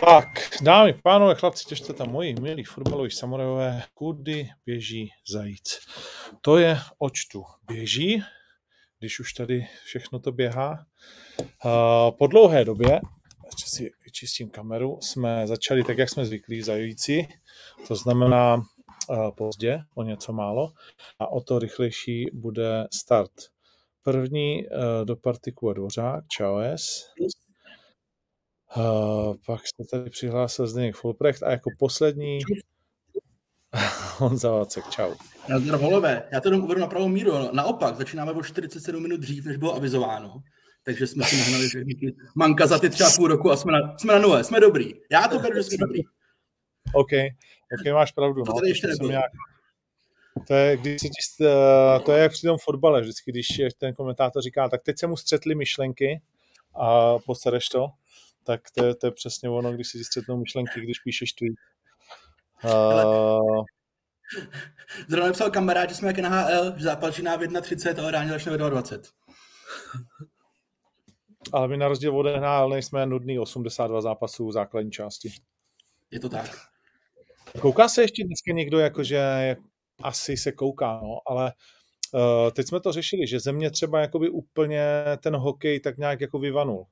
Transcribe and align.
Tak, 0.00 0.28
dámy, 0.62 0.94
pánové, 1.02 1.34
chlapci, 1.34 1.64
těžte 1.64 1.92
tam 1.92 2.10
moji 2.10 2.34
milí 2.40 2.64
fotbaloví 2.64 3.10
samurajové, 3.10 3.82
kudy 3.94 4.48
běží 4.66 5.10
zajíc. 5.28 5.78
To 6.40 6.58
je 6.58 6.78
očtu 6.98 7.44
běží, 7.66 8.22
když 8.98 9.20
už 9.20 9.32
tady 9.32 9.66
všechno 9.84 10.18
to 10.18 10.32
běhá. 10.32 10.86
Po 12.18 12.26
dlouhé 12.26 12.64
době, 12.64 13.00
ještě 13.46 13.64
si 13.66 13.90
vyčistím 14.04 14.50
kameru, 14.50 14.98
jsme 15.00 15.46
začali 15.46 15.84
tak, 15.84 15.98
jak 15.98 16.08
jsme 16.08 16.26
zvyklí 16.26 16.62
zajíci, 16.62 17.28
to 17.88 17.94
znamená 17.94 18.62
pozdě, 19.36 19.80
o 19.94 20.02
něco 20.02 20.32
málo, 20.32 20.72
a 21.18 21.26
o 21.26 21.40
to 21.40 21.58
rychlejší 21.58 22.26
bude 22.32 22.88
start. 22.94 23.32
První 24.02 24.66
do 25.04 25.16
partiku 25.16 25.72
Dvořák, 25.72 26.24
čaues. 26.28 27.12
Uh, 28.76 29.36
pak 29.46 29.60
se 29.60 29.90
tady 29.90 30.10
přihlásil 30.10 30.66
Zdeněk 30.66 30.96
Fulprecht 30.96 31.42
a 31.42 31.50
jako 31.50 31.70
poslední 31.78 32.38
Honza 34.16 34.50
Vacek, 34.50 34.90
čau. 34.90 35.14
Nazdar 35.48 35.76
volové, 35.76 36.28
já 36.32 36.40
to 36.40 36.48
jenom 36.48 36.64
uvedu 36.64 36.80
na 36.80 36.86
pravou 36.86 37.08
míru. 37.08 37.32
Naopak, 37.52 37.96
začínáme 37.96 38.32
o 38.32 38.42
47 38.42 39.02
minut 39.02 39.20
dřív, 39.20 39.44
než 39.44 39.56
bylo 39.56 39.74
avizováno. 39.74 40.42
Takže 40.84 41.06
jsme 41.06 41.24
si 41.24 41.36
nahnali 41.36 41.68
všechny 41.68 41.94
manka 42.34 42.66
za 42.66 42.78
ty 42.78 42.90
třeba 42.90 43.10
půl 43.16 43.28
roku 43.28 43.50
a 43.50 43.56
jsme 43.56 43.72
na, 43.72 43.98
jsme 43.98 44.12
na 44.12 44.18
nule, 44.18 44.44
jsme 44.44 44.60
dobrý. 44.60 44.92
Já 45.10 45.28
to 45.28 45.38
beru, 45.38 45.54
že 45.56 45.62
jsme 45.62 45.76
dobrý. 45.76 46.00
OK, 46.94 47.10
OK, 47.72 47.94
máš 47.94 48.12
pravdu. 48.12 48.42
To 48.42 48.52
no. 48.52 48.54
tady 48.54 48.68
ještě 48.68 48.86
nebylo. 48.86 49.10
Nějak... 49.10 49.30
To 50.46 50.54
je, 50.54 50.76
když 50.76 51.00
si, 51.00 51.44
eh, 51.44 52.00
to 52.00 52.12
je 52.12 52.22
jak 52.22 52.32
při 52.32 52.46
tom 52.46 52.58
fotbale, 52.58 53.00
vždycky, 53.00 53.30
když 53.30 53.46
ten 53.78 53.94
komentátor 53.94 54.42
říká, 54.42 54.68
tak 54.68 54.82
teď 54.82 54.98
se 54.98 55.06
mu 55.06 55.16
střetly 55.16 55.54
myšlenky 55.54 56.22
a 56.74 57.18
posereš 57.18 57.68
to 57.68 57.88
tak 58.44 58.60
to 58.70 58.84
je, 58.84 58.94
to 58.94 59.06
je 59.06 59.10
přesně 59.10 59.48
ono, 59.50 59.72
když 59.72 59.88
si 59.88 60.04
střetnou 60.04 60.36
myšlenky, 60.36 60.80
když 60.80 60.98
píšeš 60.98 61.32
tweet. 61.32 61.54
Uh... 62.64 63.64
Zrovna 65.08 65.26
napsal 65.26 65.50
kamarád, 65.50 65.88
že 65.88 65.94
jsme 65.94 66.08
jak 66.08 66.18
NHL, 66.18 66.74
že 66.76 66.84
zápas 66.84 67.10
začíná 67.10 67.36
v 67.36 67.40
1.30, 67.40 68.02
ale 68.02 68.10
ráně 68.10 68.30
začne 68.30 68.52
ve 68.52 68.58
2.20. 68.58 69.00
Ale 71.52 71.68
my 71.68 71.76
na 71.76 71.88
rozdíl 71.88 72.16
od 72.16 72.26
NHL 72.40 72.68
nejsme 72.68 73.06
nudný 73.06 73.38
82 73.38 74.00
zápasů 74.00 74.48
v 74.48 74.52
základní 74.52 74.90
části. 74.90 75.32
Je 76.10 76.20
to 76.20 76.28
tak. 76.28 76.50
Kouká 77.60 77.88
se 77.88 78.02
ještě 78.02 78.24
dneska 78.24 78.52
někdo, 78.52 78.78
jakože 78.78 79.56
asi 80.02 80.36
se 80.36 80.52
kouká, 80.52 81.00
no, 81.02 81.18
ale 81.26 81.52
uh, 82.12 82.50
teď 82.50 82.68
jsme 82.68 82.80
to 82.80 82.92
řešili, 82.92 83.26
že 83.26 83.40
země 83.40 83.70
třeba 83.70 84.00
jakoby 84.00 84.28
úplně 84.28 84.82
ten 85.22 85.36
hokej 85.36 85.80
tak 85.80 85.98
nějak 85.98 86.20
jako 86.20 86.38
vyvanul 86.38 86.86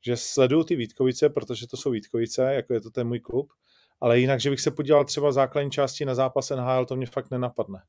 že 0.00 0.16
sleduju 0.16 0.64
ty 0.64 0.76
Vítkovice, 0.76 1.28
protože 1.28 1.66
to 1.66 1.76
jsou 1.76 1.90
Vítkovice, 1.90 2.54
jako 2.54 2.74
je 2.74 2.80
to 2.80 2.90
ten 2.90 3.08
můj 3.08 3.20
klub, 3.20 3.52
ale 4.00 4.20
jinak, 4.20 4.40
že 4.40 4.50
bych 4.50 4.60
se 4.60 4.70
podíval 4.70 5.04
třeba 5.04 5.32
základní 5.32 5.70
části 5.70 6.04
na 6.04 6.14
zápas 6.14 6.50
NHL, 6.50 6.86
to 6.86 6.96
mě 6.96 7.06
fakt 7.06 7.30
nenapadne. 7.30 7.82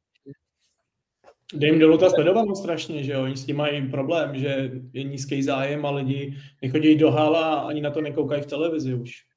Jde 1.54 1.68
jim 1.68 1.80
dolů 1.80 1.98
ta 1.98 2.10
sledovanost 2.10 2.62
strašně, 2.62 3.04
že 3.04 3.12
jo, 3.12 3.24
oni 3.24 3.38
s 3.38 3.46
tím 3.46 3.58
mají 3.58 3.90
problém, 3.90 4.40
že 4.40 4.72
je 4.94 5.04
nízký 5.04 5.44
zájem 5.44 5.86
a 5.86 5.92
lidi 5.92 6.38
nechodí 6.62 6.96
do 6.96 7.12
hala 7.12 7.56
a 7.56 7.68
ani 7.68 7.82
na 7.82 7.92
to 7.92 8.02
nekoukají 8.02 8.42
v 8.42 8.46
televizi 8.46 8.94
už. 8.94 9.31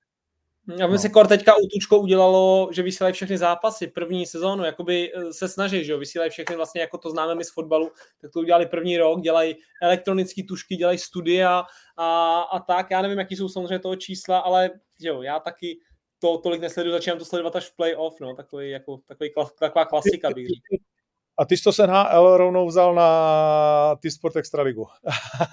Já 0.69 0.87
no. 0.87 0.99
se 0.99 1.09
kor 1.09 1.27
teďka 1.27 1.55
u 1.57 1.67
Tučko 1.73 1.99
udělalo, 1.99 2.69
že 2.73 2.83
vysílají 2.83 3.15
všechny 3.15 3.39
zápasy, 3.39 3.87
první 3.87 4.27
sezónu, 4.27 4.65
jakoby 4.65 5.13
eh, 5.15 5.33
se 5.33 5.49
snaží, 5.49 5.85
že 5.85 5.93
jo, 5.93 5.99
vysílají 5.99 6.31
všechny 6.31 6.57
vlastně, 6.57 6.81
jako 6.81 6.99
to 6.99 7.11
známe 7.11 7.35
my 7.35 7.45
z 7.45 7.53
fotbalu, 7.53 7.91
tak 8.21 8.31
to 8.31 8.41
udělali 8.41 8.67
první 8.67 8.99
rok, 8.99 9.21
dělají 9.21 9.57
elektronické 9.83 10.43
tušky, 10.49 10.77
dělají 10.77 10.99
studia 10.99 11.65
a, 11.97 12.41
a 12.41 12.61
tak, 12.61 12.91
já 12.91 13.03
nevím, 13.03 13.19
jaký 13.19 13.37
jsou 13.37 13.49
samozřejmě 13.49 13.79
toho 13.79 13.97
čísla, 13.97 14.39
ale 14.39 14.71
že 15.01 15.09
jo, 15.09 15.23
já 15.23 15.41
taky 15.41 15.79
to 16.19 16.39
tolik 16.39 16.61
nesleduju, 16.61 16.93
začínám 16.93 17.19
to 17.19 17.25
sledovat 17.25 17.57
až 17.57 17.71
v 17.71 17.77
playoff, 17.77 18.21
no, 18.21 18.35
takový, 18.35 18.71
jako, 18.71 19.01
takový, 19.07 19.31
taková 19.59 19.85
klasika 19.85 20.31
bych 20.31 20.47
říkal. 20.47 20.94
A 21.39 21.45
ty 21.45 21.57
jsi 21.57 21.63
to 21.63 21.73
s 21.73 21.87
NHL 21.87 22.37
rovnou 22.37 22.67
vzal 22.67 22.95
na 22.95 23.97
ty 24.03 24.11
Sport 24.11 24.37
Extra 24.37 24.63
ligu. 24.63 24.87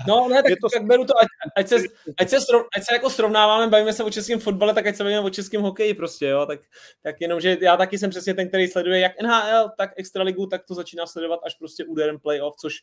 No 0.08 0.28
ne, 0.30 0.44
tak, 0.44 0.54
to... 0.62 0.70
tak 0.70 0.86
beru 0.86 1.06
to, 1.06 1.14
ať, 1.18 1.28
ať, 1.58 1.68
se, 1.68 1.76
ať, 2.18 2.30
se 2.30 2.42
srov, 2.42 2.62
ať 2.78 2.84
se 2.84 2.94
jako 2.94 3.10
srovnáváme, 3.10 3.68
bavíme 3.68 3.94
se 3.94 4.04
o 4.04 4.10
českém 4.10 4.40
fotbale, 4.40 4.74
tak 4.74 4.88
ať 4.88 4.96
se 4.96 5.04
bavíme 5.04 5.20
o 5.20 5.30
českém 5.30 5.62
hokeji 5.62 5.94
prostě, 5.94 6.28
jo, 6.28 6.46
tak, 6.46 6.60
tak 7.02 7.22
jenom, 7.22 7.42
že 7.42 7.58
já 7.62 7.78
taky 7.78 7.98
jsem 7.98 8.10
přesně 8.10 8.34
ten, 8.34 8.48
který 8.48 8.68
sleduje 8.68 9.00
jak 9.00 9.22
NHL, 9.22 9.70
tak 9.78 9.92
Extraligu, 9.96 10.48
tak 10.48 10.66
to 10.66 10.76
začíná 10.76 11.08
sledovat 11.08 11.40
až 11.46 11.56
prostě 11.56 11.86
úderem 11.86 12.20
playoff, 12.20 12.56
což, 12.56 12.74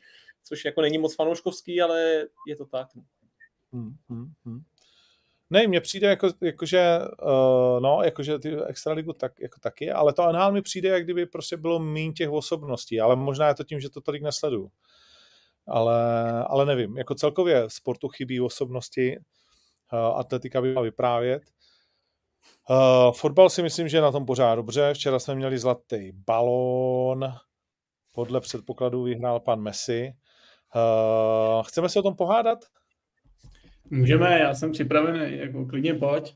což 0.45 0.65
jako 0.65 0.81
není 0.81 0.99
moc 0.99 1.15
fanouškovský, 1.15 1.83
ale 1.83 2.25
je 2.47 2.57
to 2.57 2.67
tak. 2.67 2.89
No. 2.95 3.03
Hmm, 3.73 3.95
hmm, 4.09 4.33
hmm. 4.45 4.61
Ne, 5.51 5.67
mně 5.67 5.81
přijde 5.81 6.09
jako, 6.09 6.29
jakože, 6.41 6.99
uh, 7.23 7.81
no, 7.81 8.01
jakože 8.05 8.39
ty 8.39 8.57
extraligu 8.67 9.13
tak, 9.13 9.41
jako 9.41 9.61
taky, 9.61 9.91
ale 9.91 10.13
to 10.13 10.33
NHL 10.33 10.53
mi 10.53 10.63
přijde, 10.63 10.89
jak 10.89 11.05
kdyby 11.05 11.27
prostě 11.27 11.57
bylo 11.57 11.79
méně 11.79 12.13
těch 12.13 12.31
osobností, 12.31 13.01
ale 13.01 13.17
možná 13.17 13.49
je 13.49 13.55
to 13.55 13.65
tím, 13.65 13.81
že 13.81 13.91
to 13.91 14.01
tolik 14.01 14.23
nesleduju. 14.23 14.71
Ale, 15.67 16.33
ale 16.45 16.67
nevím, 16.67 16.99
jako 16.99 17.15
celkově 17.15 17.65
sportu 17.69 18.09
chybí 18.09 18.41
osobnosti, 18.41 19.19
uh, 19.93 19.99
atletika 19.99 20.61
by 20.61 20.69
měla 20.69 20.83
vyprávět. 20.83 21.43
Uh, 22.71 23.13
fotbal 23.13 23.51
si 23.51 23.63
myslím, 23.63 23.89
že 23.89 23.97
je 23.97 24.03
na 24.03 24.13
tom 24.13 24.27
pořád 24.27 24.55
dobře. 24.55 24.95
Včera 24.95 25.19
jsme 25.19 25.35
měli 25.35 25.59
zlatý 25.59 26.13
balón, 26.13 27.33
podle 28.13 28.41
předpokladů 28.41 29.03
vyhrál 29.03 29.41
pan 29.41 29.61
Messi. 29.61 30.13
Uh, 30.75 31.63
chceme 31.63 31.89
se 31.89 31.99
o 31.99 32.03
tom 32.03 32.17
pohádat? 32.17 32.59
Můžeme, 33.91 34.39
já 34.39 34.55
jsem 34.55 34.73
připravený, 34.73 35.39
jako 35.39 35.67
klidně 35.67 35.95
pojď. 35.95 36.35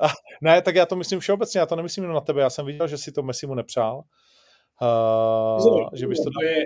A, 0.00 0.08
ne, 0.42 0.62
tak 0.62 0.74
já 0.74 0.86
to 0.86 0.96
myslím 0.96 1.20
všeobecně, 1.20 1.60
já 1.60 1.66
to 1.66 1.76
nemyslím 1.76 2.04
jenom 2.04 2.14
na 2.14 2.20
tebe, 2.20 2.40
já 2.40 2.50
jsem 2.50 2.66
viděl, 2.66 2.88
že 2.88 2.98
si 2.98 3.12
to 3.12 3.22
Messi 3.22 3.46
mu 3.46 3.54
nepřál. 3.54 4.02
Uh, 4.82 5.88
že 5.94 6.06
bys 6.06 6.18
to... 6.18 6.30
to 6.30 6.44
je, 6.44 6.64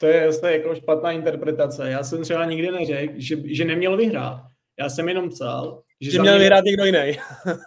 to 0.00 0.06
je 0.06 0.38
to 0.38 0.46
je 0.46 0.58
jako 0.58 0.74
špatná 0.74 1.12
interpretace. 1.12 1.90
Já 1.90 2.02
jsem 2.02 2.22
třeba 2.22 2.44
nikdy 2.44 2.70
neřekl, 2.70 3.12
že, 3.16 3.36
že 3.44 3.64
neměl 3.64 3.96
vyhrát. 3.96 4.42
Já 4.78 4.88
jsem 4.88 5.08
jenom 5.08 5.28
psal, 5.28 5.82
že, 6.00 6.10
že 6.10 6.20
měl 6.20 6.34
mě... 6.34 6.40
vyhrát 6.40 6.64
někdo 6.64 6.84
jiný. 6.84 7.18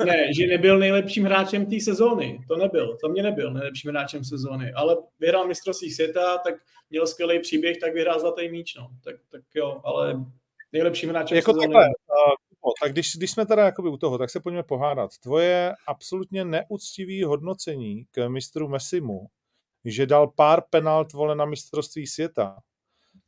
ne, 0.05 0.33
že 0.37 0.47
nebyl 0.47 0.79
nejlepším 0.79 1.25
hráčem 1.25 1.65
té 1.65 1.79
sezóny. 1.79 2.39
To 2.47 2.57
nebyl. 2.57 2.97
To 3.01 3.09
mě 3.09 3.23
nebyl 3.23 3.53
nejlepším 3.53 3.91
hráčem 3.91 4.23
sezóny. 4.23 4.73
Ale 4.73 4.97
vyhrál 5.19 5.47
mistrovství 5.47 5.91
světa, 5.91 6.37
tak 6.37 6.55
měl 6.89 7.07
skvělý 7.07 7.39
příběh, 7.39 7.77
tak 7.77 7.93
vyhrál 7.93 8.19
zlatý 8.19 8.49
míč. 8.49 8.75
No. 8.75 8.89
Tak, 9.03 9.15
tak 9.31 9.41
jo, 9.55 9.81
ale 9.83 10.25
nejlepším 10.75 11.09
hráčem 11.09 11.35
jako 11.35 11.51
sezóny. 11.51 11.67
Takhle, 11.67 11.85
uh, 11.85 12.71
tak 12.81 12.91
když, 12.91 13.15
když 13.15 13.31
jsme 13.31 13.45
teda 13.45 13.65
jakoby 13.65 13.89
u 13.89 13.97
toho, 13.97 14.17
tak 14.17 14.29
se 14.29 14.39
pojďme 14.39 14.63
pohádat. 14.63 15.11
Tvoje 15.23 15.73
absolutně 15.87 16.45
neúctivý 16.45 17.23
hodnocení 17.23 18.05
k 18.11 18.27
mistru 18.27 18.67
Messimu, 18.67 19.27
že 19.85 20.05
dal 20.05 20.27
pár 20.27 20.61
penalt 20.69 21.13
vole 21.13 21.35
na 21.35 21.45
mistrovství 21.45 22.07
světa, 22.07 22.57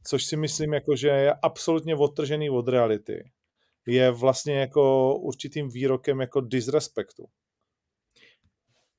což 0.04 0.26
si 0.26 0.38
myslím, 0.38 0.74
jako, 0.74 0.96
že 0.96 1.08
je 1.08 1.34
absolutně 1.42 1.96
odtržený 1.96 2.50
od 2.50 2.68
reality, 2.68 3.32
je 3.88 4.12
vlastně 4.12 4.60
jako 4.60 5.16
určitým 5.16 5.70
výrokem 5.70 6.20
jako 6.22 6.42
disrespektu. 6.42 7.26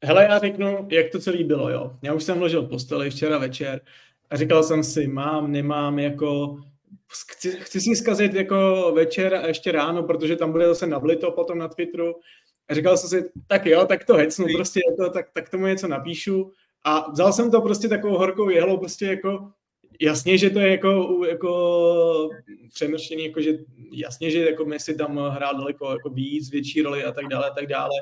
Hele, 0.04 0.24
já 0.24 0.38
řeknu, 0.38 0.88
jak 0.90 1.12
to 1.12 1.18
celý 1.18 1.44
bylo, 1.44 1.70
jo. 1.70 1.96
Já 2.02 2.14
už 2.14 2.24
jsem 2.24 2.42
ležel 2.42 2.62
v 2.62 2.68
posteli 2.68 3.10
včera 3.10 3.38
večer 3.38 3.80
a 4.30 4.36
říkal 4.36 4.62
jsem 4.62 4.84
si, 4.84 5.06
mám, 5.06 5.52
nemám, 5.52 5.98
jako 5.98 6.58
chci, 7.12 7.50
chci 7.50 7.80
si 7.80 7.96
zkazit 7.96 8.34
jako 8.34 8.92
večer 8.94 9.34
a 9.34 9.46
ještě 9.46 9.72
ráno, 9.72 10.02
protože 10.02 10.36
tam 10.36 10.52
bude 10.52 10.66
zase 10.66 10.86
navlito 10.86 11.30
potom 11.30 11.58
na 11.58 11.68
Twitteru. 11.68 12.14
A 12.68 12.74
říkal 12.74 12.96
jsem 12.96 13.08
si, 13.08 13.30
tak 13.46 13.66
jo, 13.66 13.86
tak 13.86 14.04
to 14.04 14.14
hecnu, 14.14 14.46
prostě 14.54 14.80
to, 14.98 15.10
tak, 15.10 15.26
tak 15.32 15.48
tomu 15.48 15.66
něco 15.66 15.88
napíšu. 15.88 16.52
A 16.84 17.10
vzal 17.10 17.32
jsem 17.32 17.50
to 17.50 17.60
prostě 17.60 17.88
takovou 17.88 18.18
horkou 18.18 18.48
jehlou, 18.48 18.76
prostě 18.76 19.06
jako 19.06 19.50
jasně, 20.00 20.38
že 20.38 20.50
to 20.50 20.58
je 20.58 20.70
jako, 20.70 21.20
jako 21.28 22.30
přemrštěný, 22.74 23.24
jako 23.24 23.40
že 23.40 23.52
jasně, 23.92 24.30
že 24.30 24.50
jako 24.50 24.64
Messi 24.64 24.96
tam 24.96 25.16
hrál 25.18 25.56
daleko 25.56 25.90
jako 25.90 26.10
víc, 26.10 26.50
větší 26.50 26.82
roli 26.82 27.04
a 27.04 27.12
tak 27.12 27.28
dále, 27.28 27.50
a 27.50 27.54
tak 27.54 27.66
dále. 27.66 27.94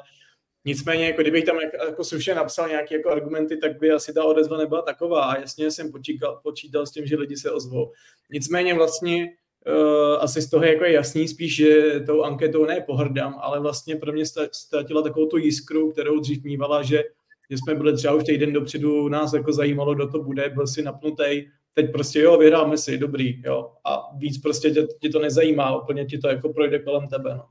Nicméně, 0.66 1.06
jako 1.06 1.22
kdybych 1.22 1.44
tam 1.44 1.60
jako, 1.60 1.76
jako 1.84 2.04
slušně 2.04 2.34
napsal 2.34 2.68
nějaké 2.68 2.94
jako 2.94 3.10
argumenty, 3.10 3.56
tak 3.56 3.78
by 3.78 3.90
asi 3.90 4.12
ta 4.12 4.24
odezva 4.24 4.56
nebyla 4.56 4.82
taková. 4.82 5.24
A 5.24 5.40
jasně 5.40 5.70
jsem 5.70 5.92
počítal, 5.92 6.40
počítal 6.42 6.86
s 6.86 6.90
tím, 6.90 7.06
že 7.06 7.16
lidi 7.16 7.36
se 7.36 7.50
ozvou. 7.50 7.92
Nicméně 8.30 8.74
vlastně 8.74 9.28
uh, 9.66 10.16
asi 10.20 10.42
z 10.42 10.50
toho 10.50 10.64
jako 10.64 10.84
je 10.84 10.92
jasný 10.92 11.28
spíš, 11.28 11.56
že 11.56 12.00
tou 12.06 12.22
anketou 12.22 12.64
ne 12.64 12.80
pohrdám, 12.80 13.38
ale 13.40 13.60
vlastně 13.60 13.96
pro 13.96 14.12
mě 14.12 14.24
ztratila 14.52 15.02
takovou 15.02 15.26
tu 15.26 15.36
jiskru, 15.36 15.92
kterou 15.92 16.20
dřív 16.20 16.44
mývala, 16.44 16.82
že, 16.82 17.02
že 17.50 17.56
jsme 17.58 17.74
byli 17.74 17.96
třeba 17.96 18.14
už 18.14 18.24
týden 18.24 18.52
dopředu, 18.52 19.08
nás 19.08 19.32
jako 19.32 19.52
zajímalo, 19.52 19.94
kdo 19.94 20.08
to 20.08 20.22
bude, 20.22 20.48
byl 20.48 20.66
si 20.66 20.82
napnutý, 20.82 21.46
teď 21.74 21.92
prostě 21.92 22.20
jo, 22.20 22.38
vyhráme 22.38 22.78
si, 22.78 22.98
dobrý, 22.98 23.42
jo. 23.44 23.72
A 23.84 24.16
víc 24.16 24.38
prostě 24.38 24.70
tě, 24.70 24.86
tě 25.00 25.08
to 25.08 25.18
nezajímá, 25.18 25.82
úplně 25.82 26.04
ti 26.04 26.18
to 26.18 26.28
jako 26.28 26.52
projde 26.52 26.78
kolem 26.78 27.08
tebe, 27.08 27.34
no. 27.34 27.44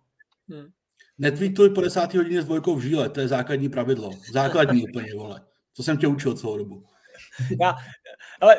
Hmm. 0.49 0.67
Netweetuj 1.17 1.69
po 1.69 1.81
desátý 1.81 2.17
hodině 2.17 2.41
s 2.41 2.45
dvojkou 2.45 2.75
v 2.75 2.81
žíle, 2.81 3.09
to 3.09 3.19
je 3.19 3.27
základní 3.27 3.69
pravidlo. 3.69 4.11
Základní 4.31 4.83
úplně, 4.89 5.13
vole. 5.17 5.41
Co 5.73 5.83
jsem 5.83 5.97
tě 5.97 6.07
učil 6.07 6.33
celou 6.33 6.57
dobu. 6.57 6.83
Já, 7.61 7.75
Ale, 8.41 8.57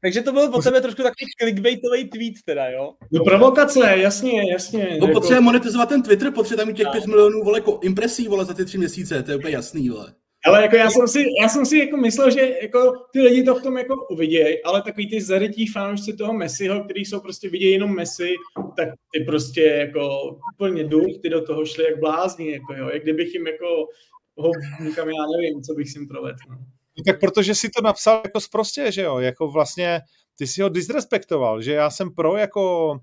takže 0.00 0.22
to 0.22 0.32
byl 0.32 0.50
po 0.50 0.62
tebe 0.62 0.80
trošku 0.80 1.02
takový 1.02 1.26
clickbaitový 1.40 2.08
tweet 2.08 2.34
teda, 2.44 2.70
jo? 2.70 2.94
No 3.12 3.24
provokace, 3.24 3.80
jasně, 3.96 4.52
jasně. 4.52 4.84
No 5.00 5.06
jako... 5.06 5.08
potřebuje 5.08 5.40
monetizovat 5.40 5.88
ten 5.88 6.02
Twitter, 6.02 6.32
potřebuje 6.32 6.66
tam 6.66 6.74
těch 6.74 6.86
5 6.92 7.06
milionů 7.06 7.44
vole, 7.44 7.62
impresí 7.82 8.28
vole, 8.28 8.44
za 8.44 8.54
ty 8.54 8.64
tři 8.64 8.78
měsíce, 8.78 9.22
to 9.22 9.30
je 9.30 9.36
úplně 9.36 9.54
jasný, 9.54 9.88
vole. 9.88 10.14
Ale 10.46 10.62
jako 10.62 10.76
já 10.76 10.90
jsem 10.90 11.08
si, 11.08 11.24
já 11.42 11.48
jsem 11.48 11.66
si 11.66 11.78
jako 11.78 11.96
myslel, 11.96 12.30
že 12.30 12.54
jako 12.62 12.92
ty 13.12 13.20
lidi 13.20 13.42
to 13.42 13.54
v 13.54 13.62
tom 13.62 13.76
jako 13.76 14.06
uvidějí, 14.10 14.62
ale 14.62 14.82
takový 14.82 15.10
ty 15.10 15.20
zarytí 15.20 15.66
fanoušci 15.66 16.12
toho 16.12 16.32
Messiho, 16.32 16.84
kteří 16.84 17.04
jsou 17.04 17.20
prostě 17.20 17.48
vidějí 17.48 17.72
jenom 17.72 17.94
Messi, 17.94 18.34
tak 18.76 18.88
ty 19.12 19.24
prostě 19.24 19.62
jako 19.62 20.36
úplně 20.54 20.84
důl, 20.84 21.18
ty 21.22 21.28
do 21.28 21.44
toho 21.44 21.66
šli 21.66 21.84
jak 21.84 22.00
blázni, 22.00 22.52
jako 22.52 22.74
jo, 22.74 22.88
jak 22.88 23.02
kdybych 23.02 23.34
jim 23.34 23.46
jako 23.46 23.88
ho 24.36 24.50
nikam, 24.80 25.08
já 25.08 25.24
nevím, 25.36 25.62
co 25.62 25.74
bych 25.74 25.90
si 25.90 25.98
jim 25.98 26.08
provedl. 26.08 26.38
No. 26.50 26.56
no. 26.56 26.64
Tak 27.06 27.20
protože 27.20 27.54
si 27.54 27.70
to 27.70 27.82
napsal 27.82 28.20
jako 28.24 28.40
zprostě, 28.40 28.92
že 28.92 29.02
jo, 29.02 29.18
jako 29.18 29.48
vlastně 29.48 30.00
ty 30.38 30.46
si 30.46 30.62
ho 30.62 30.68
disrespektoval, 30.68 31.62
že 31.62 31.72
já 31.72 31.90
jsem 31.90 32.14
pro 32.14 32.36
jako 32.36 32.96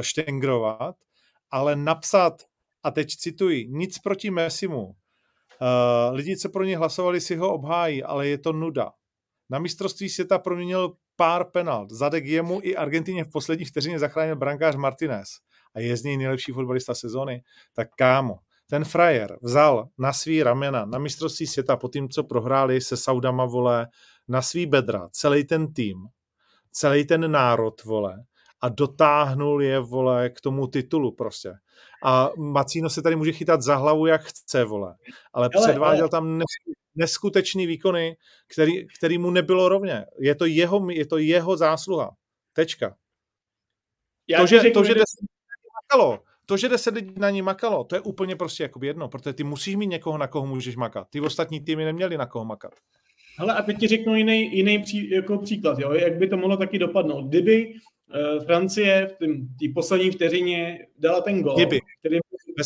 štengrovat, 0.00 0.96
ale 1.50 1.76
napsat, 1.76 2.42
a 2.82 2.90
teď 2.90 3.16
cituji, 3.16 3.66
nic 3.68 3.98
proti 3.98 4.30
Messimu, 4.30 4.94
Uh, 5.60 6.16
lidi, 6.16 6.36
co 6.36 6.48
pro 6.48 6.64
ně 6.64 6.76
hlasovali, 6.76 7.20
si 7.20 7.36
ho 7.36 7.54
obhájí, 7.54 8.02
ale 8.02 8.28
je 8.28 8.38
to 8.38 8.52
nuda. 8.52 8.90
Na 9.50 9.58
mistrovství 9.58 10.08
světa 10.08 10.38
proměnil 10.38 10.92
pár 11.16 11.44
penalt. 11.44 11.90
Zadek 11.90 12.24
jemu 12.24 12.60
i 12.62 12.76
Argentině 12.76 13.24
v 13.24 13.30
poslední 13.30 13.64
vteřině 13.64 13.98
zachránil 13.98 14.36
brankář 14.36 14.76
Martinez 14.76 15.28
a 15.74 15.80
je 15.80 15.96
z 15.96 16.02
něj 16.02 16.16
nejlepší 16.16 16.52
fotbalista 16.52 16.94
sezóny. 16.94 17.42
Tak 17.74 17.88
kámo, 17.96 18.38
ten 18.66 18.84
frajer 18.84 19.38
vzal 19.42 19.88
na 19.98 20.12
svý 20.12 20.42
ramena 20.42 20.84
na 20.84 20.98
mistrovství 20.98 21.46
světa 21.46 21.76
po 21.76 21.88
tím, 21.88 22.08
co 22.08 22.24
prohráli 22.24 22.80
se 22.80 22.96
Saudama, 22.96 23.44
vole, 23.44 23.88
na 24.28 24.42
svý 24.42 24.66
bedra 24.66 25.08
celý 25.12 25.44
ten 25.44 25.72
tým, 25.72 25.96
celý 26.72 27.06
ten 27.06 27.30
národ, 27.30 27.84
vole, 27.84 28.24
a 28.60 28.68
dotáhnul 28.68 29.62
je, 29.62 29.80
vole, 29.80 30.30
k 30.30 30.40
tomu 30.40 30.66
titulu 30.66 31.12
prostě. 31.12 31.52
A 32.04 32.30
Macíno 32.36 32.90
se 32.90 33.02
tady 33.02 33.16
může 33.16 33.32
chytat 33.32 33.62
za 33.62 33.76
hlavu, 33.76 34.06
jak 34.06 34.22
chce, 34.22 34.64
vole. 34.64 34.94
Ale 35.32 35.48
ale 35.54 35.64
předváděl 35.64 36.04
ale... 36.04 36.10
tam 36.10 36.40
neskutečný 36.96 37.66
výkony, 37.66 38.16
který, 38.52 38.86
který 38.98 39.18
mu 39.18 39.30
nebylo 39.30 39.68
rovně. 39.68 40.04
Je 40.20 40.34
to 40.34 40.46
jeho, 40.46 40.90
je 40.90 41.06
to 41.06 41.18
jeho 41.18 41.56
zásluha. 41.56 42.10
Tečka. 42.52 42.96
Já 44.28 44.40
to, 44.40 44.46
že, 44.46 44.60
řeknu, 44.60 44.80
to, 44.80 44.84
že 44.84 44.94
deset 44.94 45.20
lidí 45.20 45.68
makalo, 45.82 46.22
to, 46.46 46.56
že 46.56 46.68
deset 46.68 46.94
lidí 46.94 47.14
na 47.16 47.30
ní 47.30 47.42
makalo, 47.42 47.84
to 47.84 47.94
je 47.96 48.00
úplně 48.00 48.36
prostě 48.36 48.62
jakoby 48.62 48.86
jedno, 48.86 49.08
protože 49.08 49.32
ty 49.32 49.44
musíš 49.44 49.76
mít 49.76 49.86
někoho, 49.86 50.18
na 50.18 50.26
koho 50.26 50.46
můžeš 50.46 50.76
makat. 50.76 51.08
Ty 51.10 51.20
ostatní 51.20 51.60
týmy 51.60 51.84
neměli 51.84 52.18
na 52.18 52.26
koho 52.26 52.44
makat. 52.44 52.72
Hele, 53.38 53.54
a 53.54 53.62
teď 53.62 53.78
ti 53.80 53.88
řeknu 53.88 54.14
jiný, 54.14 54.56
jiný 54.56 54.82
pří, 54.82 55.10
jako 55.10 55.38
příklad, 55.38 55.78
jo? 55.78 55.92
jak 55.92 56.18
by 56.18 56.28
to 56.28 56.36
mohlo 56.36 56.56
taky 56.56 56.78
dopadnout. 56.78 57.28
Kdyby 57.28 57.74
Francie 58.44 59.06
v 59.06 59.18
té 59.58 59.72
poslední 59.74 60.10
vteřině 60.10 60.86
dala 60.98 61.20
ten 61.20 61.42
gol, 61.42 61.54
Kdyby. 61.56 61.80
který... 62.00 62.18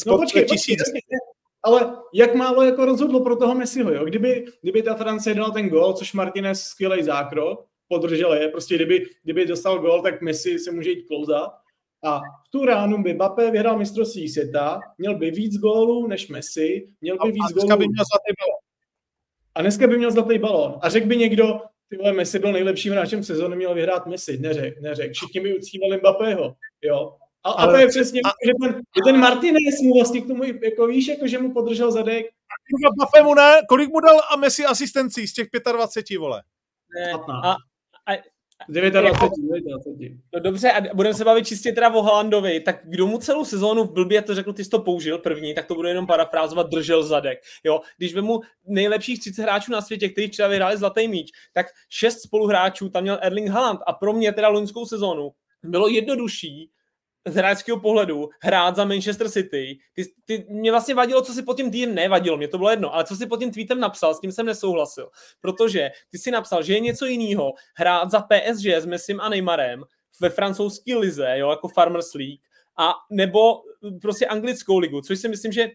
no, 0.07 0.19
počkej, 0.19 0.45
tisíc. 0.45 0.79
Počkej, 0.83 1.19
ale 1.63 1.97
jak 2.15 2.35
málo 2.35 2.63
jako 2.63 2.85
rozhodlo 2.85 3.21
pro 3.25 3.37
toho 3.37 3.55
Messiho, 3.55 3.93
jo? 3.93 4.05
Kdyby, 4.05 4.45
kdyby 4.63 4.83
ta 4.83 4.95
Francie 4.95 5.35
dala 5.35 5.51
ten 5.51 5.69
gol, 5.69 5.93
což 5.93 6.13
Martinez 6.13 6.63
skvělý 6.63 7.03
zákrok, 7.03 7.67
podržel 7.89 8.35
je, 8.35 8.49
prostě 8.49 8.75
kdyby, 8.75 9.07
kdyby 9.23 9.47
dostal 9.47 9.79
gol, 9.79 10.03
tak 10.03 10.23
Messi 10.23 10.59
se 10.59 10.71
může 10.71 10.91
jít 10.91 11.07
klouzat. 11.07 11.53
A 12.05 12.19
v 12.19 12.51
tu 12.51 12.65
ránu 12.65 13.03
by 13.03 13.15
Bape 13.15 13.51
vyhrál 13.51 13.79
mistrovství 13.79 14.29
světa, 14.29 14.81
měl 14.99 15.19
by 15.19 15.31
víc 15.31 15.57
gólů 15.57 16.07
než 16.07 16.29
Messi, 16.29 16.89
měl 17.01 17.17
by 17.25 17.33
víc 17.33 17.53
gólů. 17.55 17.69
by 17.79 17.89
měl 17.89 18.05
zlatý 18.13 18.33
balón. 18.41 18.61
A 19.55 19.61
dneska 19.63 19.87
by 19.87 19.99
měl 19.99 20.11
zlatý 20.11 20.39
balón. 20.39 20.79
A 20.83 20.89
řekl 20.89 21.07
by 21.07 21.17
někdo, 21.17 21.61
ty 21.91 21.97
vole, 21.97 22.13
Messi 22.13 22.39
byl 22.39 22.53
nejlepším 22.53 22.93
hráčem 22.93 23.25
sezóny, 23.25 23.57
měl 23.57 23.75
vyhrát 23.75 24.07
Messi. 24.07 24.39
Neřek, 24.39 24.81
neřek. 24.81 25.13
Všichni 25.13 25.41
by 25.41 25.59
uctívali 25.59 25.97
Mbappého, 25.97 26.55
jo. 26.83 27.17
A, 27.45 27.51
a 27.51 27.67
to 27.67 27.77
je 27.77 27.89
přesně, 27.89 28.21
a, 28.25 28.29
že 28.47 28.53
ten, 28.63 28.83
ten 29.05 29.21
Martinez 29.21 29.81
mu 29.83 29.95
vlastně 29.95 30.21
k 30.21 30.27
tomu, 30.27 30.45
jako 30.45 30.87
víš, 30.87 31.09
jako 31.09 31.27
že 31.27 31.39
mu 31.39 31.53
podržel 31.53 31.93
zadek. 31.93 32.27
Mbappé 32.97 33.23
mu 33.23 33.35
ne, 33.35 33.61
kolik 33.69 33.91
mu 33.91 34.01
dal 34.01 34.21
a 34.31 34.37
Messi 34.37 34.65
asistencí 34.65 35.29
z 35.29 35.33
těch 35.33 35.49
25, 35.73 36.19
vole? 36.19 36.43
Ne, 36.95 37.13
a, 37.13 37.51
a, 37.51 37.57
29, 38.69 38.91
29. 38.91 40.13
No 40.35 40.41
dobře, 40.41 40.73
a 40.73 40.95
budeme 40.95 41.15
se 41.15 41.25
bavit 41.25 41.47
čistě 41.47 41.73
teda 41.73 41.95
o 41.95 42.03
Holandovi, 42.03 42.61
tak 42.61 42.81
kdo 42.85 43.07
mu 43.07 43.19
celou 43.19 43.45
sezónu 43.45 43.85
v 43.85 43.93
blbě 43.93 44.23
to 44.23 44.35
řekl, 44.35 44.53
ty 44.53 44.65
jsi 44.65 44.71
to 44.71 44.79
použil 44.79 45.19
první, 45.19 45.55
tak 45.55 45.67
to 45.67 45.75
bude 45.75 45.89
jenom 45.89 46.07
parafrázovat, 46.07 46.71
držel 46.71 47.03
zadek. 47.03 47.39
Jo, 47.65 47.81
když 47.97 48.15
vemu 48.15 48.41
nejlepších 48.67 49.21
30 49.21 49.43
hráčů 49.43 49.73
na 49.73 49.81
světě, 49.81 50.09
kteří 50.09 50.29
včera 50.29 50.49
vyhráli 50.49 50.77
zlatý 50.77 51.09
míč, 51.09 51.31
tak 51.53 51.67
šest 51.89 52.21
spoluhráčů 52.21 52.89
tam 52.89 53.03
měl 53.03 53.19
Erling 53.23 53.51
Haaland 53.51 53.81
a 53.87 53.93
pro 53.93 54.13
mě 54.13 54.33
teda 54.33 54.49
loňskou 54.49 54.87
sezónu 54.87 55.31
bylo 55.63 55.89
jednodušší 55.89 56.71
z 57.29 57.35
hráčského 57.35 57.81
pohledu 57.81 58.29
hrát 58.43 58.77
za 58.77 58.85
Manchester 58.85 59.31
City. 59.31 59.79
Ty, 59.93 60.05
ty, 60.25 60.47
mě 60.49 60.71
vlastně 60.71 60.95
vadilo, 60.95 61.23
co 61.23 61.33
si 61.33 61.43
pod 61.43 61.57
tím 61.57 61.71
týdnem 61.71 61.95
nevadilo, 61.95 62.37
mě 62.37 62.49
to 62.49 62.59
bylo 62.59 62.71
jedno, 62.71 62.95
ale 62.95 63.05
co 63.05 63.17
si 63.17 63.27
pod 63.27 63.39
tím 63.39 63.53
tweetem 63.53 63.81
napsal, 63.81 64.15
s 64.15 64.21
tím 64.21 64.33
jsem 64.33 64.47
nesouhlasil. 64.47 65.11
Protože 65.41 65.91
ty 66.11 66.19
si 66.19 66.31
napsal, 66.31 66.63
že 66.63 66.75
je 66.75 66.81
něco 66.81 67.07
jiného 67.07 67.53
hrát 67.77 68.11
za 68.11 68.21
PSG 68.21 68.67
s 68.67 68.87
Messim 68.87 69.21
a 69.21 69.29
Neymarem 69.29 69.85
ve 70.21 70.31
francouzské 70.31 70.97
lize, 70.97 71.39
jo, 71.39 71.51
jako 71.51 71.69
Farmers 71.69 72.15
League, 72.15 72.41
a 72.79 72.95
nebo 73.11 73.63
prostě 74.03 74.27
anglickou 74.27 74.79
ligu, 74.79 75.01
což 75.01 75.19
si 75.19 75.29
myslím, 75.29 75.53
že 75.53 75.71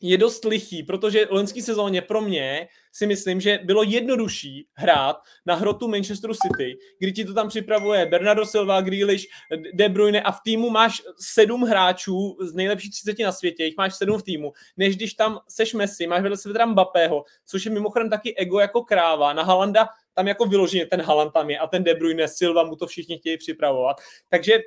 je 0.00 0.18
dost 0.18 0.44
lichý, 0.44 0.82
protože 0.82 1.26
loňský 1.30 1.62
sezóně 1.62 2.02
pro 2.02 2.20
mě 2.20 2.68
si 2.92 3.06
myslím, 3.06 3.40
že 3.40 3.58
bylo 3.64 3.82
jednodušší 3.82 4.66
hrát 4.74 5.16
na 5.46 5.54
hrotu 5.54 5.88
Manchesteru 5.88 6.34
City, 6.34 6.78
kdy 6.98 7.12
ti 7.12 7.24
to 7.24 7.34
tam 7.34 7.48
připravuje 7.48 8.06
Bernardo 8.06 8.46
Silva, 8.46 8.80
Grealish, 8.80 9.26
De 9.74 9.88
Bruyne 9.88 10.22
a 10.22 10.32
v 10.32 10.40
týmu 10.44 10.70
máš 10.70 11.02
sedm 11.20 11.62
hráčů 11.62 12.36
z 12.40 12.54
nejlepších 12.54 12.90
30 12.90 13.18
na 13.18 13.32
světě, 13.32 13.64
jich 13.64 13.76
máš 13.76 13.94
sedm 13.94 14.18
v 14.18 14.22
týmu, 14.22 14.52
než 14.76 14.96
když 14.96 15.14
tam 15.14 15.38
seš 15.48 15.74
Messi, 15.74 16.06
máš 16.06 16.22
vedle 16.22 16.36
sebe 16.36 16.58
tam 16.58 16.70
Mbappého, 16.70 17.24
což 17.46 17.64
je 17.64 17.70
mimochodem 17.70 18.10
taky 18.10 18.36
ego 18.36 18.60
jako 18.60 18.82
kráva, 18.82 19.32
na 19.32 19.42
Halanda 19.42 19.88
tam 20.14 20.28
jako 20.28 20.44
vyloženě 20.44 20.86
ten 20.86 21.02
Haland 21.02 21.32
tam 21.32 21.50
je 21.50 21.58
a 21.58 21.66
ten 21.66 21.84
De 21.84 21.94
Bruyne, 21.94 22.28
Silva 22.28 22.64
mu 22.64 22.76
to 22.76 22.86
všichni 22.86 23.18
chtějí 23.18 23.38
připravovat. 23.38 23.96
Takže 24.28 24.58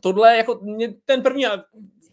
tohle 0.00 0.36
jako 0.36 0.58
mě, 0.62 0.94
ten 1.04 1.22
první 1.22 1.46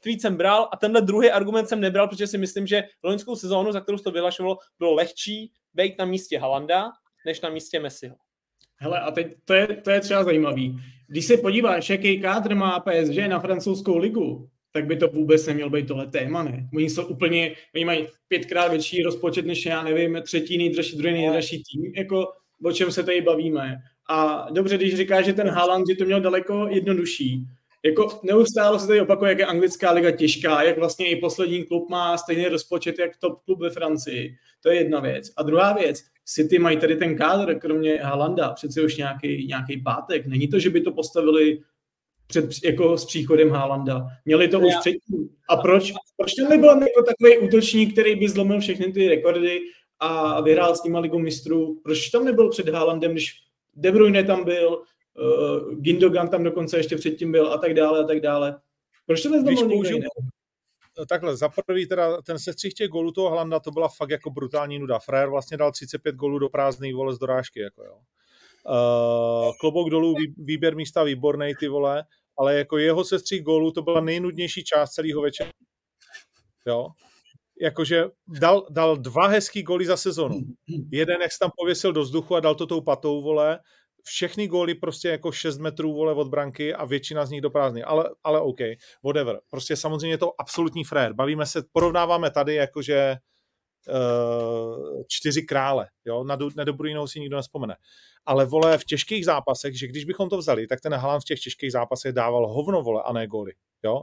tweet 0.04 0.22
jsem 0.22 0.36
bral 0.36 0.70
a 0.72 0.78
tenhle 0.78 1.02
druhý 1.02 1.32
argument 1.32 1.68
jsem 1.68 1.80
nebral, 1.80 2.08
protože 2.08 2.28
si 2.28 2.38
myslím, 2.38 2.68
že 2.68 2.84
loňskou 3.04 3.36
sezónu, 3.36 3.72
za 3.72 3.82
kterou 3.82 3.98
se 3.98 4.04
to 4.04 4.12
vyhlašovalo, 4.12 4.58
bylo 4.80 4.94
lehčí 4.94 5.52
být 5.74 5.98
na 6.00 6.06
místě 6.06 6.40
Halanda, 6.40 6.92
než 7.26 7.42
na 7.42 7.50
místě 7.50 7.80
Messiho. 7.80 8.16
Hele, 8.76 9.00
a 9.00 9.12
teď 9.12 9.36
to 9.46 9.54
je, 9.54 9.68
to 9.68 9.92
je 9.92 10.00
třeba 10.00 10.24
zajímavý. 10.24 10.80
Když 11.08 11.26
se 11.26 11.38
podíváš, 11.38 11.90
jaký 11.90 12.22
kádr 12.22 12.56
má 12.56 12.80
PSG 12.80 13.18
na 13.28 13.40
francouzskou 13.40 13.98
ligu, 13.98 14.50
tak 14.72 14.86
by 14.86 14.96
to 14.96 15.08
vůbec 15.08 15.48
neměl 15.48 15.70
být 15.70 15.88
tohle 15.88 16.08
téma, 16.08 16.44
ne? 16.44 16.70
Oni 16.76 16.90
jsou 16.90 17.06
úplně, 17.06 17.56
oni 17.76 17.86
mají 17.86 18.08
pětkrát 18.28 18.72
větší 18.72 19.04
rozpočet 19.04 19.46
než 19.46 19.66
já 19.66 19.84
nevím, 19.84 20.20
třetí 20.24 20.58
nejdražší, 20.58 20.98
druhý 20.98 21.14
nejdražší 21.14 21.64
tým, 21.64 21.94
jako 21.96 22.28
o 22.64 22.72
čem 22.72 22.92
se 22.92 23.04
tady 23.04 23.22
bavíme. 23.22 23.78
A 24.10 24.48
dobře, 24.52 24.78
když 24.78 24.96
říká, 24.96 25.22
že 25.22 25.34
ten 25.34 25.50
Haaland, 25.50 25.90
že 25.90 25.96
to 25.96 26.06
měl 26.06 26.22
daleko 26.22 26.68
jednodušší, 26.68 27.46
jako 27.86 28.20
neustále 28.24 28.80
se 28.80 28.88
tady 28.88 29.02
opakuje, 29.02 29.30
jak 29.30 29.40
je 29.40 29.46
anglická 29.46 29.92
liga 29.92 30.12
těžká, 30.12 30.64
jak 30.64 30.78
vlastně 30.78 31.10
i 31.10 31.16
poslední 31.16 31.64
klub 31.64 31.90
má 31.90 32.18
stejný 32.18 32.46
rozpočet 32.46 33.00
jak 33.00 33.18
top 33.18 33.42
klub 33.46 33.60
ve 33.60 33.70
Francii. 33.70 34.36
To 34.64 34.70
je 34.70 34.76
jedna 34.76 35.00
věc. 35.00 35.32
A 35.38 35.44
druhá 35.44 35.74
věc, 35.74 36.04
City 36.26 36.60
mají 36.60 36.78
tady 36.78 36.96
ten 36.96 37.18
kádr, 37.18 37.60
kromě 37.60 37.98
Halanda, 37.98 38.50
přece 38.50 38.82
už 38.82 38.98
nějaký, 38.98 39.48
nějaký 39.48 39.82
pátek. 39.82 40.26
Není 40.26 40.48
to, 40.48 40.60
že 40.60 40.70
by 40.70 40.82
to 40.82 40.92
postavili 40.92 41.60
před, 42.28 42.46
jako 42.64 42.98
s 42.98 43.06
příchodem 43.06 43.50
Haalanda. 43.50 44.08
Měli 44.26 44.48
to 44.48 44.60
už 44.60 44.74
předtím. 44.80 45.30
A 45.50 45.58
proč? 45.58 45.94
Proč 46.18 46.34
tam 46.34 46.50
nebyl 46.50 46.70
jako 46.70 47.04
takový 47.08 47.38
útočník, 47.38 47.94
který 47.94 48.16
by 48.16 48.30
zlomil 48.30 48.60
všechny 48.60 48.94
ty 48.94 49.10
rekordy 49.10 49.60
a 50.00 50.42
vyhrál 50.42 50.76
s 50.76 50.84
nimi 50.84 51.00
ligu 51.00 51.20
mistrů? 51.20 51.82
Proč 51.84 52.10
tam 52.10 52.26
nebyl 52.26 52.50
před 52.50 52.70
Haalandem, 52.70 53.12
když 53.12 53.34
De 53.74 53.92
Bruyne 53.92 54.24
tam 54.24 54.44
byl, 54.44 54.82
uh, 55.22 55.74
Gindogan 55.76 56.30
tam 56.30 56.44
dokonce 56.44 56.78
ještě 56.78 56.98
předtím 56.98 57.32
byl 57.32 57.54
a 57.54 57.58
tak 57.58 57.74
dále 57.74 58.00
a 58.00 58.04
tak 58.04 58.20
dále. 58.20 58.60
Proč 59.06 59.24
to 59.24 59.30
nezdomil 59.30 59.68
někdo 59.68 59.90
jiný? 59.90 60.08
Takhle, 61.10 61.38
za 61.38 61.50
prvý 61.50 61.88
teda 61.88 62.22
ten 62.22 62.40
sestřih 62.40 62.74
těch 62.74 62.88
gólů 62.88 63.12
toho 63.12 63.30
Hlanda, 63.30 63.60
to 63.60 63.72
byla 63.72 63.88
fakt 63.88 64.10
jako 64.10 64.30
brutální 64.30 64.80
nuda. 64.80 65.00
Frér 65.00 65.30
vlastně 65.30 65.58
dal 65.58 65.72
35 65.72 66.16
gólů 66.16 66.40
do 66.40 66.50
prázdný 66.50 66.94
vole 66.94 67.14
z 67.14 67.20
dorážky, 67.20 67.60
jako 67.60 67.84
jo. 67.84 67.98
Uh, 68.66 69.52
klobouk 69.60 69.90
dolů, 69.90 70.16
výběr 70.38 70.76
místa 70.76 71.04
výborný, 71.04 71.54
ty 71.60 71.68
vole, 71.68 72.04
ale 72.38 72.56
jako 72.56 72.78
jeho 72.78 73.04
sestřih 73.04 73.44
gólů 73.44 73.72
to 73.72 73.82
byla 73.82 74.02
nejnudnější 74.02 74.64
část 74.64 74.92
celého 74.92 75.22
večera. 75.22 75.50
Jo, 76.68 76.88
jakože 77.62 78.06
dal, 78.40 78.68
dal 78.70 78.98
dva 78.98 79.28
hezký 79.28 79.64
góly 79.64 79.86
za 79.86 79.98
sezonu. 79.98 80.42
Jeden, 80.92 81.22
jak 81.22 81.32
se 81.32 81.40
tam 81.40 81.52
pověsil 81.58 81.94
do 81.94 82.02
vzduchu 82.02 82.36
a 82.36 82.40
dal 82.40 82.56
to 82.56 82.68
tou 82.68 82.82
patou, 82.82 83.22
vole, 83.22 83.60
všechny 84.04 84.48
góly 84.48 84.76
prostě 84.76 85.10
jako 85.10 85.32
6 85.32 85.58
metrů 85.58 85.94
vole 85.94 86.14
od 86.14 86.28
branky 86.28 86.74
a 86.74 86.86
většina 86.86 87.26
z 87.26 87.32
nich 87.32 87.42
do 87.42 87.50
prázdny. 87.50 87.84
Ale, 87.84 88.10
ale 88.24 88.42
OK, 88.42 88.60
whatever. 89.04 89.40
Prostě 89.50 89.76
samozřejmě 89.76 90.14
je 90.14 90.18
to 90.18 90.42
absolutní 90.42 90.84
frér. 90.84 91.14
Bavíme 91.14 91.46
se, 91.46 91.64
porovnáváme 91.72 92.32
tady 92.32 92.56
jakože 92.56 93.18
uh, 93.88 95.04
čtyři 95.08 95.42
krále, 95.42 95.88
jo, 96.06 96.24
na, 96.24 96.38
na 96.56 96.64
dobrou 96.64 96.88
jinou 96.88 97.08
si 97.08 97.20
nikdo 97.20 97.36
nespomene. 97.36 97.76
Ale 98.26 98.46
vole, 98.46 98.78
v 98.78 98.86
těžkých 98.86 99.26
zápasech, 99.26 99.80
že 99.80 99.88
když 99.88 100.06
bychom 100.06 100.30
to 100.30 100.38
vzali, 100.38 100.68
tak 100.68 100.82
ten 100.82 100.94
Haaland 100.94 101.22
v 101.22 101.26
těch 101.26 101.40
těžkých 101.40 101.72
zápasech 101.72 102.14
dával 102.14 102.48
hovno, 102.48 102.82
vole, 102.82 103.02
a 103.06 103.14
ne 103.14 103.28
góly 103.28 103.54
jo. 103.84 104.02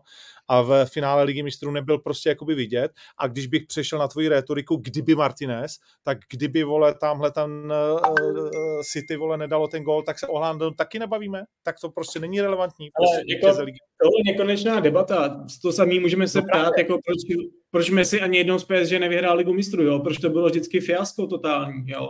A 0.48 0.62
v 0.62 0.86
finále 0.86 1.22
ligy 1.22 1.42
mistrů 1.42 1.70
nebyl 1.70 1.98
prostě 1.98 2.28
jakoby 2.28 2.54
vidět 2.54 2.92
a 3.18 3.26
když 3.26 3.46
bych 3.46 3.66
přešel 3.66 3.98
na 3.98 4.08
tvoji 4.08 4.28
retoriku, 4.28 4.76
kdyby 4.76 5.14
Martinez, 5.14 5.76
tak 6.02 6.18
kdyby, 6.30 6.64
vole, 6.64 6.94
tamhle 6.94 7.30
ten 7.30 7.72
uh, 7.72 8.82
City, 8.82 9.16
vole, 9.16 9.38
nedalo 9.38 9.68
ten 9.68 9.82
gol, 9.82 10.02
tak 10.02 10.18
se 10.18 10.26
o 10.26 10.38
Haalandu 10.38 10.70
taky 10.70 10.98
nebavíme, 10.98 11.44
tak 11.62 11.76
to 11.80 11.90
prostě 11.90 12.20
není 12.20 12.40
relevantní. 12.40 12.90
Ale 12.94 13.22
jako, 13.28 13.56
to 13.56 13.62
je 13.62 14.32
nekonečná 14.32 14.80
debata, 14.80 15.46
to 15.62 15.72
samý 15.72 16.00
můžeme 16.00 16.28
se 16.28 16.42
ptát, 16.42 16.72
jako 16.78 16.98
proč, 17.06 17.46
proč 17.70 17.90
Messi 17.90 18.20
ani 18.20 18.38
jednou 18.38 18.58
z 18.58 18.64
PSG 18.64 18.92
nevyhrál 18.92 19.36
ligu 19.36 19.54
mistrů, 19.54 19.82
jo, 19.82 19.98
proč 19.98 20.18
to 20.18 20.30
bylo 20.30 20.46
vždycky 20.46 20.80
fiasko 20.80 21.26
totální, 21.26 21.84
jo. 21.86 22.08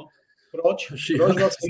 Proč? 0.52 0.86
Proč 1.18 1.36
vlastně? 1.38 1.68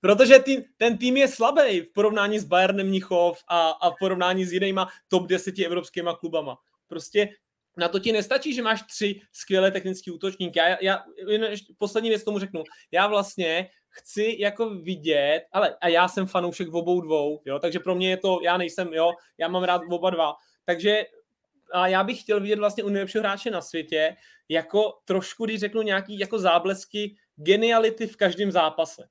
protože 0.00 0.38
tým, 0.38 0.62
ten 0.76 0.98
tým 0.98 1.16
je 1.16 1.28
slabý 1.28 1.80
v 1.80 1.92
porovnání 1.92 2.38
s 2.38 2.44
Bayernem 2.44 2.86
Mnichov 2.86 3.38
a, 3.48 3.70
a 3.70 3.90
v 3.90 3.94
porovnání 3.98 4.44
s 4.44 4.52
jinýma 4.52 4.88
top 5.08 5.26
10 5.26 5.58
evropskýma 5.58 6.16
klubama. 6.16 6.58
Prostě 6.86 7.28
na 7.76 7.88
to 7.88 7.98
ti 7.98 8.12
nestačí, 8.12 8.54
že 8.54 8.62
máš 8.62 8.82
tři 8.82 9.20
skvělé 9.32 9.70
technické 9.70 10.12
útočníky. 10.12 10.58
Já, 10.58 10.76
já 10.82 11.04
poslední 11.78 12.08
věc 12.08 12.24
tomu 12.24 12.38
řeknu. 12.38 12.64
Já 12.90 13.06
vlastně 13.06 13.68
chci 13.88 14.36
jako 14.38 14.70
vidět, 14.70 15.42
ale 15.52 15.76
a 15.80 15.88
já 15.88 16.08
jsem 16.08 16.26
fanoušek 16.26 16.68
v 16.68 16.76
obou 16.76 17.00
dvou, 17.00 17.42
jo, 17.44 17.58
takže 17.58 17.78
pro 17.78 17.94
mě 17.94 18.10
je 18.10 18.16
to, 18.16 18.40
já 18.42 18.56
nejsem, 18.56 18.92
jo, 18.92 19.12
já 19.38 19.48
mám 19.48 19.62
rád 19.62 19.82
oba 19.90 20.10
dva, 20.10 20.34
takže 20.64 21.04
a 21.74 21.86
já 21.86 22.04
bych 22.04 22.20
chtěl 22.20 22.40
vidět 22.40 22.58
vlastně 22.58 22.84
u 22.84 22.88
nejlepšího 22.88 23.22
hráče 23.22 23.50
na 23.50 23.62
světě, 23.62 24.16
jako 24.48 24.92
trošku, 25.04 25.44
když 25.44 25.60
řeknu 25.60 25.82
nějaký 25.82 26.18
jako 26.18 26.38
záblesky 26.38 27.16
geniality 27.36 28.06
v 28.06 28.16
každém 28.16 28.52
zápase. 28.52 29.08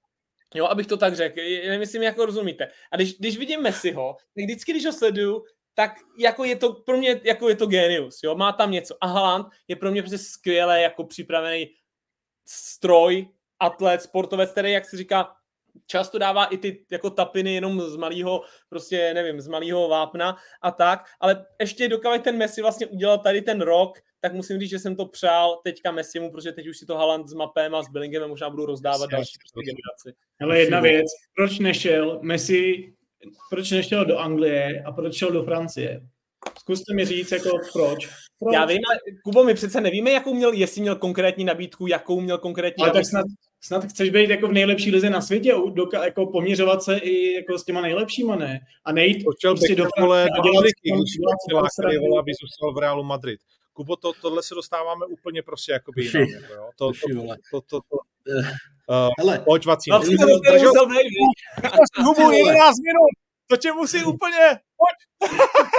Jo, 0.55 0.65
abych 0.65 0.88
to 0.88 0.98
tak 0.98 1.15
řekl. 1.15 1.41
Nemyslím, 1.67 2.03
jako 2.03 2.25
rozumíte. 2.25 2.67
A 2.91 2.96
když, 2.96 3.17
když 3.17 3.38
vidím 3.38 3.62
Messiho, 3.62 4.15
tak 4.36 4.43
vždycky, 4.43 4.72
když 4.72 4.86
ho 4.86 4.93
sleduju, 4.93 5.43
tak 5.74 5.91
jako 6.20 6.43
je 6.43 6.55
to 6.55 6.74
pro 6.74 6.98
mě 6.98 7.22
jako 7.24 7.50
je 7.50 7.55
to 7.55 7.65
genius, 7.65 8.20
jo, 8.24 8.36
má 8.36 8.51
tam 8.51 8.72
něco. 8.72 8.96
A 9.01 9.08
Haaland 9.08 9.48
je 9.67 9.75
pro 9.75 9.91
mě 9.91 10.01
prostě 10.01 10.17
skvěle 10.17 10.82
jako 10.82 11.03
připravený 11.03 11.67
stroj, 12.48 13.27
atlet, 13.60 14.01
sportovec, 14.01 14.51
který, 14.51 14.72
jak 14.72 14.89
se 14.89 14.98
říká, 14.98 15.36
často 15.88 16.18
dává 16.18 16.46
i 16.46 16.58
ty 16.58 16.86
jako 16.92 17.10
tapiny 17.10 17.53
jenom 17.53 17.82
z 17.82 17.96
malého, 17.96 18.42
prostě 18.70 19.13
nevím, 19.13 19.42
z 19.42 19.48
malého 19.48 19.88
vápna 19.88 20.38
a 20.62 20.72
tak, 20.72 21.06
ale 21.20 21.46
ještě 21.60 21.88
dokud 21.88 22.24
ten 22.24 22.38
Messi 22.38 22.62
vlastně 22.62 22.88
udělal 22.88 23.18
tady 23.18 23.42
ten 23.42 23.62
rok, 23.62 23.98
tak 24.22 24.34
musím 24.34 24.60
říct, 24.60 24.70
že 24.70 24.80
jsem 24.80 24.96
to 24.96 25.06
přál 25.06 25.60
teďka 25.63 25.92
Messimu, 25.92 26.32
protože 26.32 26.51
teď 26.51 26.68
už 26.68 26.77
si 26.77 26.86
to 26.86 26.98
Haaland 26.98 27.27
s 27.27 27.34
Mapem 27.34 27.75
a 27.75 27.84
s 27.84 27.89
Billingem 27.89 28.30
možná 28.30 28.50
budou 28.50 28.65
rozdávat 28.65 29.10
další 29.10 29.38
prostě 29.39 29.72
generaci. 29.72 30.20
Ale 30.42 30.60
jedna 30.60 30.80
věc, 30.80 31.06
proč 31.36 31.60
nešel 31.60 32.20
Messi, 32.22 32.94
proč 33.50 33.72
nešel 33.72 34.06
do 34.06 34.18
Anglie 34.18 34.84
a 34.86 34.92
proč 34.92 35.15
šel 35.15 35.32
do 35.32 35.44
Francie? 35.44 36.01
Zkuste 36.60 36.94
mi 36.94 37.06
říct, 37.06 37.32
jako 37.32 37.50
proč. 37.74 38.08
proč? 38.39 38.53
Já 38.53 38.65
vím, 38.65 38.80
ale 38.89 39.00
Kubo, 39.24 39.44
my 39.44 39.53
přece 39.53 39.82
nevíme, 39.82 40.12
jakou 40.12 40.34
měl, 40.34 40.53
jestli 40.53 40.82
měl 40.82 40.96
konkrétní 40.96 41.44
nabídku, 41.44 41.88
jakou 41.88 42.22
měl 42.22 42.38
konkrétní 42.38 42.82
ale 42.82 42.89
nabídku. 42.89 43.00
tak 43.00 43.10
snad, 43.10 43.25
snad 43.65 43.86
chceš 43.86 44.10
být 44.10 44.29
jako 44.29 44.48
v 44.48 44.51
nejlepší 44.51 44.91
lize 44.91 45.10
na 45.10 45.22
světě, 45.22 45.53
doka, 45.74 46.05
jako 46.05 46.25
poměřovat 46.25 46.84
se 46.84 46.98
i 46.98 47.34
jako 47.34 47.58
s 47.60 47.63
těma 47.63 47.82
nejlepšíma, 47.82 48.36
ne? 48.36 48.60
A 48.86 48.91
nejít 48.91 49.24
prostě 49.24 49.75
do 49.75 49.88
Francie 49.98 50.24
a 50.24 50.41
dělat, 50.41 50.65
aby 52.20 52.32
zůstal 52.41 52.74
v 52.74 52.77
Realu 52.77 53.03
Madrid. 53.03 53.39
Kubo, 53.74 53.96
to, 53.96 54.13
tohle 54.22 54.43
se 54.43 54.55
dostáváme 54.55 55.05
úplně 55.05 55.43
prostě 55.43 55.72
jakoby 55.72 56.03
jinam. 56.03 56.29
Jako, 56.29 56.53
jo? 56.53 56.70
To, 56.75 56.91
to, 56.91 57.27
to, 57.51 57.62
to, 57.62 57.79
to, 57.89 57.98
Uh, 58.89 59.10
Hele, 59.20 59.39
pojď 59.39 59.65
vacín. 59.65 59.93
Hubu, 62.03 62.32
11 62.32 62.75
minut. 62.88 63.10
To 63.48 63.58
tě 63.58 63.72
musí 63.72 64.03
úplně. 64.03 64.60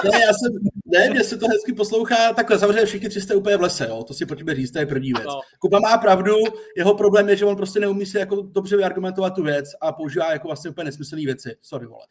Ne, 0.04 0.20
já 0.20 0.32
jsem, 0.32 0.52
ne, 0.86 1.10
mě 1.10 1.24
se 1.24 1.38
to 1.38 1.46
hezky 1.48 1.72
poslouchá, 1.72 2.32
takhle 2.32 2.58
samozřejmě 2.58 2.86
všichni 2.86 3.08
tři 3.08 3.20
jste 3.20 3.34
úplně 3.34 3.56
v 3.56 3.60
lese, 3.60 3.86
jo, 3.88 4.04
to 4.04 4.14
si 4.14 4.26
pojďme 4.26 4.54
říct, 4.54 4.70
to 4.70 4.78
je 4.78 4.86
první 4.86 5.12
věc. 5.12 5.26
No. 5.26 5.40
Kuba 5.58 5.80
má 5.80 5.98
pravdu, 5.98 6.34
jeho 6.76 6.94
problém 6.94 7.28
je, 7.28 7.36
že 7.36 7.44
on 7.44 7.56
prostě 7.56 7.80
neumí 7.80 8.06
si 8.06 8.18
jako 8.18 8.36
dobře 8.36 8.76
vyargumentovat 8.76 9.34
tu 9.34 9.42
věc 9.42 9.70
a 9.80 9.92
používá 9.92 10.32
jako 10.32 10.48
vlastně 10.48 10.70
úplně 10.70 10.84
nesmyslné 10.84 11.22
věci, 11.24 11.56
sorry 11.62 11.86
vole. 11.86 12.06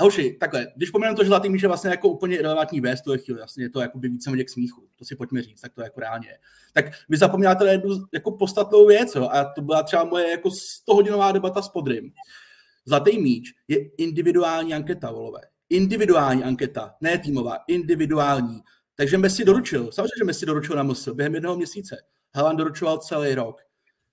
Hoši, 0.00 0.36
takhle, 0.40 0.66
když 0.76 0.90
pomenu 0.90 1.14
to, 1.14 1.22
že 1.22 1.28
Zlatý 1.28 1.48
míč 1.48 1.62
je 1.62 1.68
vlastně 1.68 1.90
jako 1.90 2.08
úplně 2.08 2.42
relevantní 2.42 2.80
věc, 2.80 3.00
to 3.02 3.12
je 3.12 3.18
chvíli, 3.18 3.38
vlastně 3.38 3.64
je 3.64 3.70
to 3.70 3.80
jako 3.80 3.98
by 3.98 4.08
více 4.08 4.44
k 4.44 4.50
smíchu, 4.50 4.88
to 4.96 5.04
si 5.04 5.16
pojďme 5.16 5.42
říct, 5.42 5.60
tak 5.60 5.74
to 5.74 5.80
je 5.80 5.84
jako 5.84 6.00
reálně. 6.00 6.38
Tak 6.72 6.84
vy 7.08 7.16
zapomínáte 7.16 7.72
jednu 7.72 8.04
jako 8.12 8.30
podstatnou 8.30 8.86
věc, 8.86 9.14
jo, 9.14 9.28
a 9.32 9.44
to 9.44 9.62
byla 9.62 9.82
třeba 9.82 10.04
moje 10.04 10.30
jako 10.30 10.50
100 10.50 10.94
hodinová 10.94 11.32
debata 11.32 11.62
s 11.62 11.68
Podrym. 11.68 12.10
Zlatý 12.86 13.18
míč 13.18 13.54
je 13.68 13.90
individuální 13.98 14.74
anketa, 14.74 15.10
volové. 15.10 15.40
Individuální 15.74 16.44
anketa, 16.44 16.94
ne 17.00 17.18
týmová, 17.18 17.58
individuální. 17.68 18.60
Takže 18.94 19.18
Messi 19.18 19.44
doručil, 19.44 19.92
samozřejmě, 19.92 20.18
že 20.18 20.24
Messi 20.24 20.46
doručil 20.46 20.76
na 20.76 20.82
MS 20.82 21.08
během 21.08 21.34
jednoho 21.34 21.56
měsíce. 21.56 21.96
Haaland 22.34 22.58
doručoval 22.58 22.98
celý 22.98 23.34
rok. 23.34 23.60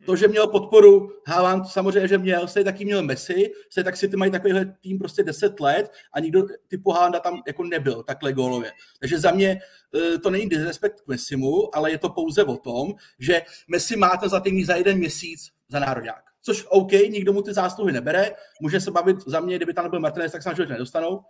To, 0.05 0.15
že 0.15 0.27
měl 0.27 0.47
podporu 0.47 1.09
Haaland, 1.27 1.67
samozřejmě, 1.67 2.07
že 2.07 2.17
měl, 2.17 2.47
se 2.47 2.63
taky 2.63 2.85
měl 2.85 3.03
Messi, 3.03 3.51
se 3.69 3.83
tak 3.83 3.97
si 3.97 4.07
ty 4.07 4.17
mají 4.17 4.31
takovýhle 4.31 4.65
tým 4.65 4.99
prostě 4.99 5.23
10 5.23 5.59
let 5.59 5.91
a 6.13 6.19
nikdo 6.19 6.43
typu 6.67 6.91
Haalanda 6.91 7.19
tam 7.19 7.41
jako 7.47 7.63
nebyl 7.63 8.03
takhle 8.03 8.33
gólově. 8.33 8.71
Takže 8.99 9.19
za 9.19 9.31
mě 9.31 9.59
eh, 9.95 10.17
to 10.17 10.29
není 10.29 10.49
disrespekt 10.49 11.01
k 11.01 11.07
Messimu, 11.07 11.75
ale 11.75 11.91
je 11.91 11.97
to 11.97 12.09
pouze 12.09 12.43
o 12.43 12.57
tom, 12.57 12.93
že 13.19 13.41
Messi 13.67 13.95
má 13.95 14.17
to 14.17 14.29
za 14.29 14.39
týmí 14.39 14.63
za 14.63 14.75
jeden 14.75 14.97
měsíc 14.97 15.49
za 15.69 15.79
národák. 15.79 16.23
Což 16.41 16.65
OK, 16.69 16.91
nikdo 16.91 17.33
mu 17.33 17.41
ty 17.41 17.53
zásluhy 17.53 17.93
nebere, 17.93 18.31
může 18.61 18.79
se 18.79 18.91
bavit 18.91 19.17
za 19.27 19.39
mě, 19.39 19.55
kdyby 19.55 19.73
tam 19.73 19.83
nebyl 19.83 19.99
Martinez, 19.99 20.31
tak 20.31 20.43
se 20.43 20.49
na 20.49 20.65
nedostanou. 20.65 21.21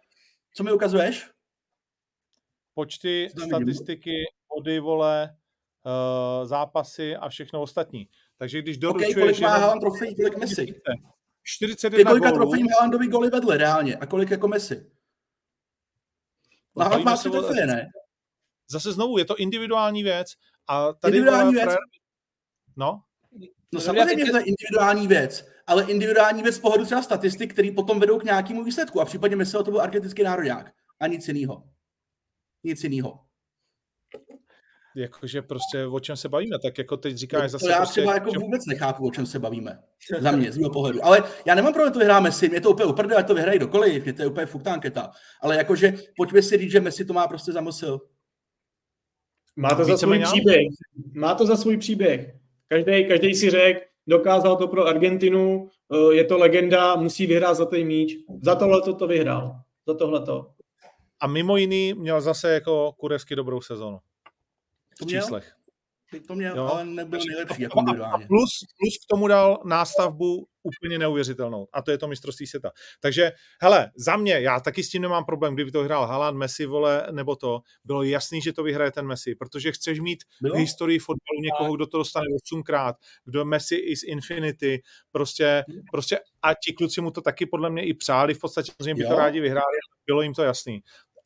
Co 0.53 0.63
mi 0.63 0.71
ukazuješ? 0.71 1.29
Počty, 2.73 3.29
statistiky, 3.47 4.23
body, 4.55 4.79
vole, 4.79 5.37
uh, 5.85 6.47
zápasy 6.47 7.15
a 7.15 7.29
všechno 7.29 7.61
ostatní. 7.61 8.09
Takže 8.37 8.61
když 8.61 8.77
doručuješ... 8.77 9.15
Okay, 9.15 9.23
kolik 9.23 9.39
má 9.39 9.57
Haaland 9.57 9.81
trofejí, 9.81 10.15
kolik 10.15 10.37
Messi? 10.37 10.81
41 11.43 11.97
Ty 11.97 12.05
kolika 12.05 12.31
trofejí 12.31 12.69
Haalandovi 12.69 13.07
goly 13.07 13.29
vedle 13.29 13.57
reálně 13.57 13.95
a 13.95 14.05
kolik 14.05 14.29
jako 14.29 14.47
Messi? 14.47 14.91
No, 16.75 16.83
Haaland 16.83 17.05
má 17.05 17.17
tři 17.17 17.29
trofeje, 17.29 17.67
ne? 17.67 17.87
Zase 18.67 18.91
znovu, 18.91 19.17
je 19.17 19.25
to 19.25 19.35
individuální 19.35 20.03
věc. 20.03 20.33
A 20.67 20.93
tady 20.93 21.17
individuální 21.17 21.53
věc? 21.53 21.69
No? 22.75 23.03
No 23.73 23.81
samozřejmě, 23.81 24.25
že 24.25 24.31
to 24.31 24.37
je 24.37 24.43
individuální 24.43 25.07
věc, 25.07 25.50
ale 25.67 25.85
individuální 25.91 26.43
věc 26.43 26.55
z 26.55 26.59
pohledu 26.59 26.85
třeba 26.85 27.01
statistik, 27.01 27.53
který 27.53 27.71
potom 27.71 27.99
vedou 27.99 28.19
k 28.19 28.23
nějakému 28.23 28.63
výsledku. 28.63 29.01
A 29.01 29.05
případně 29.05 29.35
myslel, 29.35 29.63
to 29.63 29.71
byl 29.71 29.81
argentický 29.81 30.23
národák. 30.23 30.71
A 30.99 31.07
nic 31.07 31.27
jiného. 31.27 31.63
Nic 32.63 32.83
jiného 32.83 33.19
jakože 34.95 35.41
prostě 35.41 35.85
o 35.85 35.99
čem 35.99 36.17
se 36.17 36.29
bavíme, 36.29 36.59
tak 36.59 36.77
jako 36.77 36.97
teď 36.97 37.15
říkáš 37.15 37.43
to, 37.43 37.49
zase... 37.49 37.65
To 37.65 37.71
já 37.71 37.77
prostě, 37.77 38.01
třeba 38.01 38.13
jako 38.13 38.31
vůbec 38.31 38.65
nechápu, 38.65 39.07
o 39.07 39.11
čem 39.11 39.25
se 39.25 39.39
bavíme. 39.39 39.79
Za 40.19 40.31
mě, 40.31 40.51
z 40.51 40.57
mého 40.57 40.71
pohledu. 40.71 41.05
Ale 41.05 41.23
já 41.45 41.55
nemám 41.55 41.73
problém, 41.73 41.93
to 41.93 41.99
vyhrá 41.99 42.19
Messi, 42.19 42.49
mě 42.49 42.61
to 42.61 42.71
úplně 42.71 42.85
uprdele, 42.85 43.15
ať 43.15 43.27
to 43.27 43.35
vyhrají 43.35 43.59
dokoliv, 43.59 44.03
mě 44.03 44.13
to 44.13 44.21
je 44.21 44.27
úplně 44.27 44.45
fuktánketa. 44.45 45.11
Ale 45.41 45.55
jakože 45.57 45.93
pojďme 46.17 46.41
si 46.41 46.57
říct, 46.57 46.71
že 46.71 46.79
Messi 46.79 47.05
to 47.05 47.13
má 47.13 47.27
prostě 47.27 47.51
za 47.51 47.61
mosil. 47.61 48.01
Má 49.55 49.75
to 49.75 49.85
za 49.85 49.97
svůj 49.97 50.19
příběh. 50.23 50.67
Má 51.13 51.35
to 51.35 51.45
za 51.45 51.57
svůj 51.57 51.77
příběh. 51.77 52.35
Každý, 52.67 53.07
každý 53.07 53.35
si 53.35 53.49
řekl, 53.49 53.79
dokázal 54.07 54.55
to 54.57 54.67
pro 54.67 54.85
Argentinu, 54.85 55.69
eh, 55.93 56.13
je 56.15 56.23
to 56.23 56.37
legenda, 56.37 56.95
musí 56.95 57.27
vyhrát 57.27 57.57
za 57.57 57.65
ten 57.65 57.87
míč. 57.87 58.13
Za 58.41 58.55
tohle 58.55 58.81
to 58.81 59.07
vyhrál. 59.07 59.55
Za 59.87 59.93
tohleto. 59.93 60.47
A 61.19 61.27
mimo 61.27 61.57
jiný 61.57 61.93
měl 61.93 62.21
zase 62.21 62.53
jako 62.53 62.91
Kurevsky 62.97 63.35
dobrou 63.35 63.61
sezonu 63.61 63.99
to 65.01 65.05
měl? 65.05 65.21
číslech. 65.21 65.53
To 66.27 66.35
měl, 66.35 66.57
jo. 66.57 66.69
ale 66.73 66.85
nebyl 66.85 67.19
nejlepší 67.27 67.61
jako 67.61 67.79
a 67.79 68.17
plus, 68.17 68.51
plus 68.77 68.97
k 69.03 69.07
tomu 69.09 69.27
dal 69.27 69.61
nástavbu 69.65 70.47
úplně 70.63 70.99
neuvěřitelnou. 70.99 71.67
A 71.73 71.81
to 71.81 71.91
je 71.91 71.97
to 71.97 72.07
mistrovství 72.07 72.47
světa. 72.47 72.71
Takže, 72.99 73.31
hele, 73.61 73.91
za 73.95 74.17
mě, 74.17 74.39
já 74.39 74.59
taky 74.59 74.83
s 74.83 74.89
tím 74.89 75.01
nemám 75.01 75.25
problém, 75.25 75.53
kdyby 75.53 75.71
to 75.71 75.83
hrál 75.83 76.05
Haaland, 76.05 76.37
Messi, 76.37 76.65
vole, 76.65 77.07
nebo 77.11 77.35
to. 77.35 77.61
Bylo 77.85 78.03
jasný, 78.03 78.41
že 78.41 78.53
to 78.53 78.63
vyhraje 78.63 78.91
ten 78.91 79.07
Messi, 79.07 79.35
protože 79.35 79.71
chceš 79.71 79.99
mít 79.99 80.23
Bylo? 80.41 80.55
v 80.55 80.57
historii 80.57 80.99
fotbalu 80.99 81.41
někoho, 81.41 81.75
kdo 81.75 81.87
to 81.87 81.97
dostane 81.97 82.25
osmkrát, 82.43 82.95
kdo 83.25 83.45
Messi 83.45 83.75
is 83.75 84.03
infinity, 84.03 84.81
prostě, 85.11 85.63
prostě 85.91 86.19
a 86.41 86.53
ti 86.53 86.73
kluci 86.73 87.01
mu 87.01 87.11
to 87.11 87.21
taky 87.21 87.45
podle 87.45 87.69
mě 87.69 87.85
i 87.85 87.93
přáli, 87.93 88.33
v 88.33 88.39
podstatě, 88.39 88.71
že 88.85 88.93
by 88.93 89.03
to 89.03 89.15
rádi 89.15 89.39
vyhráli, 89.39 89.77
bylo 90.05 90.21
jim 90.21 90.33
to 90.33 90.43
jasný. 90.43 90.81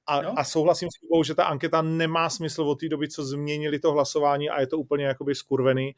A, 0.07 0.17
a 0.17 0.43
souhlasím 0.43 0.89
s 0.89 0.99
tebou, 0.99 1.23
že 1.23 1.35
ta 1.35 1.43
anketa 1.43 1.81
nemá 1.81 2.29
smysl 2.29 2.61
od 2.61 2.79
té 2.79 2.89
doby, 2.89 3.09
co 3.09 3.25
změnili 3.25 3.79
to 3.79 3.91
hlasování 3.91 4.49
a 4.49 4.59
je 4.61 4.67
to 4.67 4.77
úplně 4.77 5.05
jakoby 5.05 5.35
skurvený. 5.35 5.95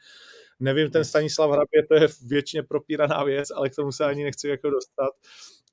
Nevím, 0.59 0.91
ten 0.91 1.05
Stanislav 1.05 1.49
Hrabě, 1.51 1.87
to 1.87 1.95
je 1.95 2.07
většině 2.25 2.63
propíraná 2.63 3.23
věc, 3.23 3.51
ale 3.55 3.69
k 3.69 3.75
tomu 3.75 3.91
se 3.91 4.05
ani 4.05 4.23
nechci 4.23 4.47
jako 4.47 4.69
dostat. 4.69 5.09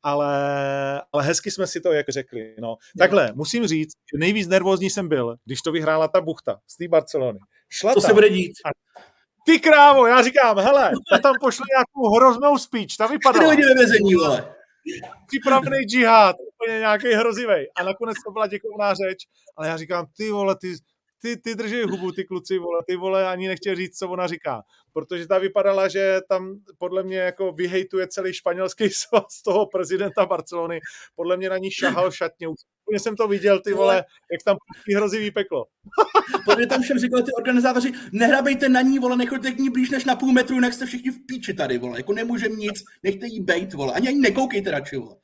ale, 0.03 1.03
ale 1.13 1.23
hezky 1.23 1.51
jsme 1.51 1.67
si 1.67 1.81
to 1.81 1.93
jak 1.93 2.09
řekli. 2.09 2.55
No. 2.61 2.77
Takhle, 2.99 3.33
musím 3.35 3.67
říct, 3.67 3.93
že 4.15 4.19
nejvíc 4.19 4.49
nervózní 4.49 4.91
jsem 4.91 5.09
byl, 5.09 5.37
když 5.45 5.63
to 5.63 5.73
vyhrála 5.73 6.09
ta 6.09 6.21
buchta 6.21 6.61
z 6.67 6.77
té 6.77 6.89
Barcelony. 6.89 7.39
Šla 7.69 7.95
to 7.95 8.01
tam. 8.01 8.09
se 8.09 8.15
bude 8.15 8.29
dít. 8.31 8.53
A 8.65 8.69
ty 9.47 9.61
krávo, 9.61 10.07
já 10.07 10.23
říkám, 10.23 10.59
hele, 10.59 10.91
ta 11.11 11.19
tam 11.19 11.35
pošle 11.41 11.65
nějakou 11.77 12.17
hroznou 12.17 12.59
speech, 12.59 12.97
ta 12.99 13.07
vypadala. 13.07 13.57
Ty 13.57 13.63
ve 13.63 13.75
vezení, 13.75 14.15
vole. 14.15 14.54
Připravený 15.27 15.85
džihad, 15.85 16.37
úplně 16.55 16.79
nějaký 16.79 17.09
hrozivý. 17.09 17.71
A 17.77 17.83
nakonec 17.85 18.17
to 18.27 18.33
byla 18.33 18.47
děkovná 18.47 18.95
řeč, 18.95 19.19
ale 19.57 19.69
já 19.69 19.77
říkám, 19.77 20.07
ty 20.17 20.31
vole, 20.31 20.57
ty, 20.61 20.75
ty, 21.25 21.37
ty 21.37 21.55
drží 21.55 21.83
hubu, 21.83 22.13
ty 22.13 22.25
kluci, 22.25 22.59
vole, 22.59 22.83
ty 22.87 22.97
vole, 22.97 23.29
ani 23.29 23.49
nechtěl 23.49 23.77
říct, 23.77 23.99
co 23.99 24.09
ona 24.09 24.27
říká. 24.27 24.63
Protože 24.93 25.27
ta 25.27 25.39
vypadala, 25.39 25.89
že 25.89 26.21
tam 26.29 26.55
podle 26.79 27.03
mě 27.03 27.19
jako 27.19 27.53
vyhejtuje 27.53 28.09
celý 28.09 28.33
španělský 28.33 28.89
svaz 28.91 29.43
toho 29.45 29.67
prezidenta 29.67 30.27
Barcelony. 30.27 30.81
Podle 31.15 31.37
mě 31.37 31.51
na 31.51 31.59
ní 31.59 31.71
šahal 31.71 32.11
šatně. 32.11 32.49
Úplně 32.49 33.01
jsem 33.01 33.17
to 33.17 33.29
viděl, 33.29 33.61
ty 33.61 33.73
vole, 33.73 33.97
jak 34.33 34.43
tam 34.45 34.57
hrozivý 34.97 35.31
peklo. 35.31 35.65
Podle 36.45 36.67
tam 36.67 36.83
všem 36.83 36.99
říkali 36.99 37.23
ty 37.23 37.33
organizátoři, 37.33 37.93
nehrabejte 38.13 38.69
na 38.69 38.81
ní, 38.81 38.99
vole, 38.99 39.17
nechoďte 39.17 39.53
k 39.53 39.59
ní 39.59 39.71
blíž 39.71 39.91
než 39.91 40.05
na 40.05 40.17
půl 40.17 40.33
metru, 40.33 40.55
jinak 40.55 40.73
jste 40.73 40.87
všichni 40.87 41.11
v 41.11 41.27
píči 41.27 41.55
tady, 41.55 41.79
vole, 41.79 41.99
jako 41.99 42.13
nemůžem 42.13 42.57
nic, 42.57 42.85
nechte 43.03 43.27
jí 43.27 43.41
bejt, 43.41 43.75
vole, 43.75 43.93
ani 43.93 44.09
ani 44.09 44.21
nekoukejte 44.21 44.71
radši, 44.71 44.97
vole. 44.97 45.17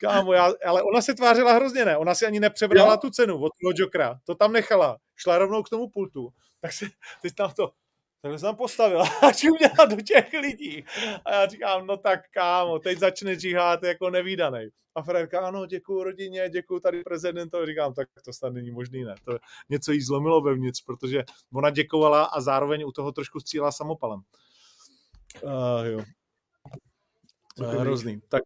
Kámo, 0.00 0.32
já, 0.32 0.52
ale 0.66 0.82
ona 0.82 1.02
se 1.02 1.14
tvářila 1.14 1.52
hrozně, 1.52 1.84
ne? 1.84 1.96
Ona 1.96 2.14
si 2.14 2.26
ani 2.26 2.40
nepřebrala 2.40 2.92
jo? 2.92 2.96
tu 2.96 3.10
cenu 3.10 3.34
od 3.34 3.52
toho 3.62 3.72
Jokera. 3.76 4.18
To 4.24 4.34
tam 4.34 4.52
nechala. 4.52 4.98
Šla 5.16 5.38
rovnou 5.38 5.62
k 5.62 5.68
tomu 5.68 5.90
pultu. 5.90 6.32
Tak 6.60 6.72
se 6.72 6.86
teď 7.22 7.34
tam 7.34 7.52
to, 7.56 7.72
tak 8.22 8.38
se 8.38 8.44
tam 8.44 8.56
postavila 8.56 9.04
a 9.28 9.32
čuměla 9.32 9.84
do 9.90 9.96
těch 9.96 10.32
lidí. 10.32 10.84
A 11.24 11.32
já 11.32 11.46
říkám, 11.46 11.86
no 11.86 11.96
tak 11.96 12.20
kámo, 12.30 12.78
teď 12.78 12.98
začne 12.98 13.34
džihát 13.34 13.82
jako 13.82 14.10
nevýdaný. 14.10 14.68
A 14.94 15.02
Frérka, 15.02 15.40
ano, 15.40 15.66
děkuji 15.66 16.04
rodině, 16.04 16.48
děkuji 16.48 16.80
tady 16.80 17.02
prezidentovi. 17.02 17.66
Říkám, 17.66 17.94
tak 17.94 18.08
to 18.24 18.32
snad 18.32 18.52
není 18.52 18.70
možný, 18.70 19.04
ne? 19.04 19.14
To 19.24 19.38
něco 19.68 19.92
jí 19.92 20.02
zlomilo 20.02 20.40
vevnitř, 20.40 20.84
protože 20.84 21.24
ona 21.54 21.70
děkovala 21.70 22.24
a 22.24 22.40
zároveň 22.40 22.84
u 22.86 22.92
toho 22.92 23.12
trošku 23.12 23.40
střílela 23.40 23.72
samopalem. 23.72 24.20
Uh, 25.42 25.84
jo. 25.84 26.00
Uh, 27.58 27.74
hrozný. 27.74 28.20
Tak 28.28 28.42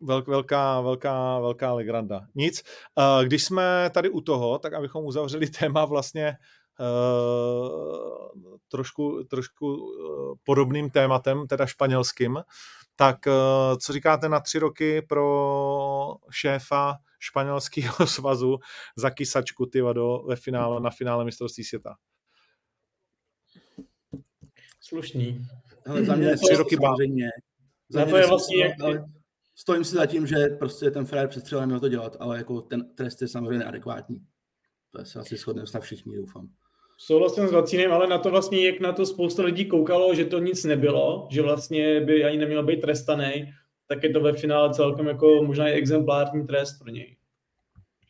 velk, 0.00 0.26
velká, 0.26 0.80
velká, 0.80 1.40
velká 1.40 1.72
legranda. 1.72 2.26
Nic, 2.34 2.62
uh, 2.94 3.24
když 3.24 3.44
jsme 3.44 3.90
tady 3.94 4.10
u 4.10 4.20
toho, 4.20 4.58
tak 4.58 4.72
abychom 4.72 5.04
uzavřeli 5.04 5.46
téma 5.60 5.84
vlastně 5.84 6.36
uh, 6.80 8.56
trošku, 8.68 9.24
trošku 9.24 9.74
uh, 9.74 10.34
podobným 10.44 10.90
tématem, 10.90 11.46
teda 11.46 11.66
španělským, 11.66 12.38
tak 12.96 13.18
uh, 13.26 13.32
co 13.78 13.92
říkáte 13.92 14.28
na 14.28 14.40
tři 14.40 14.58
roky 14.58 15.02
pro 15.02 16.16
šéfa 16.30 16.96
španělského 17.18 18.06
svazu 18.06 18.58
za 18.96 19.10
kysačku 19.10 19.66
ty 19.66 19.80
vado 19.80 20.22
ve 20.26 20.36
finále, 20.36 20.80
na 20.80 20.90
finále 20.90 21.24
mistrovství 21.24 21.64
světa? 21.64 21.94
Slušný. 24.80 25.46
Ale 25.86 26.04
za 26.04 26.14
mě 26.14 26.36
tři 26.36 26.56
roky 26.56 26.76
samozřejmě. 26.76 27.30
Za 27.88 28.04
to 28.04 28.16
je 28.16 28.26
vlastně, 28.26 28.64
jak, 28.64 28.72
stojím 29.56 29.84
si 29.84 29.94
za 29.94 30.06
tím, 30.06 30.26
že 30.26 30.36
prostě 30.58 30.90
ten 30.90 31.04
frajer 31.06 31.28
přestřelem 31.28 31.68
měl 31.68 31.80
to 31.80 31.88
dělat, 31.88 32.16
ale 32.20 32.38
jako 32.38 32.60
ten 32.60 32.94
trest 32.94 33.22
je 33.22 33.28
samozřejmě 33.28 33.58
neadekvátní. 33.58 34.20
To 34.90 35.04
se 35.04 35.18
asi 35.18 35.36
shodneme 35.36 35.66
snad 35.66 35.82
všichni, 35.82 36.16
doufám. 36.16 36.48
Souhlasím 36.98 37.48
s 37.48 37.52
Vacínem, 37.52 37.92
ale 37.92 38.06
na 38.06 38.18
to 38.18 38.30
vlastně, 38.30 38.66
jak 38.66 38.80
na 38.80 38.92
to 38.92 39.06
spousta 39.06 39.42
lidí 39.42 39.64
koukalo, 39.64 40.14
že 40.14 40.24
to 40.24 40.38
nic 40.38 40.64
nebylo, 40.64 41.28
že 41.30 41.42
vlastně 41.42 42.00
by 42.00 42.24
ani 42.24 42.38
neměl 42.38 42.62
být 42.62 42.80
trestaný, 42.80 43.52
tak 43.88 44.02
je 44.02 44.10
to 44.10 44.20
ve 44.20 44.32
finále 44.32 44.74
celkem 44.74 45.06
jako 45.06 45.42
možná 45.42 45.68
i 45.68 45.72
exemplární 45.72 46.46
trest 46.46 46.78
pro 46.78 46.90
něj. 46.90 47.16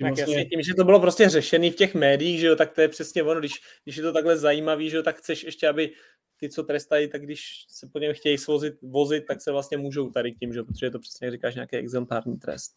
Tak 0.00 0.08
vlastně... 0.08 0.36
jasně, 0.36 0.44
tím, 0.44 0.62
že 0.62 0.74
to 0.74 0.84
bylo 0.84 1.00
prostě 1.00 1.28
řešený 1.28 1.70
v 1.70 1.76
těch 1.76 1.94
médiích, 1.94 2.40
že 2.40 2.46
jo, 2.46 2.56
tak 2.56 2.72
to 2.72 2.80
je 2.80 2.88
přesně 2.88 3.22
ono, 3.22 3.40
když, 3.40 3.52
když 3.84 3.96
je 3.96 4.02
to 4.02 4.12
takhle 4.12 4.36
zajímavý, 4.36 4.90
že 4.90 4.96
jo, 4.96 5.02
tak 5.02 5.16
chceš 5.16 5.44
ještě, 5.44 5.68
aby 5.68 5.90
ty, 6.36 6.48
co 6.48 6.62
trestají, 6.62 7.08
tak 7.08 7.22
když 7.22 7.66
se 7.68 7.88
po 7.92 7.98
něm 7.98 8.14
chtějí 8.14 8.38
svozit, 8.38 8.74
vozit, 8.82 9.24
tak 9.26 9.40
se 9.40 9.52
vlastně 9.52 9.76
můžou 9.76 10.10
tady 10.10 10.32
tím, 10.32 10.52
že, 10.52 10.62
protože 10.62 10.86
je 10.86 10.90
to 10.90 10.98
přesně, 10.98 11.26
jak 11.26 11.34
říkáš, 11.34 11.54
nějaký 11.54 11.76
exemplární 11.76 12.38
trest. 12.38 12.72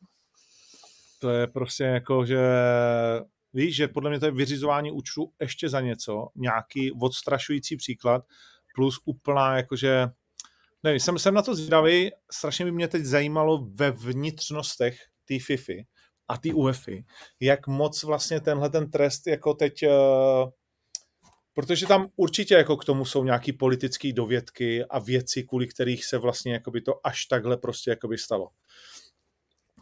To 1.19 1.29
je 1.29 1.47
prostě 1.47 1.83
jako, 1.83 2.25
že 2.25 2.39
víš, 3.53 3.75
že 3.75 3.87
podle 3.87 4.09
mě 4.09 4.19
to 4.19 4.25
je 4.25 4.31
vyřizování 4.31 4.91
účtu 4.91 5.31
ještě 5.41 5.69
za 5.69 5.81
něco, 5.81 6.27
nějaký 6.35 6.91
odstrašující 6.91 7.77
příklad, 7.77 8.25
plus 8.75 8.99
úplná 9.05 9.57
jakože, 9.57 10.07
nevím, 10.83 10.99
jsem, 10.99 11.19
jsem 11.19 11.33
na 11.33 11.41
to 11.41 11.55
zvědavý, 11.55 12.11
strašně 12.31 12.65
by 12.65 12.71
mě 12.71 12.87
teď 12.87 13.03
zajímalo 13.03 13.67
ve 13.73 13.91
vnitřnostech 13.91 14.97
té 15.25 15.39
FIFI 15.39 15.85
a 16.27 16.37
té 16.37 16.53
UEFI, 16.53 17.05
jak 17.39 17.67
moc 17.67 18.03
vlastně 18.03 18.41
tenhle 18.41 18.69
ten 18.69 18.91
trest 18.91 19.27
jako 19.27 19.53
teď 19.53 19.83
uh, 19.83 20.49
Protože 21.59 21.87
tam 21.87 22.07
určitě 22.15 22.53
jako 22.53 22.77
k 22.77 22.85
tomu 22.85 23.05
jsou 23.05 23.23
nějaký 23.23 23.53
politické 23.53 24.13
dovědky 24.13 24.85
a 24.85 24.99
věci, 24.99 25.43
kvůli 25.43 25.67
kterých 25.67 26.05
se 26.05 26.17
vlastně 26.17 26.53
jakoby 26.53 26.81
to 26.81 27.07
až 27.07 27.25
takhle 27.25 27.57
prostě 27.57 27.89
jakoby 27.89 28.17
stalo. 28.17 28.49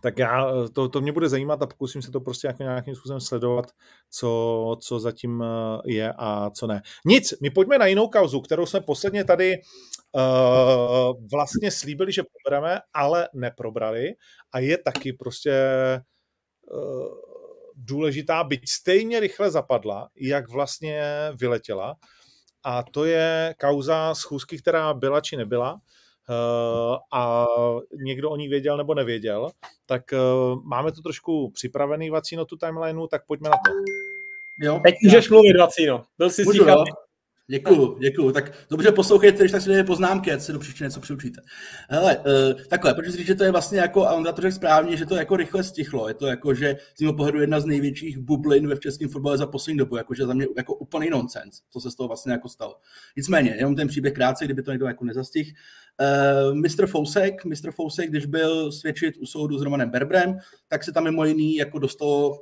Tak 0.02 0.20
já, 0.20 0.46
to, 0.74 0.90
to 0.90 1.02
mě 1.02 1.12
bude 1.12 1.30
zajímat 1.30 1.62
a 1.62 1.68
pokusím 1.68 2.02
se 2.02 2.12
to 2.12 2.22
prostě 2.22 2.48
jako 2.48 2.64
nějakým 2.64 2.96
způsobem 2.96 3.20
sledovat, 3.20 3.72
co, 4.10 4.78
co 4.82 5.00
zatím 5.00 5.44
eh, 5.44 5.82
je 5.86 6.14
a 6.18 6.50
co 6.50 6.68
ne. 6.68 6.82
Nic, 7.06 7.34
my 7.42 7.50
pojďme 7.50 7.78
na 7.78 7.86
jinou 7.86 8.08
kauzu, 8.08 8.42
kterou 8.42 8.66
jsme 8.66 8.82
posledně 8.82 9.24
tady 9.24 9.56
uh, 10.12 11.28
vlastně 11.32 11.72
slíbili, 11.72 12.12
že 12.12 12.24
probereme, 12.24 12.80
ale 12.94 13.30
neprobrali 13.34 14.14
a 14.52 14.60
je 14.60 14.78
taky 14.78 15.14
prostě 15.14 15.54
uh, 16.72 17.27
důležitá, 17.78 18.44
byť 18.44 18.70
stejně 18.70 19.20
rychle 19.20 19.52
zapadla, 19.52 20.10
jak 20.16 20.50
vlastně 20.50 21.02
vyletěla. 21.36 21.96
A 22.64 22.84
to 22.84 23.06
je 23.06 23.56
kauza 23.60 24.16
schůzky, 24.16 24.58
která 24.58 24.94
byla 24.94 25.22
či 25.22 25.38
nebyla. 25.38 25.74
Uh, 26.30 26.98
a 27.14 27.46
někdo 28.06 28.30
o 28.30 28.36
ní 28.36 28.48
věděl 28.48 28.78
nebo 28.78 28.94
nevěděl, 28.94 29.50
tak 29.86 30.04
uh, 30.14 30.64
máme 30.64 30.92
to 30.92 31.02
trošku 31.02 31.52
připravený 31.52 32.10
Vacíno 32.10 32.46
tu 32.46 32.58
timelineu, 32.58 33.08
tak 33.08 33.26
pojďme 33.26 33.50
na 33.50 33.56
to. 33.56 33.72
Jo, 34.62 34.80
Teď 34.84 34.96
můžeš 35.04 35.30
mluvit, 35.30 35.58
Vacíno. 35.58 36.04
Byl 36.18 36.30
jsi 36.30 36.44
Můžu, 36.44 36.66
Děkuju, 37.50 37.98
děkuju. 38.00 38.32
Tak 38.32 38.52
dobře 38.70 38.92
poslouchejte, 38.92 39.38
když 39.38 39.52
tak 39.52 39.62
si 39.62 39.84
poznámky, 39.84 40.32
ať 40.32 40.42
se 40.42 40.54
do 40.54 40.60
příště 40.60 40.84
něco 40.84 41.00
přiučíte. 41.00 41.42
Hele, 41.90 42.18
uh, 42.18 42.62
takhle, 42.70 42.94
protože 42.94 43.18
říct, 43.18 43.28
že 43.28 43.36
to 43.36 43.44
je 43.44 43.52
vlastně 43.52 43.80
jako, 43.80 44.08
a 44.08 44.14
on 44.14 44.24
to 44.24 44.42
řekl 44.42 44.56
správně, 44.56 44.98
že 44.98 45.06
to 45.06 45.16
jako 45.16 45.36
rychle 45.36 45.64
stichlo. 45.64 46.08
Je 46.08 46.14
to 46.14 46.28
jako, 46.28 46.54
že 46.54 46.78
z 46.98 47.02
mého 47.02 47.14
pohledu 47.14 47.42
jedna 47.42 47.60
z 47.60 47.66
největších 47.66 48.18
bublin 48.18 48.68
ve 48.68 48.78
českém 48.78 49.10
fotbale 49.10 49.38
za 49.38 49.48
poslední 49.48 49.78
dobu, 49.78 49.98
jakože 49.98 50.26
za 50.26 50.34
mě 50.34 50.48
jako 50.58 50.74
úplný 50.74 51.10
nonsens, 51.10 51.62
co 51.70 51.80
se 51.80 51.92
z 51.92 51.96
toho 51.96 52.08
vlastně 52.08 52.32
jako 52.32 52.50
stalo. 52.50 52.76
Nicméně, 53.18 53.56
jenom 53.58 53.76
ten 53.76 53.88
příběh 53.88 54.14
krátce, 54.14 54.46
kdyby 54.46 54.64
to 54.64 54.72
někdo 54.72 54.88
jako 54.88 55.06
nezastih. 55.06 55.54
Uh, 56.50 56.56
Mr. 56.56 56.88
Fousek, 56.88 57.46
Mr. 57.46 57.72
Fousek, 57.72 58.10
když 58.10 58.26
byl 58.26 58.72
svědčit 58.72 59.18
u 59.18 59.26
soudu 59.26 59.58
s 59.58 59.62
Romanem 59.62 59.90
Berbrem, 59.90 60.38
tak 60.68 60.84
se 60.84 60.92
tam 60.92 61.04
mimo 61.04 61.26
jiný 61.26 61.56
jako 61.56 61.80
dostalo 61.80 62.40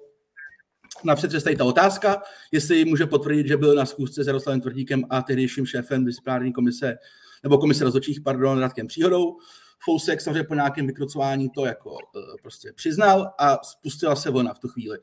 napřed 1.03 1.43
tady 1.43 1.55
ta 1.55 1.65
otázka, 1.65 2.21
jestli 2.51 2.85
může 2.85 3.05
potvrdit, 3.05 3.47
že 3.47 3.57
byl 3.57 3.75
na 3.75 3.85
schůzce 3.85 4.23
s 4.23 4.27
Jaroslavem 4.27 4.61
Tvrdíkem 4.61 5.03
a 5.09 5.21
tehdejším 5.21 5.65
šéfem 5.65 6.05
disciplinární 6.05 6.53
komise, 6.53 6.97
nebo 7.43 7.57
komise 7.57 7.83
rozhodčích, 7.83 8.21
pardon, 8.21 8.59
Radkem 8.59 8.87
Příhodou. 8.87 9.37
Fousek 9.79 10.21
samozřejmě 10.21 10.43
po 10.43 10.55
nějakém 10.55 10.87
vykrocování 10.87 11.49
to 11.49 11.65
jako 11.65 11.91
uh, 11.91 11.97
prostě 12.41 12.73
přiznal 12.75 13.33
a 13.39 13.57
spustila 13.63 14.15
se 14.15 14.31
vlna 14.31 14.53
v 14.53 14.59
tu 14.59 14.67
chvíli. 14.67 14.97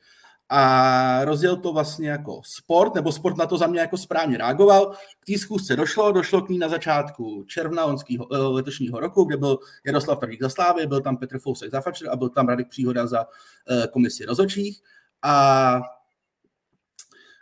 A 0.48 1.24
rozjel 1.24 1.56
to 1.56 1.72
vlastně 1.72 2.08
jako 2.10 2.40
sport, 2.44 2.94
nebo 2.94 3.12
sport 3.12 3.36
na 3.36 3.46
to 3.46 3.58
za 3.58 3.66
mě 3.66 3.80
jako 3.80 3.96
správně 3.96 4.38
reagoval. 4.38 4.92
K 5.20 5.26
té 5.26 5.38
schůzce 5.38 5.76
došlo, 5.76 6.12
došlo 6.12 6.42
k 6.42 6.48
ní 6.48 6.58
na 6.58 6.68
začátku 6.68 7.44
června 7.46 7.84
lonského, 7.84 8.26
uh, 8.26 8.54
letošního 8.54 9.00
roku, 9.00 9.24
kde 9.24 9.36
byl 9.36 9.58
Jaroslav 9.86 10.18
Tvrdík 10.18 10.42
za 10.42 10.48
Slávy, 10.48 10.86
byl 10.86 11.00
tam 11.00 11.16
Petr 11.16 11.38
Fousek 11.38 11.70
za 11.70 11.80
Fatscher 11.80 12.10
a 12.10 12.16
byl 12.16 12.28
tam 12.28 12.48
Radek 12.48 12.68
Příhoda 12.68 13.06
za 13.06 13.26
uh, 13.26 13.86
komisi 13.86 14.24
rozhodčích. 14.24 14.82
A, 15.22 15.80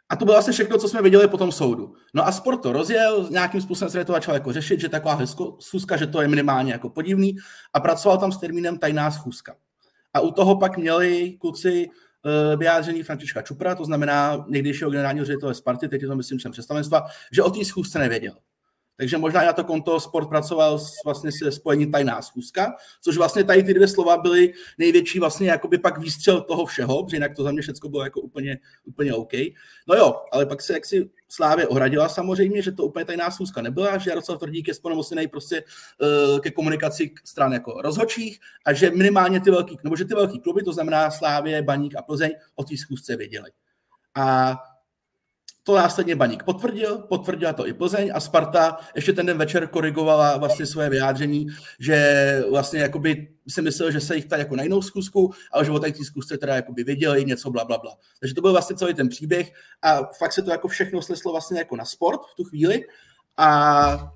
a 0.08 0.16
to 0.16 0.24
bylo 0.24 0.36
asi 0.36 0.52
všechno, 0.52 0.78
co 0.78 0.88
jsme 0.88 1.02
viděli 1.02 1.28
po 1.28 1.38
tom 1.38 1.52
soudu. 1.52 1.94
No 2.14 2.26
a 2.26 2.32
sport 2.32 2.62
to 2.62 2.72
rozjel, 2.72 3.28
nějakým 3.30 3.60
způsobem 3.60 3.90
se 3.90 4.04
to 4.04 4.12
začal 4.12 4.34
jako 4.34 4.52
řešit, 4.52 4.80
že 4.80 4.88
taková 4.88 5.18
schůzka, 5.60 5.96
že 5.96 6.06
to 6.06 6.22
je 6.22 6.28
minimálně 6.28 6.72
jako 6.72 6.90
podivný 6.90 7.36
a 7.72 7.80
pracoval 7.80 8.18
tam 8.18 8.32
s 8.32 8.38
termínem 8.38 8.78
tajná 8.78 9.10
schůzka. 9.10 9.56
A 10.14 10.20
u 10.20 10.30
toho 10.30 10.58
pak 10.58 10.76
měli 10.78 11.36
kluci 11.40 11.88
uh, 11.88 12.58
vyjádření 12.58 13.02
Františka 13.02 13.42
Čupra, 13.42 13.74
to 13.74 13.84
znamená 13.84 14.44
někdejšího 14.48 14.90
generálního 14.90 15.26
ředitele 15.26 15.54
Sparty, 15.54 15.88
teď 15.88 16.02
je 16.02 16.08
to 16.08 16.16
myslím 16.16 16.38
člen 16.38 16.52
představenstva, 16.52 17.06
že 17.32 17.42
o 17.42 17.50
té 17.50 17.64
schůzce 17.64 17.98
nevěděl. 17.98 18.34
Takže 19.00 19.18
možná 19.18 19.44
na 19.44 19.52
to 19.52 19.64
konto 19.64 20.00
sport 20.00 20.28
pracoval 20.28 20.78
s, 20.78 21.04
vlastně 21.04 21.32
se 21.32 21.52
spojení 21.52 21.90
tajná 21.90 22.22
schůzka, 22.22 22.76
což 23.00 23.16
vlastně 23.16 23.44
tady 23.44 23.62
ty 23.62 23.74
dvě 23.74 23.88
slova 23.88 24.18
byly 24.18 24.52
největší 24.78 25.18
vlastně 25.18 25.48
jakoby 25.48 25.78
pak 25.78 25.98
výstřel 25.98 26.40
toho 26.40 26.66
všeho, 26.66 27.04
protože 27.04 27.16
jinak 27.16 27.36
to 27.36 27.42
za 27.42 27.52
mě 27.52 27.62
všechno 27.62 27.88
bylo 27.88 28.04
jako 28.04 28.20
úplně, 28.20 28.58
úplně 28.84 29.14
OK. 29.14 29.32
No 29.88 29.94
jo, 29.94 30.16
ale 30.32 30.46
pak 30.46 30.62
se 30.62 30.72
jaksi 30.72 31.10
Slávě 31.28 31.66
ohradila 31.66 32.08
samozřejmě, 32.08 32.62
že 32.62 32.72
to 32.72 32.84
úplně 32.84 33.04
tajná 33.04 33.30
schůzka 33.30 33.62
nebyla, 33.62 33.98
že 33.98 34.10
Jaroslav 34.10 34.38
Tvrdík 34.38 34.68
je 34.68 34.74
splnomocněný 34.74 35.28
prostě 35.28 35.64
uh, 36.32 36.40
ke 36.40 36.50
komunikaci 36.50 37.14
stran 37.24 37.52
jako 37.52 37.82
rozhodčích 37.82 38.40
a 38.66 38.72
že 38.72 38.90
minimálně 38.90 39.40
ty 39.40 39.50
velký, 39.50 39.78
nebo 39.84 39.96
že 39.96 40.04
ty 40.04 40.14
velký 40.14 40.40
kluby, 40.40 40.62
to 40.62 40.72
znamená 40.72 41.10
Slávě, 41.10 41.62
Baník 41.62 41.96
a 41.96 42.02
Plzeň, 42.02 42.30
o 42.54 42.64
té 42.64 42.76
schůzce 42.76 43.16
věděli. 43.16 43.50
A 44.14 44.56
to 45.62 45.76
následně 45.76 46.16
Baník 46.16 46.42
potvrdil, 46.42 46.98
potvrdila 46.98 47.52
to 47.52 47.66
i 47.66 47.72
Plzeň 47.72 48.10
a 48.14 48.20
Sparta 48.20 48.78
ještě 48.94 49.12
ten 49.12 49.26
den 49.26 49.38
večer 49.38 49.66
korigovala 49.66 50.36
vlastně 50.36 50.66
svoje 50.66 50.88
vyjádření, 50.88 51.46
že 51.78 52.42
vlastně 52.50 52.80
jakoby 52.80 53.28
si 53.48 53.62
myslel, 53.62 53.90
že 53.90 54.00
se 54.00 54.16
jich 54.16 54.26
ptá 54.26 54.36
jako 54.36 54.56
na 54.56 54.62
jinou 54.62 54.82
zkusku, 54.82 55.32
ale 55.52 55.64
že 55.64 55.70
o 55.70 55.78
té 55.78 55.92
zkusce 56.04 56.38
teda 56.38 56.54
jakoby 56.54 56.84
věděli 56.84 57.24
něco 57.24 57.50
bla, 57.50 57.64
bla, 57.64 57.78
bla. 57.78 57.96
Takže 58.20 58.34
to 58.34 58.40
byl 58.40 58.52
vlastně 58.52 58.76
celý 58.76 58.94
ten 58.94 59.08
příběh 59.08 59.52
a 59.82 60.04
fakt 60.18 60.32
se 60.32 60.42
to 60.42 60.50
jako 60.50 60.68
všechno 60.68 61.02
sleslo 61.02 61.32
vlastně 61.32 61.58
jako 61.58 61.76
na 61.76 61.84
sport 61.84 62.20
v 62.32 62.34
tu 62.34 62.44
chvíli 62.44 62.84
a 63.36 64.12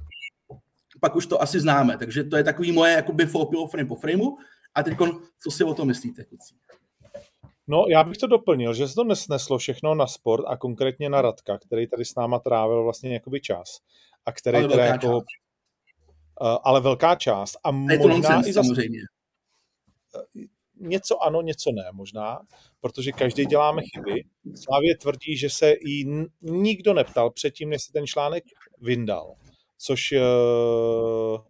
pak 1.00 1.16
už 1.16 1.26
to 1.26 1.42
asi 1.42 1.60
známe. 1.60 1.98
Takže 1.98 2.24
to 2.24 2.36
je 2.36 2.44
takový 2.44 2.72
moje 2.72 2.92
jakoby 2.92 3.26
frame 3.26 3.88
po 3.88 3.94
frameu. 3.94 4.36
A 4.74 4.82
teď, 4.82 4.98
co 5.40 5.50
si 5.50 5.64
o 5.64 5.74
tom 5.74 5.88
myslíte, 5.88 6.24
kluci? 6.24 6.54
No, 7.66 7.84
já 7.88 8.04
bych 8.04 8.18
to 8.18 8.26
doplnil, 8.26 8.74
že 8.74 8.88
se 8.88 8.94
to 8.94 9.04
nesneslo 9.04 9.58
všechno 9.58 9.94
na 9.94 10.06
sport 10.06 10.44
a 10.46 10.56
konkrétně 10.56 11.08
na 11.08 11.22
Radka, 11.22 11.58
který 11.58 11.86
tady 11.86 12.04
s 12.04 12.14
náma 12.14 12.38
trávil 12.38 12.82
vlastně 12.82 13.14
jakoby 13.14 13.40
čas. 13.40 13.80
A 14.26 14.32
který 14.32 14.58
ale 14.58 14.68
teda 14.68 14.84
jako... 14.84 15.06
Část. 15.06 15.44
Uh, 16.40 16.58
ale 16.64 16.80
velká 16.80 17.14
část. 17.14 17.56
A, 17.64 17.68
a 17.68 17.92
je 17.92 17.98
to 17.98 18.08
možná 18.08 18.48
i 18.48 18.52
za... 18.52 18.62
samozřejmě. 18.62 18.98
Něco 20.80 21.22
ano, 21.22 21.42
něco 21.42 21.72
ne 21.72 21.84
možná, 21.92 22.40
protože 22.80 23.12
každý 23.12 23.46
děláme 23.46 23.82
chyby. 23.82 24.24
Slávě 24.54 24.96
tvrdí, 24.96 25.36
že 25.36 25.50
se 25.50 25.74
jí 25.80 26.26
nikdo 26.40 26.94
neptal 26.94 27.30
předtím, 27.30 27.70
než 27.70 27.82
se 27.82 27.92
ten 27.92 28.06
článek 28.06 28.44
vyndal. 28.80 29.34
Což 29.78 30.12
uh, 30.12 31.40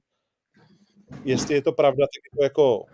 jestli 1.25 1.55
je 1.55 1.63
to 1.63 1.73
pravda, 1.73 2.07
tak 2.07 2.25
je 2.25 2.39
to 2.39 2.43
jako 2.45 2.85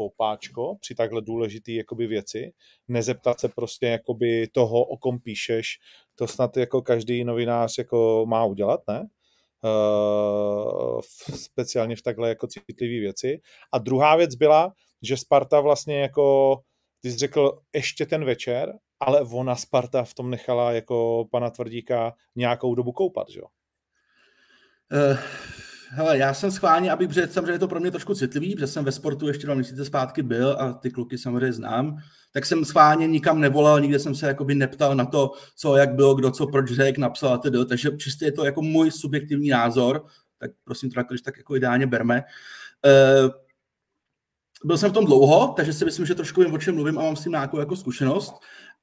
foupáčko 0.00 0.76
při 0.80 0.94
takhle 0.94 1.22
důležitý 1.22 1.74
jakoby 1.74 2.06
věci, 2.06 2.52
nezeptat 2.88 3.40
se 3.40 3.48
prostě 3.48 3.86
jakoby 3.86 4.48
toho, 4.48 4.84
o 4.84 4.96
kom 4.96 5.18
píšeš, 5.20 5.78
to 6.14 6.26
snad 6.26 6.56
jako 6.56 6.82
každý 6.82 7.24
novinář 7.24 7.78
jako 7.78 8.24
má 8.28 8.44
udělat, 8.44 8.80
ne? 8.88 9.08
Uh, 9.64 11.00
speciálně 11.34 11.96
v 11.96 12.02
takhle 12.02 12.28
jako 12.28 12.46
citlivé 12.46 13.00
věci. 13.00 13.40
A 13.72 13.78
druhá 13.78 14.16
věc 14.16 14.34
byla, 14.34 14.72
že 15.02 15.16
Sparta 15.16 15.60
vlastně 15.60 16.00
jako, 16.00 16.56
ty 17.00 17.10
jsi 17.10 17.18
řekl 17.18 17.60
ještě 17.74 18.06
ten 18.06 18.24
večer, 18.24 18.72
ale 19.00 19.20
ona 19.20 19.56
Sparta 19.56 20.04
v 20.04 20.14
tom 20.14 20.30
nechala 20.30 20.72
jako 20.72 21.28
pana 21.30 21.50
Tvrdíka 21.50 22.14
nějakou 22.36 22.74
dobu 22.74 22.92
koupat, 22.92 23.28
že 23.28 23.40
jo? 23.40 23.46
Uh, 24.92 25.18
Hele, 25.92 26.18
já 26.18 26.34
jsem 26.34 26.50
schválně, 26.50 26.92
abych 26.92 27.08
protože 27.08 27.26
samozřejmě 27.26 27.52
je 27.52 27.58
to 27.58 27.68
pro 27.68 27.80
mě 27.80 27.90
trošku 27.90 28.14
citlivý, 28.14 28.54
protože 28.54 28.66
jsem 28.66 28.84
ve 28.84 28.92
sportu 28.92 29.28
ještě 29.28 29.46
dva 29.46 29.54
měsíce 29.54 29.84
zpátky 29.84 30.22
byl 30.22 30.56
a 30.60 30.72
ty 30.72 30.90
kluky 30.90 31.18
samozřejmě 31.18 31.52
znám, 31.52 31.96
tak 32.32 32.46
jsem 32.46 32.64
schválně 32.64 33.06
nikam 33.06 33.40
nevolal, 33.40 33.80
nikde 33.80 33.98
jsem 33.98 34.14
se 34.14 34.26
jakoby 34.26 34.54
neptal 34.54 34.94
na 34.94 35.04
to, 35.04 35.32
co, 35.56 35.76
jak 35.76 35.94
bylo, 35.94 36.14
kdo 36.14 36.30
co, 36.30 36.46
proč 36.46 36.70
řekl, 36.70 37.00
napsal 37.00 37.34
a 37.34 37.38
tedy, 37.38 37.64
takže 37.64 37.90
čistě 37.96 38.24
je 38.24 38.32
to 38.32 38.44
jako 38.44 38.62
můj 38.62 38.90
subjektivní 38.90 39.48
názor, 39.48 40.04
tak 40.38 40.50
prosím 40.64 40.90
to 40.90 41.02
když 41.08 41.22
tak 41.22 41.36
jako 41.36 41.56
ideálně 41.56 41.86
berme. 41.86 42.22
Uh, 43.24 43.30
byl 44.64 44.78
jsem 44.78 44.90
v 44.90 44.94
tom 44.94 45.04
dlouho, 45.04 45.54
takže 45.56 45.72
si 45.72 45.84
myslím, 45.84 46.06
že 46.06 46.14
trošku 46.14 46.40
vím, 46.40 46.54
o 46.54 46.58
čem 46.58 46.74
mluvím 46.74 46.98
a 46.98 47.02
mám 47.02 47.16
s 47.16 47.22
tím 47.22 47.32
nějakou 47.32 47.58
jako 47.58 47.76
zkušenost. 47.76 48.34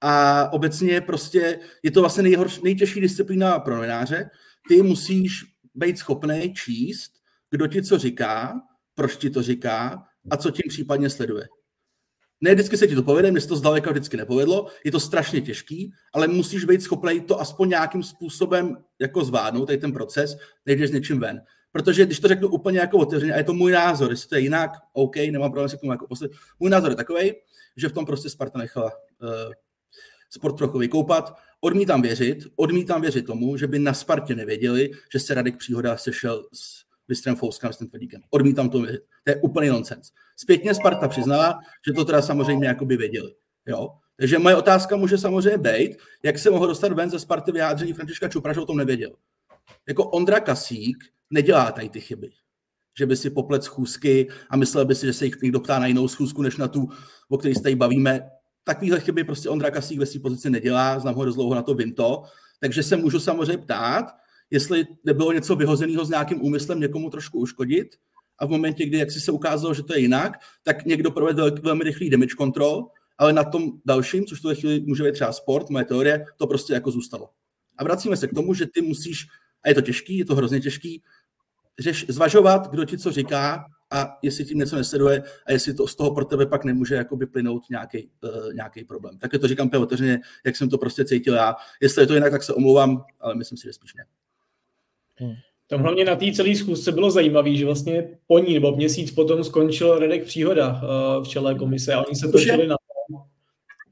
A 0.02 0.50
obecně 0.54 1.02
prostě 1.02 1.60
je 1.84 1.92
to 1.92 2.02
vlastně 2.02 2.24
nejhorší, 2.24 2.62
nejtěžší 2.64 3.02
disciplína 3.02 3.60
pro 3.60 3.76
novináře. 3.76 4.30
Ty 4.68 4.82
musíš 4.82 5.57
být 5.78 5.98
schopný 5.98 6.54
číst, 6.54 7.12
kdo 7.50 7.68
ti 7.68 7.84
co 7.84 7.98
říká, 7.98 8.62
proč 8.96 9.18
ti 9.18 9.30
to 9.30 9.44
říká 9.44 10.04
a 10.30 10.38
co 10.38 10.52
tím 10.52 10.70
případně 10.70 11.10
sleduje. 11.10 11.48
Ne 12.42 12.54
vždycky 12.54 12.78
se 12.78 12.88
ti 12.88 12.96
to 12.96 13.04
povede, 13.04 13.32
mně 13.32 13.42
se 13.42 13.48
to 13.48 13.56
zdaleka 13.56 13.92
vždycky 13.92 14.18
nepovedlo, 14.18 14.68
je 14.84 14.92
to 14.92 15.00
strašně 15.00 15.42
těžký, 15.42 15.94
ale 16.14 16.28
musíš 16.28 16.66
být 16.66 16.82
schopný 16.82 17.22
to 17.22 17.42
aspoň 17.42 17.70
nějakým 17.70 18.04
způsobem 18.04 18.78
jako 19.00 19.24
zvládnout, 19.24 19.66
tady 19.66 19.78
ten 19.78 19.94
proces, 19.94 20.38
než 20.66 20.90
s 20.90 20.92
něčím 20.92 21.20
ven. 21.20 21.42
Protože 21.72 22.06
když 22.06 22.20
to 22.20 22.28
řeknu 22.28 22.48
úplně 22.48 22.80
jako 22.80 22.98
otevřeně, 22.98 23.34
a 23.34 23.38
je 23.38 23.44
to 23.44 23.54
můj 23.54 23.72
názor, 23.72 24.12
jestli 24.12 24.30
to 24.30 24.36
je 24.36 24.42
jinak, 24.42 24.72
OK, 24.94 25.16
nemám 25.16 25.52
problém 25.52 25.70
se 25.70 25.78
k 25.78 25.80
tomu 25.80 25.92
jako 25.92 26.08
posled. 26.08 26.32
Můj 26.60 26.70
názor 26.70 26.90
je 26.90 26.96
takový, 26.96 27.34
že 27.78 27.90
v 27.90 27.94
tom 27.94 28.06
prostě 28.06 28.30
Sparta 28.30 28.60
nechala 28.60 28.92
uh, 29.22 29.54
sport 30.30 30.58
trochu 30.58 30.78
vykoupat. 30.80 31.38
Odmítám 31.62 32.02
věřit, 32.02 32.48
odmítám 32.56 33.02
věřit 33.02 33.26
tomu, 33.26 33.58
že 33.58 33.68
by 33.68 33.80
na 33.80 33.94
Spartě 33.94 34.36
nevěděli, 34.36 34.92
že 35.14 35.20
se 35.20 35.34
Radek 35.34 35.58
Příhoda 35.58 35.98
sešel 35.98 36.48
s 36.54 36.88
Mistrem 37.08 37.36
Fouskem, 37.36 37.74
s 37.74 37.78
tím 37.78 37.88
tvrdíkem. 37.88 38.22
Odmítám 38.30 38.70
to 38.70 38.82
věřit. 38.82 39.02
To 39.24 39.32
je 39.32 39.36
úplný 39.36 39.68
nonsens. 39.68 40.12
Zpětně 40.38 40.74
Sparta 40.74 41.08
přiznala, 41.08 41.60
že 41.88 41.94
to 41.94 42.06
teda 42.06 42.22
samozřejmě 42.22 42.68
jakoby 42.68 42.98
věděli. 42.98 43.36
Jo? 43.66 43.90
Takže 44.18 44.40
moje 44.40 44.56
otázka 44.56 44.96
může 44.96 45.18
samozřejmě 45.18 45.58
být, 45.58 45.98
jak 46.24 46.40
se 46.40 46.50
mohl 46.50 46.68
dostat 46.68 46.94
ven 46.94 47.10
ze 47.10 47.20
Sparty 47.20 47.52
vyjádření 47.52 47.94
Františka 47.94 48.30
Čupra, 48.30 48.54
že 48.54 48.60
o 48.60 48.66
tom 48.66 48.78
nevěděl. 48.78 49.12
Jako 49.88 50.06
Ondra 50.06 50.40
Kasík 50.40 50.98
nedělá 51.30 51.72
tady 51.72 51.90
ty 51.90 52.02
chyby. 52.02 52.30
Že 52.98 53.06
by 53.06 53.16
si 53.16 53.30
poplet 53.30 53.64
schůzky 53.64 54.28
a 54.50 54.58
myslel 54.58 54.86
by 54.86 54.96
si, 54.96 55.06
že 55.06 55.14
se 55.14 55.26
jich 55.26 55.42
někdo 55.42 55.60
ptá 55.60 55.80
na 55.80 55.88
jinou 55.88 56.08
schůzku, 56.08 56.42
než 56.42 56.58
na 56.58 56.68
tu, 56.68 56.90
o 57.30 57.38
které 57.38 57.56
se 57.56 57.62
tady 57.62 57.76
bavíme 57.76 58.30
takovýhle 58.68 59.00
chyby 59.00 59.24
prostě 59.24 59.50
Ondra 59.50 59.72
Kasík 59.72 60.00
ve 60.00 60.06
své 60.06 60.20
pozici 60.20 60.50
nedělá, 60.50 61.00
znám 61.00 61.16
ho 61.16 61.26
dlouho 61.26 61.56
na 61.56 61.62
to, 61.62 61.74
vím 61.74 61.94
to, 61.94 62.24
takže 62.60 62.84
se 62.84 62.96
můžu 62.96 63.20
samozřejmě 63.20 63.58
ptát, 63.58 64.06
jestli 64.52 64.88
nebylo 65.04 65.32
něco 65.32 65.56
vyhozeného 65.56 66.06
s 66.06 66.10
nějakým 66.10 66.42
úmyslem 66.42 66.80
někomu 66.80 67.10
trošku 67.10 67.40
uškodit 67.40 67.88
a 68.40 68.46
v 68.46 68.50
momentě, 68.50 68.86
kdy 68.86 68.98
jak 68.98 69.12
si 69.12 69.20
se 69.20 69.32
ukázalo, 69.32 69.74
že 69.74 69.84
to 69.84 69.94
je 69.94 70.00
jinak, 70.00 70.34
tak 70.64 70.86
někdo 70.86 71.12
provedl 71.12 71.52
velmi 71.62 71.84
rychlý 71.84 72.10
damage 72.10 72.36
control, 72.38 72.88
ale 73.18 73.34
na 73.34 73.44
tom 73.44 73.72
dalším, 73.86 74.26
což 74.26 74.42
to 74.42 74.56
chvíli 74.56 74.80
může 74.80 75.04
být 75.04 75.14
třeba 75.14 75.32
sport, 75.32 75.70
moje 75.70 75.86
teorie, 75.86 76.26
to 76.38 76.48
prostě 76.48 76.74
jako 76.74 76.92
zůstalo. 76.92 77.30
A 77.78 77.84
vracíme 77.84 78.18
se 78.18 78.28
k 78.28 78.34
tomu, 78.34 78.54
že 78.54 78.68
ty 78.68 78.82
musíš, 78.82 79.28
a 79.64 79.70
je 79.70 79.76
to 79.76 79.82
těžký, 79.82 80.18
je 80.18 80.26
to 80.26 80.36
hrozně 80.36 80.60
těžký, 80.60 81.04
řeš, 81.80 82.06
zvažovat, 82.10 82.72
kdo 82.72 82.86
ti 82.86 82.98
co 82.98 83.12
říká 83.12 83.66
a 83.92 84.18
jestli 84.22 84.46
tím 84.46 84.58
něco 84.58 84.76
nesleduje 84.76 85.24
a 85.46 85.52
jestli 85.52 85.74
to 85.74 85.88
z 85.88 85.96
toho 85.96 86.16
pro 86.16 86.26
tebe 86.26 86.46
pak 86.46 86.64
nemůže 86.64 86.96
jakoby 86.96 87.26
plynout 87.26 87.70
nějaký, 87.70 88.10
uh, 88.24 88.54
nějaký 88.54 88.84
problém. 88.84 89.18
Tak 89.18 89.32
to 89.42 89.48
říkám 89.48 89.70
otevřeně, 89.80 90.20
jak 90.46 90.56
jsem 90.56 90.70
to 90.70 90.78
prostě 90.78 91.06
cítil 91.06 91.34
já. 91.34 91.56
Jestli 91.82 92.04
je 92.04 92.08
to 92.08 92.14
jinak, 92.14 92.32
tak 92.32 92.44
se 92.44 92.54
omlouvám, 92.54 93.06
ale 93.20 93.36
myslím 93.36 93.58
si, 93.58 93.68
že 93.68 93.74
spíš 93.74 93.94
ne. 93.94 94.06
Hmm. 95.16 95.34
Tam 95.68 95.82
hlavně 95.82 96.06
na 96.06 96.16
té 96.16 96.32
celé 96.32 96.56
schůzce 96.56 96.92
bylo 96.92 97.12
zajímavé, 97.12 97.56
že 97.56 97.66
vlastně 97.66 98.10
po 98.28 98.40
ní 98.40 98.54
nebo 98.54 98.76
měsíc 98.76 99.12
potom 99.12 99.44
skončil 99.44 100.00
Redek 100.00 100.26
Příhoda 100.26 100.70
uh, 100.70 101.24
v 101.24 101.28
čele 101.28 101.56
komise 101.56 101.94
a 101.94 102.02
oni 102.08 102.16
se 102.16 102.28
točili 102.28 102.68
na 102.68 102.76
to. 102.76 103.18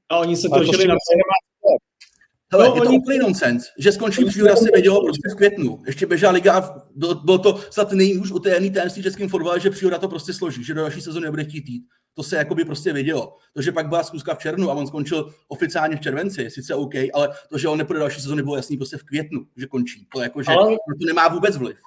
A 0.09 0.17
oni 0.17 0.35
se 0.35 0.49
točili 0.49 0.87
na 0.87 0.93
to. 0.93 0.99
Hele, 2.51 2.69
no, 2.69 2.75
je 2.75 2.81
to 2.81 2.87
oni... 2.87 2.97
úplný 2.97 3.17
nonsens, 3.17 3.65
že 3.79 3.91
skončí 3.91 4.25
příhoda 4.25 4.55
se 4.55 4.69
vědělo 4.73 5.03
prostě 5.03 5.29
v 5.31 5.35
květnu. 5.35 5.81
Ještě 5.85 6.05
běžela 6.05 6.31
liga, 6.31 6.83
bylo 7.23 7.37
to 7.37 7.57
snad 7.69 7.91
nejúž 7.91 8.31
utajený 8.31 8.71
tajemství 8.71 9.03
českým 9.03 9.29
fotbale, 9.29 9.59
že 9.59 9.69
příhoda 9.69 9.97
to 9.97 10.07
prostě 10.07 10.33
složí, 10.33 10.63
že 10.63 10.73
do 10.73 10.81
další 10.81 11.01
sezóny 11.01 11.23
nebude 11.23 11.43
chtít 11.43 11.67
jít. 11.67 11.83
To 12.13 12.23
se 12.23 12.35
jakoby 12.35 12.65
prostě 12.65 12.93
vědělo. 12.93 13.37
To, 13.53 13.61
že 13.61 13.71
pak 13.71 13.87
byla 13.89 14.03
zkuska 14.03 14.35
v 14.35 14.37
červnu 14.37 14.71
a 14.71 14.73
on 14.73 14.87
skončil 14.87 15.33
oficiálně 15.47 15.95
v 15.95 16.01
červenci, 16.01 16.49
sice 16.49 16.75
OK, 16.75 16.93
ale 17.13 17.29
to, 17.49 17.57
že 17.57 17.67
on 17.67 17.77
nepůjde 17.77 17.99
další 17.99 18.21
sezóny, 18.21 18.43
bylo 18.43 18.55
jasný 18.55 18.77
prostě 18.77 18.97
v 18.97 19.03
květnu, 19.03 19.45
že 19.57 19.67
končí. 19.67 20.07
To 20.13 20.21
jako, 20.21 20.43
že 20.43 20.51
ale... 20.51 20.71
to 20.71 21.05
nemá 21.05 21.27
vůbec 21.27 21.57
vliv. 21.57 21.77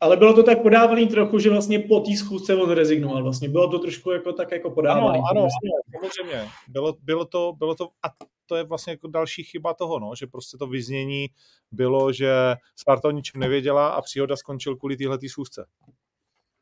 Ale 0.00 0.16
bylo 0.16 0.34
to 0.34 0.42
tak 0.42 0.62
podávaný 0.62 1.06
trochu, 1.06 1.38
že 1.38 1.50
vlastně 1.50 1.78
po 1.78 2.00
té 2.00 2.16
schůzce 2.16 2.54
on 2.54 2.70
rezignoval. 2.70 3.22
Vlastně 3.22 3.48
bylo 3.48 3.68
to 3.68 3.78
trošku 3.78 4.10
jako 4.10 4.32
tak 4.32 4.52
jako 4.52 4.70
podávaný. 4.70 5.18
Ano, 5.18 5.26
ano, 5.30 5.40
ano 5.40 5.48
samozřejmě. 5.92 6.48
Bylo, 6.68 6.96
bylo, 7.02 7.24
to, 7.24 7.52
bylo 7.58 7.74
to, 7.74 7.88
a 8.02 8.08
to 8.50 8.56
je 8.56 8.64
vlastně 8.64 8.92
jako 8.92 9.08
další 9.08 9.44
chyba 9.44 9.74
toho, 9.74 9.98
no, 9.98 10.14
že 10.14 10.26
prostě 10.26 10.56
to 10.56 10.66
vyznění 10.66 11.28
bylo, 11.72 12.12
že 12.12 12.32
Sparta 12.76 13.08
o 13.08 13.10
ničem 13.10 13.40
nevěděla 13.40 13.88
a 13.88 14.02
příhoda 14.02 14.36
skončil 14.36 14.76
kvůli 14.76 14.96
téhle 14.96 15.18
schůzce. 15.28 15.66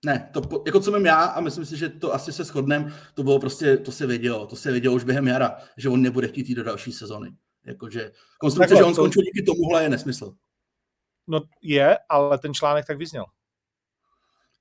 Ne, 0.05 0.31
to, 0.33 0.63
jako 0.67 0.81
co 0.81 0.91
mám 0.91 1.07
já, 1.07 1.25
a 1.25 1.41
myslím 1.41 1.65
si, 1.65 1.77
že 1.77 1.89
to 1.89 2.15
asi 2.15 2.33
se 2.33 2.45
shodneme, 2.45 2.93
to 3.15 3.23
bylo 3.23 3.39
prostě, 3.39 3.77
to 3.77 3.93
se 3.93 4.07
vědělo, 4.07 4.47
to 4.47 4.57
se 4.57 4.73
vědělo 4.73 4.95
už 4.95 5.05
během 5.05 5.27
jara, 5.27 5.57
že 5.77 5.89
on 5.89 6.03
nebude 6.03 6.29
chtít 6.29 6.49
jít 6.49 6.55
do 6.55 6.63
další 6.63 6.93
sezony. 6.93 7.31
Jakože 7.67 8.13
konstrukce, 8.39 8.77
že 8.77 8.85
on 8.85 8.95
skončil 8.95 9.23
díky 9.23 9.43
tomuhle 9.43 9.83
je 9.83 9.89
nesmysl. 9.89 10.35
No 11.27 11.41
je, 11.63 11.99
ale 12.09 12.39
ten 12.39 12.55
článek 12.55 12.87
tak 12.87 12.99
vyzněl. 12.99 13.25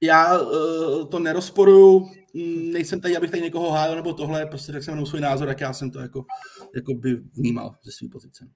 Já 0.02 0.42
uh, 0.42 1.08
to 1.10 1.20
nerozporuju, 1.20 2.00
mm, 2.34 2.72
nejsem 2.72 3.02
tady, 3.02 3.18
abych 3.18 3.32
tady 3.32 3.44
někoho 3.44 3.72
hájil 3.72 3.96
nebo 3.96 4.14
tohle, 4.14 4.46
prostě 4.46 4.72
tak 4.72 4.84
jsem 4.84 4.92
jenom 4.92 5.06
svůj 5.06 5.22
názor, 5.22 5.48
jak 5.48 5.62
já 5.62 5.74
jsem 5.74 5.92
to 5.92 6.00
jako, 6.00 6.26
jako 6.76 6.94
by 6.94 7.16
vnímal 7.16 7.76
ze 7.84 7.92
své 7.92 8.08
pozice. 8.12 8.48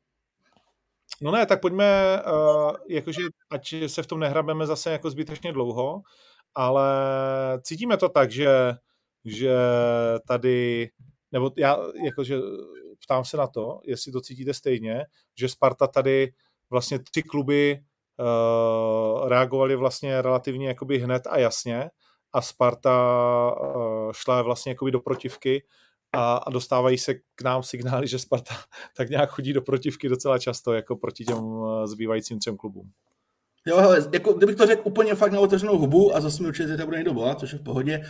No 1.21 1.32
ne, 1.32 1.45
tak 1.45 1.62
pojďme, 1.62 2.21
uh, 2.23 2.71
jakože 2.89 3.21
ať 3.49 3.73
se 3.88 4.04
v 4.04 4.08
tom 4.08 4.19
nehrabeme 4.19 4.67
zase 4.67 4.91
jako 4.91 5.10
zbytečně 5.10 5.54
dlouho, 5.54 6.01
ale 6.56 6.91
cítíme 7.62 7.97
to 7.97 8.10
tak, 8.10 8.32
že, 8.32 8.73
že 9.25 9.56
tady, 10.27 10.89
nebo 11.32 11.51
já 11.58 11.77
jakože 12.04 12.38
ptám 13.04 13.25
se 13.25 13.38
na 13.38 13.47
to, 13.47 13.82
jestli 13.86 14.12
to 14.12 14.21
cítíte 14.21 14.54
stejně, 14.54 15.06
že 15.38 15.49
Sparta 15.49 15.88
tady 15.88 16.34
vlastně 16.69 16.99
tři 16.99 17.23
kluby 17.23 17.84
reagovali 19.28 19.76
vlastně 19.76 20.22
relativně 20.22 20.68
jakoby 20.68 21.00
hned 21.00 21.28
a 21.30 21.40
jasně 21.40 21.90
a 22.34 22.42
Sparta 22.42 22.96
uh, 23.52 24.12
šla 24.12 24.42
vlastně 24.42 24.72
jakoby 24.72 24.92
do 24.92 25.00
protivky 25.00 25.64
a, 26.14 26.36
a 26.36 26.50
dostávají 26.50 26.98
se 26.98 27.14
k 27.14 27.42
nám 27.44 27.64
signály, 27.64 28.08
že 28.08 28.20
Sparta 28.20 28.56
tak 28.98 29.10
nějak 29.10 29.30
chodí 29.30 29.54
do 29.54 29.62
protivky 29.62 30.10
docela 30.10 30.40
často 30.40 30.74
jako 30.74 30.96
proti 30.96 31.26
těm 31.26 31.38
zbývajícím 31.86 32.40
třem 32.40 32.58
klubům. 32.58 32.92
Jo, 33.68 33.78
hele, 33.78 34.10
jako, 34.14 34.34
kdybych 34.34 34.56
to 34.56 34.66
řekl 34.66 34.82
úplně 34.86 35.16
fakt 35.16 35.32
na 35.32 35.40
otevřenou 35.40 35.78
hubu 35.78 36.16
a 36.16 36.22
zase 36.22 36.44
mi 36.44 36.48
určitě 36.48 36.78
to 36.78 36.86
bude 36.86 36.98
někdo 36.98 37.14
volat, 37.14 37.40
což 37.40 37.52
je 37.52 37.60
v 37.60 37.64
pohodě. 37.64 38.02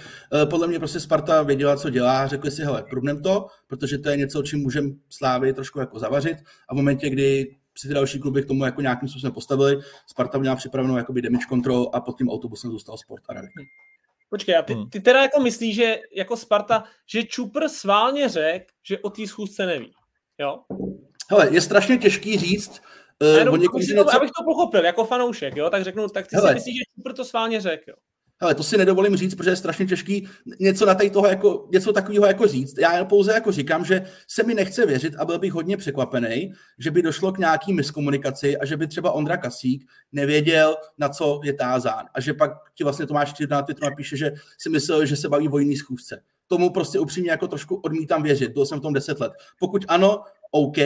Podle 0.50 0.68
mě 0.68 0.80
prostě 0.80 1.00
Sparta 1.00 1.44
věděla, 1.44 1.78
co 1.78 1.90
dělá, 1.90 2.28
řekli 2.28 2.52
si, 2.52 2.64
hele, 2.64 2.84
průbnem 2.90 3.22
to, 3.22 3.48
protože 3.68 3.98
to 3.98 4.10
je 4.10 4.18
něco, 4.18 4.44
čím 4.44 4.60
můžeme 4.60 4.90
Slávy 5.10 5.54
trošku 5.54 5.80
jako 5.80 6.00
zavařit 6.00 6.38
a 6.70 6.74
v 6.74 6.78
momentě, 6.78 7.10
kdy 7.10 7.56
si 7.78 7.88
ty 7.88 7.94
další 7.94 8.20
kluby 8.20 8.44
k 8.44 8.48
tomu 8.48 8.66
jako 8.66 8.82
nějakým 8.82 9.10
způsobem 9.10 9.34
postavili, 9.34 9.82
Sparta 10.08 10.38
měla 10.38 10.56
připravenou 10.56 10.98
jakoby 10.98 11.22
damage 11.22 11.46
control 11.50 11.90
a 11.94 12.02
pod 12.02 12.18
tím 12.18 12.30
autobusem 12.30 12.72
zůstal 12.72 12.98
sport 12.98 13.24
a 13.30 13.34
Radek. 13.34 13.52
Počkej, 14.30 14.58
a 14.58 14.62
ty, 14.62 14.74
hmm. 14.74 14.90
ty 14.90 15.00
teda 15.00 15.22
jako 15.22 15.40
myslíš, 15.40 15.76
že 15.76 16.00
jako 16.16 16.38
Sparta, 16.38 16.84
že 17.06 17.24
Čupr 17.24 17.68
sválně 17.68 18.30
řekl, 18.30 18.66
že 18.84 19.00
o 19.00 19.10
té 19.10 19.28
schůzce 19.28 19.66
neví, 19.66 19.94
jo? 20.40 20.60
Hele, 21.30 21.54
je 21.54 21.62
strašně 21.62 21.98
těžký 21.98 22.38
říct, 22.38 22.82
Uh, 23.22 23.38
jenom, 23.38 23.60
někom, 23.60 23.82
něco... 23.82 24.16
Abych 24.16 24.32
to 24.38 24.44
pochopil, 24.44 24.86
jako 24.86 25.06
fanoušek, 25.06 25.56
jo, 25.56 25.70
tak 25.70 25.84
řeknu, 25.84 26.08
tak 26.08 26.28
ty 26.28 26.36
Hele. 26.36 26.50
si 26.50 26.54
myslíš, 26.54 26.76
že 26.76 26.84
Cooper 26.96 27.14
to 27.14 27.26
sválně 27.26 27.62
řekl, 27.62 27.84
jo? 27.88 27.96
Ale 28.42 28.56
to 28.56 28.64
si 28.64 28.78
nedovolím 28.78 29.16
říct, 29.16 29.36
protože 29.36 29.50
je 29.50 29.56
strašně 29.56 29.86
těžký 29.86 30.28
něco 30.60 30.86
na 30.86 30.96
toho 31.14 31.28
jako, 31.28 31.68
něco 31.72 31.94
takového 31.94 32.26
jako 32.26 32.48
říct. 32.48 32.78
Já 32.78 33.06
pouze 33.06 33.34
jako 33.34 33.52
říkám, 33.52 33.86
že 33.86 34.06
se 34.28 34.44
mi 34.44 34.54
nechce 34.54 34.86
věřit 34.86 35.16
a 35.18 35.26
byl 35.26 35.40
bych 35.40 35.54
hodně 35.54 35.78
překvapený, 35.78 36.54
že 36.80 36.92
by 36.92 37.02
došlo 37.02 37.32
k 37.32 37.38
nějaký 37.38 37.74
miskomunikaci 37.74 38.58
a 38.58 38.66
že 38.66 38.78
by 38.78 38.88
třeba 38.88 39.12
Ondra 39.12 39.38
Kasík 39.38 39.90
nevěděl, 40.12 40.76
na 40.98 41.10
co 41.10 41.42
je 41.44 41.54
tázán. 41.54 42.06
A 42.14 42.22
že 42.22 42.34
pak 42.34 42.52
ti 42.76 42.84
vlastně 42.84 43.06
Tomáš 43.06 43.34
na 43.50 43.62
Twitteru 43.62 43.90
napíše, 43.90 44.18
že 44.18 44.32
si 44.58 44.70
myslel, 44.70 45.06
že 45.06 45.16
se 45.16 45.30
baví 45.30 45.48
vojný 45.48 45.78
schůzce. 45.78 46.22
Tomu 46.48 46.70
prostě 46.70 47.00
upřímně 47.00 47.32
jako 47.32 47.48
trošku 47.48 47.76
odmítám 47.76 48.24
věřit. 48.24 48.54
Byl 48.54 48.66
jsem 48.66 48.80
v 48.80 48.82
tom 48.82 48.94
deset 48.94 49.20
let. 49.20 49.34
Pokud 49.60 49.86
ano, 49.88 50.24
OK, 50.52 50.78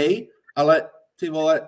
ale 0.56 0.90
ty 1.20 1.30
vole, 1.30 1.62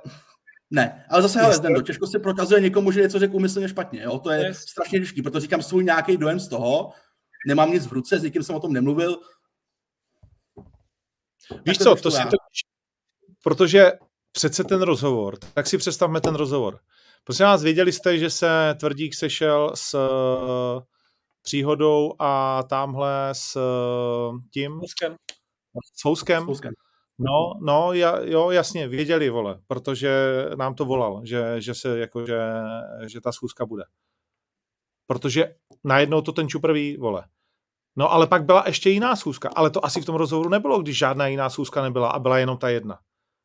ne, 0.72 1.06
ale 1.10 1.22
zase, 1.22 1.40
hele, 1.40 1.56
Zdendo, 1.56 1.82
těžko 1.82 2.08
se 2.08 2.20
prokazuje 2.20 2.62
někomu, 2.62 2.92
že 2.92 3.02
něco 3.02 3.20
řekl 3.20 3.36
umyslně 3.36 3.70
špatně, 3.70 4.02
jo? 4.02 4.20
to 4.20 4.32
je 4.32 4.46
yes. 4.46 4.58
strašně 4.58 5.00
těžké, 5.00 5.22
protože 5.22 5.40
říkám 5.40 5.62
svůj 5.62 5.84
nějaký 5.84 6.18
dojem 6.18 6.40
z 6.40 6.48
toho, 6.48 6.92
nemám 7.48 7.72
nic 7.72 7.88
v 7.88 7.92
ruce, 7.92 8.20
s 8.20 8.24
někým 8.24 8.44
jsem 8.44 8.56
o 8.56 8.60
tom 8.60 8.74
nemluvil. 8.74 9.20
Víš 11.66 11.78
co, 11.78 11.96
to 11.96 12.12
si 12.12 12.24
to, 12.24 12.38
protože 13.44 13.92
přece 14.32 14.64
ten 14.64 14.82
rozhovor, 14.82 15.38
tak 15.54 15.68
si 15.68 15.78
představme 15.78 16.22
ten 16.22 16.36
rozhovor. 16.36 16.80
Prosím 17.24 17.46
vás, 17.46 17.64
věděli 17.64 17.92
jste, 17.92 18.18
že 18.18 18.30
se 18.30 18.76
Tvrdík 18.80 19.16
sešel 19.16 19.72
s 19.76 19.94
uh, 19.94 20.84
příhodou 21.42 22.14
a 22.20 22.64
tamhle 22.70 23.30
s 23.32 23.56
uh, 23.56 24.40
tím? 24.54 24.72
Houskem. 24.72 25.16
S 25.96 26.04
Houskem. 26.04 26.44
S 26.44 26.46
Houskem. 26.46 26.74
No, 27.20 27.54
no, 27.62 27.94
ja, 27.94 28.20
jo, 28.24 28.52
jasně, 28.52 28.88
věděli, 28.88 29.30
vole, 29.30 29.60
protože 29.68 30.10
nám 30.56 30.76
to 30.76 30.86
volal, 30.86 31.22
že, 31.26 31.62
že 31.62 31.74
se, 31.74 32.00
jako, 32.00 32.26
že, 32.26 32.40
že 33.08 33.22
ta 33.22 33.32
schůzka 33.32 33.66
bude. 33.66 33.84
Protože 35.08 35.56
najednou 35.84 36.22
to 36.22 36.32
ten 36.32 36.50
Čupr 36.50 36.74
ví, 36.74 36.98
vole. 36.98 37.24
No, 37.96 38.12
ale 38.12 38.28
pak 38.28 38.46
byla 38.46 38.64
ještě 38.66 38.90
jiná 38.90 39.16
schůzka, 39.16 39.50
ale 39.56 39.70
to 39.70 39.86
asi 39.86 40.02
v 40.02 40.06
tom 40.06 40.16
rozhovoru 40.16 40.50
nebylo, 40.50 40.82
když 40.82 40.98
žádná 40.98 41.28
jiná 41.28 41.50
schůzka 41.50 41.82
nebyla 41.82 42.10
a 42.10 42.20
byla 42.20 42.38
jenom 42.38 42.58
ta 42.58 42.70
jedna. 42.70 43.00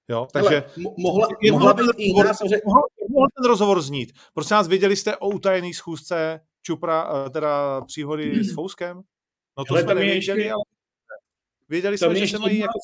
Jo, 0.09 0.27
takže 0.33 0.49
Hele, 0.49 0.95
mohla, 0.99 1.29
mohla 1.51 1.75
být 1.75 1.91
i 1.97 2.05
jiná, 2.05 2.33
mohl, 2.65 2.81
mohl 3.11 3.27
ten 3.37 3.49
rozhovor 3.49 3.83
znít. 3.83 4.13
Prosím 4.35 4.55
nás, 4.55 4.69
věděli 4.69 4.97
jste 4.97 5.17
o 5.17 5.29
utajený 5.29 5.75
schůzce 5.75 6.41
Čupra, 6.63 7.13
eh, 7.27 7.31
teda 7.31 7.81
příhody 7.81 8.45
s 8.45 8.53
Fouskem? 8.55 8.97
No 9.59 9.65
to 9.65 9.75
Hele, 9.75 9.83
jsme 9.83 9.95
nevěděli, 9.95 10.41
ještě... 10.41 10.53
ale 10.53 10.63
věděli 11.69 11.99
jsme, 11.99 12.17
že 12.17 12.29
se 12.29 12.39
mají 12.39 12.59
jako 12.59 12.79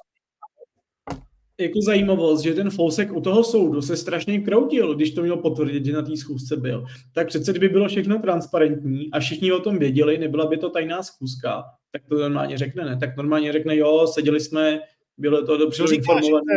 jako 1.61 1.81
zajímavost, 1.83 2.42
že 2.42 2.55
ten 2.55 2.71
Fousek 2.71 3.12
u 3.12 3.21
toho 3.21 3.44
soudu 3.44 3.83
se 3.83 3.97
strašně 3.97 4.40
kroutil, 4.40 4.94
když 4.94 5.11
to 5.11 5.23
měl 5.23 5.37
potvrdit, 5.37 5.85
že 5.85 5.92
na 5.92 6.03
té 6.03 6.16
schůzce 6.16 6.57
byl. 6.57 6.87
Tak 7.14 7.27
přece, 7.27 7.53
kdyby 7.53 7.68
bylo 7.68 7.88
všechno 7.88 8.18
transparentní 8.18 9.11
a 9.12 9.21
všichni 9.21 9.53
o 9.53 9.61
tom 9.61 9.79
věděli, 9.79 10.18
nebyla 10.18 10.47
by 10.47 10.57
to 10.57 10.71
tajná 10.71 11.03
schůzka, 11.03 11.64
tak 11.92 12.03
to 12.09 12.14
normálně 12.14 12.59
řekne, 12.59 12.85
ne? 12.85 12.97
Tak 12.97 13.16
normálně 13.16 13.53
řekne, 13.53 13.77
jo, 13.77 14.07
seděli 14.07 14.40
jsme, 14.40 14.81
bylo 15.18 15.47
to 15.47 15.57
dobře 15.57 15.85
informované. 15.94 16.55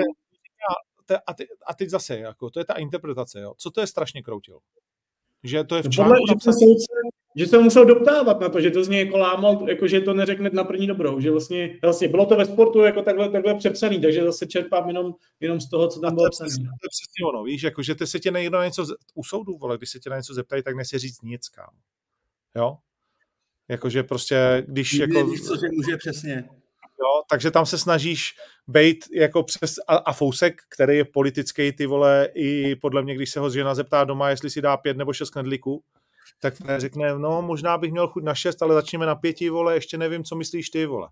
A, 1.27 1.33
ty, 1.33 1.47
a 1.65 1.73
teď 1.73 1.89
zase, 1.89 2.17
jako, 2.17 2.49
to 2.49 2.59
je 2.59 2.65
ta 2.65 2.73
interpretace, 2.73 3.41
jo. 3.41 3.53
Co 3.57 3.71
to 3.71 3.81
je 3.81 3.87
strašně 3.87 4.23
kroutil? 4.23 4.59
Že 5.43 5.63
to 5.63 5.75
je 5.75 5.81
v 5.81 5.85
no 5.85 5.91
článku 5.91 6.15
Podle, 6.17 6.35
že, 6.45 6.51
soudce, 6.51 6.93
že 7.35 7.47
se 7.47 7.57
musel 7.57 7.85
doptávat 7.85 8.39
na 8.39 8.49
to, 8.49 8.61
že 8.61 8.71
to 8.71 8.83
z 8.83 8.89
něj 8.89 9.05
jako 9.05 9.17
lámal, 9.17 9.69
jako 9.69 9.87
že 9.87 10.01
to 10.01 10.13
neřekne 10.13 10.49
na 10.53 10.63
první 10.63 10.87
dobrou, 10.87 11.19
že 11.19 11.31
vlastně, 11.31 11.77
vlastně 11.81 12.07
bylo 12.07 12.25
to 12.25 12.35
ve 12.35 12.45
sportu 12.45 12.79
jako 12.79 13.01
takhle, 13.01 13.29
takhle 13.29 13.55
přepsaný, 13.55 14.01
takže 14.01 14.23
zase 14.23 14.47
čerpám 14.47 14.87
jenom, 14.87 15.13
jenom 15.39 15.59
z 15.59 15.69
toho, 15.69 15.87
co 15.87 15.99
tam 15.99 16.15
bylo 16.15 16.29
psané. 16.29 16.49
To 16.49 16.61
je 16.61 16.89
přesně 16.89 17.25
ono, 17.33 17.43
víš, 17.43 17.63
jako 17.63 17.83
že 17.83 17.95
ty 17.95 18.07
se 18.07 18.19
tě 18.19 18.31
někdo 18.31 18.57
na 18.57 18.65
něco, 18.65 18.85
u 19.15 19.23
soudu, 19.23 19.57
vole, 19.57 19.77
když 19.77 19.89
se 19.89 19.99
tě 19.99 20.09
na 20.09 20.17
něco 20.17 20.33
zeptají, 20.33 20.63
tak 20.63 20.75
nesi 20.75 20.97
říct 20.97 21.21
nic, 21.21 21.49
kam. 21.49 21.69
Jo? 22.55 22.77
Jakože 23.67 24.03
prostě, 24.03 24.63
když 24.67 24.93
jako... 24.93 25.25
Víš, 25.25 25.41
co, 25.41 25.55
že 25.55 25.67
může 25.71 25.97
přesně. 25.97 26.49
Jo, 26.99 27.23
takže 27.29 27.51
tam 27.51 27.65
se 27.65 27.77
snažíš 27.77 28.35
být 28.67 29.05
jako 29.15 29.43
přes 29.43 29.75
a, 29.87 29.95
a 29.95 30.13
Fousek, 30.13 30.61
který 30.69 30.97
je 30.97 31.05
politický, 31.05 31.71
ty 31.71 31.85
vole, 31.85 32.29
i 32.33 32.75
podle 32.75 33.01
mě, 33.01 33.15
když 33.15 33.29
se 33.29 33.39
ho 33.39 33.49
žena 33.49 33.75
zeptá 33.75 34.03
doma, 34.03 34.29
jestli 34.29 34.49
si 34.49 34.61
dá 34.61 34.77
pět 34.77 34.97
nebo 34.97 35.13
šest 35.13 35.29
knedlíků, 35.29 35.83
tak 36.41 36.53
řekne, 36.77 37.19
no 37.19 37.41
možná 37.41 37.77
bych 37.77 37.91
měl 37.91 38.07
chuť 38.07 38.23
na 38.23 38.35
šest, 38.35 38.61
ale 38.61 38.73
začněme 38.73 39.05
na 39.05 39.15
pěti, 39.15 39.49
vole, 39.49 39.73
ještě 39.73 39.97
nevím, 39.97 40.23
co 40.23 40.35
myslíš 40.35 40.69
ty, 40.69 40.85
vole. 40.85 41.09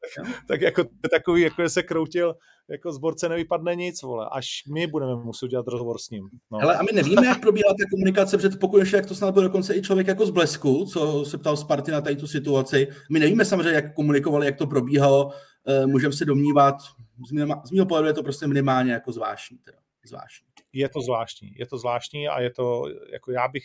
tak, 0.00 0.26
tak 0.48 0.60
jako 0.60 0.84
takový, 1.10 1.42
jako 1.42 1.68
se 1.68 1.82
kroutil, 1.82 2.34
jako 2.70 2.92
zborce 2.92 3.28
nevypadne 3.28 3.74
nic, 3.74 4.02
vole, 4.02 4.28
až 4.32 4.46
my 4.74 4.86
budeme 4.86 5.16
muset 5.16 5.48
dělat 5.48 5.68
rozhovor 5.68 5.98
s 5.98 6.10
ním. 6.10 6.28
No. 6.52 6.58
Ale 6.62 6.76
a 6.76 6.82
my 6.82 6.88
nevíme, 6.94 7.26
jak 7.26 7.40
probíhala 7.40 7.74
ta 7.74 7.84
komunikace, 7.90 8.38
před 8.38 8.60
pokud 8.60 8.92
jak 8.92 9.06
to 9.06 9.14
snad 9.14 9.34
byl 9.34 9.42
dokonce 9.42 9.74
i 9.74 9.82
člověk 9.82 10.06
jako 10.06 10.26
z 10.26 10.30
Blesku, 10.30 10.84
co 10.84 11.24
se 11.24 11.38
ptal 11.38 11.56
Sparty 11.56 11.90
na 11.90 12.00
tady 12.00 12.16
tu 12.16 12.26
situaci. 12.26 12.88
My 13.10 13.18
nevíme 13.18 13.44
samozřejmě, 13.44 13.74
jak 13.74 13.94
komunikovali, 13.94 14.46
jak 14.46 14.56
to 14.56 14.66
probíhalo, 14.66 15.30
e, 15.66 15.86
můžeme 15.86 16.12
se 16.12 16.24
domnívat, 16.24 16.74
z 17.64 17.70
mého 17.70 17.86
pohledu 17.86 18.08
je 18.08 18.14
to 18.14 18.22
prostě 18.22 18.46
minimálně 18.46 18.92
jako 18.92 19.12
zvláštní. 19.12 19.58
Teda. 19.58 19.78
zvláštní. 20.08 20.53
Je 20.74 20.88
to 20.88 21.00
zvláštní, 21.00 21.54
je 21.56 21.66
to 21.66 21.78
zvláštní 21.78 22.28
a 22.28 22.40
je 22.40 22.50
to, 22.50 22.84
jako 23.12 23.30
já 23.30 23.48
bych, 23.48 23.64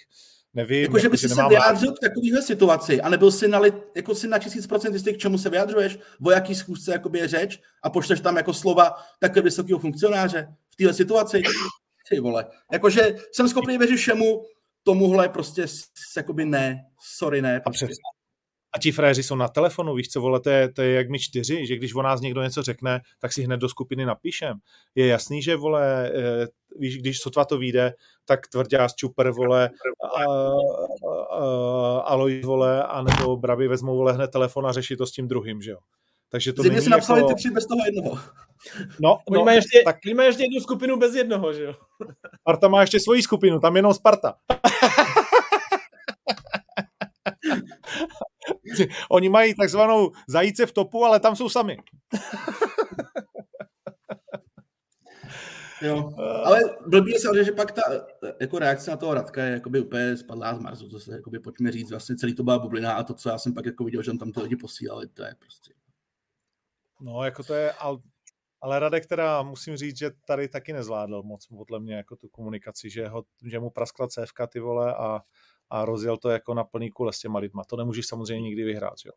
nevím. 0.54 0.82
Jako, 0.82 1.00
že 1.00 1.10
by 1.10 1.18
si 1.18 1.30
se 1.30 1.42
vyjádřil 1.50 1.92
k 1.92 2.00
takovéhle 2.00 2.42
situaci 2.42 3.02
a 3.02 3.10
nebyl 3.10 3.32
si 3.32 3.48
na, 3.48 3.62
jako 3.96 4.16
si 4.16 4.28
na 4.28 4.40
tisíc 4.40 4.68
procent 4.68 4.94
jistý, 4.94 5.14
k 5.14 5.18
čemu 5.18 5.38
se 5.38 5.50
vyjadřuješ, 5.50 6.00
o 6.26 6.32
jaký 6.32 6.56
schůzce 6.56 6.92
jakoby 6.92 7.20
je 7.20 7.28
řeč 7.28 7.60
a 7.84 7.90
pošleš 7.90 8.22
tam 8.22 8.38
jako 8.38 8.54
slova 8.54 8.96
takhle 9.20 9.42
vysokého 9.42 9.80
funkcionáře 9.80 10.48
v 10.70 10.76
téhle 10.76 10.94
situaci. 10.94 11.42
Ty 12.10 12.20
vole. 12.20 12.46
Jakože 12.72 13.16
jsem 13.32 13.50
schopný 13.50 13.78
věřit 13.78 13.98
všemu, 13.98 14.44
tomuhle 14.84 15.30
prostě 15.30 15.66
jakoby 16.18 16.46
ne, 16.46 16.86
sorry 17.18 17.42
ne. 17.42 17.62
Prostě. 17.64 17.86
A, 17.86 18.19
a 18.76 18.80
ti 18.80 18.92
fréři 18.92 19.24
jsou 19.24 19.36
na 19.36 19.48
telefonu, 19.48 19.96
víš 19.96 20.10
co, 20.10 20.22
vole, 20.22 20.40
to 20.40 20.50
je, 20.50 20.74
to 20.74 20.82
je 20.82 20.94
jak 20.94 21.10
my 21.10 21.20
čtyři, 21.20 21.66
že 21.68 21.76
když 21.76 21.96
o 21.96 22.02
nás 22.02 22.22
někdo 22.22 22.42
něco 22.42 22.64
řekne, 22.64 23.02
tak 23.20 23.34
si 23.34 23.42
hned 23.42 23.58
do 23.58 23.70
skupiny 23.70 24.06
napíšem. 24.06 24.58
Je 24.96 25.08
jasný, 25.08 25.42
že, 25.42 25.56
vole, 25.56 26.12
eh, 26.16 26.48
víš, 26.80 26.98
když 26.98 27.20
sotva 27.20 27.46
to 27.46 27.58
vyjde, 27.58 27.94
tak 28.26 28.48
tvrdá 28.48 28.88
čuper, 28.96 29.32
vole, 29.32 29.70
a, 30.16 30.24
a, 30.24 30.26
a, 31.32 32.00
Alois, 32.00 32.46
vole, 32.46 32.84
anebo 32.84 33.38
Braby 33.38 33.68
vezmou, 33.68 33.98
vole, 33.98 34.14
hned 34.14 34.28
telefon 34.28 34.68
a 34.68 34.72
řeší 34.72 34.96
to 34.96 35.06
s 35.06 35.12
tím 35.12 35.28
druhým, 35.28 35.62
že 35.62 35.72
jo. 35.72 35.78
Takže 36.32 36.54
to 36.54 36.62
Zřejmě 36.62 36.82
si 36.82 36.90
napsali 36.90 37.20
jako... 37.20 37.30
ty 37.30 37.36
tři 37.36 37.50
bez 37.52 37.66
toho 37.66 37.82
jednoho. 37.86 38.20
No, 39.02 39.20
no 39.32 39.46
má 39.46 39.52
ještě, 39.52 39.82
tak... 39.86 39.96
má 40.16 40.24
ještě 40.24 40.44
jednu 40.44 40.60
skupinu 40.60 40.98
bez 40.98 41.16
jednoho, 41.16 41.54
že 41.54 41.64
jo. 41.64 41.74
Sparta 42.42 42.68
má 42.68 42.82
ještě 42.82 43.00
svoji 43.00 43.22
skupinu, 43.22 43.60
tam 43.60 43.76
jenom 43.76 43.94
Sparta. 43.94 44.34
Oni 49.12 49.30
mají 49.30 49.56
takzvanou 49.56 50.12
zajíce 50.28 50.66
v 50.66 50.72
topu, 50.72 51.06
ale 51.06 51.20
tam 51.20 51.36
jsou 51.36 51.50
sami. 51.50 51.78
Jo, 55.82 56.14
ale 56.44 56.60
blbý 56.88 57.12
je 57.12 57.44
že 57.46 57.52
pak 57.52 57.72
ta 57.72 57.82
jako 58.42 58.60
reakce 58.60 58.92
na 58.92 58.98
toho 58.98 59.14
Radka 59.14 59.44
je 59.44 59.52
jakoby 59.52 59.80
úplně 59.80 60.18
spadlá 60.18 60.56
z 60.56 60.60
Marsu, 60.60 60.90
to 60.90 61.00
se 61.00 61.12
jakoby, 61.12 61.40
pojďme 61.40 61.72
říct, 61.72 61.90
vlastně 61.90 62.16
celý 62.16 62.36
to 62.36 62.44
byla 62.44 62.60
bublina 62.60 62.94
a 62.94 63.04
to, 63.04 63.14
co 63.14 63.30
já 63.30 63.38
jsem 63.38 63.54
pak 63.54 63.66
jako 63.66 63.84
viděl, 63.84 64.04
že 64.04 64.12
on 64.12 64.18
tam 64.18 64.32
ty 64.32 64.42
lidi 64.42 64.56
posílali, 64.56 65.08
to 65.08 65.24
je 65.24 65.36
prostě. 65.40 65.74
No, 67.02 67.24
jako 67.24 67.44
to 67.44 67.54
je, 67.54 67.72
ale, 67.72 67.98
ale 68.62 68.80
Radek 68.80 69.06
teda 69.06 69.44
musím 69.44 69.78
říct, 69.78 69.98
že 69.98 70.12
tady 70.26 70.48
taky 70.48 70.74
nezvládl 70.74 71.24
moc 71.24 71.48
podle 71.48 71.80
mě 71.80 71.96
jako 71.96 72.16
tu 72.16 72.28
komunikaci, 72.30 72.90
že, 72.90 73.08
ho, 73.08 73.24
že 73.46 73.60
mu 73.60 73.70
praskla 73.70 74.08
cévka 74.08 74.48
ty 74.48 74.60
vole 74.60 74.96
a 74.96 75.22
a 75.70 75.86
rozjel 75.86 76.18
to 76.18 76.30
jako 76.30 76.54
na 76.54 76.64
plný 76.64 76.90
kule 76.90 77.14
s 77.14 77.20
těma 77.20 77.40
lidma. 77.40 77.64
To 77.64 77.76
nemůžeš 77.76 78.08
samozřejmě 78.08 78.44
nikdy 78.44 78.64
vyhrát, 78.64 78.96
jo. 79.06 79.12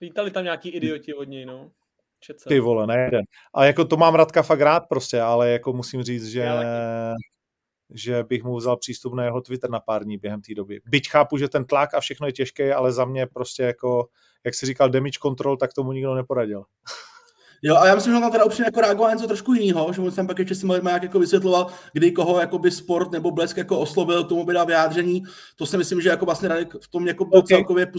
Vítali 0.00 0.30
tam 0.30 0.44
nějaký 0.44 0.68
idioti 0.68 1.14
od 1.14 1.24
něj, 1.24 1.46
no. 1.46 1.70
Čece. 2.20 2.48
Ty 2.48 2.60
vole, 2.60 2.86
ne 2.86 3.00
jeden. 3.04 3.24
A 3.54 3.64
jako 3.64 3.84
to 3.84 3.96
mám 3.96 4.14
Radka 4.14 4.42
fakt 4.42 4.60
rád 4.60 4.80
prostě, 4.88 5.20
ale 5.20 5.50
jako 5.50 5.72
musím 5.72 6.02
říct, 6.02 6.26
že 6.26 6.48
že 7.90 8.22
bych 8.22 8.44
mu 8.44 8.56
vzal 8.56 8.76
přístup 8.76 9.14
na 9.14 9.24
jeho 9.24 9.40
Twitter 9.40 9.70
na 9.70 9.80
pár 9.80 10.04
dní 10.04 10.18
během 10.18 10.42
té 10.42 10.54
doby. 10.54 10.80
Byť 10.84 11.10
chápu, 11.10 11.36
že 11.36 11.48
ten 11.48 11.64
tlak 11.64 11.94
a 11.94 12.00
všechno 12.00 12.26
je 12.26 12.32
těžké, 12.32 12.74
ale 12.74 12.92
za 12.92 13.04
mě 13.04 13.26
prostě 13.26 13.62
jako, 13.62 14.08
jak 14.44 14.54
si 14.54 14.66
říkal, 14.66 14.90
damage 14.90 15.18
control, 15.22 15.56
tak 15.56 15.72
tomu 15.72 15.92
nikdo 15.92 16.14
neporadil. 16.14 16.64
Jo, 17.66 17.76
a 17.76 17.86
já 17.86 17.94
myslím, 17.94 18.12
že 18.12 18.24
on 18.24 18.32
teda 18.32 18.44
upřímně 18.44 18.66
jako 18.66 18.80
reagoval 18.80 19.14
něco 19.14 19.26
trošku 19.26 19.54
jiného, 19.54 19.92
že 19.92 20.00
on 20.00 20.12
jsem 20.12 20.26
pak 20.26 20.38
ještě 20.38 20.54
si 20.54 20.66
nějak 20.66 21.02
jako 21.02 21.18
vysvětloval, 21.18 21.66
kdy 21.92 22.12
koho 22.12 22.40
jako 22.40 22.58
by 22.58 22.70
sport 22.70 23.12
nebo 23.12 23.30
blesk 23.30 23.56
jako 23.56 23.78
oslovil, 23.78 24.24
tomu 24.24 24.44
by 24.44 24.54
dal 24.54 24.66
vyjádření. 24.66 25.22
To 25.56 25.66
si 25.66 25.78
myslím, 25.78 26.00
že 26.00 26.08
jako 26.08 26.24
vlastně 26.24 26.48
Radek 26.48 26.74
v 26.82 26.88
tom 26.88 27.06
jako 27.06 27.24
okay. 27.24 27.42
celkově 27.42 27.92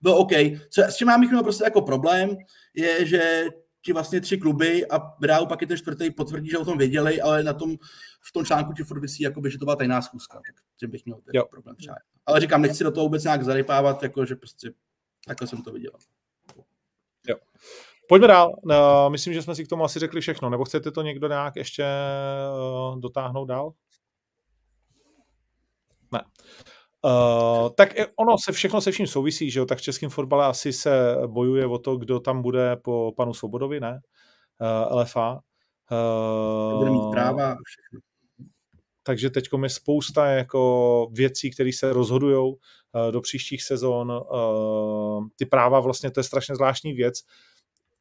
byl 0.00 0.14
OK. 0.14 0.30
Co, 0.70 0.82
s 0.82 0.96
čím 0.96 1.06
mám 1.06 1.20
měl 1.20 1.42
prostě 1.42 1.64
jako 1.64 1.82
problém, 1.82 2.36
je, 2.74 3.06
že 3.06 3.44
ti 3.84 3.92
vlastně 3.92 4.20
tři 4.20 4.38
kluby 4.38 4.86
a 4.86 5.00
Real 5.22 5.46
pak 5.46 5.60
je 5.60 5.66
ten 5.66 5.76
čtvrtý 5.76 6.10
potvrdí, 6.10 6.50
že 6.50 6.58
o 6.58 6.64
tom 6.64 6.78
věděli, 6.78 7.20
ale 7.20 7.42
na 7.42 7.52
tom, 7.52 7.76
v 8.22 8.32
tom 8.32 8.44
článku 8.44 8.72
ti 8.72 8.84
furt 8.84 9.00
vysí, 9.00 9.22
jakoby, 9.22 9.50
že 9.50 9.58
to 9.58 9.64
byla 9.64 9.76
tajná 9.76 10.02
schůzka, 10.02 10.34
tak 10.34 10.64
tím 10.80 10.90
bych 10.90 11.04
měl 11.04 11.20
ten 11.24 11.42
problém 11.50 11.76
třeba. 11.76 11.96
Ale 12.26 12.40
říkám, 12.40 12.62
nechci 12.62 12.84
do 12.84 12.90
toho 12.90 13.04
vůbec 13.04 13.24
nějak 13.24 13.44
zarypávat, 13.44 14.02
jako, 14.02 14.26
že 14.26 14.36
prostě 14.36 14.72
takhle 15.26 15.48
jsem 15.48 15.62
to 15.62 15.72
viděl. 15.72 15.92
Pojďme 18.08 18.28
dál. 18.28 18.56
Uh, 18.62 19.10
myslím, 19.10 19.34
že 19.34 19.42
jsme 19.42 19.54
si 19.54 19.64
k 19.64 19.68
tomu 19.68 19.84
asi 19.84 19.98
řekli 19.98 20.20
všechno. 20.20 20.50
Nebo 20.50 20.64
chcete 20.64 20.90
to 20.90 21.02
někdo 21.02 21.28
nějak 21.28 21.56
ještě 21.56 21.84
uh, 22.92 23.00
dotáhnout 23.00 23.44
dál? 23.44 23.72
Ne. 26.12 26.20
Uh, 27.04 27.68
tak 27.76 27.94
ono 28.16 28.36
se 28.44 28.52
všechno 28.52 28.80
se 28.80 28.92
vším 28.92 29.06
souvisí, 29.06 29.50
že 29.50 29.60
jo? 29.60 29.66
Tak 29.66 29.78
v 29.78 29.82
českém 29.82 30.10
fotbale 30.10 30.46
asi 30.46 30.72
se 30.72 31.16
bojuje 31.26 31.66
o 31.66 31.78
to, 31.78 31.96
kdo 31.96 32.20
tam 32.20 32.42
bude 32.42 32.76
po 32.76 33.12
panu 33.16 33.34
Svobodovi, 33.34 33.80
ne? 33.80 34.00
Uh, 34.90 35.00
LFA. 35.00 35.40
Uh, 35.92 36.78
bude 36.78 36.90
mít 36.90 37.10
práva 37.10 37.52
a 37.52 37.56
všechno. 37.64 38.00
Takže 39.02 39.30
teď 39.30 39.44
je 39.62 39.68
spousta 39.68 40.26
jako 40.26 41.08
věcí, 41.12 41.50
které 41.50 41.70
se 41.72 41.92
rozhodují 41.92 42.36
uh, 42.36 42.56
do 43.10 43.20
příštích 43.20 43.62
sezon. 43.62 44.10
Uh, 44.10 45.26
ty 45.36 45.46
práva 45.46 45.80
vlastně, 45.80 46.10
to 46.10 46.20
je 46.20 46.24
strašně 46.24 46.54
zvláštní 46.54 46.92
věc, 46.92 47.22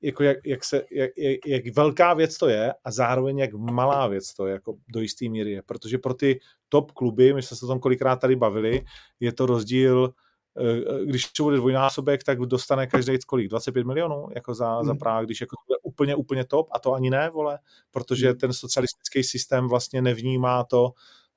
jako 0.01 0.23
jak, 0.23 0.38
jak, 0.45 0.63
se, 0.63 0.83
jak, 0.91 1.12
jak, 1.17 1.47
jak 1.47 1.75
velká 1.75 2.13
věc 2.13 2.38
to 2.38 2.47
je 2.47 2.73
a 2.83 2.91
zároveň 2.91 3.38
jak 3.38 3.53
malá 3.53 4.07
věc 4.07 4.33
to 4.33 4.47
je, 4.47 4.53
jako 4.53 4.75
do 4.89 5.01
jisté 5.01 5.29
míry 5.29 5.51
je. 5.51 5.62
Protože 5.62 5.97
pro 5.97 6.13
ty 6.13 6.39
top 6.69 6.91
kluby, 6.91 7.33
my 7.33 7.41
jsme 7.41 7.57
se 7.57 7.65
o 7.65 7.67
tom 7.67 7.79
kolikrát 7.79 8.15
tady 8.15 8.36
bavili, 8.36 8.81
je 9.19 9.33
to 9.33 9.45
rozdíl, 9.45 10.13
eh, 10.60 11.05
když 11.05 11.25
to 11.25 11.43
bude 11.43 11.57
dvojnásobek, 11.57 12.23
tak 12.23 12.39
dostane 12.39 12.88
každý 12.88 13.17
kolik? 13.27 13.47
25 13.47 13.88
milionů 13.88 14.27
jako 14.36 14.53
za, 14.53 14.75
hmm. 14.75 14.86
za 14.86 14.95
práv, 14.95 15.25
když 15.25 15.41
jako 15.41 15.55
to 15.55 15.62
bude 15.67 15.77
úplně, 15.83 16.15
úplně 16.15 16.45
top 16.45 16.67
a 16.71 16.79
to 16.79 16.93
ani 16.93 17.10
ne, 17.10 17.29
vole, 17.29 17.60
protože 17.91 18.29
hmm. 18.29 18.38
ten 18.38 18.53
socialistický 18.53 19.23
systém 19.23 19.67
vlastně 19.67 20.01
nevnímá 20.01 20.63
to, 20.63 20.91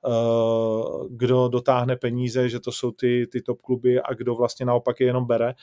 uh, 0.07 1.07
kdo 1.09 1.47
dotáhne 1.47 1.95
peníze, 1.95 2.49
že 2.49 2.59
to 2.59 2.71
jsou 2.71 2.91
ty, 2.91 3.27
ty 3.31 3.41
top 3.41 3.61
kluby 3.61 4.01
a 4.01 4.13
kdo 4.13 4.35
vlastně 4.35 4.65
naopak 4.65 4.99
je 4.99 5.05
jenom 5.05 5.25
bere. 5.25 5.47
Uh, 5.47 5.53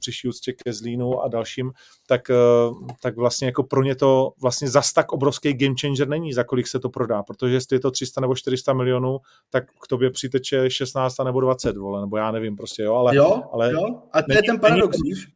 při 0.00 0.28
úctě 0.28 0.52
ke 0.52 0.72
Zlínu 0.72 1.22
a 1.22 1.28
dalším, 1.28 1.72
tak, 2.06 2.22
uh, 2.30 2.86
tak 3.02 3.16
vlastně 3.16 3.46
jako 3.46 3.62
pro 3.62 3.82
ně 3.82 3.94
to 3.94 4.32
vlastně 4.42 4.68
zas 4.68 4.92
tak 4.92 5.12
obrovský 5.12 5.52
game 5.52 5.74
changer 5.80 6.08
není, 6.08 6.32
za 6.32 6.44
kolik 6.44 6.68
se 6.68 6.80
to 6.80 6.88
prodá, 6.88 7.22
protože 7.22 7.54
jestli 7.54 7.76
je 7.76 7.80
to 7.80 7.90
300 7.90 8.20
nebo 8.20 8.34
400 8.34 8.72
milionů, 8.72 9.18
tak 9.50 9.64
k 9.82 9.86
tobě 9.88 10.10
přiteče 10.10 10.70
16 10.70 11.14
nebo 11.24 11.40
20, 11.40 11.76
vole, 11.76 12.00
nebo 12.00 12.16
já 12.16 12.30
nevím 12.30 12.56
prostě, 12.56 12.82
jo, 12.82 12.94
ale... 12.94 13.16
Jo, 13.16 13.42
ale 13.52 13.72
jo, 13.72 14.02
a 14.12 14.22
to 14.22 14.32
je 14.32 14.42
ten 14.42 14.60
paradox, 14.60 14.96
víš? 15.04 15.26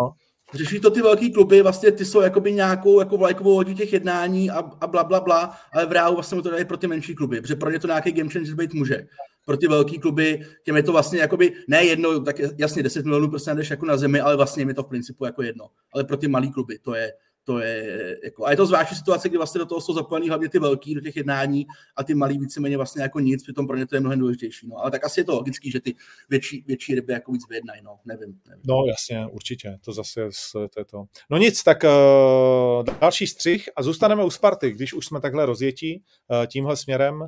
No. 0.00 0.12
Řeší 0.54 0.80
to 0.80 0.90
ty 0.90 1.02
velký 1.02 1.32
kluby, 1.32 1.62
vlastně 1.62 1.92
ty 1.92 2.04
jsou 2.04 2.20
jakoby 2.20 2.52
nějakou 2.52 3.00
jako 3.00 3.16
vlajkovou 3.16 3.54
hodí 3.54 3.74
těch 3.74 3.92
jednání 3.92 4.50
a, 4.50 4.58
a 4.80 4.86
bla, 4.86 5.04
bla, 5.04 5.20
bla, 5.20 5.56
ale 5.72 5.86
v 5.86 5.92
reálu 5.92 6.14
vlastně 6.14 6.42
to 6.42 6.50
dají 6.50 6.64
pro 6.64 6.76
ty 6.76 6.86
menší 6.86 7.14
kluby, 7.14 7.40
protože 7.40 7.56
pro 7.56 7.70
ně 7.70 7.78
to 7.78 7.86
nějaký 7.86 8.12
game 8.12 8.30
changer 8.30 8.54
být 8.54 8.74
může 8.74 9.06
pro 9.48 9.56
ty 9.56 9.68
velké 9.68 9.98
kluby, 9.98 10.46
těm 10.64 10.76
je 10.76 10.82
to 10.82 10.92
vlastně 10.92 11.18
jakoby, 11.18 11.52
ne 11.68 11.84
jedno, 11.84 12.20
tak 12.20 12.36
jasně 12.58 12.82
10 12.82 13.04
milionů 13.04 13.30
prostě 13.30 13.50
jdeš 13.50 13.70
jako 13.70 13.86
na 13.86 13.96
zemi, 13.96 14.20
ale 14.20 14.36
vlastně 14.36 14.64
je 14.64 14.74
to 14.74 14.82
v 14.82 14.88
principu 14.88 15.24
jako 15.24 15.42
jedno. 15.42 15.68
Ale 15.94 16.04
pro 16.04 16.16
ty 16.16 16.28
malé 16.28 16.46
kluby 16.46 16.78
to 16.78 16.94
je, 16.94 17.12
to 17.44 17.58
je 17.58 18.18
jako, 18.24 18.46
a 18.46 18.50
je 18.50 18.56
to 18.56 18.66
zvláštní 18.66 18.96
situace, 18.96 19.28
kdy 19.28 19.38
vlastně 19.38 19.58
do 19.58 19.66
toho 19.66 19.80
jsou 19.80 19.94
zapojený 19.94 20.28
hlavně 20.28 20.48
ty 20.48 20.58
velký 20.58 20.94
do 20.94 21.00
těch 21.00 21.16
jednání 21.16 21.66
a 21.96 22.04
ty 22.04 22.14
malí 22.14 22.38
víceméně 22.38 22.76
vlastně 22.76 23.02
jako 23.02 23.20
nic, 23.20 23.42
přitom 23.42 23.66
pro 23.66 23.76
ně 23.76 23.86
to 23.86 23.96
je 23.96 24.00
mnohem 24.00 24.18
důležitější. 24.18 24.68
No. 24.68 24.78
Ale 24.78 24.90
tak 24.90 25.04
asi 25.04 25.20
je 25.20 25.24
to 25.24 25.34
logický, 25.34 25.70
že 25.70 25.80
ty 25.80 25.94
větší, 26.30 26.64
větší 26.66 26.94
ryby 26.94 27.12
jako 27.12 27.32
víc 27.32 27.48
vyjednají, 27.48 27.82
no, 27.82 27.98
nevím, 28.04 28.40
nevím. 28.48 28.62
No 28.68 28.84
jasně, 28.88 29.26
určitě, 29.26 29.78
to 29.84 29.92
zase 29.92 30.28
to 30.52 30.80
je 30.80 30.84
to. 30.84 31.04
No 31.30 31.38
nic, 31.38 31.62
tak 31.62 31.84
uh, 31.84 32.84
další 33.00 33.26
střih 33.26 33.68
a 33.76 33.82
zůstaneme 33.82 34.24
u 34.24 34.30
Sparty, 34.30 34.72
když 34.72 34.94
už 34.94 35.06
jsme 35.06 35.20
takhle 35.20 35.46
rozjetí 35.46 36.02
uh, 36.30 36.46
tímhle 36.46 36.76
směrem. 36.76 37.20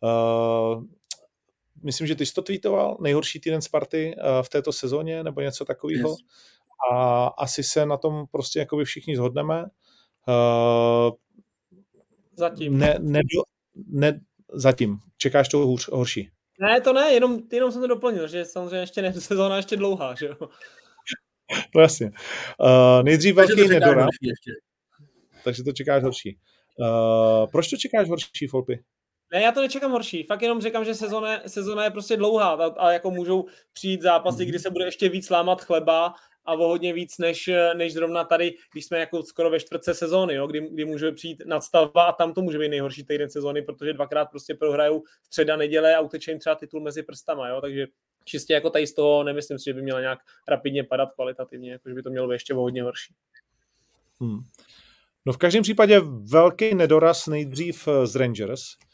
Uh, 0.00 0.84
myslím, 1.82 2.06
že 2.06 2.14
ty 2.14 2.26
jsi 2.26 2.34
to 2.34 2.42
tweetoval, 2.42 2.96
nejhorší 3.00 3.40
týden 3.40 3.62
Sparty 3.62 4.14
uh, 4.16 4.42
v 4.42 4.48
této 4.48 4.72
sezóně, 4.72 5.24
nebo 5.24 5.40
něco 5.40 5.64
takového. 5.64 6.10
Yes. 6.10 6.18
A 6.92 7.26
asi 7.26 7.62
se 7.62 7.86
na 7.86 7.96
tom 7.96 8.26
prostě 8.30 8.58
jakoby 8.58 8.84
všichni 8.84 9.16
zhodneme. 9.16 9.64
Uh, 10.28 11.10
zatím. 12.36 12.78
Ne, 12.78 12.96
ne, 12.98 13.20
ne, 13.86 14.20
zatím. 14.52 14.98
Čekáš 15.16 15.48
to 15.48 15.58
hůř, 15.58 15.88
horší? 15.88 16.30
Ne, 16.60 16.80
to 16.80 16.92
ne, 16.92 17.12
jenom, 17.12 17.38
jenom 17.52 17.72
jsem 17.72 17.80
to 17.80 17.86
doplnil, 17.86 18.28
že 18.28 18.44
samozřejmě 18.44 18.76
ještě 18.76 19.02
ne, 19.02 19.12
sezóna 19.20 19.56
ještě 19.56 19.76
dlouhá, 19.76 20.14
že 20.14 20.26
jo. 20.26 20.36
No 21.74 21.80
jasně. 21.80 22.10
Uh, 22.60 23.02
nejdřív 23.02 23.34
velký 23.34 23.68
nedora. 23.68 24.06
Takže 25.44 25.64
to 25.64 25.72
čekáš 25.72 26.02
horší. 26.02 26.38
Uh, 26.78 27.50
proč 27.50 27.70
to 27.70 27.76
čekáš 27.76 28.08
horší, 28.08 28.46
Folpy? 28.46 28.80
Ne, 29.32 29.42
já 29.42 29.52
to 29.52 29.60
nečekám 29.60 29.90
horší. 29.90 30.22
Fakt 30.22 30.42
jenom 30.42 30.60
říkám, 30.60 30.84
že 30.84 30.94
sezona, 30.94 31.40
sezona 31.46 31.84
je 31.84 31.90
prostě 31.90 32.16
dlouhá 32.16 32.50
a, 32.50 32.64
a 32.64 32.92
jako 32.92 33.10
můžou 33.10 33.46
přijít 33.72 34.02
zápasy, 34.02 34.44
kdy 34.44 34.58
se 34.58 34.70
bude 34.70 34.84
ještě 34.84 35.08
víc 35.08 35.30
lámat 35.30 35.64
chleba 35.64 36.14
a 36.44 36.52
o 36.52 36.68
hodně 36.68 36.92
víc, 36.92 37.18
než, 37.18 37.50
než 37.74 37.92
zrovna 37.92 38.24
tady, 38.24 38.54
když 38.72 38.84
jsme 38.84 38.98
jako 38.98 39.22
skoro 39.22 39.50
ve 39.50 39.60
čtvrtce 39.60 39.94
sezóny, 39.94 40.34
jo, 40.34 40.46
kdy, 40.46 40.68
kdy 40.70 40.84
může 40.84 41.12
přijít 41.12 41.42
nadstavba 41.46 42.04
a 42.04 42.12
tam 42.12 42.34
to 42.34 42.42
může 42.42 42.58
být 42.58 42.68
nejhorší 42.68 43.04
týden 43.04 43.30
sezóny, 43.30 43.62
protože 43.62 43.92
dvakrát 43.92 44.24
prostě 44.24 44.54
prohrajou 44.54 45.02
středa, 45.22 45.56
neděle 45.56 45.96
a 45.96 46.00
uteče 46.00 46.30
jim 46.30 46.40
třeba 46.40 46.54
titul 46.54 46.80
mezi 46.80 47.02
prstama, 47.02 47.48
jo, 47.48 47.60
takže 47.60 47.86
čistě 48.24 48.52
jako 48.52 48.70
tady 48.70 48.86
z 48.86 48.94
toho 48.94 49.24
nemyslím 49.24 49.58
si, 49.58 49.64
že 49.64 49.74
by 49.74 49.82
měla 49.82 50.00
nějak 50.00 50.18
rapidně 50.48 50.84
padat 50.84 51.12
kvalitativně, 51.12 51.72
jako 51.72 51.88
že 51.88 51.94
by 51.94 52.02
to 52.02 52.10
mělo 52.10 52.28
být 52.28 52.34
ještě 52.34 52.54
o 52.54 52.60
hodně 52.60 52.82
horší. 52.82 53.14
Hmm. 54.20 54.40
No 55.26 55.32
v 55.32 55.36
každém 55.36 55.62
případě 55.62 56.00
velký 56.30 56.74
nedoraz 56.74 57.26
nejdřív 57.26 57.88
z 58.04 58.16
Rangers, 58.16 58.62
Eh, 58.62 58.87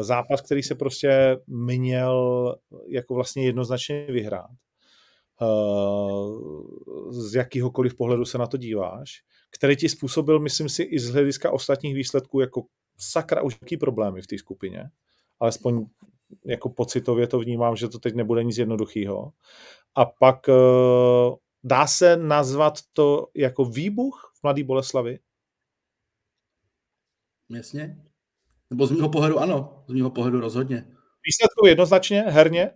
zápas, 0.00 0.40
který 0.40 0.62
se 0.62 0.74
prostě 0.74 1.36
měl 1.46 2.56
jako 2.88 3.14
vlastně 3.14 3.44
jednoznačně 3.44 4.06
vyhrát. 4.06 4.50
Eh, 5.42 5.46
z 7.10 7.34
jakýhokoliv 7.34 7.94
pohledu 7.94 8.24
se 8.24 8.38
na 8.38 8.46
to 8.46 8.56
díváš, 8.56 9.22
který 9.50 9.76
ti 9.76 9.88
způsobil, 9.88 10.40
myslím 10.40 10.68
si, 10.68 10.82
i 10.82 10.98
z 10.98 11.10
hlediska 11.10 11.50
ostatních 11.50 11.94
výsledků 11.94 12.40
jako 12.40 12.64
sakra 12.98 13.42
už 13.42 13.58
jaký 13.62 13.76
problémy 13.76 14.22
v 14.22 14.26
té 14.26 14.38
skupině. 14.38 14.90
Alespoň 15.40 15.86
jako 16.44 16.68
pocitově 16.68 17.26
to 17.26 17.38
vnímám, 17.38 17.76
že 17.76 17.88
to 17.88 17.98
teď 17.98 18.14
nebude 18.14 18.44
nic 18.44 18.58
jednoduchého. 18.58 19.32
A 19.94 20.04
pak 20.04 20.48
eh, 20.48 20.52
dá 21.64 21.86
se 21.86 22.16
nazvat 22.16 22.74
to 22.92 23.26
jako 23.34 23.64
výbuch 23.64 24.32
v 24.38 24.42
Mladý 24.42 24.62
Boleslavi? 24.62 25.18
Jasně. 27.50 28.05
Nebo 28.70 28.86
z 28.86 28.90
mého 28.90 29.08
pohledu 29.08 29.38
ano, 29.38 29.84
z 29.88 29.94
mého 29.94 30.10
pohledu 30.10 30.40
rozhodně. 30.40 30.86
Výsledkou 31.26 31.66
jednoznačně, 31.66 32.22
herně? 32.22 32.70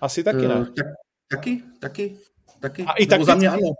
Asi 0.00 0.24
taky 0.24 0.48
ne. 0.48 0.54
Uh, 0.54 0.66
tak, 0.66 0.86
taky, 1.30 1.62
taky, 1.80 2.16
taky. 2.60 2.82
A 2.82 2.92
i 2.92 3.06
tak 3.06 3.24
za 3.24 3.34
mě 3.34 3.48
ano. 3.48 3.70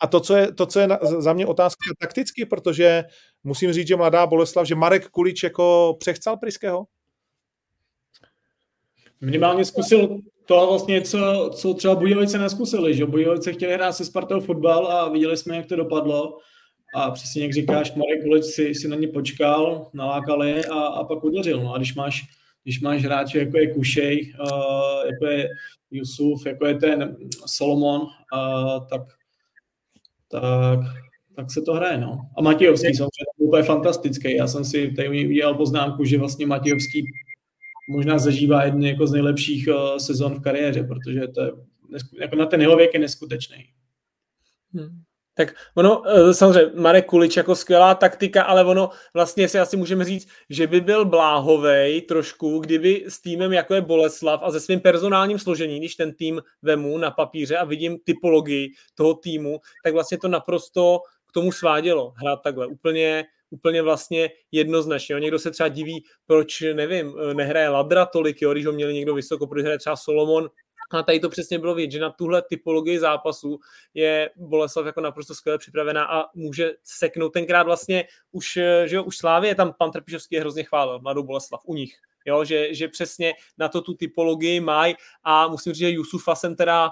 A 0.00 0.06
to, 0.06 0.20
co 0.20 0.36
je, 0.36 0.52
to, 0.52 0.66
co 0.66 0.80
je 0.80 0.86
na, 0.86 0.98
za 1.02 1.32
mě 1.32 1.46
otázka 1.46 1.84
takticky, 2.00 2.46
protože 2.46 3.04
musím 3.44 3.72
říct, 3.72 3.88
že 3.88 3.96
mladá 3.96 4.26
Boleslav, 4.26 4.66
že 4.66 4.74
Marek 4.74 5.08
Kulič 5.08 5.42
jako 5.42 5.96
přechcal 5.98 6.36
Priského? 6.36 6.86
Minimálně 9.20 9.64
zkusil 9.64 10.18
to 10.46 10.66
vlastně, 10.66 11.02
co, 11.02 11.50
co 11.54 11.74
třeba 11.74 11.94
Budějovice 11.94 12.38
neskusili, 12.38 12.94
že 12.94 13.06
Budějovice 13.06 13.52
chtěli 13.52 13.74
hrát 13.74 13.92
se 13.92 14.04
Spartou 14.04 14.40
fotbal 14.40 14.86
a 14.86 15.08
viděli 15.08 15.36
jsme, 15.36 15.56
jak 15.56 15.66
to 15.66 15.76
dopadlo. 15.76 16.38
A 16.94 17.10
přesně 17.10 17.42
jak 17.42 17.52
říkáš, 17.52 17.94
Marek 17.94 18.22
Kulič 18.22 18.44
si, 18.44 18.74
si 18.74 18.88
na 18.88 18.96
ně 18.96 19.08
počkal, 19.08 19.90
nalákal 19.94 20.44
je 20.44 20.64
a, 20.64 20.80
a 20.80 21.04
pak 21.04 21.24
udeřil. 21.24 21.62
No 21.62 21.74
a 21.74 21.76
když 21.76 21.94
máš, 21.94 22.22
když 22.62 22.80
máš 22.80 23.04
hráče, 23.04 23.38
jako 23.38 23.58
je 23.58 23.74
Kušej, 23.74 24.32
uh, 24.40 25.06
jako 25.06 25.26
je 25.26 25.48
Jusuf, 25.90 26.46
jako 26.46 26.66
je 26.66 26.74
ten 26.74 27.16
Solomon, 27.46 28.00
uh, 28.00 28.88
tak, 28.88 29.02
tak, 30.28 30.78
tak 31.36 31.52
se 31.52 31.62
to 31.62 31.74
hraje. 31.74 31.98
No. 31.98 32.18
A 32.36 32.42
Matějovský 32.42 32.94
samozřejmě 32.94 33.26
úplně 33.36 33.62
fantastický. 33.62 34.36
Já 34.36 34.46
jsem 34.46 34.64
si 34.64 34.92
tady 34.92 35.26
udělal 35.28 35.54
poznámku, 35.54 36.04
že 36.04 36.18
vlastně 36.18 36.46
Matějovský 36.46 37.04
možná 37.90 38.18
zažívá 38.18 38.64
jedny 38.64 38.88
jako 38.88 39.06
z 39.06 39.12
nejlepších 39.12 39.68
uh, 39.68 39.96
sezon 39.96 40.34
v 40.34 40.42
kariéře, 40.42 40.82
protože 40.82 41.28
to 41.28 41.42
je, 41.42 41.50
jako 42.20 42.36
na 42.36 42.46
ten 42.46 42.60
jeho 42.60 42.76
věk 42.76 42.94
je 42.94 43.00
neskutečný. 43.00 43.64
Hmm. 44.74 45.02
Tak 45.36 45.54
ono, 45.74 46.02
eh, 46.06 46.34
samozřejmě, 46.34 46.80
Marek 46.80 47.06
Kulič 47.06 47.36
jako 47.36 47.54
skvělá 47.54 47.94
taktika, 47.94 48.42
ale 48.42 48.64
ono 48.64 48.90
vlastně 49.14 49.48
si 49.48 49.58
asi 49.58 49.76
můžeme 49.76 50.04
říct, 50.04 50.28
že 50.50 50.66
by 50.66 50.80
byl 50.80 51.04
bláhovej 51.04 52.00
trošku, 52.02 52.58
kdyby 52.58 53.04
s 53.08 53.20
týmem 53.20 53.52
jako 53.52 53.74
je 53.74 53.80
Boleslav 53.80 54.40
a 54.42 54.50
se 54.50 54.60
svým 54.60 54.80
personálním 54.80 55.38
složením, 55.38 55.78
když 55.78 55.94
ten 55.94 56.14
tým 56.14 56.42
vemu 56.62 56.98
na 56.98 57.10
papíře 57.10 57.56
a 57.56 57.64
vidím 57.64 57.98
typologii 58.04 58.68
toho 58.94 59.14
týmu, 59.14 59.60
tak 59.84 59.92
vlastně 59.92 60.18
to 60.18 60.28
naprosto 60.28 61.00
k 61.28 61.32
tomu 61.32 61.52
svádělo 61.52 62.14
hrát 62.16 62.42
takhle. 62.42 62.66
Úplně, 62.66 63.24
úplně 63.50 63.82
vlastně 63.82 64.30
jednoznačně. 64.52 65.12
Jo. 65.12 65.18
Někdo 65.18 65.38
se 65.38 65.50
třeba 65.50 65.68
diví, 65.68 66.04
proč, 66.26 66.60
nevím, 66.60 67.14
eh, 67.30 67.34
nehraje 67.34 67.68
Ladra 67.68 68.06
tolik, 68.06 68.42
jo, 68.42 68.52
když 68.52 68.66
ho 68.66 68.72
měli 68.72 68.94
někdo 68.94 69.14
vysoko, 69.14 69.46
proč 69.46 69.62
hraje 69.62 69.78
třeba 69.78 69.96
Solomon, 69.96 70.48
a 70.90 71.02
tady 71.02 71.20
to 71.20 71.28
přesně 71.28 71.58
bylo 71.58 71.74
vidět, 71.74 71.90
že 71.90 72.00
na 72.00 72.10
tuhle 72.10 72.42
typologii 72.42 72.98
zápasu 72.98 73.58
je 73.94 74.30
Boleslav 74.36 74.86
jako 74.86 75.00
naprosto 75.00 75.34
skvěle 75.34 75.58
připravená 75.58 76.04
a 76.04 76.24
může 76.34 76.72
seknout. 76.84 77.32
Tenkrát 77.32 77.62
vlastně 77.62 78.04
už, 78.32 78.52
že 78.84 78.96
jo, 78.96 79.04
už 79.04 79.16
Slávě, 79.16 79.54
tam 79.54 79.74
pan 79.78 79.90
Trpišovský 79.90 80.34
je 80.34 80.40
hrozně 80.40 80.64
chválil, 80.64 81.00
mladou 81.00 81.22
Boleslav 81.22 81.60
u 81.64 81.74
nich. 81.74 81.94
Jo, 82.26 82.44
že, 82.44 82.74
že 82.74 82.88
přesně 82.88 83.34
na 83.58 83.68
to 83.68 83.80
tu 83.80 83.94
typologii 83.94 84.60
mají 84.60 84.94
a 85.24 85.48
musím 85.48 85.72
říct, 85.72 85.80
že 85.80 85.90
Jusufa 85.90 86.34
jsem 86.34 86.56
teda 86.56 86.90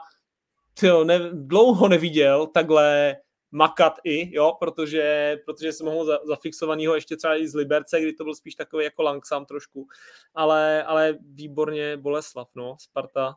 tyjo, 0.80 1.04
ne, 1.04 1.18
dlouho 1.32 1.88
neviděl 1.88 2.46
takhle 2.46 3.16
makat 3.54 3.98
i, 4.04 4.36
jo, 4.36 4.56
protože, 4.58 5.36
protože 5.46 5.72
jsem 5.72 5.86
ho 5.86 6.04
za, 6.04 6.18
zafixovanýho 6.24 6.94
ještě 6.94 7.16
třeba 7.16 7.36
i 7.36 7.48
z 7.48 7.54
Liberce, 7.54 8.00
kdy 8.00 8.12
to 8.12 8.24
byl 8.24 8.34
spíš 8.34 8.54
takový 8.54 8.84
jako 8.84 9.02
langsam 9.02 9.46
trošku, 9.46 9.86
ale, 10.34 10.84
ale 10.84 11.18
výborně 11.20 11.96
Boleslav, 11.96 12.48
no, 12.54 12.76
Sparta 12.80 13.36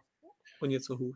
o 0.62 0.66
něco 0.66 0.96
hůř. 0.96 1.16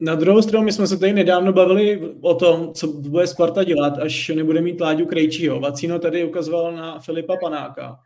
Na, 0.00 0.14
druhou 0.14 0.42
stranu, 0.42 0.64
my 0.64 0.72
jsme 0.72 0.86
se 0.86 0.98
tady 0.98 1.12
nedávno 1.12 1.52
bavili 1.52 2.14
o 2.20 2.34
tom, 2.34 2.72
co 2.74 2.86
bude 2.86 3.26
Sparta 3.26 3.64
dělat, 3.64 3.98
až 3.98 4.28
nebude 4.28 4.60
mít 4.60 4.80
Láďu 4.80 5.06
Krejčího. 5.06 5.60
Vacino 5.60 5.98
tady 5.98 6.24
ukazoval 6.24 6.72
na 6.72 6.98
Filipa 6.98 7.36
Panáka. 7.36 7.98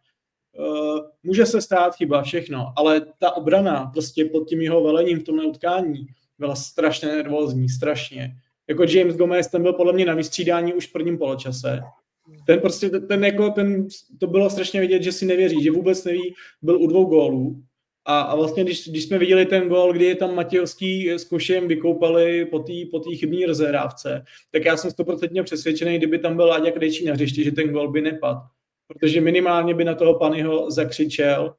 Uh, 0.58 0.98
může 1.22 1.46
se 1.46 1.60
stát 1.62 1.96
chyba, 1.96 2.22
všechno, 2.22 2.72
ale 2.76 3.00
ta 3.18 3.36
obrana 3.36 3.90
prostě 3.92 4.24
pod 4.24 4.48
tím 4.48 4.60
jeho 4.60 4.82
velením 4.82 5.20
v 5.20 5.22
tomhle 5.22 5.46
utkání 5.46 6.06
byla 6.38 6.54
strašně 6.54 7.08
nervózní, 7.08 7.68
strašně. 7.68 8.36
Jako 8.68 8.84
James 8.88 9.16
Gomez, 9.16 9.48
ten 9.48 9.62
byl 9.62 9.72
podle 9.72 9.92
mě 9.92 10.04
na 10.04 10.14
vystřídání 10.14 10.74
už 10.74 10.86
v 10.86 10.92
prvním 10.92 11.18
poločase. 11.18 11.80
Ten 12.46 12.60
prostě, 12.60 12.90
ten 12.90 13.24
jako, 13.24 13.50
ten, 13.50 13.86
to 14.20 14.26
bylo 14.26 14.50
strašně 14.50 14.80
vidět, 14.80 15.02
že 15.02 15.12
si 15.12 15.26
nevěří, 15.26 15.62
že 15.62 15.70
vůbec 15.70 16.04
neví, 16.04 16.34
byl 16.62 16.82
u 16.82 16.86
dvou 16.86 17.04
gólů 17.04 17.62
a, 18.04 18.20
a 18.20 18.36
vlastně, 18.36 18.64
když, 18.64 18.88
když 18.88 19.04
jsme 19.04 19.18
viděli 19.18 19.46
ten 19.46 19.68
gol, 19.68 19.92
kdy 19.92 20.04
je 20.04 20.14
tam 20.14 20.34
Matějovský 20.34 21.10
s 21.10 21.24
Košem 21.24 21.68
vykoupali 21.68 22.44
po 22.44 22.58
té 22.58 22.72
po 22.90 23.00
chybní 23.00 23.46
rozehrávce, 23.46 24.24
tak 24.50 24.64
já 24.64 24.76
jsem 24.76 24.90
stoprocentně 24.90 25.42
přesvědčený, 25.42 25.98
kdyby 25.98 26.18
tam 26.18 26.36
byl 26.36 26.46
Láďa 26.46 26.70
Krejčí 26.70 27.04
na 27.04 27.12
hřišti, 27.12 27.44
že 27.44 27.52
ten 27.52 27.72
gol 27.72 27.90
by 27.90 28.00
nepadl. 28.00 28.40
Protože 28.86 29.20
minimálně 29.20 29.74
by 29.74 29.84
na 29.84 29.94
toho 29.94 30.18
Panyho 30.18 30.70
zakřičel, 30.70 31.54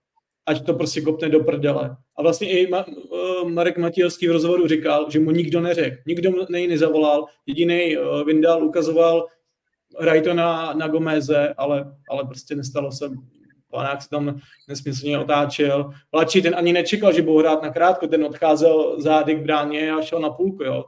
ať 0.45 0.65
to 0.65 0.73
prostě 0.73 1.01
kopne 1.01 1.29
do 1.29 1.39
prdele. 1.39 1.95
A 2.17 2.21
vlastně 2.21 2.49
i 2.49 2.71
Ma- 2.71 2.85
uh, 2.87 3.49
Marek 3.49 3.77
Matějovský 3.77 4.27
v 4.27 4.31
rozhovoru 4.31 4.67
říkal, 4.67 5.05
že 5.09 5.19
mu 5.19 5.31
nikdo 5.31 5.61
neřekl, 5.61 5.97
nikdo 6.07 6.45
nej 6.49 6.67
nezavolal, 6.67 7.25
jediný 7.45 7.97
uh, 7.97 8.23
Vindal 8.23 8.63
ukazoval, 8.63 9.27
hraj 9.99 10.21
to 10.21 10.33
na, 10.33 10.73
na 10.73 10.87
Gomeze, 10.87 11.53
ale, 11.57 11.95
ale 12.09 12.25
prostě 12.25 12.55
nestalo 12.55 12.91
se 12.91 13.09
Panák 13.74 14.01
se 14.01 14.09
tam 14.09 14.39
nesmyslně 14.67 15.19
otáčel. 15.19 15.91
Mladší 16.11 16.41
ten 16.41 16.55
ani 16.55 16.74
nečekal, 16.74 17.13
že 17.13 17.21
budou 17.21 17.39
hrát 17.39 17.61
na 17.61 17.69
krátko, 17.69 18.07
ten 18.07 18.24
odcházel 18.24 19.01
zády 19.01 19.36
k 19.36 19.43
bráně 19.43 19.91
a 19.91 20.01
šel 20.01 20.19
na 20.19 20.30
půlku, 20.30 20.63
jo. 20.63 20.86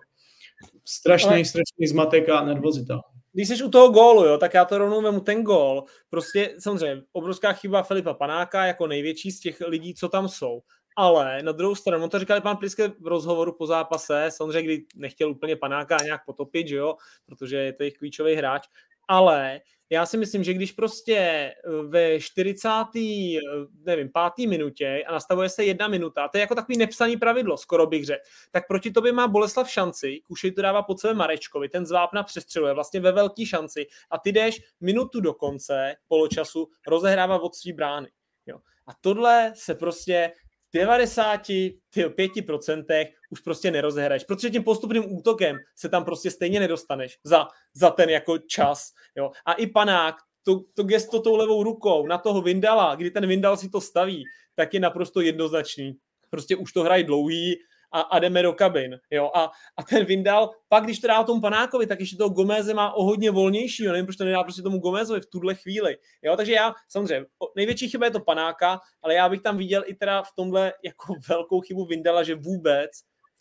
Strašný, 0.86 1.30
Ale... 1.30 1.46
strašný 1.46 1.88
zmatek 1.88 2.30
a 2.30 2.44
nervozita. 2.46 3.02
Když 3.34 3.48
jsi 3.48 3.64
u 3.64 3.70
toho 3.70 3.90
gólu, 3.90 4.26
jo, 4.26 4.38
tak 4.38 4.54
já 4.54 4.66
to 4.66 4.78
rovnou 4.78 5.02
vemu 5.02 5.20
ten 5.20 5.44
gól. 5.44 5.84
Prostě 6.10 6.56
samozřejmě 6.60 7.04
obrovská 7.12 7.54
chyba 7.54 7.84
Filipa 7.84 8.14
Panáka 8.14 8.66
jako 8.66 8.88
největší 8.88 9.32
z 9.32 9.40
těch 9.40 9.62
lidí, 9.68 9.94
co 9.94 10.10
tam 10.10 10.30
jsou. 10.30 10.62
Ale 10.98 11.44
na 11.44 11.52
druhou 11.52 11.76
stranu, 11.76 12.10
to 12.10 12.20
říkal 12.20 12.42
pan 12.42 12.58
Pliske 12.58 12.88
v 12.88 13.08
rozhovoru 13.08 13.54
po 13.54 13.68
zápase, 13.68 14.28
samozřejmě, 14.30 14.64
kdy 14.64 14.86
nechtěl 14.96 15.32
úplně 15.32 15.56
Panáka 15.56 15.98
nějak 16.04 16.26
potopit, 16.26 16.68
že 16.68 16.76
jo, 16.76 16.96
protože 17.26 17.58
je 17.58 17.74
to 17.74 17.84
jejich 17.84 17.98
klíčový 17.98 18.36
hráč, 18.36 18.68
ale 19.08 19.62
já 19.90 20.06
si 20.06 20.18
myslím, 20.18 20.44
že 20.44 20.54
když 20.54 20.72
prostě 20.72 21.16
eh, 21.16 21.54
ve 21.88 22.20
40. 22.20 22.70
Eh, 22.96 23.40
nevím, 23.86 24.12
pátý 24.12 24.48
minutě 24.48 25.04
a 25.08 25.12
nastavuje 25.12 25.50
se 25.50 25.66
jedna 25.66 25.88
minuta, 25.88 26.28
to 26.28 26.38
je 26.38 26.42
jako 26.42 26.56
takový 26.56 26.78
nepsaný 26.78 27.18
pravidlo, 27.18 27.58
skoro 27.58 27.88
bych 27.88 28.06
řekl, 28.06 28.22
tak 28.52 28.68
proti 28.68 28.92
tobě 28.92 29.12
má 29.12 29.28
Boleslav 29.28 29.70
šanci, 29.70 30.20
Kušej 30.28 30.52
to 30.52 30.62
dává 30.62 30.84
pod 30.84 31.00
sebe 31.00 31.14
Marečkovi, 31.14 31.70
ten 31.70 31.86
zvápna 31.86 32.24
přestřeluje 32.24 32.74
vlastně 32.74 33.00
ve 33.00 33.12
velký 33.12 33.46
šanci 33.46 33.86
a 34.10 34.18
ty 34.18 34.32
jdeš 34.32 34.62
minutu 34.82 35.22
do 35.22 35.34
konce 35.34 35.96
poločasu 36.08 36.68
rozehrává 36.88 37.40
od 37.40 37.56
svý 37.56 37.74
brány. 37.74 38.10
Jo. 38.46 38.60
A 38.88 38.92
tohle 39.02 39.54
se 39.56 39.76
prostě 39.76 40.32
95% 40.76 43.06
už 43.30 43.40
prostě 43.40 43.72
nerozehraješ, 43.72 44.24
protože 44.24 44.50
tím 44.50 44.64
postupným 44.64 45.18
útokem 45.18 45.58
se 45.76 45.90
tam 45.90 46.06
prostě 46.06 46.32
stejně 46.32 46.60
nedostaneš 46.60 47.20
za, 47.24 47.48
za 47.74 47.90
ten 47.90 48.10
jako 48.10 48.38
čas. 48.38 48.92
Jo. 49.16 49.32
A 49.46 49.54
i 49.54 49.68
panák, 49.68 50.16
to, 50.44 50.62
to 50.74 50.84
gesto 50.84 51.20
tou 51.20 51.36
levou 51.36 51.64
rukou 51.64 52.08
na 52.08 52.18
toho 52.18 52.42
Vindala, 52.42 52.96
kdy 52.96 53.12
ten 53.12 53.28
Vindal 53.28 53.58
si 53.58 53.70
to 53.70 53.82
staví, 53.82 54.24
tak 54.56 54.74
je 54.74 54.80
naprosto 54.80 55.22
jednoznačný. 55.22 55.98
Prostě 56.30 56.56
už 56.56 56.74
to 56.74 56.84
hrají 56.84 57.04
dlouhý, 57.04 57.56
a, 57.96 58.02
a 58.02 58.20
jdeme 58.20 58.42
do 58.42 58.54
kabin. 58.54 59.00
Jo? 59.12 59.32
A, 59.34 59.52
a 59.78 59.84
ten 59.84 60.06
Vindal, 60.06 60.52
pak 60.70 60.84
když 60.84 61.00
to 61.00 61.08
dá 61.08 61.24
tomu 61.24 61.42
Panákovi, 61.42 61.88
tak 61.88 62.00
ještě 62.00 62.18
toho 62.18 62.30
Gomeze 62.30 62.74
má 62.74 62.94
o 62.94 63.04
hodně 63.04 63.32
volnější, 63.32 63.84
jo? 63.84 63.92
nevím, 63.92 64.06
proč 64.06 64.16
to 64.16 64.26
nedá 64.26 64.44
prostě 64.44 64.62
tomu 64.62 64.80
Gomezovi 64.80 65.22
v 65.22 65.26
tuhle 65.26 65.56
chvíli. 65.56 65.98
Jo? 66.22 66.36
Takže 66.38 66.54
já, 66.54 66.74
samozřejmě, 66.90 67.26
největší 67.56 67.90
chyba 67.90 68.06
je 68.06 68.12
to 68.12 68.20
Panáka, 68.20 68.80
ale 69.02 69.14
já 69.14 69.30
bych 69.30 69.42
tam 69.42 69.58
viděl 69.58 69.84
i 69.86 69.96
teda 69.96 70.24
v 70.24 70.32
tomhle 70.36 70.74
jako 70.84 71.14
velkou 71.30 71.62
chybu 71.62 71.86
Vindala, 71.86 72.24
že 72.24 72.36
vůbec 72.36 72.92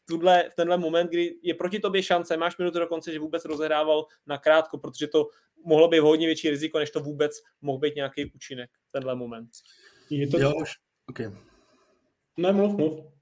v, 0.03 0.07
tuhle, 0.07 0.49
v 0.51 0.55
tenhle 0.55 0.79
moment, 0.79 1.11
kdy 1.11 1.37
je 1.43 1.55
proti 1.55 1.81
tobě 1.81 2.03
šance, 2.03 2.37
máš 2.37 2.59
minutu 2.59 2.79
do 2.79 2.87
konce, 2.87 3.13
že 3.13 3.19
vůbec 3.19 3.45
rozehrával 3.45 4.07
na 4.27 4.39
krátko, 4.39 4.79
protože 4.79 5.07
to 5.07 5.27
mohlo 5.65 5.89
být 5.89 5.99
hodně 5.99 6.27
větší 6.27 6.51
riziko, 6.51 6.79
než 6.79 6.91
to 6.91 7.01
vůbec 7.01 7.33
mohl 7.63 7.79
být 7.79 7.97
nějaký 7.97 8.33
účinek 8.35 8.71
tenhle 8.91 9.15
moment. 9.15 9.51
Je 10.11 10.29
to... 10.29 10.39
Jo, 10.39 10.53
okay. 11.09 11.31
Ne, 12.37 12.53
mluv, 12.53 12.77
mluv. 12.77 13.15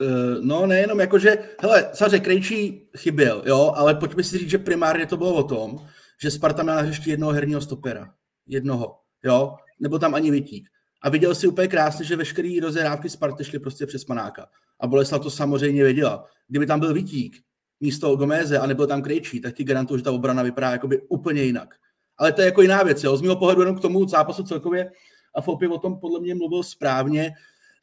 Uh, 0.00 0.44
no 0.44 0.66
nejenom 0.66 1.00
jako, 1.00 1.18
že, 1.18 1.38
hele, 1.60 1.90
samozřejmě 1.94 2.20
Krejčí 2.20 2.88
chyběl, 2.96 3.42
jo, 3.46 3.72
ale 3.76 3.94
pojďme 3.94 4.22
si 4.22 4.38
říct, 4.38 4.50
že 4.50 4.58
primárně 4.58 5.06
to 5.06 5.16
bylo 5.16 5.34
o 5.34 5.42
tom, 5.42 5.86
že 6.22 6.30
Sparta 6.30 6.62
měla 6.62 6.80
hřišti 6.80 7.10
jednoho 7.10 7.32
herního 7.32 7.60
stopera. 7.60 8.14
Jednoho, 8.46 8.98
jo, 9.24 9.54
nebo 9.80 9.98
tam 9.98 10.14
ani 10.14 10.30
Vitík. 10.30 10.68
A 11.02 11.10
viděl 11.10 11.34
si 11.34 11.46
úplně 11.46 11.68
krásně, 11.68 12.04
že 12.04 12.16
veškeré 12.16 12.58
rozehrávky 12.62 13.08
Sparty 13.08 13.44
šly 13.44 13.58
prostě 13.58 13.86
přes 13.86 14.04
Panáka. 14.04 14.46
A 14.80 14.86
Boleslav 14.86 15.22
to 15.22 15.30
samozřejmě 15.30 15.84
věděla. 15.84 16.26
Kdyby 16.48 16.66
tam 16.66 16.80
byl 16.80 16.94
Vitík 16.94 17.36
místo 17.80 18.16
Gomeze 18.16 18.58
a 18.58 18.66
nebyl 18.66 18.86
tam 18.86 19.02
Krejčí, 19.02 19.40
tak 19.40 19.54
ti 19.54 19.64
garantuju, 19.64 19.98
že 19.98 20.04
ta 20.04 20.12
obrana 20.12 20.42
vypadá 20.42 20.70
jakoby 20.70 21.00
úplně 21.08 21.42
jinak. 21.42 21.74
Ale 22.18 22.32
to 22.32 22.40
je 22.40 22.44
jako 22.44 22.62
jiná 22.62 22.82
věc, 22.82 23.04
jo. 23.04 23.16
Z 23.16 23.22
mého 23.22 23.36
pohledu 23.36 23.60
jenom 23.60 23.76
k 23.76 23.80
tomu 23.80 24.08
zápasu 24.08 24.42
celkově 24.42 24.92
a 25.34 25.40
Fopi 25.40 25.68
o 25.68 25.78
tom 25.78 26.00
podle 26.00 26.20
mě 26.20 26.34
mluvil 26.34 26.62
správně, 26.62 27.32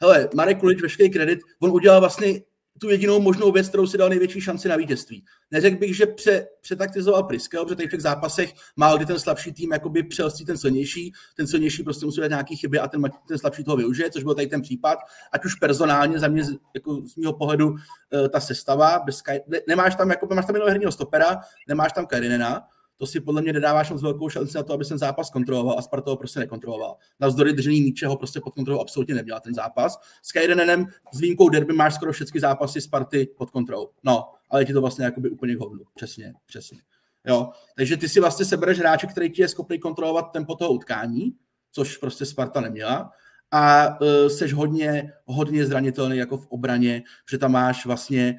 hele, 0.04 0.30
Marek 0.36 0.60
Kulič, 0.60 0.82
veškerý 0.82 1.10
kredit, 1.10 1.39
on 1.60 1.72
udělal 1.72 1.99
vlastně 1.99 2.41
tu 2.80 2.89
jedinou 2.89 3.20
možnou 3.20 3.51
věc, 3.51 3.70
kterou 3.70 3.88
si 3.88 3.97
dal 3.97 4.10
největší 4.10 4.41
šanci 4.41 4.68
na 4.68 4.76
vítězství. 4.76 5.26
Neřekl 5.51 5.78
bych, 5.78 5.95
že 5.95 6.06
pře, 6.06 6.47
přetaktizoval 6.62 7.24
Priska, 7.24 7.64
protože 7.64 7.76
tady 7.76 7.88
v 7.88 7.91
těch 7.91 8.01
zápasech 8.01 8.54
má 8.76 8.95
kdy 8.95 9.06
ten 9.06 9.20
slabší 9.20 9.54
tým 9.54 9.72
jakoby 9.72 10.04
přelstí 10.04 10.45
ten 10.45 10.58
silnější, 10.58 11.14
ten 11.36 11.47
silnější 11.47 11.84
prostě 11.84 12.06
musí 12.06 12.22
dát 12.22 12.28
nějaké 12.28 12.56
chyby 12.56 12.80
a 12.80 12.88
ten, 12.88 13.01
ten 13.28 13.38
slabší 13.38 13.64
toho 13.64 13.78
využije, 13.78 14.12
což 14.12 14.24
byl 14.24 14.36
tady 14.36 14.47
ten 14.47 14.62
případ, 14.62 14.99
ať 15.32 15.45
už 15.45 15.56
personálně 15.56 16.20
za 16.20 16.28
mě 16.28 16.43
jako 16.76 17.01
z 17.06 17.16
mého 17.16 17.34
pohledu 17.34 17.76
eh, 18.14 18.30
ta 18.30 18.39
sestava, 18.39 18.99
bez, 19.06 19.22
ne, 19.47 19.60
nemáš 19.68 19.95
tam, 19.95 20.10
jako, 20.10 20.28
máš 20.36 20.45
tam 20.45 20.56
jenom 20.56 20.70
herního 20.70 20.91
stopera, 20.91 21.41
nemáš 21.68 21.93
tam 21.93 22.06
Karinena, 22.06 22.68
to 22.97 23.07
si 23.07 23.19
podle 23.19 23.41
mě 23.41 23.53
nedává 23.53 23.83
moc 23.91 24.01
velkou 24.01 24.29
šanci 24.29 24.57
na 24.57 24.63
to, 24.63 24.73
aby 24.73 24.85
ten 24.85 24.97
zápas 24.97 25.29
kontroloval 25.29 25.79
a 25.79 25.81
Sparta 25.81 26.11
ho 26.11 26.17
prostě 26.17 26.39
nekontroloval. 26.39 26.97
Na 27.19 27.27
vzdory 27.27 27.53
držení 27.53 27.81
míče 27.81 28.07
ho 28.07 28.17
prostě 28.17 28.41
pod 28.41 28.53
kontrolou 28.53 28.81
absolutně 28.81 29.15
neměla 29.15 29.39
ten 29.39 29.53
zápas. 29.53 29.99
S 30.21 30.31
Kajdenenem 30.31 30.87
s 31.13 31.19
výjimkou 31.19 31.49
derby 31.49 31.73
máš 31.73 31.95
skoro 31.95 32.11
všechny 32.11 32.39
zápasy 32.39 32.81
Sparty 32.81 33.27
pod 33.37 33.51
kontrolou. 33.51 33.89
No, 34.03 34.31
ale 34.49 34.65
ti 34.65 34.73
to 34.73 34.81
vlastně 34.81 35.05
jakoby 35.05 35.29
úplně 35.29 35.55
hovnu. 35.55 35.83
Přesně, 35.95 36.33
přesně. 36.45 36.79
Jo, 37.27 37.49
takže 37.75 37.97
ty 37.97 38.09
si 38.09 38.19
vlastně 38.19 38.45
sebereš 38.45 38.79
hráče, 38.79 39.07
který 39.07 39.31
ti 39.31 39.41
je 39.41 39.47
schopný 39.47 39.79
kontrolovat 39.79 40.31
tempo 40.31 40.55
toho 40.55 40.71
utkání, 40.71 41.33
což 41.71 41.97
prostě 41.97 42.25
Sparta 42.25 42.61
neměla 42.61 43.11
a 43.51 43.87
uh, 44.01 44.27
seš 44.27 44.53
hodně, 44.53 45.13
hodně 45.25 45.65
zranitelný 45.65 46.17
jako 46.17 46.37
v 46.37 46.45
obraně, 46.45 47.03
že 47.31 47.37
tam 47.37 47.51
máš 47.51 47.85
vlastně 47.85 48.37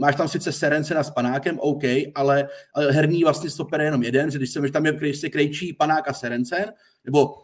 máš 0.00 0.16
tam 0.16 0.28
sice 0.28 0.52
Serencena 0.52 1.02
s 1.02 1.10
Panákem, 1.10 1.58
OK, 1.58 1.82
ale, 2.14 2.48
ale 2.74 2.92
herní 2.92 3.24
vlastně 3.24 3.50
stoper 3.50 3.80
je 3.80 3.86
jenom 3.86 4.02
jeden, 4.02 4.30
že 4.30 4.38
když 4.38 4.50
se 4.50 4.60
tam 4.60 4.86
je, 4.86 4.92
když 4.92 5.18
se 5.18 5.28
krejčí 5.28 5.72
Panák 5.72 6.08
a 6.08 6.12
Serencen, 6.12 6.72
nebo 7.04 7.34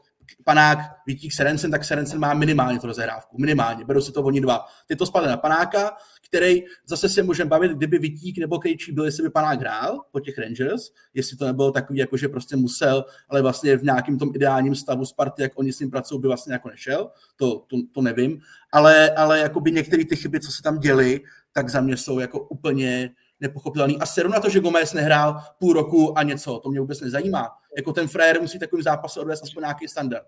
panák 0.44 0.78
Vítík 1.06 1.32
Serencen, 1.32 1.70
tak 1.70 1.84
Serencen 1.84 2.20
má 2.20 2.34
minimálně 2.34 2.78
tu 2.78 2.86
rozehrávku. 2.86 3.36
Minimálně. 3.40 3.84
Berou 3.84 4.00
si 4.00 4.12
to 4.12 4.22
oni 4.22 4.40
dva. 4.40 4.64
Ty 4.86 4.96
to 4.96 5.06
spadne 5.06 5.28
na 5.28 5.36
panáka, 5.36 5.96
který 6.28 6.62
zase 6.86 7.08
se 7.08 7.22
můžeme 7.22 7.50
bavit, 7.50 7.72
kdyby 7.72 7.98
Vítík 7.98 8.38
nebo 8.38 8.58
Krejčí 8.58 8.92
byl, 8.92 9.04
jestli 9.04 9.22
by 9.22 9.30
panák 9.30 9.60
hrál 9.60 10.00
po 10.12 10.20
těch 10.20 10.38
Rangers, 10.38 10.82
jestli 11.14 11.36
to 11.36 11.46
nebylo 11.46 11.72
takový, 11.72 11.98
jako 11.98 12.16
že 12.16 12.28
prostě 12.28 12.56
musel, 12.56 13.04
ale 13.28 13.42
vlastně 13.42 13.76
v 13.76 13.82
nějakém 13.82 14.18
tom 14.18 14.32
ideálním 14.34 14.74
stavu 14.74 15.04
Sparty, 15.04 15.42
jak 15.42 15.52
oni 15.58 15.72
s 15.72 15.80
ním 15.80 15.90
pracují, 15.90 16.20
by 16.20 16.28
vlastně 16.28 16.52
jako 16.52 16.68
nešel. 16.68 17.10
To, 17.36 17.58
to, 17.58 17.76
to 17.92 18.02
nevím. 18.02 18.40
Ale, 18.72 19.10
ale 19.10 19.38
jakoby 19.38 19.72
některé 19.72 20.04
ty 20.04 20.16
chyby, 20.16 20.40
co 20.40 20.52
se 20.52 20.62
tam 20.62 20.78
děly, 20.78 21.20
tak 21.56 21.68
za 21.68 21.80
mě 21.80 21.96
jsou 21.96 22.18
jako 22.18 22.40
úplně 22.40 23.10
nepochopitelný. 23.40 23.98
A 23.98 24.06
seru 24.06 24.28
na 24.28 24.40
to, 24.40 24.50
že 24.50 24.60
Gomez 24.60 24.92
nehrál 24.92 25.40
půl 25.58 25.72
roku 25.72 26.18
a 26.18 26.22
něco, 26.22 26.58
to 26.58 26.68
mě 26.68 26.80
vůbec 26.80 27.00
nezajímá. 27.00 27.48
Jako 27.76 27.92
ten 27.92 28.08
frajer 28.08 28.40
musí 28.40 28.58
takovým 28.58 28.82
zápasem 28.82 29.20
odvést 29.20 29.42
aspoň 29.42 29.60
nějaký 29.60 29.88
standard. 29.88 30.26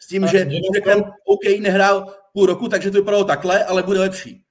S 0.00 0.08
tím, 0.08 0.24
a 0.24 0.26
že 0.26 0.48
řekneme, 0.74 1.02
OK, 1.26 1.60
nehrál 1.60 2.14
půl 2.32 2.46
roku, 2.46 2.68
takže 2.68 2.90
to 2.90 2.98
vypadalo 2.98 3.24
takhle, 3.24 3.64
ale 3.64 3.82
bude 3.82 4.00
lepší. 4.00 4.42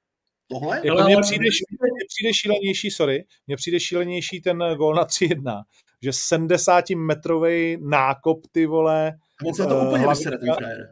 Tohle? 0.47 0.81
Jako 0.83 1.03
mně 1.03 1.17
přijde, 1.21 1.45
mně 1.81 2.05
přijde 2.07 2.33
šílenější, 2.33 2.91
sorry, 2.91 3.25
mně 3.47 3.55
přijde 3.55 3.79
šílenější 3.79 4.41
ten 4.41 4.63
gol 4.77 4.95
na 4.95 5.05
3-1, 5.05 5.63
že 6.01 6.09
70-metrový 6.09 7.89
nákop, 7.89 8.39
ty 8.51 8.65
vole, 8.65 9.13
on 9.47 9.53
se 9.53 9.65
to 9.65 9.79
úplně 9.79 10.03
hlavička, 10.03 10.29
ten 10.29 10.53
frajer. 10.55 10.89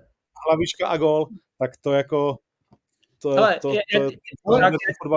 Hlavička 0.47 0.87
a 0.87 0.97
gol, 0.97 1.25
tak 1.59 1.71
to 1.81 1.91
jako 1.91 2.37
to, 3.23 3.29
Hele, 3.29 3.59
to, 3.61 3.69
to, 3.69 3.73
já, 3.73 3.99
to, 3.99 4.09
to, 4.45 4.57
já, 4.57 4.71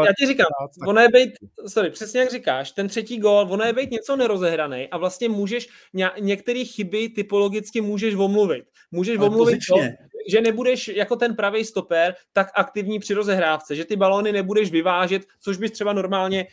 já, 0.07 0.13
ti 0.19 0.27
říkám, 0.27 0.47
tak... 0.61 0.89
ono 0.89 1.01
je 1.01 1.09
být, 1.09 1.31
sorry, 1.67 1.91
přesně 1.91 2.21
jak 2.21 2.31
říkáš, 2.31 2.73
ten 2.73 2.89
třetí 2.89 3.19
gol, 3.19 3.47
ono 3.51 3.65
je 3.65 3.73
být 3.73 3.91
něco 3.91 4.17
nerozehraný 4.17 4.89
a 4.89 4.97
vlastně 4.97 5.29
můžeš, 5.29 5.69
ně, 5.93 6.11
některé 6.21 6.65
chyby 6.65 7.09
typologicky 7.09 7.81
můžeš 7.81 8.15
omluvit. 8.15 8.65
Můžeš 8.91 9.19
Ale 9.19 9.27
omluvit 9.27 9.59
to, 9.69 9.77
že 10.29 10.41
nebudeš 10.41 10.89
jako 10.89 11.17
ten 11.17 11.37
pravý 11.37 11.65
stoper 11.65 12.15
tak 12.33 12.51
aktivní 12.55 12.99
při 12.99 13.15
rozehrávce, 13.15 13.77
že 13.77 13.85
ty 13.85 13.97
balony 13.97 14.33
nebudeš 14.33 14.71
vyvážet, 14.71 15.23
což 15.41 15.57
bys 15.57 15.71
třeba 15.71 15.93
normálně 15.93 16.47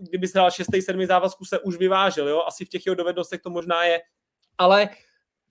kdyby 0.00 0.26
hrál 0.34 0.50
6. 0.50 0.66
7. 0.84 1.06
závazku 1.06 1.44
se 1.44 1.58
už 1.58 1.76
vyvážel, 1.76 2.28
jo? 2.28 2.42
asi 2.46 2.64
v 2.64 2.68
těch 2.68 2.86
jeho 2.86 2.94
dovednostech 2.94 3.40
to 3.40 3.50
možná 3.50 3.84
je, 3.84 4.00
ale 4.58 4.88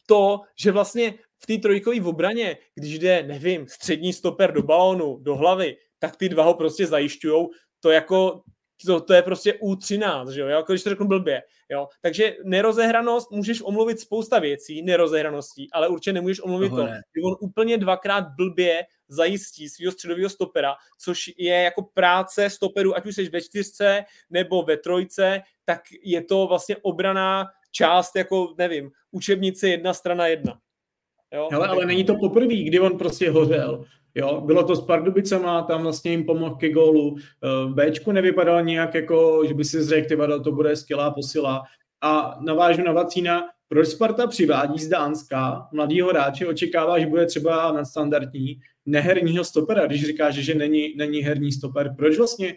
to, 0.05 0.41
že 0.55 0.71
vlastně 0.71 1.13
v 1.39 1.47
té 1.47 1.57
trojkové 1.57 2.01
obraně, 2.01 2.57
když 2.75 2.99
jde, 2.99 3.23
nevím, 3.23 3.67
střední 3.67 4.13
stoper 4.13 4.53
do 4.53 4.63
balónu, 4.63 5.17
do 5.21 5.35
hlavy, 5.35 5.77
tak 5.99 6.15
ty 6.15 6.29
dva 6.29 6.43
ho 6.43 6.53
prostě 6.53 6.87
zajišťují. 6.87 7.47
To 7.79 7.91
jako, 7.91 8.41
to, 8.85 9.01
to 9.01 9.13
je 9.13 9.21
prostě 9.21 9.51
U13, 9.51 10.29
že 10.29 10.41
jo, 10.41 10.47
jako 10.47 10.73
když 10.73 10.83
to 10.83 10.89
řeknu 10.89 11.07
blbě, 11.07 11.43
jo. 11.69 11.87
Takže 12.01 12.35
nerozehranost, 12.43 13.31
můžeš 13.31 13.61
omluvit 13.61 13.99
spousta 13.99 14.39
věcí, 14.39 14.81
nerozehraností, 14.81 15.71
ale 15.71 15.87
určitě 15.87 16.13
nemůžeš 16.13 16.41
omluvit 16.41 16.69
Tohle. 16.69 16.85
to, 16.85 16.93
že 16.93 17.21
on 17.25 17.35
úplně 17.39 17.77
dvakrát 17.77 18.25
blbě 18.37 18.85
zajistí 19.07 19.69
svého 19.69 19.91
středového 19.91 20.29
stopera, 20.29 20.75
což 20.99 21.29
je 21.37 21.55
jako 21.55 21.81
práce 21.81 22.49
stoperu, 22.49 22.97
ať 22.97 23.05
už 23.05 23.15
jsi 23.15 23.29
ve 23.29 23.41
čtyřce 23.41 24.05
nebo 24.29 24.63
ve 24.63 24.77
trojce, 24.77 25.41
tak 25.65 25.81
je 26.03 26.23
to 26.23 26.47
vlastně 26.47 26.77
obraná 26.81 27.45
část, 27.71 28.15
jako 28.15 28.55
nevím, 28.57 28.91
učebnice 29.11 29.69
jedna 29.69 29.93
strana 29.93 30.27
jedna. 30.27 30.59
Jo? 31.33 31.49
Hele, 31.51 31.67
ale 31.67 31.85
není 31.85 32.03
to 32.03 32.15
poprvé, 32.15 32.55
kdy 32.55 32.79
on 32.79 32.97
prostě 32.97 33.31
hořel. 33.31 33.85
Jo, 34.15 34.41
bylo 34.45 34.63
to 34.63 34.75
s 34.75 34.85
Pardubicema, 34.85 35.61
tam 35.61 35.83
vlastně 35.83 36.11
jim 36.11 36.25
pomohl 36.25 36.55
ke 36.55 36.69
gólu. 36.69 37.15
Eh, 37.17 37.89
Bčku 37.89 38.11
nevypadal 38.11 38.63
nějak 38.63 38.93
jako, 38.93 39.43
že 39.47 39.53
by 39.53 39.63
si 39.63 39.83
řekl, 39.83 40.39
to 40.39 40.51
bude 40.51 40.75
skvělá 40.75 41.11
posila. 41.11 41.63
A 42.01 42.37
navážu 42.41 42.83
na 42.83 42.91
Vacína, 42.91 43.43
proč 43.67 43.87
Sparta 43.87 44.27
přivádí 44.27 44.79
z 44.79 44.87
Dánska 44.87 45.67
mladýho 45.73 46.09
hráče, 46.09 46.47
očekává, 46.47 46.99
že 46.99 47.05
bude 47.05 47.25
třeba 47.25 47.71
nadstandardní, 47.71 48.59
neherního 48.85 49.43
stopera, 49.43 49.85
když 49.85 50.05
říká, 50.05 50.31
že, 50.31 50.41
že 50.41 50.55
není, 50.55 50.93
není 50.97 51.19
herní 51.19 51.51
stoper. 51.51 51.95
Proč 51.97 52.17
vlastně 52.17 52.55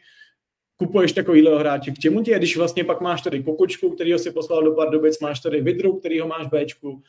kupuješ 0.76 1.12
takovýhle 1.12 1.58
hráče? 1.58 1.90
K 1.90 1.98
čemu 1.98 2.22
je, 2.26 2.38
když 2.38 2.56
vlastně 2.56 2.84
pak 2.84 3.00
máš 3.00 3.22
tady 3.22 3.42
Kokočku, 3.42 3.90
kterýho 3.90 4.18
si 4.18 4.30
poslal 4.30 4.62
do 4.62 4.72
Pardubic, 4.72 5.20
máš 5.20 5.40
tady 5.40 5.60
Vidru, 5.60 5.98
kterýho 5.98 6.28
máš 6.28 6.46
Bčku, 6.46 7.02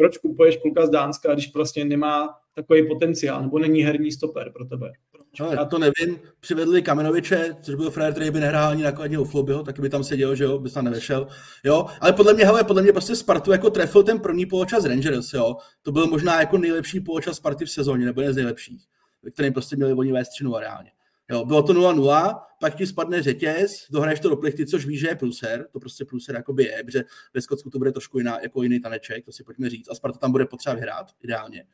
proč 0.00 0.18
kupuješ 0.18 0.56
kluka 0.56 0.86
z 0.86 0.90
Dánska, 0.90 1.34
když 1.34 1.46
prostě 1.46 1.84
nemá 1.84 2.28
takový 2.54 2.88
potenciál, 2.88 3.42
nebo 3.42 3.58
není 3.58 3.82
herní 3.82 4.12
stoper 4.12 4.52
pro 4.52 4.64
tebe? 4.64 4.92
No, 5.40 5.52
já 5.52 5.64
to 5.64 5.78
nevím. 5.78 6.20
Přivedli 6.40 6.82
Kamenoviče, 6.82 7.56
což 7.62 7.74
byl 7.74 7.90
frajer, 7.90 8.12
který 8.12 8.30
by 8.30 8.40
nehrál 8.40 8.70
ani 8.70 8.82
nakladně 8.82 9.18
u 9.18 9.24
Flobyho, 9.24 9.62
tak 9.62 9.80
by 9.80 9.88
tam 9.88 10.04
seděl, 10.04 10.34
že 10.34 10.44
jo, 10.44 10.58
by 10.58 10.70
tam 10.70 10.84
nevešel. 10.84 11.26
Jo, 11.64 11.86
ale 12.00 12.12
podle 12.12 12.34
mě, 12.34 12.44
hele, 12.44 12.64
podle 12.64 12.82
mě 12.82 12.92
prostě 12.92 13.16
Spartu 13.16 13.52
jako 13.52 13.70
trefil 13.70 14.02
ten 14.02 14.20
první 14.20 14.46
poločas 14.46 14.84
Rangers, 14.84 15.32
jo. 15.32 15.56
To 15.82 15.92
byl 15.92 16.06
možná 16.06 16.40
jako 16.40 16.58
nejlepší 16.58 17.00
poločas 17.00 17.36
Sparty 17.36 17.64
v 17.64 17.70
sezóně, 17.70 18.04
nebo 18.06 18.20
jeden 18.20 18.34
z 18.34 18.36
nejlepších, 18.36 18.84
ve 19.22 19.30
kterém 19.30 19.52
prostě 19.52 19.76
měli 19.76 19.92
oni 19.92 20.12
vést 20.12 20.28
3 20.28 20.44
reálně. 20.58 20.90
Jo, 21.30 21.44
bylo 21.44 21.62
to 21.62 21.72
0-0, 21.72 22.40
pak 22.60 22.74
ti 22.74 22.86
spadne 22.86 23.22
řetěz, 23.22 23.86
dohraješ 23.90 24.20
to 24.20 24.28
do 24.28 24.36
plichty, 24.36 24.66
což 24.66 24.86
víš, 24.86 25.00
že 25.00 25.08
je 25.08 25.16
pluser, 25.16 25.66
to 25.72 25.80
prostě 25.80 26.04
pluser 26.04 26.34
jakoby 26.34 26.64
je, 26.64 26.84
protože 26.84 27.04
ve 27.34 27.40
Skotsku 27.40 27.70
to 27.70 27.78
bude 27.78 27.92
trošku 27.92 28.18
jiná, 28.18 28.40
jako 28.40 28.62
jiný 28.62 28.80
taneček, 28.80 29.24
to 29.24 29.32
si 29.32 29.44
pojďme 29.44 29.70
říct, 29.70 29.90
a 29.90 29.94
Sparta 29.94 30.18
tam 30.18 30.32
bude 30.32 30.46
potřeba 30.46 30.74
vyhrát, 30.74 31.06
ideálně. 31.22 31.64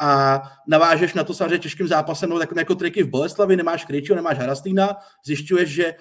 A 0.00 0.42
navážeš 0.68 1.14
na 1.14 1.24
to 1.24 1.34
samozřejmě 1.34 1.58
těžkým 1.58 1.88
zápasem, 1.88 2.30
no, 2.30 2.40
jako, 2.40 2.58
jako 2.58 2.74
triky 2.74 3.02
v 3.02 3.08
Boleslavi, 3.08 3.56
nemáš 3.56 3.84
Kryčího, 3.84 4.16
nemáš 4.16 4.38
Harastýna, 4.38 4.96
zjišťuješ, 5.26 5.68
že 5.70 5.94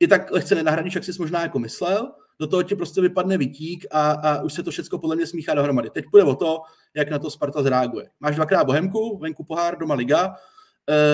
i 0.00 0.06
tak 0.06 0.30
lehce 0.30 0.54
nenahradíš, 0.54 0.94
jak 0.94 1.04
jsi 1.04 1.12
možná 1.18 1.42
jako 1.42 1.58
myslel, 1.58 2.12
do 2.38 2.46
toho 2.46 2.62
ti 2.62 2.76
prostě 2.76 3.00
vypadne 3.00 3.38
vytík 3.38 3.86
a, 3.90 4.10
a 4.10 4.42
už 4.42 4.52
se 4.52 4.62
to 4.62 4.70
všechno 4.70 4.98
podle 4.98 5.16
mě 5.16 5.26
smíchá 5.26 5.54
dohromady. 5.54 5.90
Teď 5.90 6.04
půjde 6.10 6.24
o 6.24 6.34
to, 6.34 6.62
jak 6.94 7.10
na 7.10 7.18
to 7.18 7.30
Sparta 7.30 7.62
zreaguje. 7.62 8.10
Máš 8.20 8.36
dvakrát 8.36 8.64
Bohemku, 8.64 9.18
venku 9.18 9.44
pohár, 9.44 9.78
doma 9.78 9.94
liga, 9.94 10.34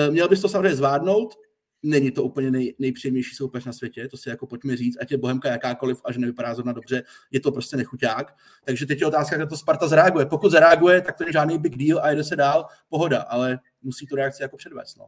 měl 0.09 0.29
bys 0.29 0.41
to 0.41 0.49
samozřejmě 0.49 0.75
zvládnout, 0.75 1.35
není 1.83 2.11
to 2.11 2.23
úplně 2.23 2.51
nej, 2.51 2.75
nejpříjemnější 2.79 3.35
soupeř 3.35 3.65
na 3.65 3.73
světě, 3.73 4.07
to 4.07 4.17
si 4.17 4.29
jako 4.29 4.47
pojďme 4.47 4.77
říct, 4.77 4.97
ať 5.01 5.11
je 5.11 5.17
Bohemka 5.17 5.49
jakákoliv 5.49 6.01
a 6.05 6.11
že 6.11 6.19
nevypadá 6.19 6.55
zrovna 6.55 6.73
dobře, 6.73 7.03
je 7.31 7.39
to 7.39 7.51
prostě 7.51 7.77
nechuťák. 7.77 8.35
Takže 8.65 8.85
teď 8.85 9.01
je 9.01 9.07
otázka, 9.07 9.35
jak 9.39 9.49
to 9.49 9.57
Sparta 9.57 9.87
zareaguje. 9.87 10.25
Pokud 10.25 10.49
zareaguje, 10.51 11.01
tak 11.01 11.17
to 11.17 11.23
je 11.23 11.33
žádný 11.33 11.57
big 11.57 11.77
deal 11.77 11.99
a 11.99 12.11
jde 12.11 12.23
se 12.23 12.35
dál, 12.35 12.65
pohoda, 12.89 13.21
ale 13.21 13.59
musí 13.81 14.07
tu 14.07 14.15
reakci 14.15 14.43
jako 14.43 14.57
předvést. 14.57 14.95
No. 14.97 15.07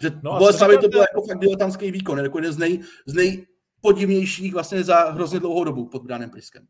Že 0.00 0.10
no 0.22 0.38
Boleslavě 0.38 0.78
to 0.78 0.88
byl 0.88 1.00
jako 1.00 1.22
fakt 1.22 1.38
diletantský 1.38 1.90
výkon, 1.90 2.18
jako 2.18 2.38
jeden 2.38 2.52
z, 2.52 2.58
nej, 2.58 2.82
z 3.06 3.14
nejpodivnějších 3.14 4.52
vlastně 4.52 4.84
za 4.84 5.10
hrozně 5.10 5.40
dlouhou 5.40 5.64
dobu 5.64 5.88
pod 5.88 6.02
Branem 6.02 6.30
Priskem. 6.30 6.66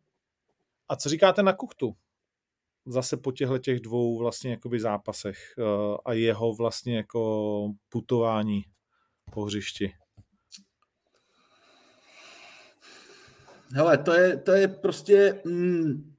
A 0.89 0.97
co 0.97 1.09
říkáte 1.09 1.43
na 1.43 1.53
Kuchtu? 1.53 1.97
Zase 2.87 3.17
po 3.17 3.33
těchto 3.33 3.59
těch 3.59 3.81
dvou 3.81 4.19
vlastně 4.19 4.51
jakoby 4.51 4.81
zápasech 4.81 5.39
uh, 5.59 5.97
a 6.05 6.13
jeho 6.13 6.55
vlastně 6.55 6.97
jako 6.97 7.73
putování 7.89 8.63
po 9.33 9.45
hřišti. 9.45 9.93
Hele, 13.75 13.99
to 13.99 14.13
je, 14.13 14.37
to 14.37 14.53
je 14.53 14.69
prostě 14.69 15.41
mm, 15.45 16.15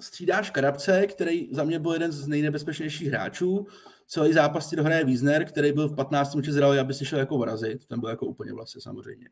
střídáš 0.00 0.50
Karabce, 0.50 1.06
který 1.06 1.48
za 1.52 1.64
mě 1.64 1.78
byl 1.78 1.92
jeden 1.92 2.12
z 2.12 2.26
nejnebezpečnějších 2.26 3.08
hráčů. 3.08 3.66
Celý 4.06 4.32
zápas 4.32 4.70
ti 4.70 4.76
dohraje 4.76 5.04
Wiesner, 5.04 5.44
který 5.44 5.72
byl 5.72 5.88
v 5.88 5.94
15. 5.94 6.34
minutě 6.34 6.52
zralý, 6.52 6.78
aby 6.78 6.94
si 6.94 7.04
šel 7.04 7.18
jako 7.18 7.38
vrazit. 7.38 7.86
Ten 7.86 8.00
byl 8.00 8.08
jako 8.08 8.26
úplně 8.26 8.52
vlastně 8.52 8.80
samozřejmě. 8.80 9.28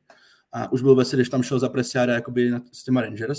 A 0.53 0.73
už 0.73 0.83
byl 0.83 0.95
ve 0.95 1.05
když 1.13 1.29
tam 1.29 1.43
šel 1.43 1.59
za 1.59 1.69
presiáda 1.69 2.15
jakoby 2.15 2.51
s 2.73 2.85
těma 2.85 3.01
Rangers. 3.01 3.39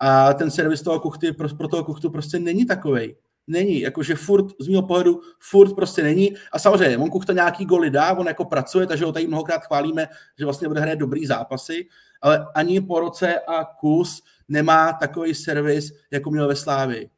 A 0.00 0.34
ten 0.34 0.50
servis 0.50 0.82
toho 0.82 1.00
kuchty 1.00 1.32
pro, 1.32 1.48
pro 1.48 1.68
toho 1.68 1.84
kuchtu 1.84 2.10
prostě 2.10 2.38
není 2.38 2.66
takovej. 2.66 3.16
Není, 3.46 3.80
jakože 3.80 4.14
furt, 4.14 4.46
z 4.60 4.68
mého 4.68 4.82
pohledu, 4.82 5.20
furt 5.38 5.74
prostě 5.74 6.02
není. 6.02 6.34
A 6.52 6.58
samozřejmě, 6.58 6.98
on 6.98 7.10
kuchta 7.10 7.32
nějaký 7.32 7.64
goly 7.64 7.90
dá, 7.90 8.14
on 8.14 8.26
jako 8.26 8.44
pracuje, 8.44 8.86
takže 8.86 9.04
ho 9.04 9.12
tady 9.12 9.26
mnohokrát 9.26 9.66
chválíme, 9.66 10.08
že 10.38 10.44
vlastně 10.44 10.68
bude 10.68 10.80
hrát 10.80 10.98
dobrý 10.98 11.26
zápasy, 11.26 11.88
ale 12.22 12.46
ani 12.54 12.80
po 12.80 13.00
roce 13.00 13.40
a 13.40 13.64
kus 13.64 14.22
nemá 14.48 14.92
takový 14.92 15.34
servis, 15.34 15.92
jako 16.10 16.30
měl 16.30 16.48
ve 16.48 16.56
Slávii. 16.56 17.10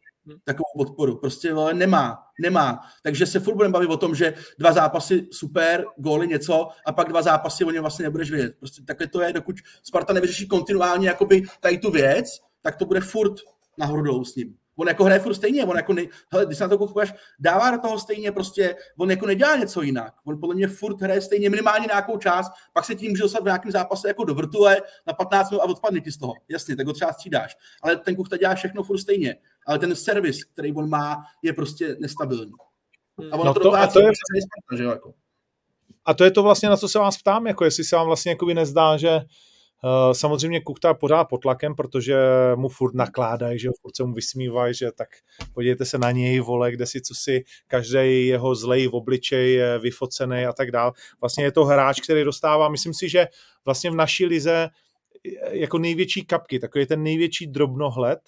Takovou 0.45 0.70
podporu. 0.76 1.16
Prostě 1.16 1.53
ale 1.53 1.74
nemá, 1.74 2.18
nemá. 2.41 2.81
Takže 3.03 3.26
se 3.26 3.41
furt 3.41 3.55
budeme 3.55 3.72
bavit 3.72 3.91
o 3.91 3.97
tom, 3.97 4.14
že 4.14 4.35
dva 4.59 4.72
zápasy 4.72 5.28
super, 5.33 5.85
góly 5.97 6.28
něco 6.28 6.68
a 6.87 6.93
pak 6.93 7.09
dva 7.09 7.22
zápasy 7.22 7.64
o 7.64 7.70
něm 7.70 7.83
vlastně 7.83 8.03
nebudeš 8.03 8.31
vědět. 8.31 8.55
Prostě 8.59 8.83
takhle 8.83 9.07
to 9.07 9.20
je, 9.20 9.33
dokud 9.33 9.57
Sparta 9.83 10.12
nevyřeší 10.12 10.49
kontinuálně 10.49 11.09
jakoby 11.09 11.43
tady 11.61 11.78
tu 11.78 11.91
věc, 11.91 12.41
tak 12.63 12.77
to 12.77 12.87
bude 12.87 13.01
furt 13.01 13.35
nahoru 13.79 14.03
dolů 14.03 14.25
s 14.25 14.37
ním. 14.37 14.57
On 14.77 14.89
jako 14.89 15.05
hraje 15.05 15.21
furt 15.21 15.35
stejně, 15.35 15.65
on 15.65 15.77
jako, 15.77 15.93
ne, 15.93 16.03
hele, 16.33 16.47
když 16.47 16.59
se 16.59 16.65
na 16.65 16.69
to 16.69 16.79
koukáš, 16.79 17.15
dává 17.39 17.71
do 17.71 17.79
toho 17.79 17.99
stejně 17.99 18.33
prostě, 18.33 18.77
on 18.99 19.11
jako 19.11 19.27
nedělá 19.27 19.57
něco 19.57 19.83
jinak. 19.83 20.15
On 20.25 20.41
podle 20.41 20.55
mě 20.55 20.67
furt 20.67 21.01
hraje 21.01 21.21
stejně 21.21 21.51
minimálně 21.51 21.87
nějakou 21.87 22.19
část, 22.19 22.53
pak 22.73 22.85
se 22.85 22.95
tím 22.95 23.11
může 23.11 23.23
dostat 23.23 23.41
v 23.41 23.45
nějakém 23.45 23.71
zápase 23.71 24.09
jako 24.09 24.25
do 24.25 24.35
vrtule 24.35 24.77
na 25.07 25.13
15 25.13 25.51
minut 25.51 25.63
a 25.63 25.65
odpadne 25.65 26.01
ti 26.01 26.13
z 26.13 26.19
toho. 26.19 26.35
Jasně, 26.49 26.77
tak 26.77 26.87
ho 26.87 26.93
třeba 26.93 27.13
střídáš. 27.13 27.57
Ale 27.83 27.97
ten 27.97 28.17
Kuchta 28.17 28.37
dělá 28.37 28.55
všechno 28.55 28.83
furt 28.83 28.99
stejně. 28.99 29.37
Ale 29.67 29.79
ten 29.79 29.97
servis, 29.97 30.45
který 30.45 30.73
on 30.73 30.89
má, 30.89 31.23
je 31.43 31.53
prostě 31.53 31.97
nestabilní. 32.01 32.53
A, 33.33 33.37
no 33.37 33.55
to, 33.55 33.61
to, 33.61 33.75
a, 33.75 33.87
to 33.87 34.01
je, 34.01 34.11
že 34.77 34.85
jako. 34.85 35.15
a 36.05 36.15
to 36.15 36.25
je 36.25 36.31
to 36.31 36.43
vlastně, 36.43 36.69
na 36.69 36.77
co 36.77 36.89
se 36.89 36.99
vás 36.99 37.19
ptám, 37.19 37.47
jako 37.47 37.65
jestli 37.65 37.85
se 37.85 37.97
vám 37.97 38.07
vlastně 38.07 38.31
jakoby 38.33 38.55
nezdá, 38.55 38.97
že 38.97 39.21
samozřejmě 40.12 40.61
Kuchta 40.61 40.95
pořád 40.95 41.24
pod 41.24 41.39
tlakem, 41.39 41.74
protože 41.74 42.16
mu 42.57 42.68
furt 42.68 42.95
nakládají, 42.95 43.59
že 43.59 43.68
furt 43.83 43.97
se 43.97 44.05
mu 44.05 44.14
vysmívají, 44.14 44.74
že 44.74 44.93
tak 44.93 45.09
podívejte 45.55 45.85
se 45.85 45.99
na 45.99 46.11
něj, 46.11 46.41
vole, 46.41 46.72
kde 46.72 46.87
si 46.87 47.01
co 47.01 47.14
si 47.14 47.45
každý 47.66 48.26
jeho 48.26 48.55
zlej 48.55 48.89
v 48.89 48.95
obličej 48.95 49.55
je 49.55 49.78
vyfocený 49.78 50.47
a 50.47 50.53
tak 50.53 50.70
dál. 50.70 50.93
Vlastně 51.20 51.45
je 51.45 51.53
to 51.53 51.64
hráč, 51.64 52.01
který 52.01 52.24
dostává, 52.24 52.68
myslím 52.68 52.95
si, 52.95 53.09
že 53.09 53.26
vlastně 53.64 53.91
v 53.91 53.95
naší 53.95 54.26
lize 54.26 54.68
jako 55.51 55.78
největší 55.78 56.24
kapky, 56.24 56.59
takový 56.59 56.87
ten 56.87 57.03
největší 57.03 57.47
drobnohled, 57.47 58.18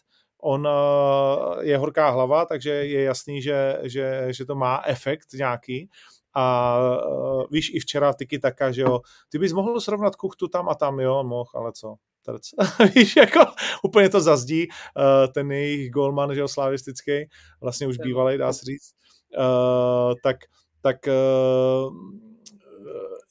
on 0.44 0.66
uh, 0.66 1.62
je 1.64 1.78
horká 1.78 2.10
hlava, 2.10 2.44
takže 2.46 2.70
je 2.70 3.02
jasný, 3.02 3.42
že, 3.42 3.78
že, 3.82 4.26
že 4.30 4.44
to 4.44 4.54
má 4.54 4.82
efekt 4.86 5.26
nějaký 5.34 5.90
a 6.34 6.78
uh, 7.08 7.44
víš, 7.50 7.70
i 7.74 7.80
včera 7.80 8.12
tyky 8.12 8.38
taka, 8.38 8.72
že 8.72 8.82
jo, 8.82 9.00
ty 9.28 9.38
bys 9.38 9.52
mohl 9.52 9.80
srovnat 9.80 10.16
kuchtu 10.16 10.48
tam 10.48 10.68
a 10.68 10.74
tam, 10.74 11.00
jo, 11.00 11.24
mohl, 11.24 11.50
ale 11.54 11.72
co, 11.72 11.96
víš, 12.94 13.16
jako 13.16 13.40
úplně 13.82 14.08
to 14.08 14.20
zazdí, 14.20 14.68
uh, 14.68 15.32
ten 15.32 15.52
jejich 15.52 15.90
golman, 15.90 16.34
že 16.34 16.40
jo, 16.40 16.48
slavistický, 16.48 17.28
vlastně 17.60 17.86
už 17.86 17.98
bývalý, 17.98 18.38
dá 18.38 18.52
se 18.52 18.64
říct, 18.64 18.92
uh, 19.38 20.14
tak, 20.22 20.36
tak 20.80 20.96
uh, 21.06 21.96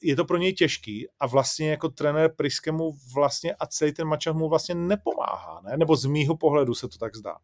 je 0.02 0.16
to 0.16 0.24
pro 0.24 0.36
něj 0.36 0.52
těžký 0.52 1.08
a 1.20 1.26
vlastně 1.26 1.70
jako 1.70 1.88
trenér 1.88 2.34
Priskemu 2.36 2.92
vlastně 3.14 3.54
a 3.54 3.66
celý 3.66 3.92
ten 3.92 4.08
mačach 4.08 4.34
mu 4.34 4.48
vlastně 4.48 4.74
nepomáhá, 4.74 5.60
ne? 5.64 5.76
Nebo 5.76 5.96
z 5.96 6.04
mýho 6.04 6.36
pohledu 6.36 6.74
se 6.74 6.88
to 6.88 6.98
tak 6.98 7.16
zdá. 7.16 7.36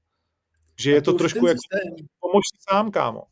Že 0.80 0.90
je 0.90 1.02
to, 1.02 1.12
to 1.12 1.18
trošku 1.18 1.46
jako 1.46 1.60
pomož 2.20 2.42
sám, 2.68 2.90
kámo. 2.90 3.22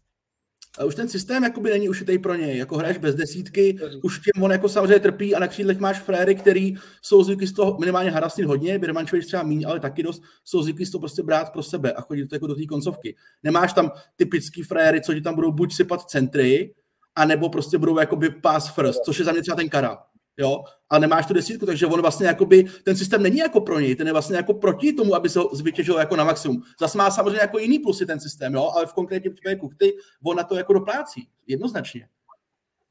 A 0.78 0.84
už 0.84 0.94
ten 0.94 1.08
systém 1.08 1.44
jakoby 1.44 1.70
není 1.70 1.88
ušitej 1.88 2.18
pro 2.18 2.34
něj. 2.34 2.58
Jako 2.58 2.76
hraješ 2.76 2.98
bez 2.98 3.14
desítky, 3.14 3.78
už 4.02 4.20
tím 4.20 4.42
on 4.42 4.52
jako 4.52 4.68
samozřejmě 4.68 5.00
trpí 5.00 5.34
a 5.34 5.38
na 5.38 5.48
křídlech 5.48 5.78
máš 5.78 5.98
fréry, 5.98 6.34
který 6.34 6.74
jsou 7.02 7.24
zvyklí 7.24 7.46
z 7.46 7.52
toho 7.52 7.78
minimálně 7.78 8.10
harasnit 8.10 8.46
hodně, 8.46 8.78
Birmančovič 8.78 9.26
třeba 9.26 9.42
míň, 9.42 9.64
ale 9.68 9.80
taky 9.80 10.02
dost, 10.02 10.22
jsou 10.44 10.62
zvyklí 10.62 10.86
z 10.86 10.90
toho 10.90 11.00
prostě 11.00 11.22
brát 11.22 11.52
pro 11.52 11.62
sebe 11.62 11.92
a 11.92 12.00
chodit 12.00 12.32
jako 12.32 12.46
do 12.46 12.54
té 12.54 12.66
koncovky. 12.66 13.16
Nemáš 13.42 13.72
tam 13.72 13.90
typický 14.16 14.62
fréry, 14.62 15.00
co 15.00 15.14
ti 15.14 15.20
tam 15.20 15.34
budou 15.34 15.52
buď 15.52 15.74
sypat 15.74 16.10
centry, 16.10 16.74
a 17.16 17.24
nebo 17.24 17.48
prostě 17.48 17.78
budou 17.78 17.98
jakoby 17.98 18.30
pass 18.30 18.74
first, 18.74 19.04
což 19.04 19.18
je 19.18 19.24
za 19.24 19.32
mě 19.32 19.42
třeba 19.42 19.56
ten 19.56 19.68
kara. 19.68 19.98
Jo? 20.38 20.64
A 20.90 20.98
nemáš 20.98 21.26
tu 21.26 21.34
desítku, 21.34 21.66
takže 21.66 21.86
on 21.86 22.00
vlastně 22.00 22.26
jakoby, 22.26 22.64
ten 22.84 22.96
systém 22.96 23.22
není 23.22 23.38
jako 23.38 23.60
pro 23.60 23.80
něj, 23.80 23.96
ten 23.96 24.06
je 24.06 24.12
vlastně 24.12 24.36
jako 24.36 24.54
proti 24.54 24.92
tomu, 24.92 25.14
aby 25.14 25.28
se 25.28 25.38
ho 25.38 25.50
zvytěžil 25.52 25.98
jako 25.98 26.16
na 26.16 26.24
maximum. 26.24 26.62
Zase 26.80 26.98
má 26.98 27.10
samozřejmě 27.10 27.40
jako 27.40 27.58
jiný 27.58 27.78
plusy 27.78 28.06
ten 28.06 28.20
systém, 28.20 28.54
jo? 28.54 28.70
ale 28.76 28.86
v 28.86 28.92
konkrétním 28.92 29.32
případě 29.32 29.56
Kuchty 29.56 29.92
on 30.24 30.36
na 30.36 30.42
to 30.44 30.56
jako 30.56 30.72
doplácí, 30.72 31.28
jednoznačně. 31.46 32.08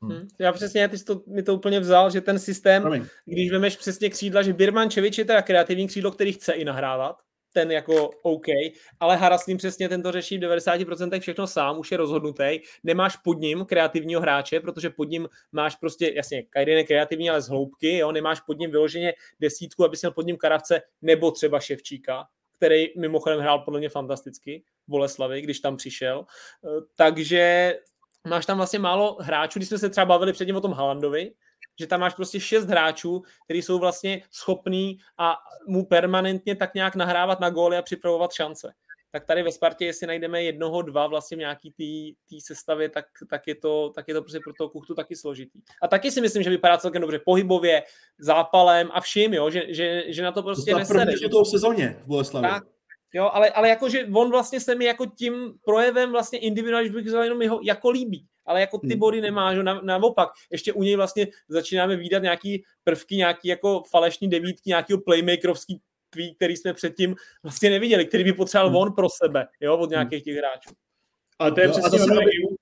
Hmm. 0.02 0.28
Já 0.40 0.54
přesně, 0.54 0.88
ty 0.88 0.98
jsi 0.98 1.06
to, 1.06 1.22
mi 1.28 1.44
to 1.44 1.56
úplně 1.56 1.80
vzal, 1.80 2.10
že 2.10 2.22
ten 2.22 2.40
systém, 2.40 2.82
Promiň. 2.82 3.06
když 3.26 3.52
vemeš 3.52 3.78
přesně 3.78 4.10
křídla, 4.10 4.42
že 4.42 4.54
Birmančevič 4.54 5.18
je 5.18 5.26
teda 5.26 5.42
kreativní 5.42 5.88
křídlo, 5.88 6.12
který 6.12 6.34
chce 6.34 6.54
i 6.54 6.66
nahrávat, 6.66 7.18
ten 7.56 7.72
jako 7.72 8.10
OK, 8.22 8.46
ale 9.00 9.18
Hara 9.18 9.38
s 9.38 9.48
ním 9.48 9.58
přesně 9.58 9.90
tento 9.90 10.12
řeší 10.12 10.38
v 10.38 10.42
90% 10.42 11.20
všechno 11.20 11.48
sám, 11.48 11.80
už 11.80 11.92
je 11.92 11.98
rozhodnutý. 11.98 12.60
Nemáš 12.84 13.18
pod 13.18 13.40
ním 13.40 13.66
kreativního 13.66 14.22
hráče, 14.22 14.60
protože 14.60 14.90
pod 14.90 15.10
ním 15.10 15.30
máš 15.52 15.76
prostě, 15.76 16.12
jasně, 16.16 16.44
Kajden 16.44 16.78
je 16.78 16.84
kreativní, 16.84 17.30
ale 17.30 17.42
z 17.42 17.50
hloubky, 17.50 17.98
jo, 17.98 18.12
nemáš 18.12 18.42
pod 18.42 18.60
ním 18.60 18.72
vyloženě 18.72 19.14
desítku, 19.40 19.86
aby 19.86 19.98
měl 20.02 20.12
pod 20.12 20.26
ním 20.26 20.38
Karavce 20.38 20.82
nebo 21.02 21.32
třeba 21.32 21.60
Ševčíka, 21.60 22.28
který 22.58 22.88
mimochodem 22.98 23.40
hrál 23.40 23.60
podle 23.60 23.80
mě 23.80 23.90
fantasticky, 23.90 24.64
Boleslavy, 24.88 25.42
když 25.42 25.60
tam 25.60 25.78
přišel. 25.78 26.26
Eh, 26.66 26.82
takže 26.96 27.74
máš 28.28 28.46
tam 28.46 28.58
vlastně 28.58 28.80
málo 28.80 29.18
hráčů, 29.22 29.60
když 29.60 29.70
jsme 29.70 29.78
se 29.78 29.90
třeba 29.90 30.06
bavili 30.06 30.34
předtím 30.34 30.56
o 30.56 30.62
tom 30.62 30.72
Halandovi, 30.74 31.32
že 31.80 31.88
tam 31.88 32.00
máš 32.00 32.14
prostě 32.14 32.40
šest 32.40 32.66
hráčů, 32.66 33.24
kteří 33.46 33.62
jsou 33.62 33.80
vlastně 33.80 34.22
schopní 34.32 34.98
a 35.18 35.38
mu 35.68 35.86
permanentně 35.86 36.56
tak 36.56 36.74
nějak 36.74 36.96
nahrávat 36.96 37.40
na 37.40 37.50
góly 37.50 37.78
a 37.78 37.82
připravovat 37.82 38.34
šance. 38.34 38.74
Tak 39.12 39.26
tady 39.26 39.44
ve 39.44 39.52
Spartě, 39.52 39.86
jestli 39.86 40.08
najdeme 40.08 40.44
jednoho, 40.44 40.82
dva 40.82 41.08
vlastně 41.08 41.38
v 41.38 41.40
nějaký 41.40 41.72
té 42.30 42.36
sestavě, 42.46 42.90
tak, 42.90 43.06
tak, 43.30 43.48
je 43.48 43.56
to, 43.56 43.92
tak 43.96 44.08
je 44.08 44.14
to 44.14 44.22
prostě 44.22 44.40
pro 44.44 44.54
toho 44.54 44.70
kuchtu 44.70 44.94
taky 44.96 45.16
složitý. 45.16 45.60
A 45.82 45.88
taky 45.88 46.12
si 46.12 46.22
myslím, 46.22 46.44
že 46.44 46.50
vypadá 46.50 46.78
celkem 46.78 47.02
dobře 47.02 47.20
pohybově, 47.20 47.84
zápalem 48.20 48.90
a 48.94 49.02
vším, 49.02 49.34
jo, 49.34 49.50
že, 49.50 49.64
že, 49.68 50.04
že 50.08 50.24
na 50.24 50.32
to 50.32 50.44
prostě 50.44 50.72
to 50.72 50.78
nesede. 50.80 51.30
To 51.30 51.44
v 51.44 51.50
sezóně 51.50 51.98
v 52.02 52.08
Boleslavi. 52.08 52.48
Tak, 52.48 52.64
Jo, 53.14 53.30
ale, 53.34 53.50
ale 53.50 53.70
jakože 53.70 54.06
on 54.14 54.32
vlastně 54.32 54.60
se 54.60 54.76
mi 54.76 54.86
jako 54.86 55.06
tím 55.06 55.54
projevem 55.66 56.12
vlastně 56.12 56.40
individuálně, 56.40 56.90
bych 56.90 57.06
jenom 57.06 57.42
jeho 57.42 57.60
jako 57.64 57.90
líbí 57.90 58.28
ale 58.46 58.62
jako 58.62 58.78
ty 58.78 58.88
hmm. 58.88 59.00
body 59.00 59.22
nemá, 59.22 59.56
že 59.56 59.64
na, 59.64 59.82
naopak, 59.82 60.30
ještě 60.52 60.74
u 60.74 60.84
něj 60.84 60.96
vlastně 60.96 61.28
začínáme 61.50 61.96
výdat 61.96 62.24
nějaký 62.24 62.64
prvky, 62.84 63.16
nějaký 63.16 63.48
jako 63.48 63.84
falešní 63.90 64.30
devítky, 64.30 64.70
nějakého 64.70 65.02
playmakerovský 65.02 65.82
tweet, 66.10 66.36
který 66.36 66.58
jsme 66.58 66.74
předtím 66.74 67.16
vlastně 67.44 67.70
neviděli, 67.70 68.06
který 68.06 68.24
by 68.24 68.34
potřeboval 68.34 68.70
hmm. 68.70 68.78
on 68.78 68.94
pro 68.94 69.08
sebe, 69.24 69.48
jo, 69.60 69.78
od 69.78 69.84
hmm. 69.84 69.90
nějakých 69.90 70.24
těch 70.24 70.38
hráčů. 70.38 70.70
A 71.40 71.52
to 71.52 71.60
je 71.60 71.66
jo, 71.66 71.72
přesně 71.72 72.02
ono, 72.02 72.22
jemu, 72.22 72.56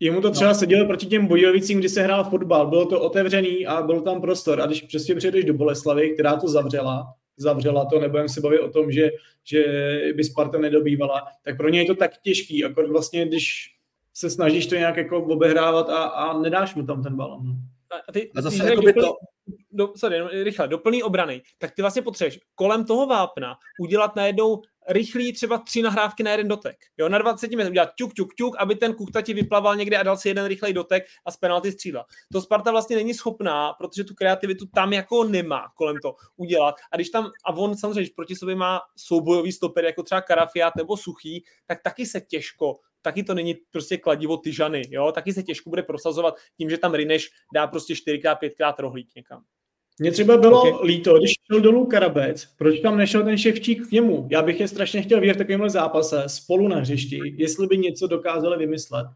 jemu 0.00 0.20
to 0.20 0.30
třeba 0.30 0.50
no. 0.50 0.54
sedělo 0.54 0.86
proti 0.86 1.06
těm 1.06 1.26
Bojovicím, 1.26 1.78
kdy 1.78 1.88
se 1.88 2.02
hrál 2.02 2.24
fotbal, 2.30 2.66
bylo 2.66 2.86
to 2.86 3.00
otevřený 3.00 3.66
a 3.66 3.82
byl 3.82 4.00
tam 4.00 4.20
prostor 4.20 4.60
a 4.60 4.66
když 4.66 4.82
přesně 4.82 5.14
přijdeš 5.14 5.44
do 5.44 5.54
Boleslavy, 5.54 6.14
která 6.14 6.36
to 6.36 6.48
zavřela, 6.48 7.14
zavřela 7.36 7.84
to, 7.84 8.00
nebudeme 8.00 8.28
se 8.28 8.40
bavit 8.40 8.60
o 8.60 8.70
tom, 8.70 8.92
že, 8.92 9.10
že 9.44 9.64
by 10.14 10.24
Sparta 10.24 10.58
nedobývala, 10.58 11.22
tak 11.44 11.56
pro 11.56 11.68
ně 11.68 11.80
je 11.80 11.86
to 11.86 11.94
tak 11.94 12.10
těžký, 12.22 12.64
akor 12.64 12.88
vlastně, 12.92 13.26
když 13.26 13.77
se 14.18 14.30
snažíš 14.30 14.66
to 14.66 14.74
nějak 14.74 14.96
jako 14.96 15.24
obehrávat 15.24 15.90
a, 15.90 16.04
a 16.04 16.38
nedáš 16.38 16.74
mu 16.74 16.86
tam 16.86 17.02
ten 17.02 17.16
balon. 17.16 17.46
No. 17.46 17.52
A, 18.08 18.12
ty, 18.12 18.30
a 18.36 18.42
zase 18.42 18.62
ty 18.62 18.70
jako 18.70 18.82
by 18.82 18.92
to... 18.92 19.14
Do, 19.70 19.92
sorry, 19.96 20.18
no, 20.18 20.28
rychle, 20.28 20.68
doplný 20.68 21.02
obrany, 21.02 21.42
tak 21.58 21.70
ty 21.70 21.82
vlastně 21.82 22.02
potřebuješ 22.02 22.40
kolem 22.54 22.84
toho 22.84 23.06
vápna 23.06 23.56
udělat 23.80 24.16
najednou 24.16 24.62
rychlý 24.88 25.32
třeba 25.32 25.58
tři 25.58 25.82
nahrávky 25.82 26.22
na 26.22 26.30
jeden 26.30 26.48
dotek. 26.48 26.76
Jo, 26.98 27.08
na 27.08 27.18
20 27.18 27.50
metrů 27.50 27.70
udělat 27.70 27.90
ťuk, 27.94 28.14
ťuk, 28.14 28.34
ťuk, 28.34 28.56
aby 28.58 28.74
ten 28.74 28.94
Kuchta 28.94 29.22
ti 29.22 29.34
vyplaval 29.34 29.76
někde 29.76 29.98
a 29.98 30.02
dal 30.02 30.16
si 30.16 30.28
jeden 30.28 30.46
rychlej 30.46 30.72
dotek 30.72 31.04
a 31.26 31.30
z 31.30 31.36
penalty 31.36 31.72
střídla. 31.72 32.06
To 32.32 32.40
Sparta 32.40 32.70
vlastně 32.70 32.96
není 32.96 33.14
schopná, 33.14 33.72
protože 33.72 34.04
tu 34.04 34.14
kreativitu 34.14 34.66
tam 34.74 34.92
jako 34.92 35.24
nemá 35.24 35.64
kolem 35.74 35.96
to 36.02 36.14
udělat. 36.36 36.74
A 36.92 36.96
když 36.96 37.10
tam, 37.10 37.30
a 37.46 37.52
on 37.52 37.76
samozřejmě, 37.76 38.00
když 38.00 38.14
proti 38.14 38.36
sobě 38.36 38.56
má 38.56 38.80
soubojový 38.96 39.52
stoper, 39.52 39.84
jako 39.84 40.02
třeba 40.02 40.20
Karafiat 40.20 40.76
nebo 40.76 40.96
Suchý, 40.96 41.44
tak 41.66 41.82
taky 41.82 42.06
se 42.06 42.20
těžko 42.20 42.74
taky 43.08 43.22
to 43.22 43.34
není 43.34 43.54
prostě 43.72 43.96
kladivo 43.96 44.36
tyžany, 44.36 44.82
jo, 44.90 45.12
taky 45.12 45.32
se 45.32 45.42
těžko 45.42 45.70
bude 45.70 45.82
prosazovat 45.82 46.34
tím, 46.56 46.70
že 46.70 46.78
tam 46.78 46.94
Rineš 46.94 47.28
dá 47.54 47.66
prostě 47.66 47.94
4x, 47.94 48.36
5x 48.38 48.74
rohlík 48.78 49.08
někam. 49.16 49.42
Mně 50.00 50.10
třeba 50.10 50.36
bylo 50.36 50.60
okay. 50.62 50.86
líto, 50.86 51.18
když 51.18 51.32
šel 51.46 51.60
dolů 51.60 51.86
Karabec, 51.86 52.46
proč 52.58 52.80
tam 52.80 52.96
nešel 52.96 53.24
ten 53.24 53.38
Ševčík 53.38 53.88
k 53.88 53.90
němu? 53.90 54.28
Já 54.30 54.42
bych 54.42 54.60
je 54.60 54.68
strašně 54.68 55.02
chtěl 55.02 55.20
vidět 55.20 55.34
v 55.34 55.36
takovémhle 55.36 55.70
zápase 55.70 56.24
spolu 56.26 56.68
na 56.68 56.76
hřišti, 56.76 57.20
jestli 57.36 57.66
by 57.66 57.78
něco 57.78 58.06
dokázali 58.06 58.58
vymyslet. 58.58 59.06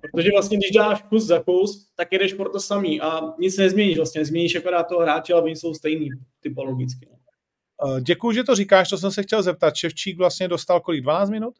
Protože 0.00 0.30
vlastně, 0.30 0.56
když 0.56 0.70
dáš 0.70 1.02
kus 1.02 1.24
za 1.24 1.42
kus, 1.42 1.88
tak 1.96 2.12
jedeš 2.12 2.32
pro 2.34 2.48
to 2.48 2.60
samý 2.60 3.00
a 3.00 3.20
nic 3.38 3.56
nezměníš 3.56 3.96
vlastně. 3.96 4.24
Změníš 4.24 4.54
akorát 4.56 4.82
toho 4.82 5.00
hráče, 5.00 5.32
ale 5.32 5.42
oni 5.42 5.56
jsou 5.56 5.74
stejný 5.74 6.08
typologicky. 6.40 7.08
No. 7.10 7.18
Eh, 7.96 8.00
Děkuji, 8.00 8.32
že 8.32 8.44
to 8.44 8.54
říkáš, 8.54 8.90
to 8.90 8.98
jsem 8.98 9.10
se 9.10 9.22
chtěl 9.22 9.42
zeptat. 9.42 9.74
Ševčík 9.74 10.18
vlastně 10.18 10.48
dostal 10.48 10.80
kolik, 10.80 11.02
12 11.02 11.30
minut? 11.30 11.54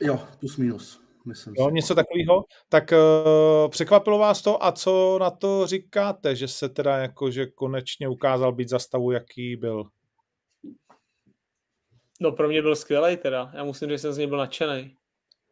Jo, 0.00 0.20
plus 0.40 0.56
minus. 0.56 1.06
Myslím 1.26 1.54
jo, 1.58 1.68
si. 1.68 1.74
něco 1.74 1.94
takového. 1.94 2.44
Tak 2.68 2.92
uh, 2.92 3.70
překvapilo 3.70 4.18
vás 4.18 4.42
to 4.42 4.64
a 4.64 4.72
co 4.72 5.18
na 5.20 5.30
to 5.30 5.66
říkáte, 5.66 6.36
že 6.36 6.48
se 6.48 6.68
teda 6.68 6.96
jako, 6.96 7.30
že 7.30 7.46
konečně 7.46 8.08
ukázal 8.08 8.52
být 8.52 8.68
za 8.68 8.78
stavu, 8.78 9.10
jaký 9.10 9.56
byl? 9.56 9.84
No 12.20 12.32
pro 12.32 12.48
mě 12.48 12.62
byl 12.62 12.76
skvělý 12.76 13.16
teda. 13.16 13.50
Já 13.54 13.64
musím 13.64 13.88
říct, 13.88 13.98
že 13.98 13.98
jsem 13.98 14.12
z 14.12 14.18
něj 14.18 14.26
byl 14.26 14.38
nadšený. 14.38 14.94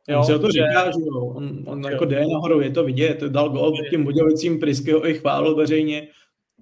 Jo, 0.08 0.18
on 0.18 0.24
si 0.24 0.34
o 0.34 0.38
to 0.38 0.46
že... 0.46 0.52
říká, 0.52 0.84
že 0.84 1.00
jo. 1.00 1.20
On, 1.20 1.64
on 1.66 1.82
jo. 1.82 1.90
jako 1.90 2.04
jde 2.04 2.26
nahoru, 2.26 2.60
je 2.60 2.70
to 2.70 2.84
vidět. 2.84 3.20
Dal 3.20 3.48
gol 3.48 3.72
tím 3.90 4.04
Budějovicím 4.04 4.60
Pryskyho 4.60 5.08
i 5.08 5.14
chválil 5.14 5.56
veřejně, 5.56 6.08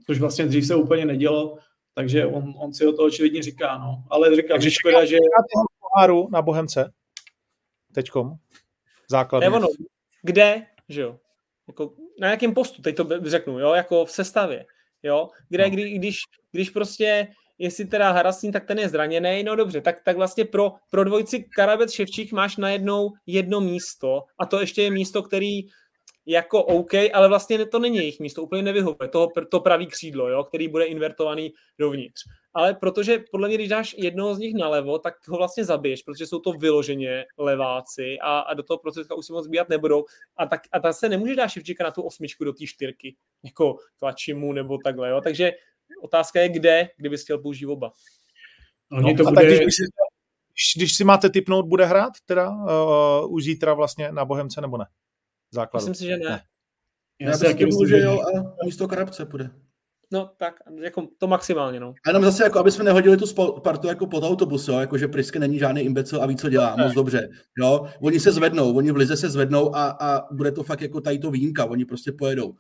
což 0.07 0.21
vlastně 0.21 0.47
dřív 0.47 0.67
se 0.67 0.75
úplně 0.75 1.05
nedělo. 1.05 1.59
Takže 1.95 2.27
on, 2.27 2.55
on 2.59 2.73
si 2.73 2.87
o 2.87 2.93
to 2.93 3.05
očividně 3.05 3.43
říká, 3.43 3.79
no. 3.79 4.05
Ale 4.11 4.37
říká, 4.37 4.61
že 4.61 4.71
škoda, 4.71 5.05
že... 5.05 5.17
na 6.31 6.43
Bohemce? 6.43 6.93
Teďkom? 7.95 8.33
Základně. 9.11 9.51
ono, 9.51 9.69
kde, 10.23 10.67
že 10.89 11.01
jo? 11.01 11.19
Jako, 11.69 11.95
na 12.21 12.31
jakém 12.31 12.55
postu, 12.55 12.83
teď 12.83 12.97
to 12.97 13.09
řeknu, 13.23 13.59
jo, 13.59 13.75
jako 13.75 14.05
v 14.05 14.11
sestavě, 14.11 14.67
jo, 15.03 15.29
kde, 15.49 15.65
no. 15.65 15.71
kdy, 15.71 15.91
když, 15.91 16.17
když 16.53 16.71
prostě 16.71 17.29
jestli 17.59 17.85
teda 17.85 18.13
Harasín, 18.13 18.53
tak 18.53 18.67
ten 18.67 18.79
je 18.79 18.89
zraněný, 18.89 19.43
no 19.45 19.57
dobře, 19.57 19.81
tak, 19.81 20.03
tak 20.05 20.17
vlastně 20.17 20.45
pro, 20.45 20.73
pro 20.91 21.05
dvojci 21.05 21.45
Karabec 21.57 21.93
Ševčík 21.93 22.33
máš 22.33 22.57
najednou 22.57 23.11
jedno 23.27 23.61
místo 23.61 24.23
a 24.39 24.47
to 24.47 24.61
ještě 24.61 24.83
je 24.83 24.91
místo, 24.91 25.23
který 25.23 25.61
jako 26.27 26.65
OK, 26.65 26.95
ale 27.13 27.29
vlastně 27.29 27.67
to 27.67 27.79
není 27.79 27.97
jejich 27.97 28.21
místo, 28.21 28.43
úplně 28.43 28.63
nevyhovuje, 28.63 29.09
to, 29.09 29.29
to 29.51 29.61
pravý 29.61 29.87
křídlo, 29.87 30.29
jo, 30.29 30.45
který 30.45 30.69
bude 30.69 30.85
invertovaný 30.85 31.53
dovnitř. 31.79 32.23
Ale 32.55 32.75
protože 32.75 33.19
podle 33.31 33.49
mě, 33.49 33.57
když 33.57 33.69
dáš 33.69 33.95
jednoho 33.99 34.35
z 34.35 34.39
nich 34.39 34.55
nalevo, 34.55 34.99
tak 34.99 35.29
ho 35.29 35.37
vlastně 35.37 35.65
zabiješ, 35.65 36.03
protože 36.03 36.27
jsou 36.27 36.39
to 36.39 36.53
vyloženě 36.53 37.25
leváci 37.39 38.19
a, 38.23 38.39
a 38.39 38.55
do 38.55 38.63
toho 38.63 38.79
procesa 38.79 39.15
už 39.15 39.27
si 39.27 39.33
moc 39.33 39.45
zbíjat 39.45 39.69
nebudou. 39.69 40.05
A 40.37 40.47
tak 40.47 40.61
a 40.73 40.81
ta 40.81 40.93
se 40.93 41.09
nemůže 41.09 41.35
dát 41.35 41.49
Ševčíka 41.49 41.85
na 41.85 41.91
tu 41.91 42.03
osmičku 42.03 42.45
do 42.45 42.53
té 42.53 42.67
čtyřky, 42.67 43.17
jako 43.45 43.77
mu 44.35 44.53
nebo 44.53 44.79
takhle, 44.79 45.11
jo. 45.11 45.21
Takže 45.21 45.53
otázka 46.03 46.41
je, 46.41 46.49
kde, 46.49 46.89
kdyby 46.97 47.17
chtěl 47.17 47.39
použít 47.39 47.67
oba. 47.67 47.93
No, 48.91 49.15
to 49.17 49.25
bude... 49.25 49.35
tak 49.35 49.47
když, 49.47 49.59
když, 49.59 50.73
když 50.77 50.97
si 50.97 51.05
máte 51.05 51.31
typnout, 51.31 51.67
bude 51.67 51.85
hrát 51.85 52.13
teda 52.25 52.51
uh, 52.51 53.35
už 53.35 53.45
zítra 53.45 53.75
vlastně 53.75 54.13
na 54.13 54.25
Bohemce 54.25 54.61
nebo 54.61 54.79
ne? 54.79 54.85
Základu. 55.51 55.87
Myslím 55.87 55.95
si, 55.95 56.11
že 56.11 56.17
ne. 56.17 56.31
ne. 56.31 56.43
Já, 57.21 57.31
Já 57.31 57.37
si 57.37 57.45
taky 57.45 57.67
myslím, 57.67 57.89
že 57.89 57.99
jo 57.99 58.21
a 58.21 58.65
místo 58.65 58.89
Karabce 58.89 59.25
bude. 59.25 59.51
No 60.13 60.31
tak, 60.37 60.55
jako 60.83 61.09
to 61.19 61.27
maximálně, 61.27 61.81
no. 61.81 61.95
A 62.07 62.11
jenom 62.11 62.25
zase, 62.25 62.45
jako, 62.45 62.59
aby 62.59 62.71
jsme 62.71 62.85
nehodili 62.85 63.17
tu 63.17 63.27
partu 63.61 63.87
jako 63.87 64.07
pod 64.07 64.25
autobus, 64.25 64.69
jo, 64.69 64.79
jako 64.79 64.99
že 64.99 65.09
Prisky 65.09 65.39
není 65.39 65.59
žádný 65.59 65.83
imbecil 65.83 66.23
a 66.23 66.27
ví, 66.27 66.37
co 66.37 66.49
dělá, 66.49 66.77
moc 66.77 66.95
dobře, 66.95 67.29
jo. 67.59 67.87
Oni 68.01 68.21
se 68.21 68.33
zvednou, 68.33 68.77
oni 68.77 68.93
v 68.93 68.97
lize 68.97 69.17
se 69.17 69.31
zvednou 69.31 69.77
a, 69.77 69.97
a 70.01 70.35
bude 70.35 70.53
to 70.53 70.63
fakt 70.63 70.81
jako 70.81 71.01
tady 71.01 71.19
to 71.19 71.31
výjimka, 71.31 71.65
oni 71.65 71.85
prostě 71.85 72.13
pojedou. 72.13 72.55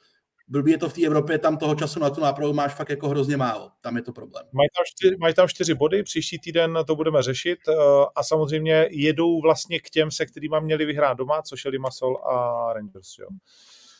Blbý 0.48 0.72
je 0.72 0.78
to 0.78 0.88
v 0.88 0.92
té 0.92 1.06
Evropě, 1.06 1.38
tam 1.38 1.56
toho 1.56 1.74
času 1.74 2.00
na 2.00 2.10
tu 2.10 2.20
nápravu 2.20 2.52
máš 2.52 2.74
fakt 2.74 2.90
jako 2.90 3.08
hrozně 3.08 3.36
málo. 3.36 3.70
Tam 3.80 3.96
je 3.96 4.02
to 4.02 4.12
problém. 4.12 4.44
Mají 4.52 4.68
tam, 4.76 4.84
čtyři, 4.86 5.16
mají 5.20 5.34
tam 5.34 5.48
čtyři 5.48 5.74
body, 5.74 6.02
příští 6.02 6.38
týden 6.38 6.78
to 6.86 6.96
budeme 6.96 7.22
řešit 7.22 7.58
eh, 7.68 7.74
a 8.14 8.22
samozřejmě 8.22 8.88
jedou 8.90 9.40
vlastně 9.40 9.80
k 9.80 9.90
těm, 9.90 10.10
se 10.10 10.26
kterými 10.26 10.56
měli 10.60 10.84
vyhrát 10.84 11.18
doma, 11.18 11.42
což 11.42 11.64
je 11.64 11.70
Limassol 11.70 12.16
a 12.16 12.72
Rangers. 12.72 13.18
Jo. 13.18 13.26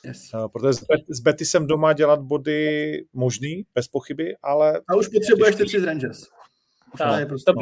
Yes. 0.05 0.30
Eh, 0.34 0.48
protože 0.48 0.72
s 1.09 1.20
Betisem 1.20 1.66
doma 1.66 1.92
dělat 1.92 2.20
body 2.20 3.05
možný, 3.12 3.66
bez 3.74 3.88
pochyby, 3.88 4.36
ale... 4.42 4.80
A 4.88 4.94
už 4.96 5.09
potřebuješ 5.09 5.57
ty 5.57 5.64
tři 5.64 5.80
z 5.80 5.84
Rangers. 5.84 6.28
Tak, 6.98 7.12
to 7.12 7.18
je 7.20 7.26
prostě 7.26 7.53
to, 7.53 7.61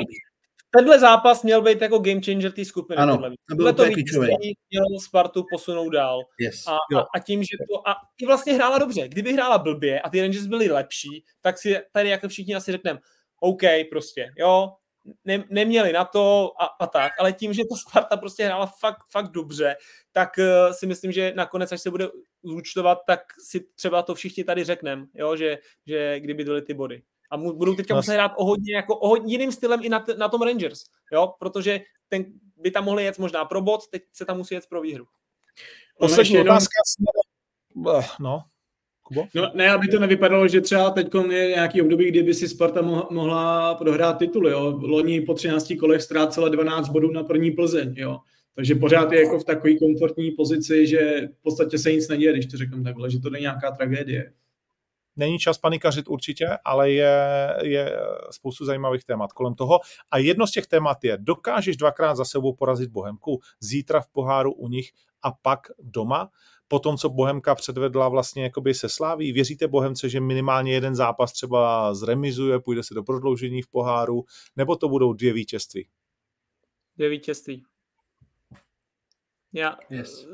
tenhle 0.70 0.99
zápas 0.99 1.43
měl 1.43 1.62
být 1.62 1.82
jako 1.82 1.99
game 1.99 2.20
changer 2.24 2.53
té 2.53 2.64
skupiny. 2.64 2.97
Ano, 2.97 3.22
to 3.49 3.57
bylo 3.57 3.72
to 3.72 3.84
měl 3.84 4.84
Spartu 5.05 5.45
posunout 5.53 5.91
dál. 5.91 6.18
Yes. 6.41 6.66
A, 6.66 6.72
a, 6.72 7.07
a, 7.14 7.18
tím, 7.18 7.43
že 7.43 7.57
to... 7.68 7.88
A 7.88 7.95
i 8.22 8.26
vlastně 8.26 8.53
hrála 8.53 8.78
dobře. 8.78 9.09
Kdyby 9.09 9.32
hrála 9.32 9.59
blbě 9.59 10.01
a 10.01 10.11
ty 10.11 10.20
Rangers 10.20 10.47
byli 10.47 10.70
lepší, 10.70 11.24
tak 11.41 11.59
si 11.59 11.76
tady 11.93 12.09
jako 12.09 12.28
všichni 12.28 12.55
asi 12.55 12.72
řekneme, 12.72 13.01
OK, 13.41 13.62
prostě, 13.91 14.32
jo, 14.38 14.72
ne, 15.24 15.44
neměli 15.50 15.92
na 15.92 16.04
to 16.04 16.52
a, 16.62 16.64
a 16.64 16.86
tak, 16.86 17.12
ale 17.18 17.32
tím, 17.32 17.52
že 17.52 17.62
to 17.64 17.76
Sparta 17.76 18.16
prostě 18.16 18.44
hrála 18.44 18.66
fakt, 18.66 18.98
fakt 19.11 19.30
dobře, 19.30 19.76
tak 20.12 20.30
uh, 20.38 20.72
si 20.72 20.86
myslím, 20.86 21.12
že 21.12 21.32
nakonec, 21.36 21.72
až 21.72 21.80
se 21.80 21.90
bude 21.90 22.08
zúčtovat, 22.42 22.98
tak 23.06 23.20
si 23.44 23.61
třeba 23.74 24.02
to 24.02 24.14
všichni 24.14 24.44
tady 24.44 24.64
řekneme, 24.64 25.06
jo, 25.14 25.36
že, 25.36 25.58
že 25.86 26.20
kdyby 26.20 26.44
byly 26.44 26.62
ty 26.62 26.74
body. 26.74 27.02
A 27.30 27.36
mu, 27.36 27.52
budou 27.52 27.74
teďka 27.74 27.94
muset 27.94 28.12
hrát 28.12 28.32
o 28.36 28.44
hodně, 28.44 28.74
jako 28.74 28.96
o 28.96 29.08
hodně 29.08 29.34
jiným 29.34 29.52
stylem 29.52 29.80
i 29.82 29.88
na, 29.88 30.00
t- 30.00 30.14
na 30.14 30.28
tom 30.28 30.42
Rangers, 30.42 30.80
jo, 31.12 31.34
protože 31.38 31.80
ten 32.08 32.24
by 32.56 32.70
tam 32.70 32.84
mohli 32.84 33.04
jet 33.04 33.18
možná 33.18 33.44
pro 33.44 33.61
bod, 33.61 33.88
teď 33.88 34.02
se 34.12 34.24
tam 34.24 34.36
musí 34.36 34.54
jet 34.54 34.66
pro 34.66 34.80
výhru. 34.80 35.06
Poslední 35.98 36.40
otázka. 36.40 36.72
Jenom... 37.76 38.02
No, 38.20 38.42
Kubo? 39.11 39.26
No 39.34 39.50
ne, 39.54 39.70
aby 39.70 39.88
to 39.88 39.98
nevypadalo, 39.98 40.48
že 40.48 40.61
třeba 40.61 40.90
teď 40.90 41.08
je 41.30 41.48
nějaký 41.48 41.82
období, 41.82 42.08
kdyby 42.08 42.34
si 42.34 42.48
Sparta 42.48 42.82
mohla 43.11 43.74
prohrát 43.74 44.18
tituly. 44.18 44.50
Jo. 44.50 44.78
Loni 44.82 45.20
po 45.20 45.34
13 45.34 45.72
kolech 45.80 46.02
ztrácela 46.02 46.48
12 46.48 46.88
bodů 46.88 47.11
na 47.11 47.22
první 47.22 47.50
Plzeň. 47.50 47.94
Jo. 47.96 48.18
Takže 48.54 48.74
pořád 48.74 49.12
je 49.12 49.20
jako 49.20 49.38
v 49.38 49.44
takové 49.44 49.74
komfortní 49.74 50.30
pozici, 50.30 50.86
že 50.86 51.28
v 51.40 51.42
podstatě 51.42 51.78
se 51.78 51.92
nic 51.92 52.08
neděje, 52.08 52.32
když 52.32 52.46
to 52.46 52.56
řeknu 52.56 52.82
takhle, 52.82 53.11
že 53.11 53.20
to 53.20 53.30
není 53.30 53.42
nějaká 53.42 53.70
tragédie. 53.70 54.32
Není 55.16 55.38
čas 55.38 55.58
panikařit 55.58 56.08
určitě, 56.08 56.48
ale 56.64 56.90
je, 56.90 57.18
je 57.62 57.96
spoustu 58.30 58.64
zajímavých 58.64 59.04
témat 59.04 59.32
kolem 59.32 59.54
toho. 59.54 59.80
A 60.11 60.18
jedno 60.18 60.46
z 60.46 60.50
těch 60.50 60.66
témat 60.66 61.04
je, 61.04 61.18
dokážeš 61.20 61.76
dvakrát 61.76 62.14
za 62.14 62.24
sebou 62.24 62.54
porazit 62.54 62.90
Bohemku, 62.90 63.40
zítra 63.61 64.00
v 64.00 64.08
poháru 64.08 64.52
u 64.52 64.68
nich 64.68 64.90
a 65.22 65.32
pak 65.32 65.61
doma 65.78 66.30
po 66.68 66.78
tom, 66.78 66.96
co 66.96 67.08
Bohemka 67.08 67.54
předvedla 67.54 68.08
vlastně 68.08 68.42
jakoby 68.42 68.74
se 68.74 68.88
sláví. 68.88 69.32
Věříte 69.32 69.68
Bohemce, 69.68 70.08
že 70.08 70.20
minimálně 70.20 70.72
jeden 70.72 70.94
zápas 70.94 71.32
třeba 71.32 71.94
zremizuje, 71.94 72.61
půjde 72.61 72.82
se 72.82 72.94
do 72.94 73.02
prodloužení 73.02 73.62
v 73.62 73.68
poháru, 73.68 74.24
nebo 74.56 74.76
to 74.76 74.88
budou 74.88 75.12
dvě 75.12 75.32
vítězství? 75.32 75.88
Dvě 76.96 77.08
vítězství. 77.08 77.64
Já, 79.53 79.76
yes. 79.90 80.26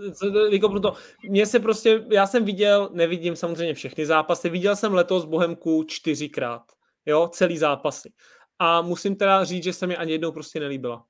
jako 0.50 0.68
proto, 0.68 0.94
mě 1.28 1.46
se 1.46 1.60
prostě, 1.60 2.04
já 2.10 2.26
jsem 2.26 2.44
viděl, 2.44 2.90
nevidím 2.92 3.36
samozřejmě 3.36 3.74
všechny 3.74 4.06
zápasy, 4.06 4.48
viděl 4.48 4.76
jsem 4.76 4.94
letos 4.94 5.24
Bohemku 5.24 5.84
čtyřikrát, 5.84 6.62
jo, 7.06 7.28
celý 7.28 7.58
zápasy. 7.58 8.12
A 8.58 8.82
musím 8.82 9.16
teda 9.16 9.44
říct, 9.44 9.64
že 9.64 9.72
se 9.72 9.86
mi 9.86 9.96
ani 9.96 10.12
jednou 10.12 10.32
prostě 10.32 10.60
nelíbila. 10.60 11.04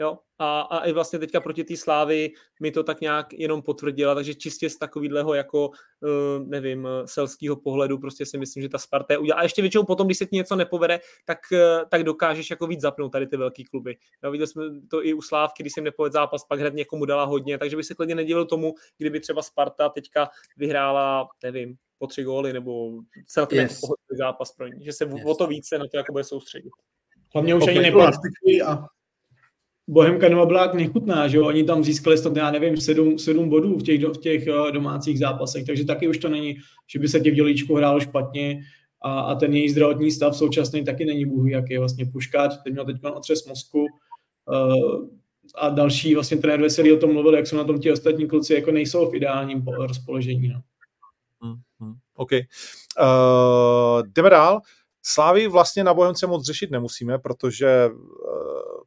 Jo? 0.00 0.18
A, 0.38 0.60
a 0.60 0.84
i 0.84 0.92
vlastně 0.92 1.18
teďka 1.18 1.40
proti 1.40 1.64
té 1.64 1.76
slávy 1.76 2.32
mi 2.62 2.70
to 2.70 2.82
tak 2.82 3.00
nějak 3.00 3.32
jenom 3.32 3.62
potvrdila, 3.62 4.14
takže 4.14 4.34
čistě 4.34 4.70
z 4.70 4.78
takového 4.78 5.34
jako, 5.34 5.68
uh, 5.68 6.46
nevím, 6.46 6.88
selského 7.04 7.56
pohledu 7.56 7.98
prostě 7.98 8.26
si 8.26 8.38
myslím, 8.38 8.62
že 8.62 8.68
ta 8.68 8.78
Sparta 8.78 9.14
je 9.14 9.18
udělá. 9.18 9.38
A 9.38 9.42
ještě 9.42 9.62
většinou 9.62 9.84
potom, 9.84 10.06
když 10.06 10.18
se 10.18 10.26
ti 10.26 10.36
něco 10.36 10.56
nepovede, 10.56 11.00
tak, 11.24 11.38
uh, 11.52 11.88
tak 11.88 12.04
dokážeš 12.04 12.50
jako 12.50 12.66
víc 12.66 12.80
zapnout 12.80 13.12
tady 13.12 13.26
ty 13.26 13.36
velké 13.36 13.62
kluby. 13.70 13.96
Jo, 14.24 14.30
viděli 14.30 14.48
jsme 14.48 14.62
to 14.90 15.06
i 15.06 15.14
u 15.14 15.22
Slávky, 15.22 15.62
když 15.62 15.72
jsem 15.72 15.84
nepovedl 15.84 16.12
zápas, 16.12 16.44
pak 16.44 16.60
hned 16.60 16.74
někomu 16.74 17.04
dala 17.04 17.24
hodně, 17.24 17.58
takže 17.58 17.76
bych 17.76 17.86
se 17.86 17.94
klidně 17.94 18.14
nedivil 18.14 18.44
tomu, 18.44 18.74
kdyby 18.98 19.20
třeba 19.20 19.42
Sparta 19.42 19.88
teďka 19.88 20.28
vyhrála, 20.56 21.28
nevím, 21.42 21.76
po 21.98 22.06
tři 22.06 22.22
góly 22.22 22.52
nebo 22.52 22.90
celkem 23.26 23.58
yes. 23.58 23.82
jako 23.82 23.94
zápas 24.18 24.52
pro 24.52 24.66
ní, 24.66 24.84
že 24.84 24.92
se 24.92 25.04
yes. 25.04 25.24
o 25.24 25.34
to 25.34 25.46
více 25.46 25.78
na 25.78 25.84
to 25.90 25.96
jako 25.96 26.12
bude 26.12 26.24
soustředit. 26.24 26.70
Hlavně 27.34 27.54
už 27.54 27.68
ani 27.68 27.80
neplastiky 27.80 28.62
a 28.62 28.84
Bohemka 29.90 30.28
Nova 30.28 30.46
byla 30.46 30.72
nechutná, 30.72 31.28
že 31.28 31.36
jo? 31.36 31.46
Oni 31.46 31.64
tam 31.64 31.84
získali 31.84 32.18
snad, 32.18 32.36
já 32.36 32.50
nevím, 32.50 32.76
sedm, 32.76 33.18
sedm 33.18 33.48
bodů 33.48 33.78
v 33.78 33.82
těch, 33.82 34.04
v 34.04 34.16
těch 34.16 34.46
uh, 34.48 34.72
domácích 34.72 35.18
zápasech, 35.18 35.66
takže 35.66 35.84
taky 35.84 36.08
už 36.08 36.18
to 36.18 36.28
není, 36.28 36.56
že 36.86 36.98
by 36.98 37.08
se 37.08 37.20
tě 37.20 37.30
v 37.30 37.34
dělíčku 37.34 37.74
hrálo 37.74 38.00
špatně 38.00 38.60
a, 39.02 39.20
a 39.20 39.34
ten 39.34 39.54
její 39.54 39.70
zdravotní 39.70 40.10
stav 40.10 40.36
současný 40.36 40.84
taky 40.84 41.04
není 41.04 41.26
bůh, 41.26 41.50
jak 41.50 41.70
je 41.70 41.78
vlastně 41.78 42.06
Puškáč, 42.06 42.52
teď 42.64 42.72
měl 42.72 42.84
teď 42.84 42.96
otřes 43.14 43.46
mozku 43.46 43.78
uh, 43.80 45.06
a 45.54 45.68
další 45.68 46.14
vlastně 46.14 46.36
trenér 46.36 46.60
Veselý 46.60 46.92
o 46.92 46.96
tom 46.96 47.12
mluvil, 47.12 47.34
jak 47.34 47.46
jsou 47.46 47.56
na 47.56 47.64
tom 47.64 47.78
ti 47.78 47.92
ostatní 47.92 48.28
kluci, 48.28 48.54
jako 48.54 48.70
nejsou 48.70 49.10
v 49.10 49.14
ideálním 49.14 49.64
rozpoložení. 49.64 50.48
No. 50.48 50.60
Hmm, 51.40 51.56
hmm, 51.80 51.94
OK. 52.16 52.30
Uh, 52.32 54.02
jdeme 54.14 54.30
dál. 54.30 54.60
Slávy 55.12 55.48
vlastně 55.48 55.84
na 55.84 55.94
Bohemce 55.94 56.26
moc 56.26 56.46
řešit 56.46 56.70
nemusíme, 56.70 57.18
protože 57.18 57.88
uh, 57.88 58.02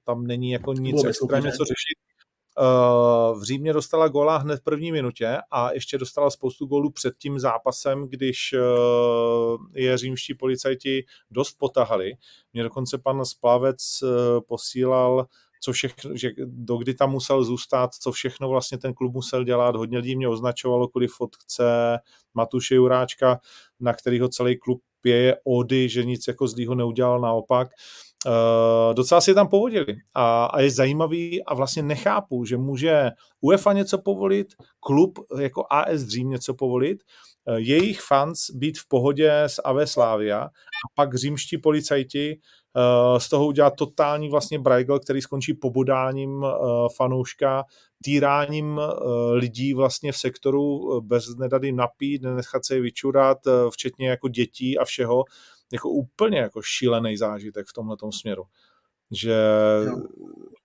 tam 0.04 0.28
není 0.28 0.52
jako 0.52 0.74
nic 0.74 1.04
extrémně 1.04 1.52
co 1.52 1.64
řešit. 1.64 1.98
Uh, 2.60 3.40
v 3.40 3.44
Římě 3.44 3.74
dostala 3.74 4.08
góla 4.08 4.38
hned 4.38 4.58
v 4.58 4.64
první 4.64 4.92
minutě 4.92 5.38
a 5.52 5.72
ještě 5.72 5.98
dostala 5.98 6.30
spoustu 6.30 6.66
gólů 6.66 6.92
před 6.92 7.14
tím 7.18 7.40
zápasem, 7.40 8.08
když 8.08 8.54
uh, 8.54 9.66
je 9.74 9.98
římští 9.98 10.34
policajti 10.34 11.06
dost 11.32 11.54
potahali. 11.58 12.12
Mě 12.54 12.64
dokonce 12.64 12.98
pan 12.98 13.26
Splavec 13.26 14.04
posílal 14.48 15.26
co 15.64 15.72
všechno, 15.72 16.12
že 16.14 16.32
do 16.46 16.78
kdy 16.78 16.94
tam 16.94 17.12
musel 17.12 17.44
zůstat, 17.44 17.94
co 17.96 18.12
všechno 18.12 18.50
vlastně 18.50 18.78
ten 18.78 18.94
klub 18.94 19.14
musel 19.14 19.44
dělat. 19.44 19.76
Hodně 19.76 19.98
lidí 19.98 20.16
mě 20.16 20.28
označovalo 20.28 20.88
kvůli 20.88 21.08
fotce 21.08 22.00
Matuše 22.34 22.76
Juráčka, 22.76 23.40
na 23.80 23.94
kterýho 23.94 24.30
celý 24.30 24.60
klub 24.60 24.82
pěje 25.02 25.38
ody, 25.44 25.90
že 25.90 26.06
nic 26.06 26.28
jako 26.28 26.48
zlýho 26.48 26.76
neudělal, 26.76 27.22
naopak. 27.22 27.68
Uh, 28.28 28.94
docela 28.94 29.22
si 29.22 29.32
je 29.32 29.36
tam 29.36 29.48
povodili. 29.48 29.96
A, 30.14 30.46
a 30.46 30.60
je 30.60 30.72
zajímavý 30.72 31.44
a 31.46 31.54
vlastně 31.54 31.84
nechápu, 31.84 32.46
že 32.46 32.58
může 32.58 33.10
UEFA 33.42 33.74
něco 33.74 33.98
povolit, 33.98 34.48
klub 34.80 35.20
jako 35.40 35.66
AS 35.70 36.02
Řím 36.02 36.30
něco 36.30 36.54
povolit, 36.54 37.04
uh, 37.46 37.56
jejich 37.56 38.02
fans 38.02 38.50
být 38.56 38.78
v 38.78 38.88
pohodě 38.88 39.34
s 39.34 39.62
AV 39.62 39.90
Slavia 39.90 40.40
a 40.40 40.50
pak 40.96 41.16
římští 41.16 41.58
policajti 41.58 42.40
uh, 42.76 43.20
z 43.20 43.30
toho 43.30 43.48
udělat 43.48 43.74
totální 43.78 44.30
vlastně 44.30 44.60
brajgl, 44.60 45.00
který 45.00 45.22
skončí 45.22 45.54
pobodáním 45.54 46.46
fanouška, 46.96 47.64
týráním 48.04 48.82
lidí 49.34 49.74
vlastně 49.74 50.12
v 50.12 50.18
sektoru 50.18 51.02
bez 51.02 51.36
nedady 51.40 51.72
napít, 51.72 52.22
nenechat 52.22 52.66
se 52.66 52.76
je 52.76 52.82
vyčurat, 52.82 53.38
včetně 53.72 54.10
jako 54.10 54.28
dětí 54.28 54.78
a 54.78 54.86
všeho 54.86 55.24
jako 55.74 55.90
úplně 55.90 56.38
jako 56.38 56.62
šílený 56.62 57.18
zážitek 57.18 57.68
v 57.68 57.74
tomhle 57.74 57.98
směru. 58.10 58.44
Že 59.12 59.36
no. 59.86 60.02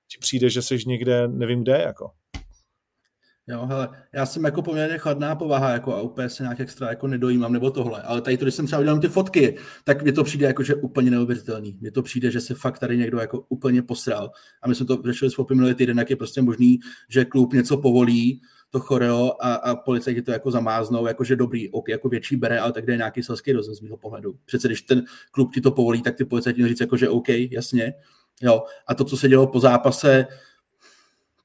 ti 0.08 0.18
přijde, 0.20 0.50
že 0.50 0.62
jsi 0.62 0.78
někde, 0.86 1.28
nevím 1.28 1.62
kde, 1.62 1.82
jako. 1.86 2.10
Jo, 3.50 3.66
hele, 3.66 3.88
já 4.12 4.26
jsem 4.26 4.44
jako 4.44 4.62
poměrně 4.62 4.98
chladná 4.98 5.34
povaha 5.34 5.70
jako 5.70 5.94
a 5.94 6.00
úplně 6.00 6.28
se 6.28 6.42
nějak 6.42 6.60
extra 6.60 6.88
jako 6.88 7.06
nedojímám 7.06 7.52
nebo 7.52 7.70
tohle, 7.70 8.02
ale 8.02 8.20
tady 8.20 8.36
to, 8.36 8.44
když 8.44 8.54
jsem 8.54 8.66
třeba 8.66 8.80
udělal 8.80 9.00
ty 9.00 9.08
fotky, 9.08 9.56
tak 9.84 10.02
mi 10.02 10.12
to 10.12 10.24
přijde 10.24 10.46
jako, 10.46 10.62
že 10.62 10.74
úplně 10.74 11.10
neuvěřitelný. 11.10 11.78
Mně 11.80 11.90
to 11.90 12.02
přijde, 12.02 12.30
že 12.30 12.40
se 12.40 12.54
fakt 12.54 12.78
tady 12.78 12.96
někdo 12.96 13.18
jako 13.18 13.40
úplně 13.48 13.82
posral. 13.82 14.30
A 14.62 14.68
my 14.68 14.74
jsme 14.74 14.86
to 14.86 15.02
řešili 15.04 15.30
s 15.30 15.36
minulý 15.50 15.74
týden, 15.74 15.98
jak 15.98 16.10
je 16.10 16.16
prostě 16.16 16.42
možný, 16.42 16.78
že 17.08 17.24
klub 17.24 17.52
něco 17.52 17.76
povolí, 17.76 18.40
to 18.70 18.80
choreo 18.80 19.32
a, 19.40 19.54
a 19.54 19.76
policajti 19.76 20.22
to 20.22 20.32
jako 20.32 20.50
zamáznou, 20.50 21.06
jakože 21.06 21.36
dobrý, 21.36 21.70
ok, 21.70 21.88
jako 21.88 22.08
větší 22.08 22.36
bere, 22.36 22.60
ale 22.60 22.72
tak 22.72 22.86
jde 22.86 22.96
nějaký 22.96 23.22
selský 23.22 23.52
rozum 23.52 23.74
z 23.74 23.80
mého 23.80 23.96
pohledu. 23.96 24.34
Přece 24.44 24.68
když 24.68 24.82
ten 24.82 25.04
klub 25.30 25.54
ti 25.54 25.60
to 25.60 25.70
povolí, 25.70 26.02
tak 26.02 26.16
ty 26.16 26.24
policajti 26.24 26.68
říct 26.68 26.80
jako, 26.80 26.96
že 26.96 27.08
OK, 27.08 27.28
jasně. 27.28 27.94
Jo. 28.42 28.62
A 28.86 28.94
to, 28.94 29.04
co 29.04 29.16
se 29.16 29.28
dělo 29.28 29.46
po 29.46 29.60
zápase, 29.60 30.26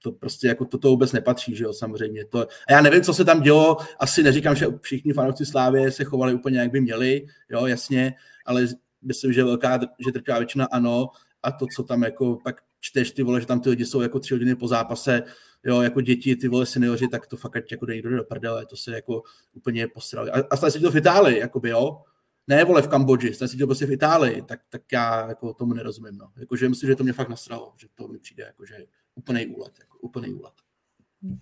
to 0.03 0.11
prostě 0.11 0.47
jako 0.47 0.65
toto 0.65 0.89
vůbec 0.89 1.11
nepatří, 1.11 1.55
že 1.55 1.63
jo, 1.63 1.73
samozřejmě. 1.73 2.25
To, 2.25 2.39
a 2.39 2.71
já 2.71 2.81
nevím, 2.81 3.01
co 3.01 3.13
se 3.13 3.25
tam 3.25 3.41
dělo, 3.41 3.77
asi 3.99 4.23
neříkám, 4.23 4.55
že 4.55 4.67
všichni 4.81 5.13
fanoušci 5.13 5.45
Slávě 5.45 5.91
se 5.91 6.03
chovali 6.03 6.33
úplně, 6.33 6.59
jak 6.59 6.71
by 6.71 6.81
měli, 6.81 7.25
jo, 7.49 7.65
jasně, 7.65 8.13
ale 8.45 8.67
myslím, 9.01 9.33
že 9.33 9.43
velká, 9.43 9.79
že 10.05 10.11
trpěla 10.11 10.39
většina 10.39 10.65
ano, 10.71 11.09
a 11.43 11.51
to, 11.51 11.65
co 11.75 11.83
tam 11.83 12.03
jako 12.03 12.37
pak 12.43 12.61
čteš, 12.79 13.11
ty 13.11 13.23
vole, 13.23 13.41
že 13.41 13.47
tam 13.47 13.59
ty 13.59 13.69
lidi 13.69 13.85
jsou 13.85 14.01
jako 14.01 14.19
tři 14.19 14.33
hodiny 14.33 14.55
po 14.55 14.67
zápase, 14.67 15.23
jo, 15.63 15.81
jako 15.81 16.01
děti, 16.01 16.35
ty 16.35 16.47
vole 16.47 16.65
seniori, 16.65 17.07
tak 17.07 17.27
to 17.27 17.37
fakt 17.37 17.71
jako 17.71 17.85
jde 17.85 18.01
do 18.01 18.23
prdele, 18.23 18.65
to 18.65 18.75
se 18.75 18.91
jako 18.91 19.23
úplně 19.53 19.87
posrali. 19.87 20.31
A, 20.31 20.43
a 20.49 20.57
stane 20.57 20.71
se 20.71 20.79
to 20.79 20.91
v 20.91 20.97
Itálii, 20.97 21.39
jakoby, 21.39 21.69
jo, 21.69 22.01
ne 22.47 22.65
vole 22.65 22.81
v 22.81 22.87
Kambodži, 22.87 23.33
stane 23.33 23.49
se 23.49 23.57
to 23.57 23.65
prostě 23.65 23.85
v 23.85 23.91
Itálii, 23.91 24.41
tak, 24.41 24.59
tak 24.69 24.81
já 24.91 25.27
jako 25.27 25.53
tomu 25.53 25.73
nerozumím, 25.73 26.17
no. 26.17 26.31
Jakože 26.37 26.69
myslím, 26.69 26.87
že 26.87 26.95
to 26.95 27.03
mě 27.03 27.13
fakt 27.13 27.29
nasralo, 27.29 27.73
že 27.77 27.87
to 27.95 28.07
mi 28.07 28.19
přijde 28.19 28.43
jako, 28.43 28.65
že 28.65 28.77
úplný 29.15 29.47
úlet, 29.47 29.73
jako 29.79 29.97
úplný 29.97 30.33
úlet. 30.33 30.53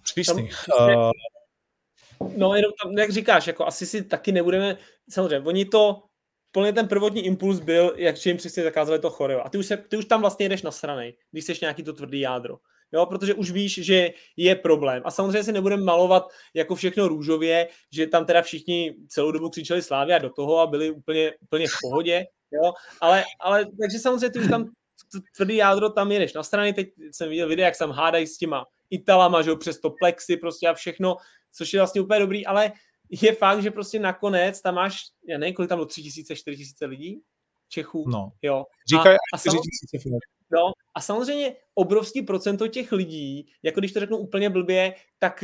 Přísný. 0.04 0.50
Uh... 0.80 1.12
No 2.38 2.56
jenom 2.56 2.72
tam, 2.84 2.98
jak 2.98 3.12
říkáš, 3.12 3.48
jako 3.48 3.66
asi 3.66 3.86
si 3.86 4.04
taky 4.04 4.32
nebudeme, 4.32 4.78
samozřejmě, 5.10 5.48
oni 5.48 5.66
to, 5.66 6.04
plně 6.52 6.74
ten 6.74 6.88
prvotní 6.88 7.26
impuls 7.26 7.60
byl, 7.60 7.94
jak 7.98 8.26
jim 8.26 8.38
přesně 8.38 8.64
zakázali 8.64 9.00
to 9.00 9.10
choreo. 9.10 9.42
A 9.46 9.50
ty 9.50 9.58
už, 9.58 9.66
se, 9.66 9.78
ty 9.78 9.98
už 9.98 10.06
tam 10.06 10.22
vlastně 10.22 10.50
jdeš 10.50 10.62
na 10.62 10.72
strany, 10.72 11.14
když 11.32 11.46
jsi 11.46 11.54
nějaký 11.62 11.84
to 11.84 11.94
tvrdý 11.94 12.20
jádro. 12.20 12.58
Jo, 12.94 13.06
protože 13.06 13.34
už 13.34 13.52
víš, 13.52 13.80
že 13.84 14.10
je 14.38 14.56
problém. 14.56 15.02
A 15.06 15.12
samozřejmě 15.12 15.44
si 15.44 15.52
nebudeme 15.52 15.84
malovat 15.84 16.28
jako 16.54 16.76
všechno 16.76 17.08
růžově, 17.08 17.68
že 17.92 18.08
tam 18.08 18.26
teda 18.26 18.42
všichni 18.42 18.96
celou 19.08 19.32
dobu 19.32 19.50
křičeli 19.50 19.82
Slávia 19.82 20.18
do 20.18 20.30
toho 20.30 20.60
a 20.60 20.68
byli 20.68 20.92
úplně, 20.92 21.32
úplně 21.42 21.68
v 21.68 21.72
pohodě. 21.82 22.26
Jo, 22.52 22.74
ale, 23.02 23.24
ale 23.40 23.66
takže 23.66 24.00
samozřejmě 24.00 24.30
ty 24.30 24.40
už 24.40 24.48
tam 24.48 24.72
tvrdý 25.36 25.56
jádro 25.56 25.90
tam 25.90 26.12
jedeš 26.12 26.34
na 26.34 26.44
strany, 26.44 26.74
teď 26.74 26.90
jsem 27.12 27.30
viděl 27.30 27.48
videa, 27.48 27.66
jak 27.66 27.78
tam 27.78 27.92
hádají 27.92 28.28
s 28.28 28.38
těma 28.38 28.66
Italama, 28.90 29.42
že 29.42 29.56
přes 29.56 29.80
to 29.80 29.90
plexy 30.00 30.38
prostě 30.38 30.68
a 30.68 30.74
všechno, 30.74 31.18
což 31.54 31.74
je 31.74 31.80
vlastně 31.80 32.02
úplně 32.02 32.20
dobrý, 32.20 32.46
ale 32.46 32.72
je 33.22 33.36
fakt, 33.36 33.64
že 33.64 33.72
prostě 33.72 34.00
nakonec 34.00 34.62
tam 34.62 34.76
máš, 34.76 35.02
já 35.28 35.38
nevím, 35.38 35.56
kolik 35.56 35.70
tam 35.70 35.78
bylo, 35.78 35.86
tři 35.86 36.04
tisíce, 36.04 36.36
čtyři 36.36 36.58
tisíce 36.58 36.86
lidí? 36.86 37.22
Čechů? 37.70 38.10
No. 38.10 38.32
Jo. 38.42 38.66
Říkají 38.90 39.18
a, 39.34 39.38
a 39.38 39.38
tisíce 39.38 40.10
No 40.52 40.72
a 40.94 41.02
samozřejmě 41.02 41.56
obrovský 41.76 42.22
procento 42.22 42.68
těch 42.68 42.92
lidí, 42.92 43.52
jako 43.64 43.80
když 43.80 43.92
to 43.92 44.00
řeknu 44.00 44.18
úplně 44.18 44.50
blbě, 44.50 44.94
tak, 45.20 45.44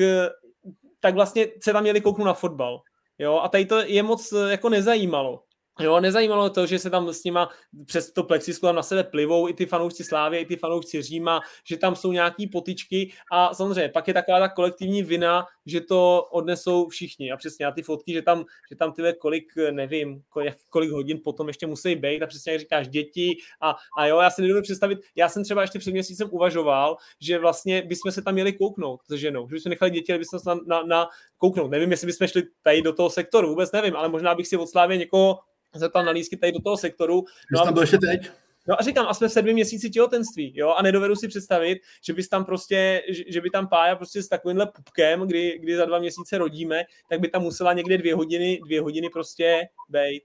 tak 1.00 1.16
vlastně 1.16 1.48
se 1.62 1.74
tam 1.74 1.84
měli 1.84 2.02
kouknout 2.02 2.26
na 2.26 2.34
fotbal. 2.34 2.82
Jo, 3.20 3.40
a 3.40 3.50
tady 3.50 3.66
to 3.66 3.80
je 3.80 4.04
moc 4.04 4.34
jako 4.50 4.70
nezajímalo. 4.70 5.44
Jo, 5.80 6.00
nezajímalo 6.00 6.50
to, 6.50 6.66
že 6.66 6.80
se 6.80 6.90
tam 6.90 7.14
s 7.14 7.24
nima 7.24 7.50
přes 7.86 8.12
to 8.12 8.24
plexisklo 8.24 8.74
na 8.74 8.84
sebe 8.84 9.04
plivou 9.04 9.50
i 9.50 9.54
ty 9.54 9.66
fanoušci 9.66 10.04
Slávy, 10.04 10.38
i 10.38 10.46
ty 10.46 10.56
fanoušci 10.56 11.02
Říma, 11.02 11.42
že 11.64 11.78
tam 11.78 11.96
jsou 11.96 12.12
nějaký 12.12 12.48
potičky 12.48 13.14
a 13.32 13.54
samozřejmě 13.54 13.90
pak 13.90 14.08
je 14.08 14.14
taková 14.14 14.40
ta 14.40 14.50
kolektivní 14.50 15.04
vina, 15.04 15.46
že 15.66 15.82
to 15.82 16.28
odnesou 16.32 16.90
všichni 16.90 17.32
a 17.32 17.38
přesně 17.38 17.66
a 17.66 17.72
ty 17.72 17.82
fotky, 17.82 18.14
že 18.14 18.22
tam, 18.22 18.46
že 18.70 18.76
tam 18.76 18.94
ty 18.94 19.02
kolik, 19.20 19.54
nevím, 19.72 20.22
kolik, 20.30 20.56
kolik 20.70 20.92
hodin 20.92 21.20
potom 21.24 21.48
ještě 21.48 21.68
musí 21.68 21.96
být 21.96 22.22
a 22.22 22.28
přesně 22.28 22.52
jak 22.52 22.62
říkáš, 22.62 22.88
děti 22.88 23.38
a, 23.62 23.76
a 23.98 24.06
jo, 24.06 24.20
já 24.20 24.30
si 24.30 24.42
nedovedu 24.42 24.64
představit, 24.64 25.00
já 25.16 25.30
jsem 25.30 25.44
třeba 25.44 25.62
ještě 25.62 25.80
před 25.80 25.92
měsícem 25.92 26.30
uvažoval, 26.32 26.98
že 27.22 27.40
vlastně 27.40 27.82
bychom 27.82 28.12
se 28.12 28.22
tam 28.22 28.34
měli 28.34 28.54
kouknout 28.54 29.02
se 29.08 29.18
ženou, 29.18 29.50
že 29.50 29.56
bychom 29.56 29.70
nechali 29.70 29.92
děti, 29.92 30.14
aby 30.14 30.26
se 30.26 30.38
na, 30.46 30.56
na, 30.66 30.84
na 30.84 31.08
kouknout. 31.38 31.72
Nevím, 31.72 31.92
jestli 31.92 32.08
bychom 32.08 32.28
šli 32.28 32.44
tady 32.64 32.82
do 32.82 32.94
toho 32.94 33.10
sektoru, 33.10 33.50
vůbec 33.50 33.72
nevím, 33.72 33.96
ale 33.96 34.10
možná 34.10 34.36
bych 34.36 34.48
si 34.48 34.58
od 34.58 34.70
Slávy 34.70 34.98
někoho 34.98 35.40
zeptal 35.76 36.06
na 36.06 36.12
lísky 36.12 36.38
tady 36.38 36.52
do 36.52 36.60
toho 36.60 36.78
sektoru. 36.78 37.24
No 37.52 37.64
tam 37.64 37.74
byl 37.74 37.84
ještě 37.84 37.98
teď? 37.98 38.32
No 38.68 38.80
a 38.80 38.84
říkám, 38.84 39.08
a 39.08 39.14
jsme 39.14 39.28
v 39.28 39.32
sedmi 39.32 39.54
měsíci 39.54 39.90
těhotenství, 39.90 40.54
jo, 40.56 40.70
a 40.70 40.82
nedovedu 40.82 41.16
si 41.16 41.28
představit, 41.28 41.78
že 42.04 42.14
bys 42.14 42.30
tam 42.30 42.46
prostě, 42.46 43.04
že, 43.10 43.24
že 43.28 43.42
by 43.42 43.50
tam 43.50 43.68
pája 43.68 43.96
prostě 43.96 44.24
s 44.24 44.28
takovýmhle 44.28 44.66
pupkem, 44.66 45.28
kdy, 45.28 45.60
kdy 45.60 45.78
za 45.78 45.86
dva 45.86 46.00
měsíce 46.00 46.38
rodíme, 46.38 46.84
tak 47.10 47.20
by 47.20 47.28
tam 47.28 47.42
musela 47.42 47.74
někde 47.74 47.98
dvě 47.98 48.16
hodiny, 48.16 48.60
dvě 48.66 48.82
hodiny 48.82 49.10
prostě 49.10 49.62
bejt. 49.90 50.24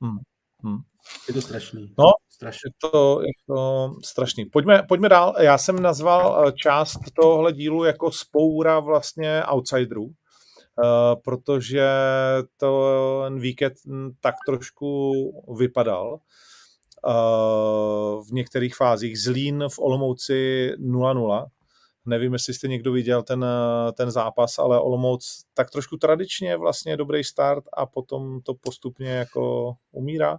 Hmm. 0.00 0.18
Hmm. 0.62 0.78
Je 1.28 1.34
to 1.34 1.42
strašný. 1.42 1.94
No, 1.98 2.04
strašný. 2.30 2.68
Je, 2.68 2.90
to, 2.90 3.20
je 3.20 3.32
to 3.46 3.90
strašný. 4.04 4.44
Pojďme, 4.44 4.82
pojďme 4.88 5.08
dál. 5.08 5.34
Já 5.40 5.58
jsem 5.58 5.82
nazval 5.82 6.48
eh, 6.48 6.52
část 6.52 6.98
tohohle 7.22 7.52
dílu 7.52 7.84
jako 7.84 8.12
spoura 8.12 8.80
vlastně 8.80 9.42
outsiderů. 9.44 10.10
Eh, 10.84 11.16
protože 11.24 11.88
to 12.56 13.22
ten 13.24 13.40
víkend 13.40 13.72
tak 14.20 14.34
trošku 14.46 15.12
vypadal 15.58 16.18
eh, 17.08 17.10
v 18.22 18.32
některých 18.32 18.76
fázích. 18.76 19.20
Zlín 19.20 19.64
v 19.68 19.78
Olomouci 19.78 20.70
0-0. 20.78 21.46
Nevím, 22.06 22.32
jestli 22.32 22.54
jste 22.54 22.68
někdo 22.68 22.92
viděl 22.92 23.22
ten, 23.22 23.44
eh, 23.44 23.92
ten 23.92 24.10
zápas, 24.10 24.58
ale 24.58 24.80
Olomouc 24.80 25.44
tak 25.54 25.70
trošku 25.70 25.96
tradičně 25.96 26.56
vlastně 26.56 26.96
dobrý 26.96 27.24
start 27.24 27.64
a 27.72 27.86
potom 27.86 28.40
to 28.40 28.54
postupně 28.54 29.10
jako 29.10 29.74
umírá. 29.92 30.38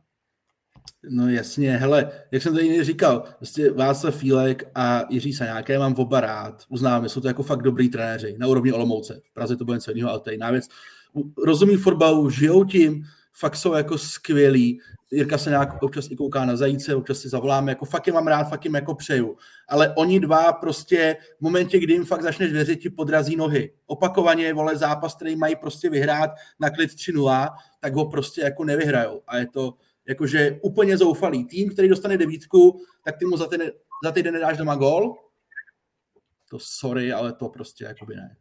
No 1.10 1.30
jasně, 1.30 1.78
hele, 1.78 2.12
jak 2.32 2.44
jsem 2.44 2.54
tady 2.54 2.84
říkal, 2.84 3.24
vlastně 3.40 3.72
Václav 3.72 4.16
Fílek 4.16 4.64
a 4.76 5.04
Jiří 5.10 5.34
Saňáké 5.34 5.80
mám 5.80 5.94
oba 5.94 6.22
rád, 6.22 6.64
uznáme, 6.70 7.10
jsou 7.10 7.22
to 7.22 7.28
jako 7.28 7.44
fakt 7.44 7.62
dobrý 7.62 7.90
trenéři 7.90 8.36
na 8.38 8.48
úrovni 8.48 8.74
Olomouce. 8.74 9.22
V 9.24 9.34
Praze 9.34 9.56
to 9.56 9.66
bylo 9.66 9.76
něco 9.76 9.92
jiného, 9.92 10.10
ale 10.10 10.20
to 10.20 10.30
je 10.30 10.34
jiná 10.34 10.52
věc. 10.52 10.68
Rozumí 11.46 11.76
fotbalu, 11.76 12.30
žijou 12.30 12.64
tím, 12.64 13.06
fakt 13.34 13.56
jsou 13.56 13.74
jako 13.74 13.98
skvělí. 13.98 14.80
Jirka 15.12 15.38
se 15.38 15.50
nějak 15.50 15.84
občas 15.84 16.12
i 16.12 16.16
kouká 16.16 16.46
na 16.46 16.56
zajíce, 16.56 16.96
občas 16.96 17.20
si 17.20 17.30
zavoláme, 17.30 17.72
jako 17.72 17.86
fakt 17.86 18.08
je 18.08 18.14
mám 18.14 18.28
rád, 18.28 18.44
fakt 18.44 18.66
jim 18.66 18.76
jako 18.76 18.96
přeju. 18.96 19.38
Ale 19.68 19.94
oni 19.96 20.20
dva 20.20 20.54
prostě 20.54 21.18
v 21.38 21.42
momentě, 21.42 21.80
kdy 21.80 21.94
jim 21.94 22.06
fakt 22.06 22.22
začneš 22.22 22.52
věřit, 22.52 22.82
ti 22.82 22.90
podrazí 22.90 23.36
nohy. 23.36 23.72
Opakovaně, 23.86 24.54
vole, 24.54 24.78
zápas, 24.78 25.16
který 25.16 25.36
mají 25.36 25.56
prostě 25.56 25.90
vyhrát 25.90 26.32
na 26.60 26.70
klid 26.70 26.92
3-0, 26.92 27.50
tak 27.80 27.94
ho 27.94 28.06
prostě 28.06 28.42
jako 28.42 28.64
nevyhrajou. 28.64 29.22
A 29.28 29.38
je 29.38 29.48
to, 29.48 29.74
jakože 30.08 30.60
úplně 30.62 30.98
zoufalý. 30.98 31.46
Tým, 31.46 31.70
který 31.70 31.90
dostane 31.90 32.18
devítku, 32.18 32.82
tak 33.06 33.18
ty 33.18 33.26
mu 33.26 33.38
za, 33.38 33.48
ten, 33.48 33.72
za 34.04 34.12
týden 34.12 34.34
nedáš 34.34 34.58
doma 34.58 34.76
gol. 34.76 35.16
To 36.50 36.58
sorry, 36.62 37.14
ale 37.14 37.34
to 37.34 37.50
prostě 37.50 37.86
jakoby 37.86 38.16
ne. 38.16 38.36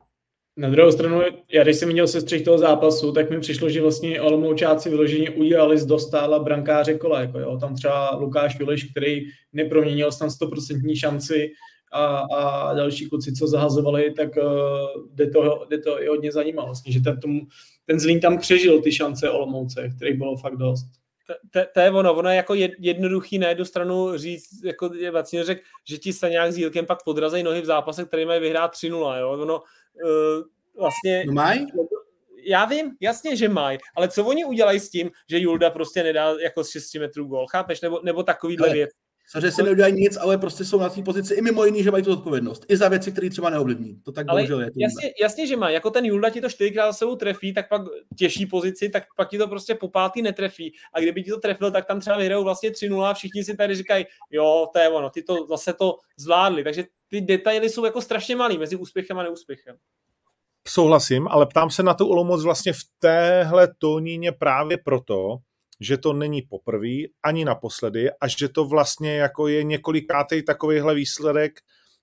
Na 0.59 0.71
druhou 0.71 0.93
stranu, 0.93 1.21
já 1.53 1.63
když 1.63 1.77
jsem 1.77 1.93
měl 1.93 2.09
sestřih 2.09 2.45
toho 2.45 2.59
zápasu, 2.59 3.13
tak 3.13 3.31
mi 3.31 3.41
přišlo, 3.41 3.69
že 3.69 3.83
vlastně 3.83 4.21
Olomoučáci 4.21 4.91
vyloženě 4.91 5.31
udělali 5.31 5.79
z 5.79 5.87
dostála 5.87 6.39
brankáře 6.39 6.95
kola. 6.95 7.21
Jako 7.21 7.39
jo. 7.39 7.59
Tam 7.59 7.75
třeba 7.75 8.17
Lukáš 8.17 8.59
Vileš, 8.59 8.85
který 8.85 9.21
neproměnil 9.53 10.11
tam 10.19 10.29
100% 10.29 10.99
šanci 10.99 11.51
a, 11.93 12.19
a 12.19 12.75
další 12.75 13.09
kluci, 13.09 13.33
co 13.33 13.47
zahazovali, 13.47 14.13
tak 14.13 14.37
uh, 14.37 15.07
jde, 15.15 15.31
to, 15.31 15.67
jde 15.71 15.79
to 15.79 16.03
i 16.03 16.07
hodně 16.07 16.33
zajímalo. 16.33 16.69
Vlastně, 16.69 16.93
že 16.93 17.01
ten, 17.01 17.21
tomu, 17.21 17.41
ten 17.87 18.01
Zlín 18.01 18.21
tam 18.21 18.39
přežil 18.39 18.83
ty 18.83 18.93
šance 18.93 19.31
Olomouce, 19.31 19.89
který 19.97 20.17
bylo 20.17 20.37
fakt 20.37 20.57
dost 20.57 20.87
to, 21.75 21.81
je 21.81 21.91
ono, 21.91 22.15
ono 22.15 22.31
je 22.31 22.37
jako 22.37 22.55
jednoduchý 22.79 23.39
na 23.39 23.49
jednu 23.49 23.65
stranu 23.65 24.19
říct, 24.19 24.65
jako 24.65 24.95
je 24.95 25.11
vlastně 25.11 25.45
řekl, 25.45 25.61
že 25.85 25.99
ti 25.99 26.13
se 26.13 26.31
nějak 26.31 26.53
s 26.53 26.59
Jílkem 26.59 26.87
pak 26.87 27.05
podrazejí 27.05 27.43
nohy 27.43 27.61
v 27.61 27.65
zápase, 27.65 28.05
který 28.05 28.25
mají 28.25 28.41
vyhrát 28.41 28.75
3-0, 28.75 29.19
jo, 29.19 29.31
ono 29.31 29.59
uh, 29.59 30.45
vlastně... 30.79 31.25
No 31.27 31.33
mají? 31.33 31.67
Já 32.49 32.65
vím, 32.65 32.97
jasně, 33.01 33.37
že 33.37 33.49
mají, 33.49 33.79
ale 33.97 34.09
co 34.09 34.25
oni 34.25 34.45
udělají 34.45 34.81
s 34.81 34.91
tím, 34.91 35.11
že 35.31 35.39
Julda 35.39 35.71
prostě 35.71 36.03
nedá 36.03 36.35
jako 36.43 36.65
z 36.65 36.71
6 36.71 36.95
metrů 36.95 37.25
gol, 37.25 37.47
chápeš, 37.51 37.81
nebo, 37.81 38.01
nebo 38.03 38.23
takovýhle 38.23 38.73
věc. 38.73 38.91
Samozřejmě 39.29 39.51
si 39.53 39.63
neudělají 39.63 39.95
nic, 39.95 40.17
ale 40.17 40.39
prostě 40.39 40.65
jsou 40.65 40.81
na 40.81 40.89
té 40.89 41.03
pozici 41.03 41.35
i 41.35 41.43
mimo 41.43 41.65
jiný, 41.65 41.83
že 41.83 41.91
mají 41.91 42.05
tu 42.05 42.13
odpovědnost. 42.13 42.65
I 42.69 42.77
za 42.77 42.89
věci, 42.89 43.13
které 43.13 43.31
třeba 43.31 43.51
neovlivní. 43.51 44.01
To 44.03 44.13
tak 44.13 44.27
ale 44.29 44.41
bohužel 44.41 44.61
je. 44.61 44.71
Jasně, 44.77 45.11
jasně, 45.23 45.47
že 45.47 45.57
má. 45.57 45.71
Jako 45.71 45.91
ten 45.91 46.05
Julda 46.05 46.31
ti 46.31 46.41
to 46.41 46.49
čtyřikrát 46.49 46.93
sebou 46.93 47.17
trefí, 47.17 47.55
tak 47.55 47.69
pak 47.69 47.83
těžší 48.19 48.47
pozici, 48.47 48.89
tak 48.89 49.05
pak 49.17 49.29
ti 49.29 49.39
to 49.39 49.49
prostě 49.49 49.75
po 49.75 49.89
pátý 49.89 50.23
netrefí. 50.23 50.73
A 50.95 51.01
kdyby 51.01 51.23
ti 51.23 51.31
to 51.31 51.41
trefil, 51.41 51.71
tak 51.71 51.87
tam 51.87 52.01
třeba 52.01 52.17
vyhrajou 52.17 52.45
vlastně 52.45 52.71
3-0 52.71 53.03
a 53.03 53.15
všichni 53.15 53.45
si 53.45 53.57
tady 53.57 53.75
říkají, 53.75 54.05
jo, 54.31 54.67
to 54.73 54.79
je 54.79 54.89
ono, 54.89 55.11
ty 55.11 55.23
to 55.23 55.47
zase 55.47 55.73
to 55.73 55.97
zvládli. 56.19 56.65
Takže 56.65 56.85
ty 57.09 57.21
detaily 57.21 57.71
jsou 57.71 57.85
jako 57.85 58.01
strašně 58.01 58.37
malý 58.37 58.59
mezi 58.59 58.77
úspěchem 58.77 59.19
a 59.19 59.23
neúspěchem. 59.23 59.77
Souhlasím, 60.69 61.29
ale 61.29 61.47
ptám 61.47 61.71
se 61.71 61.83
na 61.83 61.95
tu 61.95 62.09
Olomouc 62.09 62.45
vlastně 62.45 62.73
v 62.73 62.81
téhle 62.99 63.69
tóníně 63.79 64.33
právě 64.33 64.79
proto, 64.85 65.37
že 65.81 65.99
to 65.99 66.13
není 66.13 66.43
poprvé 66.43 66.97
ani 67.25 67.45
naposledy 67.45 68.11
a 68.11 68.29
že 68.29 68.49
to 68.49 68.65
vlastně 68.65 69.17
jako 69.17 69.49
je 69.49 69.65
několikátej 69.65 70.43
takovýhle 70.43 70.95
výsledek, 70.95 71.53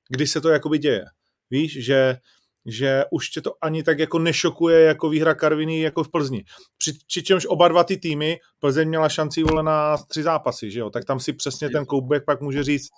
kdy 0.10 0.28
se 0.28 0.42
to 0.42 0.50
jakoby 0.50 0.78
děje. 0.78 1.06
Víš, 1.50 1.86
že, 1.86 2.18
že 2.66 3.04
už 3.12 3.30
tě 3.30 3.42
to 3.42 3.54
ani 3.62 3.84
tak 3.84 4.00
jako 4.00 4.20
nešokuje 4.20 4.82
jako 4.82 5.10
výhra 5.10 5.36
Karviny 5.36 5.80
jako 5.80 6.04
v 6.04 6.12
Plzni. 6.12 6.44
Při, 6.78 6.94
přičemž 7.08 7.46
oba 7.46 7.68
dva 7.68 7.84
ty 7.84 7.98
týmy, 7.98 8.38
Plzeň 8.60 8.88
měla 8.88 9.10
šanci 9.10 9.44
vole 9.44 9.64
na 9.64 9.98
tři 9.98 10.24
zápasy, 10.24 10.72
že 10.72 10.80
jo, 10.80 10.90
tak 10.90 11.06
tam 11.06 11.20
si 11.20 11.34
přesně 11.34 11.70
ten 11.70 11.86
Koubek 11.86 12.24
pak 12.26 12.42
může 12.42 12.64
říct, 12.64 12.90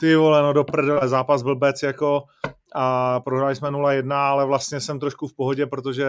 ty 0.00 0.16
vole, 0.16 0.42
no 0.42 0.52
do 0.52 0.64
prdele, 0.64 1.08
zápas 1.08 1.42
byl 1.42 1.56
bec 1.56 1.82
jako 1.82 2.22
a 2.74 3.20
prohráli 3.20 3.56
jsme 3.56 3.68
0-1, 3.68 4.12
ale 4.12 4.46
vlastně 4.46 4.80
jsem 4.80 5.00
trošku 5.00 5.28
v 5.28 5.34
pohodě, 5.34 5.66
protože 5.66 6.06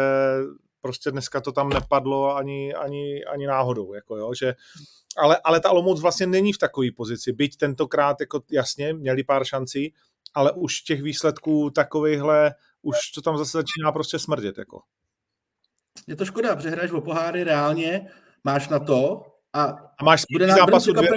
prostě 0.84 1.12
dneska 1.12 1.42
to 1.42 1.52
tam 1.52 1.70
nepadlo 1.70 2.36
ani, 2.36 2.74
ani, 2.74 3.26
ani 3.26 3.48
náhodou, 3.48 3.94
jako 3.94 4.18
jo, 4.18 4.34
že 4.34 4.56
ale, 5.18 5.38
ale 5.44 5.60
ta 5.60 5.72
Olomouc 5.72 6.02
vlastně 6.02 6.28
není 6.28 6.54
v 6.54 6.58
takové 6.58 6.88
pozici, 6.96 7.32
byť 7.32 7.58
tentokrát 7.58 8.20
jako 8.20 8.42
jasně 8.52 8.94
měli 8.94 9.24
pár 9.24 9.46
šancí, 9.46 9.94
ale 10.34 10.52
už 10.52 10.82
těch 10.82 11.02
výsledků 11.02 11.70
takovýchhle, 11.70 12.56
už 12.82 13.12
to 13.16 13.22
tam 13.22 13.38
zase 13.38 13.58
začíná 13.58 13.92
prostě 13.92 14.20
smrdět, 14.20 14.58
jako. 14.58 14.82
Je 16.08 16.16
to 16.16 16.26
škoda, 16.26 16.56
protože 16.56 16.70
hraješ 16.70 16.92
o 16.92 17.02
poháry 17.02 17.44
reálně, 17.44 18.08
máš 18.44 18.70
na 18.70 18.80
to 18.80 19.26
a, 19.54 19.64
a 20.00 20.04
máš 20.04 20.24
bude 20.32 20.48
na 20.48 20.56
zápasu 20.56 20.94
dvě, 20.94 21.10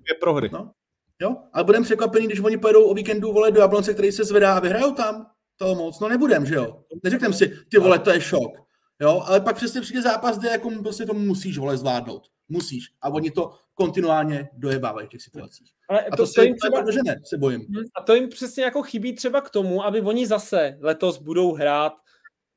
dvě 0.00 0.14
prohry. 0.20 0.50
No, 0.52 0.72
jo, 1.20 1.36
ale 1.52 1.64
budeme 1.64 1.84
překvapení, 1.84 2.26
když 2.26 2.40
oni 2.40 2.58
pojedou 2.58 2.84
o 2.84 2.94
víkendu 2.94 3.32
vole 3.32 3.50
do 3.50 3.60
Jablonce, 3.60 3.94
který 3.94 4.12
se 4.12 4.24
zvedá 4.24 4.56
a 4.56 4.60
vyhrajou 4.60 4.94
tam 4.94 5.26
toho 5.56 5.74
moc. 5.74 6.00
No 6.00 6.08
nebudem, 6.08 6.46
že 6.46 6.54
jo? 6.54 6.84
Neřekneme 7.04 7.34
si, 7.34 7.48
ty 7.68 7.78
vole, 7.78 7.98
to 7.98 8.10
je 8.10 8.20
šok. 8.20 8.67
Jo, 9.00 9.22
ale 9.26 9.40
pak 9.40 9.56
přesně 9.56 9.80
přijde 9.80 10.02
zápas, 10.02 10.38
kde 10.38 10.48
jako 10.48 10.70
prostě 10.82 11.06
to 11.06 11.14
musíš 11.14 11.58
vole 11.58 11.76
zvládnout. 11.76 12.22
Musíš. 12.48 12.84
A 13.02 13.08
oni 13.08 13.30
to 13.30 13.54
kontinuálně 13.74 14.48
dojebávají 14.52 15.06
v 15.06 15.10
těch 15.10 15.22
situacích. 15.22 15.70
Ale 15.88 16.04
a 16.04 16.10
to, 16.10 16.16
to, 16.16 16.26
se 16.26 16.44
jim 16.44 16.56
třeba, 16.56 16.82
ne, 17.04 17.20
se 17.24 17.38
bojím. 17.38 17.66
A 17.94 18.02
to 18.02 18.14
jim 18.14 18.28
přesně 18.28 18.64
jako 18.64 18.82
chybí 18.82 19.14
třeba 19.14 19.40
k 19.40 19.50
tomu, 19.50 19.84
aby 19.84 20.00
oni 20.00 20.26
zase 20.26 20.78
letos 20.80 21.18
budou 21.18 21.52
hrát 21.52 21.92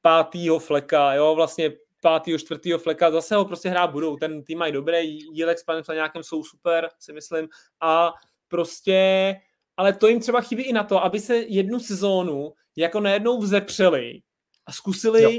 pátýho 0.02 0.60
fleka, 0.60 1.14
jo, 1.14 1.36
vlastně 1.36 1.72
pátýho, 2.02 2.40
čtvrtýho 2.40 2.80
fleka, 2.80 3.12
zase 3.12 3.36
ho 3.36 3.46
prostě 3.46 3.70
hrát 3.70 3.92
budou. 3.92 4.18
Ten 4.18 4.44
tým 4.44 4.60
mají 4.60 4.74
dobré, 4.74 5.04
Jílek 5.04 5.60
s 5.60 5.64
panem 5.64 5.84
nějakém 5.94 6.24
jsou 6.24 6.44
super, 6.44 6.90
si 7.00 7.14
myslím. 7.14 7.48
A 7.82 8.14
prostě, 8.48 9.36
ale 9.78 9.94
to 9.94 10.08
jim 10.08 10.20
třeba 10.20 10.42
chybí 10.42 10.64
i 10.64 10.74
na 10.74 10.84
to, 10.84 11.04
aby 11.04 11.20
se 11.20 11.36
jednu 11.36 11.80
sezónu 11.80 12.54
jako 12.76 13.00
najednou 13.00 13.40
vzepřeli 13.40 14.22
a 14.66 14.72
zkusili 14.72 15.24
jo. 15.24 15.32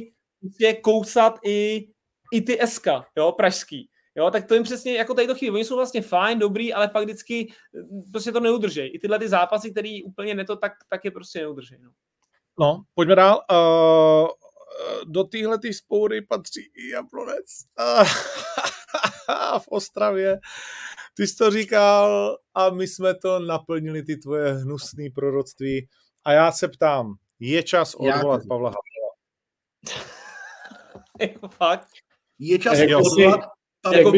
Prostě 0.42 0.74
kousat 0.74 1.38
i, 1.44 1.88
i 2.32 2.40
ty 2.40 2.58
SK, 2.66 2.86
jo, 3.16 3.32
pražský. 3.32 3.88
Jo, 4.14 4.30
tak 4.30 4.46
to 4.46 4.54
jim 4.54 4.62
přesně 4.62 4.94
jako 4.94 5.14
tady 5.14 5.26
to 5.26 5.34
chybí. 5.34 5.50
Oni 5.50 5.64
jsou 5.64 5.76
vlastně 5.76 6.02
fajn, 6.02 6.38
dobrý, 6.38 6.72
ale 6.72 6.88
pak 6.88 7.04
vždycky 7.04 7.52
prostě 8.12 8.32
to 8.32 8.40
neudržej. 8.40 8.90
I 8.94 8.98
tyhle 8.98 9.18
ty 9.18 9.28
zápasy, 9.28 9.70
které 9.70 9.98
úplně 10.04 10.34
neto, 10.34 10.56
tak, 10.56 10.72
tak 10.88 11.04
je 11.04 11.10
prostě 11.10 11.40
neudržej. 11.40 11.78
No. 11.82 11.90
no, 12.60 12.82
pojďme 12.94 13.14
dál. 13.14 13.42
Uh, 13.50 14.28
do 15.06 15.24
téhle 15.24 15.58
tý 15.58 15.72
spoury 15.72 16.22
patří 16.22 16.60
i 16.60 16.88
Jablonec. 16.88 17.46
Uh, 17.80 18.08
v 19.58 19.68
Ostravě. 19.68 20.40
Ty 21.16 21.26
jsi 21.26 21.36
to 21.36 21.50
říkal 21.50 22.36
a 22.54 22.70
my 22.70 22.86
jsme 22.86 23.14
to 23.14 23.38
naplnili, 23.38 24.02
ty 24.02 24.16
tvoje 24.16 24.52
hnusné 24.52 25.04
proroctví. 25.14 25.88
A 26.24 26.32
já 26.32 26.52
se 26.52 26.68
ptám, 26.68 27.14
je 27.40 27.62
čas 27.62 27.94
odvolat 27.94 28.40
já... 28.42 28.48
Pavla 28.48 28.70
Havla? 28.70 30.11
Jako 31.20 31.48
fakt? 31.58 31.88
Je 32.38 32.58
čas 32.58 32.78
odvolat 32.96 33.40
ale 33.84 33.98
jako 33.98 34.12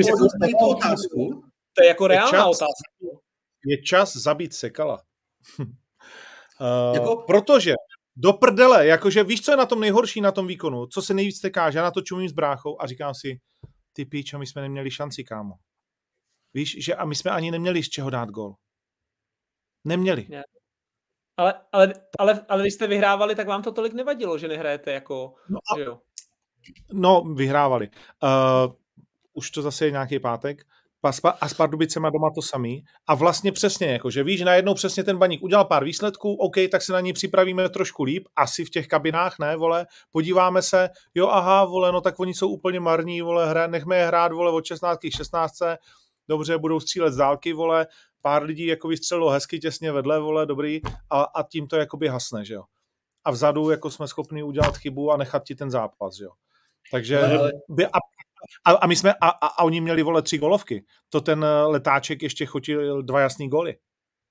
tu 0.61 0.67
otázku. 0.67 1.45
To 1.73 1.83
je 1.83 1.89
jako 1.89 2.07
reálná 2.07 2.39
je 2.39 2.43
čas, 2.45 2.47
otázka. 2.47 3.21
Je 3.67 3.83
čas 3.83 4.17
zabít 4.17 4.55
Sekala. 4.55 5.03
uh, 5.59 5.67
jako? 6.95 7.25
Protože 7.27 7.75
do 8.17 8.33
prdele, 8.33 8.87
jakože 8.87 9.25
víš, 9.25 9.43
co 9.43 9.51
je 9.51 9.57
na 9.57 9.67
tom 9.67 9.81
nejhorší 9.81 10.21
na 10.21 10.33
tom 10.33 10.47
výkonu, 10.47 10.87
co 10.87 11.03
se 11.03 11.15
nejvíc 11.15 11.41
teká, 11.41 11.71
že 11.71 11.79
já 11.79 11.85
na 11.85 11.91
to 11.91 12.01
čumím 12.01 12.29
s 12.29 12.33
bráchou 12.33 12.83
a 12.83 12.87
říkám 12.87 13.15
si, 13.15 13.41
ty 13.93 14.05
píčo, 14.05 14.39
my 14.39 14.47
jsme 14.47 14.63
neměli 14.63 14.91
šanci, 14.91 15.25
kámo. 15.25 15.55
Víš, 16.55 16.85
že 16.85 16.95
a 16.95 17.05
my 17.05 17.15
jsme 17.15 17.31
ani 17.31 17.51
neměli 17.51 17.83
z 17.83 17.89
čeho 17.89 18.11
dát 18.11 18.29
gol. 18.29 18.55
Neměli. 19.85 20.27
Ne. 20.29 20.43
Ale, 21.37 21.55
ale, 21.73 21.93
ale, 22.19 22.47
ale 22.49 22.63
když 22.63 22.75
jste 22.75 22.87
vyhrávali, 22.87 23.35
tak 23.35 23.47
vám 23.47 23.63
to 23.63 23.73
tolik 23.73 23.93
nevadilo, 23.93 24.39
že 24.39 24.49
nehrajete 24.49 24.93
jako... 24.93 25.35
No, 25.49 25.59
a, 25.75 25.79
jo? 25.79 26.01
No 26.93 27.25
vyhrávali. 27.35 27.89
Uh, 28.23 28.73
už 29.33 29.51
to 29.51 29.63
zase 29.63 29.85
je 29.85 29.91
nějaký 29.91 30.19
pátek, 30.19 30.65
a 31.41 31.49
s 31.49 31.55
Pardubicema 31.55 32.11
doma 32.11 32.31
to 32.35 32.43
samý. 32.43 32.85
A 33.07 33.15
vlastně 33.15 33.53
přesně, 33.53 33.87
jako, 33.87 34.11
že 34.11 34.25
víš, 34.25 34.41
najednou 34.41 34.75
přesně 34.75 35.05
ten 35.05 35.19
baník 35.19 35.43
udělal 35.43 35.65
pár 35.65 35.85
výsledků, 35.85 36.35
OK, 36.35 36.55
tak 36.71 36.83
se 36.83 36.93
na 36.93 37.01
ní 37.01 37.13
připravíme 37.13 37.69
trošku 37.69 38.03
líp, 38.05 38.29
asi 38.37 38.65
v 38.65 38.71
těch 38.71 38.87
kabinách, 38.87 39.39
ne, 39.39 39.57
vole, 39.57 39.87
podíváme 40.13 40.63
se, 40.63 40.91
jo, 41.15 41.29
aha, 41.29 41.65
vole, 41.65 41.93
no 41.93 42.01
tak 42.01 42.21
oni 42.21 42.35
jsou 42.35 42.49
úplně 42.49 42.81
marní, 42.81 43.23
vole, 43.23 43.49
hra, 43.51 43.67
nechme 43.67 43.97
je 43.97 44.07
hrát, 44.07 44.33
vole, 44.33 44.53
od 44.53 44.65
16 44.65 44.99
k 44.99 45.17
16, 45.17 45.53
dobře, 46.29 46.59
budou 46.59 46.81
střílet 46.81 47.13
z 47.13 47.17
dálky, 47.17 47.53
vole, 47.53 47.87
pár 48.23 48.43
lidí 48.43 48.67
jako 48.67 48.89
vystřelilo 48.89 49.31
hezky 49.31 49.59
těsně 49.59 49.93
vedle, 49.93 50.21
vole, 50.21 50.47
dobrý, 50.47 50.81
a, 51.11 51.23
a 51.23 51.43
tím 51.43 51.67
to 51.67 51.77
jakoby 51.77 52.09
hasne, 52.09 52.45
že 52.45 52.55
jo. 52.55 52.63
A 53.25 53.31
vzadu 53.31 53.71
jako 53.71 53.91
jsme 53.91 54.09
schopni 54.09 54.43
udělat 54.43 54.77
chybu 54.77 55.13
a 55.13 55.17
nechat 55.17 55.45
ti 55.45 55.55
ten 55.55 55.71
zápas, 55.71 56.17
že 56.17 56.25
jo. 56.25 56.31
Takže 56.91 57.19
ale... 57.19 57.53
a, 57.93 57.99
a, 58.65 58.73
a 58.73 58.87
my 58.87 58.97
jsme, 58.97 59.13
a, 59.13 59.29
a, 59.29 59.47
a 59.47 59.63
oni 59.65 59.81
měli, 59.81 60.03
vole, 60.03 60.23
tři 60.23 60.39
golovky. 60.39 60.85
To 61.09 61.21
ten 61.21 61.45
eh, 61.45 61.63
letáček 61.63 62.23
ještě 62.23 62.47
chotil 62.47 63.03
dva 63.03 63.21
jasný 63.21 63.49
goly. 63.49 63.77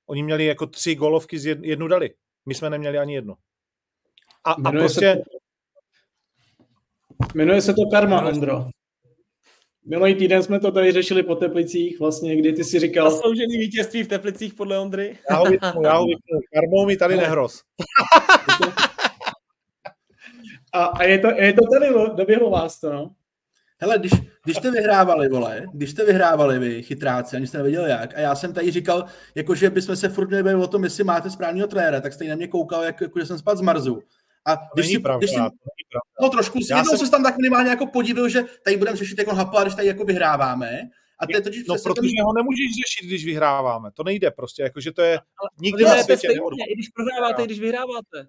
Oni 0.08 0.24
měli 0.24 0.46
jako 0.46 0.68
tři 0.68 0.96
golovky, 0.96 1.40
z 1.40 1.46
jednu, 1.46 1.66
jednu 1.66 1.88
dali. 1.88 2.14
My 2.46 2.56
jsme 2.56 2.70
neměli 2.70 2.98
ani 2.98 3.16
jednu. 3.16 3.36
A, 4.44 4.52
a 4.52 4.72
prostě... 4.72 5.00
Se 5.00 5.16
to, 5.16 5.24
jmenuje 7.36 7.62
se 7.62 7.74
to 7.74 7.82
karma, 7.92 8.20
Andro. 8.20 8.66
Minulý 9.86 10.16
týden 10.16 10.44
jsme 10.44 10.60
to 10.60 10.72
tady 10.72 10.92
řešili 10.92 11.24
po 11.24 11.36
Teplicích, 11.36 12.00
vlastně, 12.00 12.36
kdy 12.36 12.54
ty 12.54 12.64
si 12.64 12.80
říkal... 12.80 13.12
Zasloužený 13.12 13.58
vítězství 13.58 14.04
v 14.04 14.08
Teplicích 14.08 14.54
podle 14.54 14.80
Ondry. 14.80 15.18
Já 15.30 15.36
ho 15.36 15.46
vypnu, 15.46 15.84
já 15.84 15.98
ho 15.98 16.06
vypnu. 16.06 16.40
Karmou 16.54 16.86
mi 16.86 16.98
tady 16.98 17.18
nehroz. 17.18 17.62
a, 20.74 20.86
a 20.86 21.04
je, 21.04 21.20
to, 21.20 21.28
je 21.28 21.54
to 21.54 21.62
tady, 21.74 22.16
doběhlo 22.16 22.50
vás 22.50 22.80
to, 22.80 22.94
no. 22.94 23.12
Hele, 23.82 24.00
když, 24.00 24.12
když 24.44 24.58
jste 24.58 24.72
vyhrávali, 24.72 25.30
vole, 25.30 25.66
když 25.74 25.92
jste 25.92 26.06
vyhrávali 26.06 26.60
vy, 26.60 26.84
chytráci, 26.84 27.36
ani 27.36 27.48
jste 27.48 27.58
nevěděli 27.58 27.90
jak, 27.90 28.18
a 28.18 28.20
já 28.20 28.36
jsem 28.36 28.54
tady 28.54 28.72
říkal, 28.72 29.06
jako 29.36 29.56
že 29.56 29.70
bychom 29.70 29.96
se 29.96 30.10
furt 30.10 30.28
měli 30.28 30.56
o 30.56 30.68
tom, 30.68 30.84
jestli 30.84 31.04
máte 31.04 31.30
správného 31.30 31.68
trenéra, 31.68 32.02
tak 32.02 32.14
jste 32.14 32.26
na 32.26 32.36
mě 32.36 32.48
koukal, 32.48 32.84
jak, 32.84 33.02
jako, 33.02 33.20
že 33.20 33.26
jsem 33.26 33.38
spad 33.38 33.58
z 33.58 33.62
Marzu. 33.62 34.04
A 34.46 34.58
když 34.74 34.88
si, 34.88 35.00
pravda, 35.00 35.18
když 35.18 35.30
si, 35.30 35.38
no 36.22 36.30
trošku, 36.30 36.60
já 36.70 36.78
jednou 36.78 36.98
jsem... 36.98 37.06
se 37.08 37.12
tam 37.12 37.24
tak 37.24 37.38
minimálně 37.38 37.70
jako 37.70 37.88
podívil, 37.88 38.30
že 38.30 38.44
tady 38.64 38.78
budeme 38.78 38.98
řešit 38.98 39.18
jako 39.18 39.36
hapa, 39.36 39.62
když 39.62 39.76
tady 39.76 39.88
jako 39.88 40.06
vyhráváme. 40.06 40.80
A 41.20 41.26
to 41.28 41.38
je 41.38 41.42
totiž 41.42 41.66
no, 41.68 41.76
protože 41.84 42.10
ten... 42.18 42.26
ho 42.26 42.34
nemůžeš 42.34 42.68
řešit, 42.86 43.08
když 43.08 43.26
vyhráváme. 43.26 43.92
To 43.92 44.04
nejde 44.04 44.32
prostě, 44.32 44.64
jakože 44.64 44.92
to 44.92 45.02
je 45.02 45.20
nikdy 45.62 45.84
na 45.84 46.04
světě 46.04 46.18
stejně, 46.18 46.66
I 46.70 46.74
když 46.74 46.90
prohráváte, 46.90 47.44
i 47.44 47.46
když 47.46 47.60
vyhráváte 47.60 48.28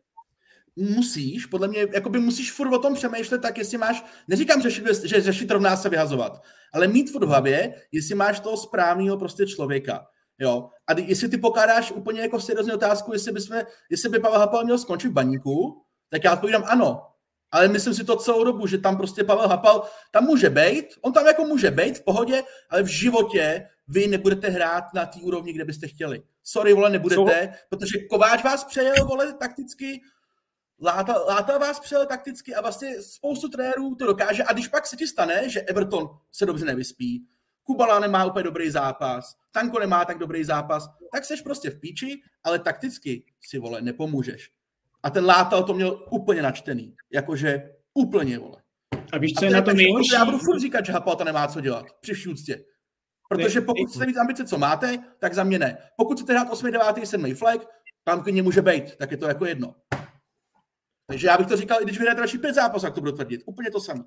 musíš, 0.77 1.47
podle 1.47 1.69
mě, 1.69 1.87
jakoby 1.93 2.19
musíš 2.19 2.53
furt 2.53 2.73
o 2.73 2.79
tom 2.79 2.95
přemýšlet 2.95 3.39
tak, 3.39 3.59
jestli 3.59 3.79
máš, 3.79 4.05
neříkám 4.29 4.63
řešit, 4.63 4.85
že 5.05 5.21
řešit 5.21 5.51
rovná 5.51 5.77
se 5.77 5.89
vyhazovat, 5.89 6.43
ale 6.73 6.89
mít 6.89 7.11
v 7.11 7.27
hlavě, 7.27 7.75
jestli 7.93 8.15
máš 8.15 8.41
toho 8.41 8.57
správného 8.57 9.17
prostě 9.17 9.47
člověka. 9.47 10.07
Jo. 10.39 10.71
A 10.87 11.01
jestli 11.01 11.29
ty 11.29 11.39
pokládáš 11.39 11.93
úplně 11.93 12.21
jako 12.21 12.41
seriózní 12.41 12.73
otázku, 12.73 13.13
jestli, 13.13 13.33
bychom, 13.33 13.63
jestli 13.91 14.09
by 14.09 14.19
Pavel 14.19 14.41
Hapal 14.41 14.65
měl 14.65 14.79
skončit 14.79 15.09
v 15.09 15.13
baníku, 15.13 15.83
tak 16.11 16.25
já 16.25 16.33
odpovídám 16.33 16.65
ano. 16.67 17.03
Ale 17.51 17.69
myslím 17.69 17.95
si 17.95 18.05
to 18.05 18.17
celou 18.17 18.45
dobu, 18.45 18.67
že 18.67 18.79
tam 18.79 18.97
prostě 18.97 19.25
Pavel 19.25 19.49
Hapal, 19.49 19.89
tam 20.11 20.25
může 20.25 20.51
být, 20.51 20.85
on 21.03 21.13
tam 21.13 21.27
jako 21.27 21.45
může 21.45 21.71
být 21.71 21.99
v 21.99 22.05
pohodě, 22.05 22.43
ale 22.71 22.83
v 22.83 22.87
životě 22.87 23.69
vy 23.89 24.07
nebudete 24.07 24.49
hrát 24.49 24.85
na 24.95 25.07
té 25.07 25.21
úrovni, 25.21 25.53
kde 25.53 25.65
byste 25.65 25.89
chtěli. 25.89 26.23
Sorry, 26.43 26.73
vole, 26.73 26.91
nebudete, 26.91 27.49
Co? 27.53 27.77
protože 27.77 27.99
Kováč 28.11 28.45
vás 28.45 28.65
přejel, 28.65 29.07
vole, 29.07 29.33
takticky, 29.33 30.01
Láta, 30.83 31.25
Láta 31.29 31.59
vás 31.59 31.81
přijel 31.81 32.07
takticky 32.07 32.55
a 32.55 32.61
vlastně 32.61 33.03
spoustu 33.03 33.49
trenérů 33.49 33.95
to 33.95 34.07
dokáže. 34.07 34.45
A 34.45 34.53
když 34.53 34.69
pak 34.69 34.87
se 34.87 34.97
ti 34.97 35.07
stane, 35.07 35.49
že 35.49 35.61
Everton 35.61 36.09
se 36.33 36.47
dobře 36.47 36.65
nevyspí, 36.65 37.27
Kubala 37.63 37.99
nemá 37.99 38.25
úplně 38.25 38.43
dobrý 38.43 38.71
zápas, 38.71 39.35
Tanko 39.51 39.79
nemá 39.79 40.05
tak 40.05 40.19
dobrý 40.19 40.45
zápas, 40.45 40.89
tak 41.13 41.25
seš 41.25 41.41
prostě 41.41 41.71
v 41.71 41.81
píči, 41.81 42.23
ale 42.45 42.59
takticky 42.59 43.25
si, 43.41 43.59
vole, 43.59 43.83
nepomůžeš. 43.83 44.51
A 45.03 45.11
ten 45.11 45.27
Láta 45.27 45.63
to 45.63 45.75
měl 45.75 46.07
úplně 46.11 46.43
načtený. 46.43 46.95
Jakože 47.13 47.71
úplně, 47.95 48.39
vole. 48.39 48.63
A 49.13 49.19
víš, 49.19 49.35
co 49.39 49.45
je 49.45 49.51
na 49.51 49.63
tom 49.63 49.77
nejhorší? 49.77 50.15
Já 50.15 50.25
budu 50.25 50.39
furt 50.39 50.59
říkat, 50.59 50.87
že 50.87 50.93
Hapalta 50.93 51.25
nemá 51.25 51.49
co 51.49 51.61
dělat. 51.61 51.87
Při 52.01 52.13
vší 52.13 52.29
úctě. 52.29 52.65
Protože 53.29 53.61
pokud 53.61 53.89
chcete 53.89 54.07
mít 54.07 54.17
ambice, 54.17 54.45
co 54.45 54.59
máte, 54.59 54.99
tak 55.19 55.35
za 55.35 55.45
mě 55.45 55.59
ne. 55.59 55.79
Pokud 55.97 56.19
chcete 56.19 56.33
hrát 56.33 56.51
8, 56.51 56.71
9, 56.71 57.07
7 57.07 57.35
flag, 57.35 57.61
tam 58.05 58.23
k 58.23 58.43
může 58.43 58.63
být, 58.63 58.97
tak 58.97 59.11
je 59.11 59.17
to 59.17 59.27
jako 59.27 59.47
jedno. 59.47 59.75
Takže 61.07 61.27
já 61.27 61.39
bych 61.39 61.47
to 61.47 61.57
říkal, 61.57 61.81
i 61.81 61.85
když 61.85 61.99
vyhráte 61.99 62.21
další 62.21 62.39
pět 62.39 62.55
zápasů, 62.55 62.87
jak 62.87 62.95
to 62.95 63.01
budu 63.01 63.13
tvrdit. 63.13 63.43
Úplně 63.47 63.71
to 63.71 63.81
samé. 63.81 64.05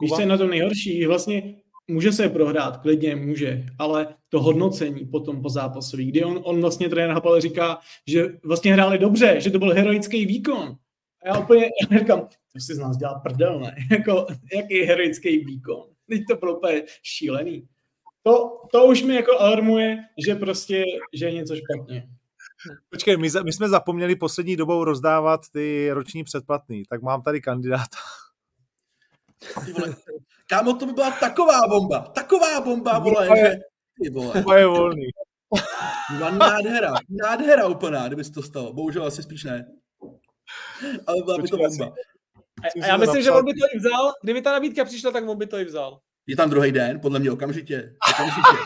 Víš, 0.00 0.10
co 0.10 0.20
je 0.20 0.26
na 0.26 0.38
tom 0.38 0.50
nejhorší? 0.50 1.06
Vlastně 1.06 1.56
může 1.88 2.12
se 2.12 2.28
prohrát, 2.28 2.76
klidně 2.76 3.16
může, 3.16 3.64
ale 3.78 4.14
to 4.28 4.42
hodnocení 4.42 5.06
potom 5.06 5.42
po 5.42 5.48
zápasový, 5.48 6.06
kdy 6.06 6.24
on, 6.24 6.40
on 6.44 6.60
vlastně 6.60 6.88
trenér 6.88 7.10
Hapal 7.10 7.40
říká, 7.40 7.78
že 8.06 8.26
vlastně 8.44 8.72
hráli 8.72 8.98
dobře, 8.98 9.40
že 9.40 9.50
to 9.50 9.58
byl 9.58 9.74
heroický 9.74 10.26
výkon. 10.26 10.76
A 11.22 11.28
já 11.28 11.38
úplně 11.38 11.64
já 11.64 11.98
říkám, 11.98 12.20
to 12.52 12.60
si 12.60 12.74
z 12.74 12.78
nás 12.78 12.96
dělá 12.96 13.18
prdel, 13.18 13.60
ne? 13.60 13.76
jako, 13.90 14.26
jaký 14.54 14.82
heroický 14.82 15.44
výkon? 15.44 15.82
Teď 16.08 16.22
to 16.30 16.36
bylo 16.36 16.56
úplně 16.56 16.82
šílený. 17.02 17.68
To, 18.22 18.60
to 18.72 18.86
už 18.86 19.02
mi 19.02 19.14
jako 19.14 19.40
alarmuje, 19.40 19.98
že 20.26 20.34
prostě, 20.34 20.84
že 21.12 21.26
je 21.26 21.32
něco 21.32 21.56
špatně. 21.56 22.08
Počkej, 22.90 23.16
my, 23.16 23.28
my 23.44 23.52
jsme 23.52 23.68
zapomněli 23.68 24.16
poslední 24.16 24.56
dobou 24.56 24.84
rozdávat 24.84 25.40
ty 25.52 25.90
roční 25.90 26.24
předplatný, 26.24 26.82
tak 26.88 27.02
mám 27.02 27.22
tady 27.22 27.40
kandidáta. 27.40 27.98
Kámo, 30.48 30.74
to 30.74 30.86
by 30.86 30.92
byla 30.92 31.10
taková 31.10 31.60
bomba, 31.68 32.00
taková 32.00 32.60
bomba, 32.60 32.98
vole, 32.98 33.28
že... 33.36 33.56
Ty 34.02 34.10
vole. 34.10 34.42
To 34.42 34.54
je 34.54 34.66
volný. 34.66 35.06
Byla 36.16 36.30
nádhera, 36.30 36.94
nádhera 37.22 37.66
úplná, 37.66 38.06
kdyby 38.06 38.24
to 38.24 38.42
stalo. 38.42 38.72
Bohužel 38.72 39.06
asi 39.06 39.22
spíš 39.22 39.44
ne. 39.44 39.66
Ale 41.06 41.16
byla 41.24 41.38
by 41.38 41.48
to 41.48 41.56
bomba. 41.56 41.92
A 42.82 42.86
já 42.86 42.96
myslím, 42.96 43.22
že 43.22 43.30
on 43.30 43.44
by 43.44 43.52
to 43.52 43.66
i 43.74 43.78
vzal, 43.78 44.12
kdyby 44.22 44.42
ta 44.42 44.52
nabídka 44.52 44.84
přišla, 44.84 45.10
tak 45.10 45.28
on 45.28 45.38
by 45.38 45.46
to 45.46 45.58
i 45.58 45.64
vzal. 45.64 46.00
Je 46.26 46.36
tam 46.36 46.50
druhý 46.50 46.72
den, 46.72 47.00
podle 47.00 47.18
mě 47.18 47.30
okamžitě. 47.30 47.96
Okamžitě. 48.14 48.62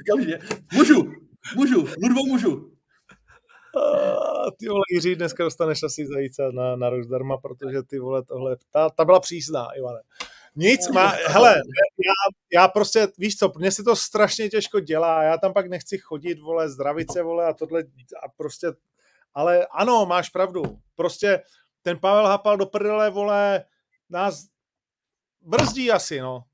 okamžitě. 0.08 0.38
Můžu, 0.72 1.12
můžu, 1.56 1.86
Ludvou 2.02 2.26
můžu. 2.26 2.75
Uh, 3.76 4.50
ty 4.58 4.68
vole, 4.68 4.82
Jiří, 4.92 5.16
dneska 5.16 5.44
dostaneš 5.44 5.82
asi 5.82 6.06
zajíce 6.06 6.42
na, 6.52 6.76
na 6.76 6.90
rok 6.90 7.04
zdarma, 7.04 7.36
protože 7.36 7.82
ty 7.82 7.98
vole, 7.98 8.22
tohle, 8.24 8.56
ta, 8.70 8.90
ta 8.90 9.04
byla 9.04 9.20
přísná, 9.20 9.68
Ivane. 9.76 10.00
Nic 10.56 10.88
má, 10.88 11.08
hele, 11.08 11.54
já, 12.06 12.60
já 12.60 12.68
prostě, 12.68 13.08
víš 13.18 13.36
co, 13.36 13.52
mně 13.58 13.70
se 13.70 13.82
to 13.82 13.96
strašně 13.96 14.48
těžko 14.48 14.80
dělá, 14.80 15.22
já 15.22 15.38
tam 15.38 15.52
pak 15.52 15.66
nechci 15.66 15.98
chodit, 15.98 16.40
vole, 16.40 16.68
zdravice, 16.68 17.22
vole, 17.22 17.46
a 17.46 17.52
tohle, 17.52 17.80
a 18.24 18.28
prostě, 18.36 18.66
ale 19.34 19.66
ano, 19.66 20.06
máš 20.06 20.28
pravdu, 20.28 20.62
prostě 20.94 21.42
ten 21.82 21.98
Pavel 21.98 22.26
Hapal 22.26 22.56
do 22.56 22.66
prdele, 22.66 23.10
vole, 23.10 23.64
nás 24.10 24.46
brzdí 25.40 25.90
asi, 25.90 26.20
no. 26.20 26.44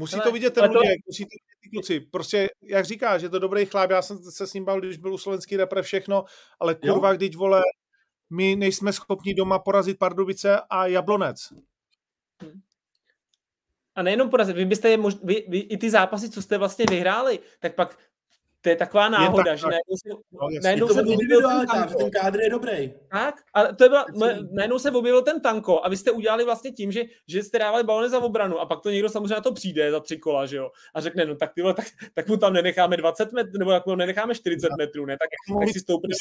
Musí 0.00 0.14
ale, 0.14 0.24
to 0.24 0.32
vidět 0.32 0.54
ten 0.54 0.72
to... 0.72 0.80
musí 1.06 1.24
to 1.24 1.28
vidět 1.30 1.56
ty 1.62 1.70
kluci. 1.70 2.00
Prostě, 2.00 2.48
jak 2.62 2.84
říkáš, 2.84 3.22
je 3.22 3.28
to 3.28 3.38
dobrý 3.38 3.66
chlap, 3.66 3.90
já 3.90 4.02
jsem 4.02 4.18
se 4.18 4.46
s 4.46 4.52
ním 4.54 4.64
bavil, 4.64 4.80
když 4.80 4.96
byl 4.96 5.14
u 5.14 5.18
slovenský 5.18 5.56
repre 5.56 5.82
všechno, 5.82 6.24
ale 6.60 6.74
kurva, 6.74 7.10
jo? 7.10 7.16
když, 7.16 7.36
vole, 7.36 7.62
my 8.30 8.56
nejsme 8.56 8.92
schopni 8.92 9.34
doma 9.34 9.58
porazit 9.58 9.98
Pardubice 9.98 10.60
a 10.70 10.86
Jablonec. 10.86 11.52
Hm. 12.42 12.60
A 13.94 14.02
nejenom 14.02 14.30
porazit, 14.30 14.56
vy 14.56 14.64
byste 14.64 14.90
je 14.90 14.96
mož, 14.96 15.14
vy, 15.22 15.44
vy, 15.48 15.58
i 15.58 15.76
ty 15.76 15.90
zápasy, 15.90 16.30
co 16.30 16.42
jste 16.42 16.58
vlastně 16.58 16.84
vyhráli, 16.90 17.40
tak 17.60 17.74
pak 17.74 17.98
to 18.62 18.68
je 18.68 18.76
taková 18.76 19.08
náhoda, 19.08 19.44
tak, 19.44 19.58
že 19.58 19.66
najednou 19.66 19.96
se, 19.96 20.08
no, 20.08 20.48
najednou 20.62 20.88
se 20.88 21.00
objevil 21.00 21.48
ten 21.48 21.66
tanko. 21.66 21.94
ten 21.94 22.10
kádr 22.10 22.40
je 22.40 22.50
dobrý. 22.50 22.92
Tak, 23.10 23.34
a 23.54 23.72
to 23.72 23.84
je 23.84 23.88
byla, 23.88 24.06
najednou 24.52 24.78
se 24.78 24.90
objevil 24.90 25.22
ten 25.22 25.40
tanko 25.40 25.80
a 25.84 25.88
vy 25.88 25.96
jste 25.96 26.10
udělali 26.10 26.44
vlastně 26.44 26.72
tím, 26.72 26.92
že, 26.92 27.02
že 27.28 27.42
jste 27.42 27.58
dávali 27.58 27.84
balony 27.84 28.08
za 28.08 28.18
obranu 28.18 28.58
a 28.58 28.66
pak 28.66 28.80
to 28.80 28.90
někdo 28.90 29.08
samozřejmě 29.08 29.34
na 29.34 29.40
to 29.40 29.52
přijde 29.52 29.90
za 29.90 30.00
tři 30.00 30.18
kola, 30.18 30.46
že 30.46 30.56
jo, 30.56 30.70
a 30.94 31.00
řekne, 31.00 31.24
no 31.24 31.34
tak 31.34 31.54
tyhle, 31.54 31.74
tak, 31.74 31.86
tak 32.14 32.28
mu 32.28 32.36
tam 32.36 32.52
nenecháme 32.52 32.96
20 32.96 33.32
metrů, 33.32 33.58
nebo 33.58 33.70
jak 33.70 33.86
mu 33.86 33.94
nenecháme 33.94 34.34
40 34.34 34.68
metrů, 34.78 35.06
ne, 35.06 35.16
tak, 35.16 35.58
tak 35.60 35.68
si 35.72 35.80
stoupne. 35.80 36.14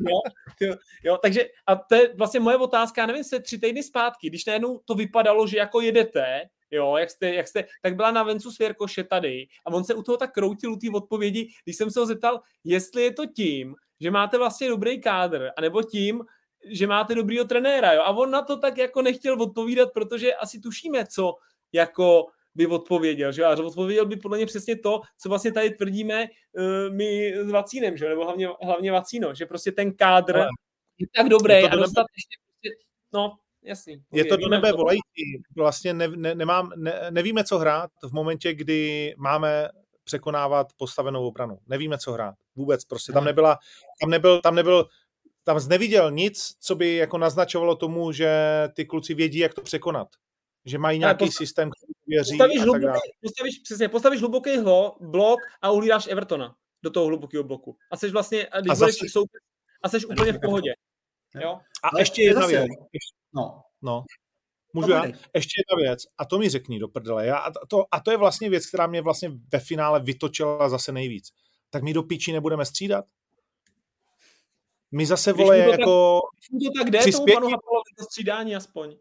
jo, 0.08 0.20
jo, 0.60 0.76
jo, 1.04 1.18
takže 1.22 1.46
a 1.66 1.76
to 1.76 1.94
je 1.94 2.14
vlastně 2.14 2.40
moje 2.40 2.56
otázka, 2.56 3.00
já 3.00 3.06
nevím, 3.06 3.24
se 3.24 3.40
tři 3.40 3.58
týdny 3.58 3.82
zpátky, 3.82 4.28
když 4.28 4.46
najednou 4.46 4.80
to 4.84 4.94
vypadalo, 4.94 5.46
že 5.46 5.58
jako 5.58 5.80
jedete, 5.80 6.42
jo, 6.72 6.96
jak 6.96 7.10
jste, 7.10 7.34
jak 7.34 7.48
jste, 7.48 7.64
tak 7.82 7.96
byla 7.96 8.10
na 8.10 8.22
Vencu 8.22 8.50
Svěrkoše 8.50 9.04
tady 9.04 9.46
a 9.66 9.72
on 9.72 9.84
se 9.84 9.94
u 9.94 10.02
toho 10.02 10.16
tak 10.16 10.32
kroutil 10.32 10.72
u 10.72 10.76
té 10.76 10.86
odpovědi, 10.94 11.48
když 11.64 11.76
jsem 11.76 11.90
se 11.90 12.00
ho 12.00 12.06
zeptal, 12.06 12.40
jestli 12.64 13.02
je 13.02 13.12
to 13.12 13.26
tím, 13.26 13.74
že 14.00 14.10
máte 14.10 14.38
vlastně 14.38 14.68
dobrý 14.68 15.00
kádr, 15.00 15.50
anebo 15.56 15.82
tím, 15.82 16.24
že 16.70 16.86
máte 16.86 17.14
dobrýho 17.14 17.44
trenéra, 17.44 17.92
jo, 17.92 18.02
a 18.02 18.10
on 18.10 18.30
na 18.30 18.42
to 18.42 18.56
tak 18.56 18.78
jako 18.78 19.02
nechtěl 19.02 19.42
odpovídat, 19.42 19.92
protože 19.94 20.34
asi 20.34 20.60
tušíme, 20.60 21.06
co 21.06 21.34
jako 21.72 22.26
by 22.54 22.66
odpověděl, 22.66 23.32
že? 23.32 23.44
A 23.44 23.50
odpověděl 23.50 24.06
by 24.06 24.16
podle 24.16 24.36
mě 24.36 24.46
přesně 24.46 24.78
to, 24.78 25.00
co 25.18 25.28
vlastně 25.28 25.52
tady 25.52 25.70
tvrdíme 25.70 26.26
uh, 26.52 26.94
my 26.94 27.34
s 27.44 27.50
Vacínem, 27.50 27.96
že? 27.96 28.08
nebo 28.08 28.24
hlavně, 28.24 28.48
hlavně 28.62 28.92
Vacíno, 28.92 29.34
že 29.34 29.46
prostě 29.46 29.72
ten 29.72 29.92
kádr 29.94 30.36
Ale 30.36 30.48
je 30.98 31.06
tak 31.16 31.28
dobrý 31.28 31.54
a 31.54 31.76
dostat 31.76 32.06
ještě 32.16 32.36
prostě, 32.44 32.84
no, 33.12 33.36
jasný. 33.62 34.02
Je 34.12 34.24
to 34.24 34.36
do 34.36 34.48
nebe 34.48 34.72
volající. 34.72 35.42
Vlastně 35.56 35.94
ne, 35.94 36.08
ne, 36.08 36.34
nemám, 36.34 36.72
ne, 36.76 37.06
nevíme, 37.10 37.44
co 37.44 37.58
hrát 37.58 37.90
v 38.02 38.12
momentě, 38.12 38.54
kdy 38.54 39.14
máme 39.18 39.68
překonávat 40.04 40.66
postavenou 40.76 41.26
obranu. 41.26 41.58
Nevíme, 41.66 41.98
co 41.98 42.12
hrát. 42.12 42.34
Vůbec 42.56 42.84
prostě. 42.84 43.12
Tam 43.12 43.24
nebyla, 43.24 43.58
tam 44.00 44.10
nebyl, 44.10 44.40
tam 44.40 44.54
nebyl, 44.54 44.88
tam 45.44 45.60
neviděl 45.68 46.10
nic, 46.10 46.54
co 46.60 46.74
by 46.74 46.96
jako 46.96 47.18
naznačovalo 47.18 47.76
tomu, 47.76 48.12
že 48.12 48.30
ty 48.74 48.84
kluci 48.84 49.14
vědí, 49.14 49.38
jak 49.38 49.54
to 49.54 49.62
překonat. 49.62 50.08
Že 50.64 50.78
mají 50.78 50.98
nějaký 50.98 51.24
postav, 51.24 51.38
systém, 51.38 51.70
který 51.70 51.92
věří 52.06 52.30
postavíš 52.38 52.56
a 52.56 52.60
tak 52.60 52.64
hluboký, 52.64 53.10
postavíš, 53.22 53.58
přesně, 53.58 53.88
postavíš 53.88 54.20
hluboký 54.20 54.58
hlo, 54.58 54.96
blok 55.00 55.40
a 55.62 55.70
uhlídáš 55.70 56.06
Evertona 56.06 56.54
do 56.82 56.90
toho 56.90 57.06
hlubokého 57.06 57.44
bloku. 57.44 57.76
A 57.90 57.96
jsi 57.96 58.10
vlastně, 58.10 58.46
a, 58.46 58.58
a, 58.70 58.74
zase, 58.74 59.06
jsou, 59.06 59.24
a 59.82 59.88
jsi 59.88 60.06
úplně 60.06 60.32
v 60.32 60.40
pohodě. 60.40 60.72
Jo? 61.40 61.58
A 61.82 61.98
ještě 61.98 62.22
jedna 62.22 62.46
věc. 62.46 62.66
No. 63.34 63.62
no. 63.82 64.04
Můžu 64.74 64.90
já? 64.90 65.04
Ještě 65.06 65.60
jedna 65.60 65.88
věc, 65.88 66.00
a 66.18 66.24
to 66.24 66.38
mi 66.38 66.48
řekni 66.48 66.78
do 66.78 66.88
prdele. 66.88 67.26
Já, 67.26 67.36
a, 67.36 67.66
to, 67.66 67.84
a 67.90 68.00
to 68.00 68.10
je 68.10 68.16
vlastně 68.16 68.50
věc, 68.50 68.66
která 68.66 68.86
mě 68.86 69.02
vlastně 69.02 69.30
ve 69.52 69.58
finále 69.58 70.00
vytočila 70.00 70.68
zase 70.68 70.92
nejvíc. 70.92 71.30
Tak 71.70 71.82
my 71.82 71.92
do 71.92 72.02
píči 72.02 72.32
nebudeme 72.32 72.64
střídat? 72.64 73.04
My 74.92 75.06
zase, 75.06 75.32
vole, 75.32 75.58
jako... 75.58 76.20
Když 76.50 76.68
to 76.68 76.78
tak 76.78 76.90
jde, 76.90 77.12
tomu 77.12 77.34
panu 77.34 77.48
to 77.98 78.04
střídání 78.04 78.56
aspoň. 78.56 78.96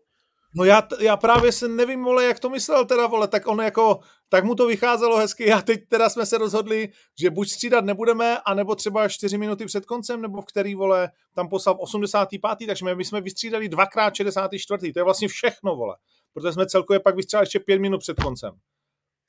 No 0.56 0.64
já, 0.64 0.88
já 1.00 1.18
právě 1.18 1.52
se 1.52 1.68
nevím, 1.68 2.04
vole, 2.04 2.26
jak 2.26 2.40
to 2.40 2.50
myslel 2.50 2.86
teda, 2.86 3.08
vole, 3.08 3.28
tak 3.28 3.48
on 3.48 3.60
jako, 3.60 4.00
tak 4.30 4.44
mu 4.44 4.56
to 4.56 4.68
vycházelo 4.68 5.18
hezky 5.18 5.52
a 5.52 5.62
teď 5.62 5.88
teda 5.88 6.10
jsme 6.10 6.26
se 6.26 6.38
rozhodli, 6.38 6.90
že 7.20 7.30
buď 7.30 7.50
střídat 7.50 7.86
nebudeme, 7.86 8.40
anebo 8.40 8.76
třeba 8.76 9.08
4 9.08 9.38
minuty 9.38 9.66
před 9.66 9.86
koncem, 9.86 10.22
nebo 10.22 10.42
v 10.42 10.46
který, 10.46 10.76
vole, 10.76 11.12
tam 11.36 11.50
poslal 11.50 11.78
85. 11.80 12.68
takže 12.68 12.96
my 12.96 13.06
jsme 13.06 13.22
vystřídali 13.22 13.70
dvakrát 13.70 14.16
64. 14.16 14.94
To 14.94 15.00
je 15.00 15.04
vlastně 15.04 15.28
všechno, 15.28 15.76
vole, 15.76 15.96
protože 16.34 16.54
jsme 16.54 16.66
celkově 16.66 17.00
pak 17.00 17.16
vystřídali 17.16 17.44
ještě 17.44 17.60
5 17.60 17.80
minut 17.80 17.98
před 17.98 18.20
koncem. 18.20 18.54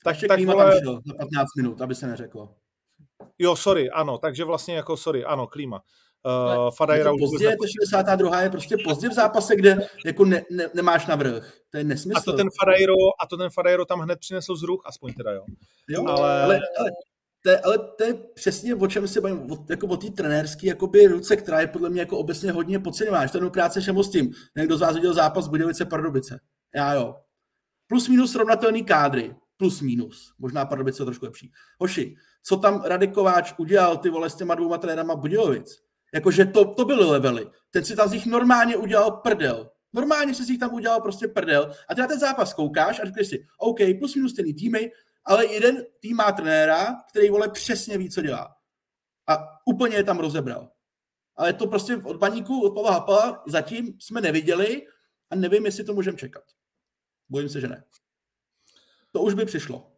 Tak, 0.04 0.14
ještě 0.14 0.28
tak, 0.28 0.40
vole... 0.44 0.70
tam 0.70 0.80
šel 0.82 1.00
za 1.06 1.14
15 1.18 1.48
minut, 1.56 1.82
aby 1.82 1.94
se 1.94 2.06
neřeklo. 2.06 2.54
Jo, 3.38 3.56
sorry, 3.56 3.90
ano, 3.90 4.18
takže 4.18 4.44
vlastně 4.44 4.74
jako 4.74 4.96
sorry, 4.96 5.24
ano, 5.24 5.46
klíma. 5.46 5.82
Uh, 6.26 6.70
Fadajra 6.70 7.10
je 7.10 7.18
to 7.18 7.18
pozdě, 7.18 7.56
to 7.56 7.66
62. 7.66 8.40
je 8.40 8.50
prostě 8.50 8.76
pozdě 8.84 9.08
v 9.08 9.12
zápase, 9.12 9.56
kde 9.56 9.88
jako 10.06 10.24
ne, 10.24 10.42
ne, 10.50 10.68
nemáš 10.74 11.06
navrh. 11.06 11.52
To 11.70 11.78
je 11.78 11.84
nesmysl. 11.84 12.18
A 12.18 12.22
to 12.22 12.32
ten 12.32 12.48
Fadajro, 12.60 12.94
a 13.22 13.26
to 13.26 13.36
ten 13.36 13.50
Fadajro 13.50 13.84
tam 13.84 14.00
hned 14.00 14.18
přinesl 14.18 14.56
z 14.56 14.62
ruch, 14.62 14.82
aspoň 14.84 15.12
teda, 15.12 15.32
jo. 15.32 15.44
Jo, 15.88 16.04
ale, 16.06 16.42
ale, 16.42 16.60
ale 16.78 16.90
to 17.42 17.50
je, 17.50 17.60
ale 17.60 17.78
to 17.78 18.04
je 18.04 18.14
přesně 18.34 18.74
o 18.74 18.86
čem 18.86 19.08
se 19.08 19.20
bavím, 19.20 19.52
o, 19.52 19.64
jako 19.70 19.86
o 19.86 19.96
té 19.96 20.10
trenérské 20.10 20.66
jakoby 20.66 21.06
ruce, 21.06 21.36
která 21.36 21.60
je 21.60 21.66
podle 21.66 21.90
mě 21.90 22.00
jako 22.00 22.18
obecně 22.18 22.52
hodně 22.52 22.78
podceňová. 22.78 23.28
To 23.28 23.44
je 23.44 23.50
práce 23.50 23.80
všem 23.80 24.02
s 24.02 24.10
tím. 24.10 24.32
Někdo 24.56 24.76
z 24.76 24.80
vás 24.80 24.94
viděl 24.94 25.14
zápas 25.14 25.48
Budějovice 25.48 25.84
Pardubice. 25.84 26.40
Já 26.74 26.94
jo. 26.94 27.16
Plus 27.86 28.08
minus 28.08 28.32
srovnatelný 28.32 28.84
kádry. 28.84 29.34
Plus 29.56 29.80
minus. 29.80 30.34
Možná 30.38 30.64
Pardubice 30.64 31.02
je 31.02 31.04
trošku 31.06 31.24
lepší. 31.24 31.52
Hoši, 31.78 32.14
co 32.44 32.56
tam 32.56 32.82
Radek 32.84 33.12
Kováč 33.12 33.54
udělal 33.58 33.96
ty 33.96 34.10
vole 34.10 34.30
s 34.30 34.34
těma 34.34 34.54
dvouma 34.54 34.78
trenérama 34.78 35.16
Budějovic? 35.16 35.82
Jakože 36.14 36.44
to, 36.44 36.74
to 36.74 36.84
byly 36.84 37.04
levely. 37.04 37.50
Ten 37.70 37.84
si 37.84 37.96
tam 37.96 38.08
z 38.08 38.12
nich 38.12 38.26
normálně 38.26 38.76
udělal 38.76 39.10
prdel. 39.10 39.70
Normálně 39.92 40.34
si 40.34 40.44
z 40.44 40.48
nich 40.48 40.58
tam 40.58 40.74
udělal 40.74 41.00
prostě 41.00 41.28
prdel. 41.28 41.74
A 41.88 41.94
ty 41.94 42.00
na 42.00 42.06
ten 42.06 42.18
zápas 42.18 42.54
koukáš 42.54 43.00
a 43.00 43.04
řekneš 43.04 43.28
si, 43.28 43.46
OK, 43.58 43.78
plus 43.98 44.14
minus 44.14 44.32
stejný 44.32 44.54
týmy, 44.54 44.90
ale 45.24 45.46
jeden 45.46 45.86
tým 46.00 46.16
má 46.16 46.32
trenéra, 46.32 46.96
který 47.10 47.30
vole 47.30 47.48
přesně 47.48 47.98
ví, 47.98 48.10
co 48.10 48.22
dělá. 48.22 48.56
A 49.26 49.38
úplně 49.66 49.96
je 49.96 50.04
tam 50.04 50.18
rozebral. 50.18 50.70
Ale 51.36 51.52
to 51.52 51.66
prostě 51.66 51.96
od 51.96 52.20
paníku, 52.20 52.62
od 52.62 52.74
Pavla 52.74 52.92
Hapala 52.92 53.42
zatím 53.46 54.00
jsme 54.00 54.20
neviděli 54.20 54.86
a 55.30 55.36
nevím, 55.36 55.66
jestli 55.66 55.84
to 55.84 55.94
můžeme 55.94 56.18
čekat. 56.18 56.44
Bojím 57.28 57.48
se, 57.48 57.60
že 57.60 57.68
ne. 57.68 57.84
To 59.12 59.22
už 59.22 59.34
by 59.34 59.44
přišlo. 59.44 59.92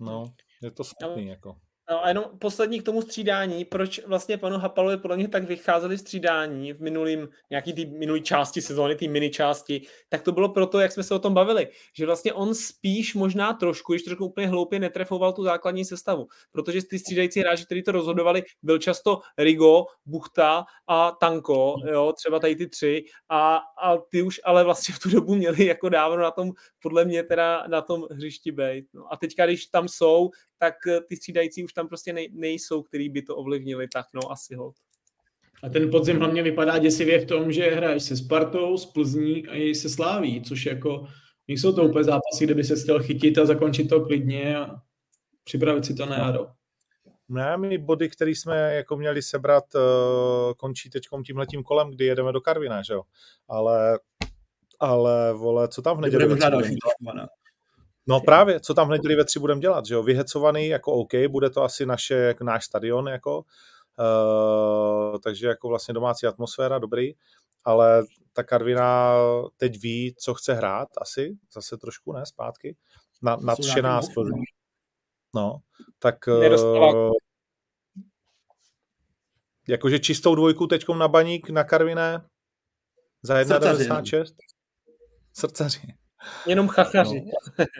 No, 0.00 0.34
je 0.62 0.70
to 0.70 0.84
smutný, 0.84 1.26
jako. 1.26 1.60
No 1.90 2.04
a 2.04 2.08
jenom 2.08 2.24
poslední 2.38 2.80
k 2.80 2.84
tomu 2.84 3.02
střídání, 3.02 3.64
proč 3.64 4.00
vlastně 4.06 4.38
panu 4.38 4.58
Hapalovi 4.58 4.96
podle 4.96 5.16
mě 5.16 5.28
tak 5.28 5.44
vycházeli 5.44 5.98
střídání 5.98 6.72
v 6.72 6.80
minulým, 6.80 7.28
nějaký 7.50 7.72
tý 7.72 7.86
minulý 7.86 8.22
části 8.22 8.62
sezóny, 8.62 8.96
té 8.96 9.08
mini 9.08 9.30
části, 9.30 9.82
tak 10.08 10.22
to 10.22 10.32
bylo 10.32 10.48
proto, 10.48 10.80
jak 10.80 10.92
jsme 10.92 11.02
se 11.02 11.14
o 11.14 11.18
tom 11.18 11.34
bavili, 11.34 11.68
že 11.96 12.06
vlastně 12.06 12.32
on 12.32 12.54
spíš 12.54 13.14
možná 13.14 13.52
trošku, 13.52 13.92
když 13.92 14.04
řeknu 14.04 14.26
úplně 14.26 14.46
hloupě, 14.46 14.78
netrefoval 14.78 15.32
tu 15.32 15.42
základní 15.42 15.84
sestavu, 15.84 16.26
protože 16.52 16.84
ty 16.84 16.98
střídající 16.98 17.40
hráči, 17.40 17.64
kteří 17.66 17.82
to 17.82 17.92
rozhodovali, 17.92 18.42
byl 18.62 18.78
často 18.78 19.20
Rigo, 19.38 19.84
Buchta 20.06 20.64
a 20.86 21.10
Tanko, 21.10 21.76
jo, 21.92 22.12
třeba 22.16 22.38
tady 22.38 22.56
ty 22.56 22.66
tři. 22.66 23.04
A, 23.28 23.60
a 23.82 23.96
ty 23.96 24.22
už 24.22 24.40
ale 24.44 24.64
vlastně 24.64 24.94
v 24.94 24.98
tu 24.98 25.10
dobu 25.10 25.34
měli 25.34 25.66
jako 25.66 25.88
dávno 25.88 26.22
na 26.22 26.30
tom, 26.30 26.52
podle 26.82 27.04
mě 27.04 27.22
teda 27.22 27.64
na 27.68 27.82
tom 27.82 28.06
hřišti 28.10 28.52
být. 28.52 28.86
No 28.94 29.12
a 29.12 29.16
teďka, 29.16 29.46
když 29.46 29.66
tam 29.66 29.88
jsou, 29.88 30.30
tak 30.60 30.74
ty 31.08 31.16
střídající 31.16 31.64
už 31.64 31.72
tam 31.72 31.88
prostě 31.88 32.12
nej, 32.12 32.28
nejsou, 32.32 32.82
který 32.82 33.08
by 33.08 33.22
to 33.22 33.36
ovlivnili, 33.36 33.88
tak 33.88 34.06
no 34.14 34.32
asi 34.32 34.54
ho. 34.54 34.72
A 35.62 35.68
ten 35.68 35.90
podzim 35.90 36.18
hlavně 36.18 36.42
vypadá 36.42 36.78
děsivě 36.78 37.20
v 37.20 37.26
tom, 37.26 37.52
že 37.52 37.70
hraješ 37.70 38.02
se 38.02 38.16
Spartou, 38.16 38.76
s 38.76 38.86
Plzní 38.86 39.46
a 39.46 39.54
i 39.54 39.74
se 39.74 39.88
Sláví, 39.88 40.42
což 40.42 40.66
jako 40.66 41.06
nejsou 41.48 41.72
to 41.72 41.84
úplně 41.84 42.04
zápasy, 42.04 42.44
kde 42.44 42.54
by 42.54 42.64
se 42.64 42.76
chtěl 42.76 43.02
chytit 43.02 43.38
a 43.38 43.46
zakončit 43.46 43.88
to 43.88 44.00
klidně. 44.00 44.56
A 44.56 44.76
připravit 45.44 45.84
si 45.84 45.94
to 45.94 46.06
na 46.06 46.18
jaro. 46.18 46.46
Ne, 47.28 47.56
my 47.56 47.78
body, 47.78 48.08
které 48.08 48.30
jsme 48.30 48.74
jako 48.74 48.96
měli 48.96 49.22
sebrat, 49.22 49.64
uh, 49.74 49.80
končí 50.56 50.90
teď 50.90 51.02
tímhletím 51.26 51.62
kolem, 51.62 51.90
kdy 51.90 52.04
jedeme 52.04 52.32
do 52.32 52.40
Karvina, 52.40 52.82
že 52.82 52.92
jo? 52.92 53.02
Ale, 53.48 53.98
ale 54.80 55.32
vole, 55.32 55.68
co 55.68 55.82
tam 55.82 55.96
v 55.96 56.00
neděli 56.00 56.26
budeme 56.28 56.50
dělat? 56.50 57.28
No 58.06 58.20
právě, 58.20 58.60
co 58.60 58.74
tam 58.74 58.88
v 58.88 58.90
neděli 58.90 59.16
ve 59.16 59.24
tři 59.24 59.38
budeme 59.38 59.60
dělat, 59.60 59.86
že 59.86 59.94
jo? 59.94 60.02
Vyhecovaný, 60.02 60.66
jako 60.66 60.92
OK, 60.92 61.10
bude 61.28 61.50
to 61.50 61.62
asi 61.62 61.86
naše, 61.86 62.14
jako 62.14 62.44
náš 62.44 62.64
stadion, 62.64 63.08
jako, 63.08 63.38
uh, 63.38 65.18
takže 65.18 65.46
jako 65.46 65.68
vlastně 65.68 65.94
domácí 65.94 66.26
atmosféra, 66.26 66.78
dobrý, 66.78 67.12
ale 67.64 68.02
ta 68.32 68.42
Karvina 68.42 69.14
teď 69.56 69.80
ví, 69.82 70.14
co 70.18 70.34
chce 70.34 70.54
hrát, 70.54 70.88
asi, 71.00 71.36
zase 71.54 71.76
trošku, 71.76 72.12
ne, 72.12 72.26
zpátky, 72.26 72.76
na, 73.22 73.36
nadšená 73.36 74.02
z 74.02 74.08
No, 75.34 75.58
tak 75.98 76.16
uh, 76.26 77.12
jakože 79.68 79.98
čistou 79.98 80.34
dvojku 80.34 80.66
teďkom 80.66 80.98
na 80.98 81.08
baník 81.08 81.50
na 81.50 81.64
Karviné 81.64 82.26
za 83.22 83.34
1,96. 83.34 84.34
Srdcaři. 85.32 85.99
Jenom 86.46 86.68
chachaři. 86.68 87.24
No. 87.58 87.64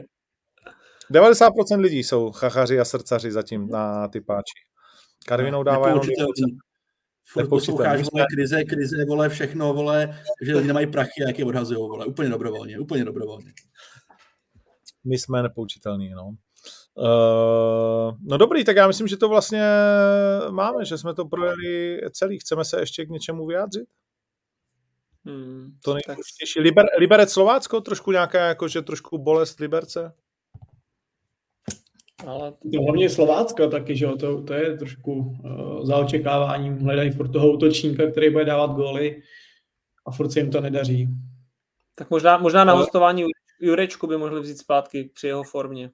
90% 1.10 1.80
lidí 1.80 2.04
jsou 2.04 2.32
chachaři 2.32 2.80
a 2.80 2.84
srdcaři 2.84 3.32
zatím 3.32 3.68
na 3.68 4.08
ty 4.08 4.20
páči. 4.20 4.54
Karvinou 5.26 5.62
dává 5.62 5.88
jenom 5.88 6.02
Furt 7.32 7.48
posloucháš, 7.48 8.02
vole, 8.12 8.26
krize, 8.34 8.64
krize, 8.64 9.04
vole, 9.04 9.28
všechno, 9.28 9.74
vole, 9.74 10.22
že 10.42 10.56
lidi 10.56 10.66
nemají 10.66 10.86
prachy, 10.86 11.22
jak 11.26 11.38
je 11.38 11.44
odhazují, 11.44 11.78
vole, 11.78 12.06
úplně 12.06 12.28
dobrovolně, 12.28 12.78
úplně 12.78 13.04
dobrovolně. 13.04 13.52
My 15.04 15.18
jsme 15.18 15.42
nepoučitelní, 15.42 16.10
no. 16.10 16.34
Uh, 16.94 18.16
no 18.22 18.36
dobrý, 18.36 18.64
tak 18.64 18.76
já 18.76 18.86
myslím, 18.86 19.08
že 19.08 19.16
to 19.16 19.28
vlastně 19.28 19.62
máme, 20.50 20.84
že 20.84 20.98
jsme 20.98 21.14
to 21.14 21.24
projeli 21.24 22.00
celý. 22.12 22.38
Chceme 22.38 22.64
se 22.64 22.80
ještě 22.80 23.06
k 23.06 23.08
něčemu 23.08 23.46
vyjádřit? 23.46 23.88
Hmm, 25.24 25.76
to 25.84 25.94
nejdůležitější. 25.94 26.60
Liber, 26.60 26.84
Liberec 26.98 27.32
Slovácko, 27.32 27.80
trošku 27.80 28.12
nějaká, 28.12 28.47
jakože 28.47 28.82
trošku 28.82 29.18
bolest 29.18 29.60
Liberce? 29.60 30.12
Ale 32.26 32.52
to 32.52 32.82
hlavně 32.82 33.10
Slovácko 33.10 33.68
taky, 33.68 33.97
že 33.97 34.05
jo, 34.05 34.16
to, 34.16 34.42
to 34.42 34.55
je 34.55 34.76
trošku 34.76 35.12
uh, 35.12 35.86
za 35.86 35.97
očekáváním. 35.97 36.78
Hledají 36.78 37.10
furt 37.10 37.32
toho 37.32 37.52
útočníka, 37.52 38.10
který 38.10 38.30
bude 38.30 38.44
dávat 38.44 38.70
góly 38.70 39.22
a 40.06 40.10
furt 40.10 40.30
se 40.30 40.40
jim 40.40 40.51
to 40.51 40.60
nedaří. 40.60 41.09
Tak 41.94 42.10
možná, 42.10 42.38
možná 42.38 42.64
na 42.64 42.72
hostování 42.72 43.24
Jurečku 43.60 44.06
by 44.06 44.16
mohli 44.16 44.40
vzít 44.40 44.59
zpátky 44.59 45.10
při 45.14 45.26
jeho 45.26 45.42
formě. 45.42 45.90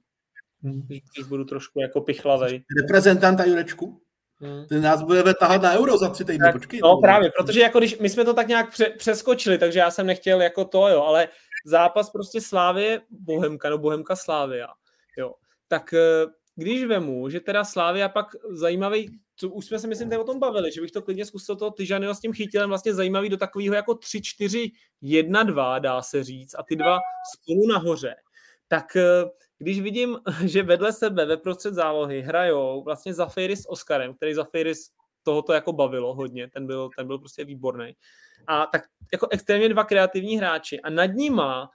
Hmm. 0.63 0.81
Když 0.87 1.27
budu 1.27 1.45
trošku 1.45 1.81
jako 1.81 2.01
pichlavej. 2.01 2.63
Reprezentanta 2.81 3.43
Jurečku? 3.43 4.01
Hmm. 4.41 4.65
Ten 4.65 4.81
nás 4.81 5.01
bude 5.01 5.33
tahat 5.33 5.61
na 5.61 5.73
euro 5.73 5.97
za 5.97 6.09
tři 6.09 6.25
týdny, 6.25 6.51
počkej. 6.51 6.79
No 6.83 6.97
právě, 7.01 7.31
protože 7.37 7.59
jako 7.59 7.79
když 7.79 7.99
my 7.99 8.09
jsme 8.09 8.25
to 8.25 8.33
tak 8.33 8.47
nějak 8.47 8.71
pře- 8.71 8.93
přeskočili, 8.97 9.57
takže 9.57 9.79
já 9.79 9.91
jsem 9.91 10.07
nechtěl 10.07 10.41
jako 10.41 10.65
to, 10.65 10.87
jo, 10.87 11.03
ale 11.03 11.27
zápas 11.65 12.09
prostě 12.09 12.41
Slávě, 12.41 13.01
Bohemka, 13.09 13.69
no 13.69 13.77
Bohemka 13.77 14.15
Slávia, 14.15 14.67
jo, 15.17 15.33
tak 15.67 15.93
eh, 15.93 16.25
když 16.55 16.83
vemu, 16.83 17.29
že 17.29 17.39
teda 17.39 17.63
Slávia 17.63 18.09
pak 18.09 18.25
zajímavý, 18.49 19.19
co 19.35 19.49
už 19.49 19.65
jsme 19.65 19.79
se 19.79 19.87
myslím 19.87 20.09
tady 20.09 20.21
o 20.21 20.25
tom 20.25 20.39
bavili, 20.39 20.71
že 20.71 20.81
bych 20.81 20.91
to 20.91 21.01
klidně 21.01 21.25
zkusil 21.25 21.55
toho 21.55 21.71
Tyžanyho 21.71 22.15
s 22.15 22.19
tím 22.19 22.33
chytilem 22.33 22.69
vlastně 22.69 22.93
zajímavý 22.93 23.29
do 23.29 23.37
takového 23.37 23.75
jako 23.75 23.93
3-4-1-2 23.93 25.79
dá 25.79 26.01
se 26.01 26.23
říct 26.23 26.55
a 26.59 26.63
ty 26.63 26.75
dva 26.75 26.99
spolu 27.35 27.67
nahoře, 27.67 28.15
tak 28.67 28.95
eh, 28.95 29.23
když 29.57 29.81
vidím, 29.81 30.17
že 30.45 30.63
vedle 30.63 30.93
sebe 30.93 31.25
ve 31.25 31.37
prostřed 31.37 31.73
zálohy 31.73 32.21
hrajou 32.21 32.83
vlastně 32.83 33.13
Zafiry 33.13 33.57
s 33.57 33.69
Oskarem, 33.69 34.13
který 34.13 34.33
Zafiry 34.33 34.73
tohoto 35.23 35.53
jako 35.53 35.73
bavilo 35.73 36.13
hodně, 36.13 36.49
ten 36.49 36.67
byl, 36.67 36.89
ten 36.97 37.07
byl 37.07 37.19
prostě 37.19 37.45
výborný. 37.45 37.95
A 38.47 38.65
tak 38.65 38.81
jako 39.13 39.27
extrémně 39.31 39.69
dva 39.69 39.83
kreativní 39.83 40.37
hráči 40.37 40.81
a 40.81 40.89
nad 40.89 41.05
nima 41.05 41.71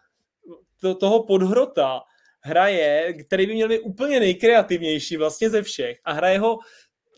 to, 0.80 0.94
toho 0.94 1.22
podhrota 1.22 2.00
hraje, 2.40 3.12
který 3.12 3.46
by 3.46 3.54
měl 3.54 3.68
být 3.68 3.80
úplně 3.80 4.20
nejkreativnější 4.20 5.16
vlastně 5.16 5.50
ze 5.50 5.62
všech 5.62 6.00
a 6.04 6.12
hraje 6.12 6.38
ho 6.38 6.58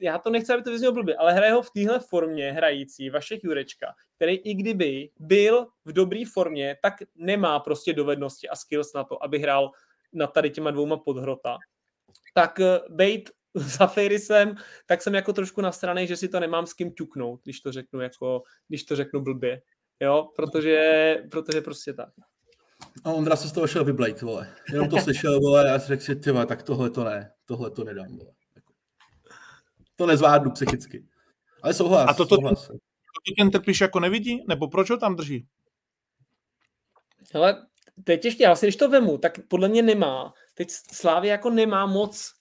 já 0.01 0.19
to 0.19 0.31
nechci, 0.31 0.53
aby 0.53 0.63
to 0.63 0.71
vyznělo 0.71 0.95
blbě, 0.95 1.17
ale 1.17 1.33
hraje 1.33 1.53
ho 1.53 1.63
v 1.63 1.71
téhle 1.71 2.01
formě 2.01 2.53
hrající 2.53 3.11
Vašek 3.11 3.45
Jurečka, 3.45 3.95
který 4.17 4.37
i 4.37 4.55
kdyby 4.55 5.11
byl 5.19 5.67
v 5.85 5.93
dobré 5.93 6.23
formě, 6.33 6.77
tak 6.83 6.95
nemá 7.15 7.61
prostě 7.61 7.93
dovednosti 7.93 8.49
a 8.49 8.57
skills 8.57 8.93
na 8.93 9.05
to, 9.05 9.25
aby 9.25 9.39
hrál 9.39 9.71
nad 10.15 10.27
tady 10.27 10.51
těma 10.51 10.71
dvouma 10.71 10.97
podhrota. 10.97 11.59
Tak 12.35 12.61
eh, 12.61 12.81
bejt 12.89 13.31
za 13.55 13.87
Fejrisem, 13.87 14.55
tak 14.87 15.03
jsem 15.03 15.15
jako 15.15 15.33
trošku 15.33 15.61
na 15.61 15.73
straně, 15.73 16.07
že 16.07 16.17
si 16.17 16.29
to 16.29 16.41
nemám 16.41 16.67
s 16.67 16.73
kým 16.73 16.93
ťuknout, 16.93 17.41
když 17.43 17.61
to 17.61 17.73
řeknu 17.73 18.01
jako, 18.01 18.43
když 18.69 18.85
to 18.85 18.97
řeknu 18.97 19.21
blbě. 19.21 19.63
Jo, 20.01 20.29
protože, 20.37 21.17
protože 21.31 21.61
prostě 21.61 21.93
tak. 21.93 22.09
A 23.05 23.13
Ondra 23.13 23.37
se 23.37 23.49
z 23.49 23.53
toho 23.53 23.67
šel 23.67 23.85
vyblejt, 23.85 24.23
vole. 24.23 24.55
Jenom 24.73 24.89
to 24.89 24.99
slyšel, 24.99 25.41
vole, 25.41 25.65
a 25.65 25.67
já 25.67 25.79
si 25.79 25.87
řekl 25.87 26.03
si, 26.03 26.17
ty 26.17 26.31
tak 26.47 26.63
tohle 26.63 26.91
to 26.91 27.05
ne, 27.05 27.33
tohle 27.45 27.71
to 27.71 27.85
nedám, 27.85 28.17
vole. 28.17 28.33
To 29.97 30.07
nezvládnu 30.07 30.51
psychicky. 30.51 31.05
Ale 31.63 31.75
souhlas. 31.75 32.11
A 32.11 32.15
to, 32.15 32.27
to, 32.27 32.35
souhlas. 32.35 32.67
to, 32.67 32.73
to 32.73 33.35
ten 33.39 33.51
trpíš 33.51 33.81
jako 33.81 34.01
nevidí? 34.01 34.45
Nebo 34.49 34.69
proč 34.69 34.91
ho 34.91 34.97
tam 34.97 35.17
drží? 35.17 35.47
Ale 37.97 38.05
teď 38.05 38.25
ještě, 38.25 38.43
já 38.43 38.57
si 38.57 38.67
když 38.67 38.77
to 38.77 38.89
vemu, 38.89 39.19
tak 39.19 39.39
podle 39.49 39.69
mě 39.69 39.83
nemá. 39.83 40.35
Teď 40.55 40.71
Slávě 40.71 41.31
jako 41.31 41.51
nemá 41.51 41.87
moc 41.87 42.33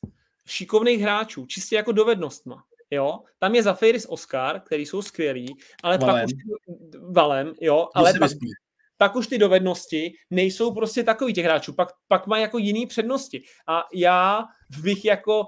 šikovných 0.46 1.02
hráčů, 1.02 1.46
čistě 1.46 1.76
jako 1.76 1.92
dovednostma. 1.92 2.64
Jo, 2.92 3.20
tam 3.40 3.56
je 3.56 3.64
Zafiris 3.64 4.06
Oscar, 4.10 4.60
který 4.60 4.86
jsou 4.86 5.02
skvělí, 5.02 5.56
ale 5.84 5.98
valem. 5.98 6.16
pak 6.16 6.30
už 6.30 6.34
valem, 7.12 7.54
jo, 7.62 7.90
ale 7.94 8.14
pak, 8.20 8.32
pak 8.98 9.16
už 9.16 9.28
ty 9.28 9.38
dovednosti 9.38 10.14
nejsou 10.30 10.74
prostě 10.74 11.04
takový 11.04 11.34
těch 11.34 11.46
hráčů, 11.46 11.74
pak, 11.74 11.90
pak 12.08 12.28
mají 12.28 12.42
jako 12.42 12.58
jiný 12.58 12.86
přednosti. 12.86 13.44
A 13.68 13.84
já 13.94 14.44
bych 14.82 15.06
jako 15.06 15.48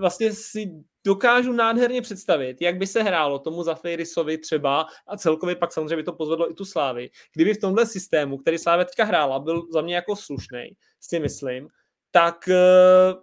vlastně 0.00 0.32
si 0.32 0.70
dokážu 1.04 1.52
nádherně 1.52 2.02
představit, 2.02 2.62
jak 2.62 2.76
by 2.76 2.86
se 2.86 3.02
hrálo 3.02 3.38
tomu 3.38 3.62
Zafirisovi 3.62 4.38
třeba 4.38 4.86
a 5.06 5.16
celkově 5.16 5.56
pak 5.56 5.72
samozřejmě 5.72 5.96
by 5.96 6.02
to 6.02 6.12
pozvedlo 6.12 6.50
i 6.50 6.54
tu 6.54 6.64
Slávy, 6.64 7.10
kdyby 7.34 7.54
v 7.54 7.60
tomhle 7.60 7.86
systému, 7.86 8.38
který 8.38 8.58
Slávy 8.58 8.84
teďka 8.84 9.04
hrála, 9.04 9.38
byl 9.38 9.66
za 9.72 9.80
mě 9.80 9.94
jako 9.94 10.16
slušný, 10.16 10.76
si 11.00 11.20
myslím, 11.20 11.68
tak 12.10 12.48
eh, 12.48 13.14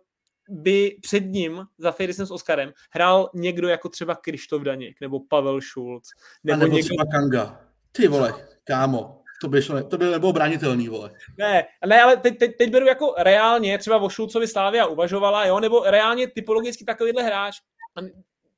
by 0.49 0.97
před 1.01 1.25
ním 1.25 1.65
za 1.77 1.91
Firisem 1.91 2.25
s 2.25 2.31
Oskarem 2.31 2.73
hrál 2.91 3.29
někdo 3.33 3.67
jako 3.67 3.89
třeba 3.89 4.15
Krištof 4.15 4.61
Daněk 4.61 5.01
nebo 5.01 5.19
Pavel 5.19 5.61
Šulc. 5.61 6.09
Nebo, 6.43 6.53
a 6.53 6.59
nebo 6.59 6.75
někdo... 6.75 6.87
třeba 6.87 7.05
Kanga. 7.11 7.61
Ty 7.91 8.07
vole, 8.07 8.47
kámo. 8.63 9.21
To 9.41 9.47
by, 9.47 9.61
šlo, 9.61 9.83
to 9.83 9.97
by 9.97 10.05
nebylo 10.05 10.33
branitelný, 10.33 10.89
vole. 10.89 11.11
Ne, 11.37 11.65
ne 11.87 12.01
ale 12.01 12.17
teď, 12.17 12.37
teď, 12.37 12.57
teď 12.57 12.71
beru 12.71 12.85
jako 12.85 13.13
reálně, 13.17 13.77
třeba 13.77 13.97
o 13.97 14.09
Šulcovi 14.09 14.47
Slávia 14.47 14.85
uvažovala, 14.85 15.45
jo, 15.45 15.59
nebo 15.59 15.83
reálně 15.85 16.27
typologicky 16.27 16.85
takovýhle 16.85 17.23
hráč. 17.23 17.55
A 17.95 18.01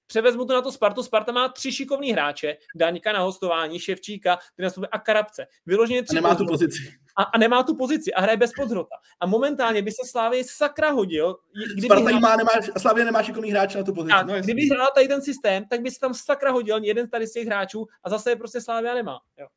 převezmu 0.08 0.46
to 0.46 0.54
na 0.54 0.62
to 0.62 0.72
Spartu. 0.72 1.04
Sparta 1.04 1.32
má 1.32 1.50
tři 1.50 1.72
šikovní 1.72 2.12
hráče, 2.12 2.58
Daňka 2.76 3.14
na 3.14 3.20
hostování, 3.20 3.80
Ševčíka, 3.80 4.40
který 4.54 4.64
nastupuje 4.64 4.90
a 4.92 5.00
Karabce. 5.00 5.48
Vyloženě 5.66 6.04
tři 6.04 6.18
a 6.18 6.22
nemá 6.22 6.36
tu 6.36 6.46
pozici. 6.46 6.94
A, 7.18 7.24
a, 7.24 7.38
nemá 7.38 7.64
tu 7.64 7.76
pozici 7.76 8.14
a 8.14 8.22
hraje 8.22 8.38
bez 8.38 8.52
podhrota. 8.58 8.96
A 9.20 9.26
momentálně 9.26 9.82
by 9.82 9.92
se 9.92 10.08
Slávě 10.10 10.44
sakra 10.44 10.92
hodil. 10.92 11.36
Kdyby 11.74 11.88
Sparta 11.88 12.10
hrál... 12.10 12.20
má, 12.20 12.36
nemá, 12.36 12.52
Slávě 12.78 13.06
nemá 13.06 13.24
šikovný 13.24 13.52
hráč 13.52 13.76
na 13.76 13.84
tu 13.84 13.94
pozici. 13.94 14.14
A 14.14 14.24
no, 14.24 14.42
kdyby 14.42 14.62
hrál 14.62 14.88
tady 14.96 15.08
ten 15.08 15.22
systém, 15.22 15.66
tak 15.70 15.82
by 15.82 15.92
se 15.92 16.00
tam 16.00 16.14
sakra 16.14 16.52
hodil 16.52 16.80
jeden 16.84 17.10
tady 17.10 17.28
z 17.28 17.34
těch 17.34 17.48
hráčů 17.48 17.88
a 18.04 18.10
zase 18.10 18.30
je 18.30 18.36
prostě 18.36 18.62
Slávia 18.62 18.94
nemá. 18.94 19.20
Jo. 19.40 19.48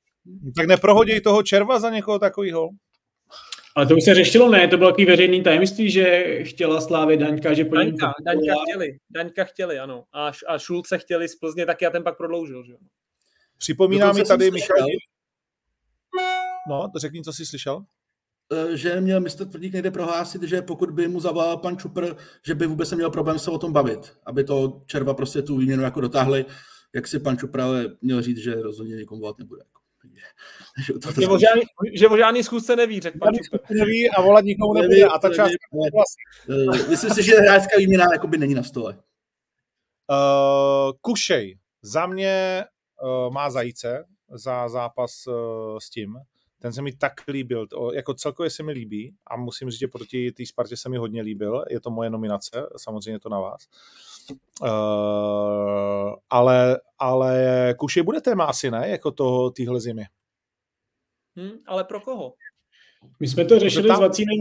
Tak 0.56 0.66
neprohodí 0.66 1.20
toho 1.20 1.42
červa 1.42 1.80
za 1.80 1.90
někoho 1.90 2.18
takového? 2.18 2.68
Ale 3.76 3.86
to 3.86 3.96
už 3.96 4.04
se 4.04 4.14
řešilo, 4.14 4.50
ne? 4.50 4.68
To 4.68 4.76
bylo 4.76 4.90
takový 4.90 5.06
veřejný 5.06 5.42
tajemství, 5.42 5.90
že 5.90 6.38
chtěla 6.44 6.80
Slávě 6.80 7.16
Daňka, 7.16 7.54
že 7.54 7.64
po 7.64 7.76
něm... 7.76 7.86
Daňka, 7.86 8.12
Daňka 8.26 8.54
chtěli, 8.62 8.98
Daňka 9.10 9.44
chtěli, 9.44 9.78
ano. 9.78 10.04
A, 10.12 10.32
a 10.48 10.58
Šulce 10.58 10.98
chtěli 10.98 11.28
z 11.28 11.36
Plzně, 11.36 11.66
tak 11.66 11.82
já 11.82 11.90
ten 11.90 12.02
pak 12.02 12.16
prodloužil, 12.16 12.64
že 12.64 12.72
Připomíná 13.58 14.12
mi 14.12 14.24
tady 14.24 14.50
Michal... 14.50 14.86
No, 16.68 16.90
řekni, 16.96 17.22
co 17.22 17.32
jsi 17.32 17.46
slyšel? 17.46 17.84
E, 18.52 18.76
že 18.76 19.00
měl 19.00 19.20
mistr 19.20 19.46
Tvrdík 19.46 19.72
někde 19.72 19.90
prohlásit, 19.90 20.42
že 20.42 20.62
pokud 20.62 20.90
by 20.90 21.08
mu 21.08 21.20
zavolal 21.20 21.56
pan 21.56 21.76
Čupr, 21.76 22.14
že 22.46 22.54
by 22.54 22.66
vůbec 22.66 22.90
neměl 22.90 23.10
problém 23.10 23.38
se 23.38 23.50
o 23.50 23.58
tom 23.58 23.72
bavit, 23.72 24.12
aby 24.26 24.44
to 24.44 24.82
červa 24.86 25.14
prostě 25.14 25.42
tu 25.42 25.56
výměnu 25.56 25.82
jako 25.82 26.00
dotáhli, 26.00 26.44
jak 26.94 27.06
si 27.06 27.18
pan 27.18 27.38
Čupr 27.38 27.60
ale 27.60 27.96
měl 28.02 28.22
říct, 28.22 28.38
že 28.38 28.54
rozhodně 28.54 28.96
někomu 28.96 29.20
volat 29.20 29.38
nebude. 29.38 29.62
že, 30.86 30.92
to, 30.92 31.20
že, 31.20 31.28
o 31.28 31.38
žádný, 31.38 31.62
že 31.94 32.08
o 32.08 32.16
žádný 32.16 32.42
schůzce 32.42 32.76
neví, 32.76 33.00
řekl 33.00 33.18
pan 33.18 33.34
Neví 33.70 34.10
a 34.10 34.22
volat 34.22 34.44
nikomu 34.44 34.74
neví, 34.74 34.88
nebude. 34.88 35.04
A 35.04 35.18
ta 35.18 35.34
část... 35.34 35.52
Uh, 36.48 36.88
myslím 36.88 37.10
si, 37.10 37.22
že 37.22 37.36
hráčská 37.36 37.78
výměna 37.78 38.06
jakoby 38.12 38.38
není 38.38 38.54
na 38.54 38.62
stole. 38.62 38.94
Uh, 40.10 40.92
Kušej. 41.00 41.58
Za 41.82 42.06
mě 42.06 42.64
uh, 43.02 43.32
má 43.32 43.50
zajíce 43.50 44.04
za 44.34 44.68
zápas 44.68 45.26
uh, 45.26 45.34
s 45.78 45.90
tím, 45.90 46.18
ten 46.58 46.72
se 46.72 46.82
mi 46.82 46.92
tak 46.92 47.12
líbil, 47.28 47.66
to, 47.66 47.92
jako 47.92 48.14
celkově 48.14 48.50
se 48.50 48.62
mi 48.62 48.72
líbí 48.72 49.14
a 49.26 49.36
musím 49.36 49.70
říct, 49.70 49.80
že 49.80 49.88
proti 49.88 50.32
té 50.32 50.46
Spartě 50.46 50.76
se 50.76 50.88
mi 50.88 50.96
hodně 50.96 51.22
líbil, 51.22 51.64
je 51.70 51.80
to 51.80 51.90
moje 51.90 52.10
nominace, 52.10 52.66
samozřejmě 52.76 53.20
to 53.20 53.28
na 53.28 53.40
vás. 53.40 53.66
Uh, 53.66 54.11
ale, 56.30 56.80
ale 56.98 57.74
Kuši 57.78 58.02
bude 58.02 58.20
téma 58.20 58.44
asi, 58.44 58.70
ne, 58.70 58.88
jako 58.88 59.10
toho 59.10 59.50
téhle 59.50 59.80
zimy. 59.80 60.04
Hmm, 61.36 61.52
ale 61.66 61.84
pro 61.84 62.00
koho? 62.00 62.34
My 63.20 63.28
jsme 63.28 63.44
to 63.44 63.58
řešili 63.58 63.88
tam... 63.88 63.96
s 63.96 64.00
Vacínem 64.00 64.36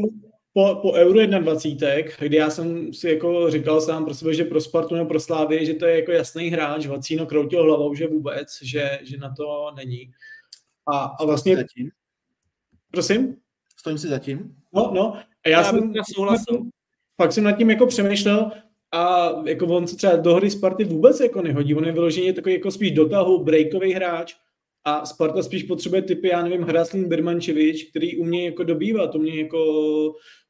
po, 0.53 0.79
po 0.81 0.93
Euro 0.93 1.25
21, 1.25 1.87
kdy 2.19 2.37
já 2.37 2.49
jsem 2.49 2.93
si 2.93 3.09
jako 3.09 3.51
říkal 3.51 3.81
sám 3.81 4.05
pro 4.05 4.13
sebe, 4.13 4.33
že 4.33 4.45
pro 4.45 4.61
Spartu 4.61 4.95
nebo 4.95 5.09
pro 5.09 5.19
Slávy, 5.19 5.65
že 5.65 5.73
to 5.73 5.85
je 5.85 5.95
jako 5.95 6.11
jasný 6.11 6.49
hráč, 6.49 6.85
Vacíno 6.85 7.25
kroutil 7.25 7.63
hlavou, 7.63 7.95
že 7.95 8.07
vůbec, 8.07 8.47
že, 8.61 8.99
že 9.03 9.17
na 9.17 9.33
to 9.35 9.71
není. 9.75 10.11
A, 10.93 10.97
a 11.19 11.25
vlastně... 11.25 11.55
Zatím. 11.55 11.91
Prosím? 12.91 13.37
Stojím 13.77 13.97
si 13.97 14.07
zatím. 14.07 14.55
No, 14.73 14.91
no. 14.93 15.13
A 15.45 15.49
já, 15.49 15.57
já 15.59 15.63
jsem, 15.63 15.93
souhlasil. 16.13 16.61
Pak 17.15 17.31
jsem 17.31 17.43
nad 17.43 17.51
tím 17.51 17.69
jako 17.69 17.87
přemýšlel 17.87 18.51
a 18.91 19.31
jako 19.45 19.65
on 19.67 19.87
se 19.87 19.95
třeba 19.95 20.15
do 20.15 20.35
hry 20.35 20.51
Sparty 20.51 20.83
vůbec 20.83 21.19
jako 21.19 21.41
nehodí. 21.41 21.75
On 21.75 21.85
je 21.85 21.91
vyloženě 21.91 22.33
takový 22.33 22.55
jako 22.55 22.71
spíš 22.71 22.91
dotahu, 22.91 23.43
breakový 23.43 23.93
hráč 23.93 24.35
a 24.83 25.05
Sparta 25.05 25.43
spíš 25.43 25.63
potřebuje 25.63 26.01
typy, 26.01 26.27
já 26.27 26.43
nevím, 26.43 26.61
Hraslín 26.61 27.09
Birmančevič, 27.09 27.83
který 27.89 28.17
umí 28.17 28.45
jako 28.45 28.63
dobývat, 28.63 29.15
umí 29.15 29.37
jako 29.37 29.63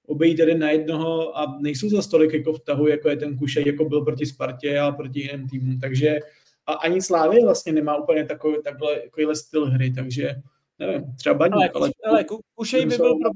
obejít 0.05 0.39
jeden 0.39 0.59
na 0.59 0.69
jednoho 0.69 1.37
a 1.37 1.57
nejsou 1.59 1.89
za 1.89 2.01
stolik 2.01 2.33
jako 2.33 2.53
v 2.53 2.59
tahu, 2.59 2.87
jako 2.87 3.09
je 3.09 3.17
ten 3.17 3.37
Kušej, 3.37 3.63
jako 3.67 3.85
byl 3.85 4.01
proti 4.01 4.25
Spartě 4.25 4.79
a 4.79 4.91
proti 4.91 5.19
jiným 5.19 5.49
týmům. 5.49 5.79
Takže 5.79 6.19
a 6.65 6.73
ani 6.73 7.01
Slávě 7.01 7.45
vlastně 7.45 7.73
nemá 7.73 7.95
úplně 7.95 8.25
takový, 8.25 8.57
takhle, 8.63 8.99
takovýhle 8.99 9.35
styl 9.35 9.65
hry, 9.65 9.93
takže 9.93 10.35
nevím, 10.79 11.15
třeba 11.15 11.35
Baník, 11.35 11.55
ale... 11.55 11.69
ale, 11.73 11.91
ale 12.05 12.25
Kušej, 12.55 12.85
by 12.85 12.97
byl 12.97 13.15
pro, 13.15 13.29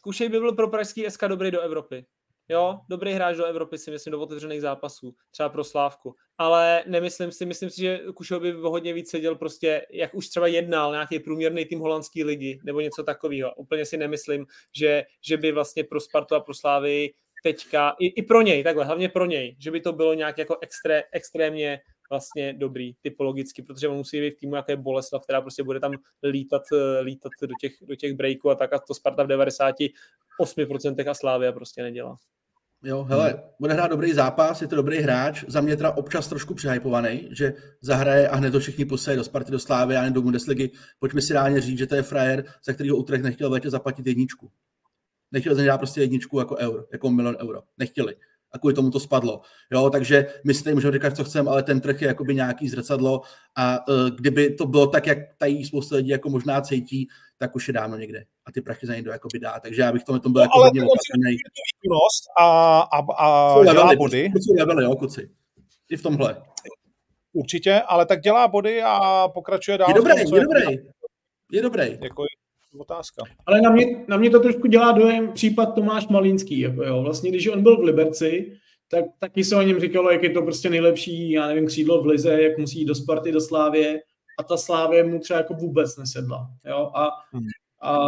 Kušej 0.00 0.28
by 0.28 0.40
byl 0.40 0.52
pro 0.52 0.68
pražský 0.68 1.04
SK 1.08 1.24
dobrý 1.28 1.50
do 1.50 1.60
Evropy. 1.60 2.04
Jo, 2.50 2.80
dobrý 2.88 3.12
hráč 3.12 3.36
do 3.36 3.44
Evropy 3.44 3.78
si 3.78 3.90
myslím, 3.90 4.10
do 4.10 4.20
otevřených 4.20 4.60
zápasů, 4.60 5.14
třeba 5.30 5.48
pro 5.48 5.64
Slávku. 5.64 6.14
Ale 6.38 6.84
nemyslím 6.86 7.32
si, 7.32 7.46
myslím 7.46 7.70
si, 7.70 7.80
že 7.80 8.00
Kušo 8.14 8.40
by 8.40 8.52
hodně 8.52 8.92
víc 8.92 9.10
seděl 9.10 9.36
prostě, 9.36 9.86
jak 9.90 10.14
už 10.14 10.28
třeba 10.28 10.46
jednal 10.46 10.92
nějaký 10.92 11.18
průměrný 11.18 11.64
tým 11.64 11.80
holandský 11.80 12.24
ligy, 12.24 12.60
nebo 12.64 12.80
něco 12.80 13.02
takového. 13.02 13.54
Úplně 13.54 13.84
si 13.86 13.96
nemyslím, 13.96 14.46
že, 14.76 15.04
že 15.20 15.36
by 15.36 15.52
vlastně 15.52 15.84
pro 15.84 16.00
Spartu 16.00 16.34
a 16.34 16.40
pro 16.40 16.54
Slávy 16.54 17.10
teďka, 17.42 17.96
i, 18.00 18.06
i 18.06 18.22
pro 18.22 18.42
něj, 18.42 18.64
takhle, 18.64 18.84
hlavně 18.84 19.08
pro 19.08 19.26
něj, 19.26 19.56
že 19.58 19.70
by 19.70 19.80
to 19.80 19.92
bylo 19.92 20.14
nějak 20.14 20.38
jako 20.38 20.56
extré, 20.60 21.02
extrémně 21.12 21.80
vlastně 22.10 22.52
dobrý 22.52 22.94
typologicky, 23.00 23.62
protože 23.62 23.88
on 23.88 23.96
musí 23.96 24.20
být 24.20 24.34
v 24.34 24.38
týmu, 24.38 24.56
jako 24.56 24.70
je 24.70 24.76
Boleslav, 24.76 25.22
která 25.22 25.40
prostě 25.40 25.62
bude 25.62 25.80
tam 25.80 25.92
lítat, 26.22 26.62
lítat 27.02 27.32
do 27.42 27.54
těch, 27.60 27.72
do 27.82 27.94
těch 27.94 28.14
breaků 28.14 28.50
a 28.50 28.54
tak 28.54 28.72
a 28.72 28.78
to 28.78 28.94
Sparta 28.94 29.22
v 29.22 29.26
98% 29.26 31.10
a 31.10 31.14
Slávia 31.14 31.52
prostě 31.52 31.82
nedělá. 31.82 32.16
Jo, 32.82 33.04
hele, 33.04 33.42
bude 33.58 33.74
hrát 33.74 33.90
dobrý 33.90 34.12
zápas, 34.12 34.62
je 34.62 34.68
to 34.68 34.76
dobrý 34.76 34.98
hráč, 34.98 35.44
za 35.48 35.60
mě 35.60 35.76
teda 35.76 35.92
občas 35.92 36.28
trošku 36.28 36.54
přehypovaný, 36.54 37.28
že 37.30 37.54
zahraje 37.80 38.28
a 38.28 38.36
hned 38.36 38.50
to 38.50 38.60
všichni 38.60 38.84
posají 38.84 39.16
do 39.16 39.24
Sparty, 39.24 39.52
do 39.52 39.58
Slávy 39.58 39.96
a 39.96 40.08
do 40.08 40.22
Bundesligy. 40.22 40.70
Pojďme 40.98 41.22
si 41.22 41.32
reálně 41.32 41.60
říct, 41.60 41.78
že 41.78 41.86
to 41.86 41.94
je 41.94 42.02
frajer, 42.02 42.44
za 42.64 42.72
kterého 42.72 42.96
Utrecht 42.96 43.24
nechtěl 43.24 43.50
v 43.50 43.70
zaplatit 43.70 44.06
jedničku. 44.06 44.50
Nechtěl 45.32 45.54
za 45.54 45.78
prostě 45.78 46.00
jedničku 46.00 46.38
jako 46.38 46.56
euro, 46.56 46.84
jako 46.92 47.10
milion 47.10 47.36
euro. 47.40 47.62
Nechtěli 47.78 48.14
a 48.52 48.58
kvůli 48.58 48.74
tomu 48.74 48.90
to 48.90 49.00
spadlo. 49.00 49.40
Jo, 49.72 49.90
takže 49.90 50.26
my 50.44 50.54
si 50.54 50.64
tady 50.64 50.74
můžeme 50.74 50.92
říkat, 50.92 51.16
co 51.16 51.24
chceme, 51.24 51.50
ale 51.50 51.62
ten 51.62 51.80
trh 51.80 52.02
je 52.02 52.08
jakoby 52.08 52.34
nějaký 52.34 52.68
zrcadlo 52.68 53.20
a 53.56 53.88
uh, 53.88 54.10
kdyby 54.10 54.54
to 54.54 54.66
bylo 54.66 54.86
tak, 54.86 55.06
jak 55.06 55.18
tady 55.38 55.64
spousta 55.64 55.96
lidí 55.96 56.08
jako 56.08 56.30
možná 56.30 56.60
cítí, 56.60 57.08
tak 57.40 57.56
už 57.56 57.68
je 57.68 57.74
dávno 57.74 57.96
někde 57.96 58.24
a 58.46 58.52
ty 58.52 58.60
prachy 58.60 58.86
za 58.86 58.94
někdo 58.94 59.10
jakoby 59.10 59.38
dá. 59.38 59.60
Takže 59.60 59.82
já 59.82 59.92
bych 59.92 60.04
tomu 60.04 60.18
tom 60.18 60.32
byl 60.32 60.40
no, 60.40 60.44
jako 60.44 60.58
hodně 60.58 60.82
opatrný. 60.82 61.36
A, 62.40 62.80
a, 62.80 63.04
a 63.16 63.54
levely, 63.56 63.74
dělá 63.74 63.94
body. 63.96 64.32
Jsou 64.36 64.54
levely, 64.58 64.84
jo, 64.84 64.96
kuci. 64.96 65.30
I 65.90 65.96
v 65.96 66.02
tomhle. 66.02 66.42
Určitě, 67.32 67.80
ale 67.80 68.06
tak 68.06 68.20
dělá 68.20 68.48
body 68.48 68.82
a 68.82 69.28
pokračuje 69.28 69.78
dál. 69.78 69.90
Je 69.90 69.94
dobrý, 69.94 70.24
tom, 70.24 70.34
je 70.34 70.40
dobrý. 70.40 70.78
Je 71.52 71.62
dobrý. 71.62 71.98
Jako 72.00 72.24
otázka. 72.78 73.22
Ale 73.46 73.60
na 73.60 73.70
mě, 73.70 74.04
na 74.08 74.16
mě 74.16 74.30
to 74.30 74.40
trošku 74.40 74.66
dělá 74.66 74.92
dojem 74.92 75.32
případ 75.32 75.66
Tomáš 75.66 76.08
Malínský. 76.08 76.60
Jako 76.60 76.84
jo. 76.84 77.02
Vlastně, 77.02 77.30
když 77.30 77.46
on 77.46 77.62
byl 77.62 77.76
v 77.76 77.84
Liberci, 77.84 78.52
tak 78.90 79.04
taky 79.18 79.44
se 79.44 79.56
o 79.56 79.62
něm 79.62 79.80
říkalo, 79.80 80.10
jak 80.10 80.22
je 80.22 80.30
to 80.30 80.42
prostě 80.42 80.70
nejlepší, 80.70 81.30
já 81.30 81.46
nevím, 81.46 81.66
křídlo 81.66 82.02
v 82.02 82.06
Lize, 82.06 82.42
jak 82.42 82.58
musí 82.58 82.78
jít 82.78 82.84
do 82.84 82.94
Sparty, 82.94 83.32
do 83.32 83.40
Slávě 83.40 84.00
a 84.40 84.42
ta 84.42 84.56
Slávě 84.56 85.04
mu 85.04 85.18
třeba 85.18 85.38
jako 85.38 85.54
vůbec 85.54 85.96
nesedla. 85.96 86.50
Jo? 86.66 86.90
A, 86.94 87.10
hmm. 87.32 87.46
a 87.82 87.98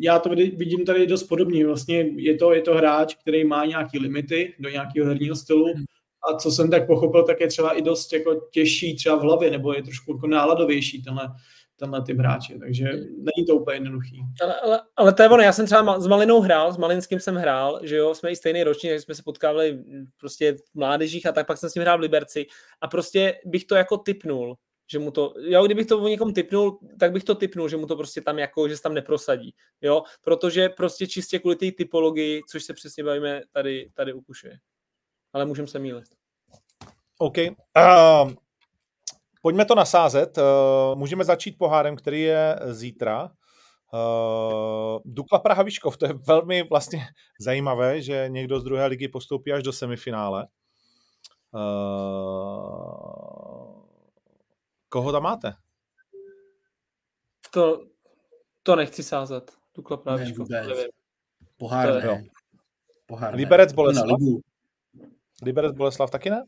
já 0.00 0.18
to 0.18 0.28
vidím 0.28 0.84
tady 0.86 1.06
dost 1.06 1.22
podobně. 1.22 1.66
Vlastně 1.66 1.96
je 2.16 2.36
to, 2.36 2.52
je 2.52 2.60
to 2.60 2.74
hráč, 2.74 3.14
který 3.14 3.44
má 3.44 3.64
nějaké 3.64 3.98
limity 3.98 4.54
do 4.58 4.68
nějakého 4.68 5.06
herního 5.06 5.36
stylu 5.36 5.64
hmm. 5.64 5.84
a 6.28 6.36
co 6.36 6.50
jsem 6.50 6.70
tak 6.70 6.86
pochopil, 6.86 7.22
tak 7.22 7.40
je 7.40 7.48
třeba 7.48 7.72
i 7.72 7.82
dost 7.82 8.12
jako 8.12 8.34
těžší 8.52 8.96
třeba 8.96 9.16
v 9.16 9.20
hlavě, 9.20 9.50
nebo 9.50 9.72
je 9.72 9.82
trošku 9.82 10.12
jako 10.12 10.26
náladovější 10.26 11.02
tenhle, 11.02 11.28
tenhle 11.76 12.02
typ 12.02 12.18
hráče, 12.18 12.58
takže 12.58 12.84
není 13.06 13.46
to 13.46 13.56
úplně 13.56 13.76
jednoduchý. 13.76 14.20
Ale, 14.42 14.60
ale, 14.60 14.80
ale 14.96 15.12
to 15.12 15.22
je 15.22 15.28
ono, 15.28 15.42
já 15.42 15.52
jsem 15.52 15.66
třeba 15.66 16.00
s 16.00 16.06
Malinou 16.06 16.40
hrál, 16.40 16.72
s 16.72 16.76
Malinským 16.76 17.20
jsem 17.20 17.34
hrál, 17.34 17.80
že 17.82 17.96
jo, 17.96 18.14
jsme 18.14 18.30
i 18.30 18.36
stejný 18.36 18.64
ročník, 18.64 18.92
že 18.92 19.00
jsme 19.00 19.14
se 19.14 19.22
potkávali 19.22 19.78
prostě 20.16 20.52
v 20.52 20.74
mládežích 20.74 21.26
a 21.26 21.32
tak 21.32 21.46
pak 21.46 21.58
jsem 21.58 21.70
s 21.70 21.74
ním 21.74 21.82
hrál 21.82 21.98
v 21.98 22.00
Liberci 22.00 22.46
a 22.80 22.88
prostě 22.88 23.34
bych 23.44 23.64
to 23.64 23.74
jako 23.74 23.96
typnul, 23.96 24.56
že 24.92 24.98
mu 24.98 25.10
to, 25.10 25.34
jo, 25.38 25.64
kdybych 25.64 25.86
to 25.86 25.98
o 25.98 26.08
někom 26.08 26.32
typnul, 26.32 26.78
tak 27.00 27.12
bych 27.12 27.24
to 27.24 27.34
typnul, 27.34 27.68
že 27.68 27.76
mu 27.76 27.86
to 27.86 27.96
prostě 27.96 28.20
tam 28.20 28.38
jako, 28.38 28.68
že 28.68 28.76
se 28.76 28.82
tam 28.82 28.94
neprosadí, 28.94 29.54
jo, 29.80 30.02
protože 30.24 30.68
prostě 30.68 31.06
čistě 31.06 31.38
kvůli 31.38 31.56
té 31.56 31.72
typologii, 31.72 32.42
což 32.50 32.64
se 32.64 32.74
přesně 32.74 33.04
bavíme 33.04 33.40
tady, 33.52 33.90
tady 33.94 34.12
ukušuje. 34.12 34.58
Ale 35.32 35.44
můžeme 35.44 35.68
se 35.68 35.78
mílit. 35.78 36.04
OK. 37.18 37.36
Uh, 37.38 38.32
Pojďme 39.42 39.64
to 39.64 39.74
nasázet. 39.74 40.38
Eh, 40.38 40.42
můžeme 40.94 41.24
začít 41.24 41.58
pohárem, 41.58 41.96
který 41.96 42.22
je 42.22 42.58
zítra. 42.70 43.30
Uh, 43.94 45.00
Dukla 45.04 45.38
Praha 45.38 45.62
Vyškov, 45.62 45.96
to 45.96 46.06
je 46.06 46.12
velmi 46.26 46.62
vlastně 46.62 47.00
zajímavé, 47.40 48.02
že 48.02 48.24
někdo 48.28 48.60
z 48.60 48.64
druhé 48.64 48.86
ligy 48.86 49.08
postoupí 49.08 49.52
až 49.52 49.62
do 49.62 49.72
semifinále. 49.72 50.46
Uh, 51.54 53.61
koho 54.92 55.12
tam 55.12 55.22
máte? 55.22 55.54
To, 57.50 57.84
to 58.62 58.76
nechci 58.76 59.02
sázet. 59.02 59.52
Dukla 59.74 59.96
Praha 59.96 60.18
Vyškov. 60.18 60.48
Pohár, 61.56 62.04
ne. 62.04 62.24
Pohár 63.06 63.34
Liberec 63.34 63.72
Boleslav? 63.72 64.18
Liberec 65.42 65.72
Boleslav 65.72 66.10
taky 66.10 66.30
ne? 66.30 66.44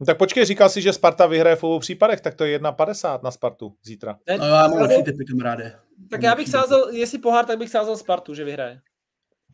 No 0.00 0.06
tak 0.06 0.18
počkej, 0.18 0.44
říkal 0.44 0.68
si, 0.68 0.82
že 0.82 0.92
Sparta 0.92 1.26
vyhraje 1.26 1.56
v 1.56 1.64
obou 1.64 1.78
případech, 1.78 2.20
tak 2.20 2.34
to 2.34 2.44
je 2.44 2.58
1,50 2.58 3.22
na 3.22 3.30
Spartu 3.30 3.76
zítra. 3.82 4.18
Ne, 4.26 4.38
no 4.38 4.46
já 4.46 4.68
mám 4.68 4.78
lepší 4.78 5.02
typy, 5.02 5.24
kamaráde. 5.24 5.80
Tak 6.10 6.22
já 6.22 6.34
bych 6.34 6.48
sázel, 6.48 6.88
jestli 6.88 7.18
pohár, 7.18 7.46
tak 7.46 7.58
bych 7.58 7.70
sázel 7.70 7.96
Spartu, 7.96 8.34
že 8.34 8.44
vyhraje. 8.44 8.80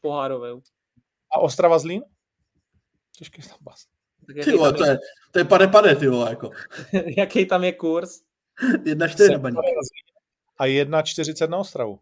Pohárovou. 0.01 0.63
A 1.33 1.39
Ostrava 1.39 1.79
Zlín? 1.79 2.03
Těžký 3.19 3.43
zápas. 3.43 3.92
Ty 4.45 4.53
vole, 4.53 4.73
to 4.73 4.85
je, 4.85 4.99
to 5.31 5.39
je 5.39 5.45
pade 5.45 5.69
pade, 5.69 5.97
ty 5.97 6.09
vole, 6.09 6.31
jako. 6.31 6.51
jaký 7.17 7.47
tam 7.47 7.65
je 7.65 7.73
kurz? 7.73 8.21
1,4 8.85 9.33
na 9.33 9.39
baník. 9.39 9.59
A 10.59 10.67
1,40 10.67 11.49
na 11.49 11.59
Ostravu. 11.59 11.99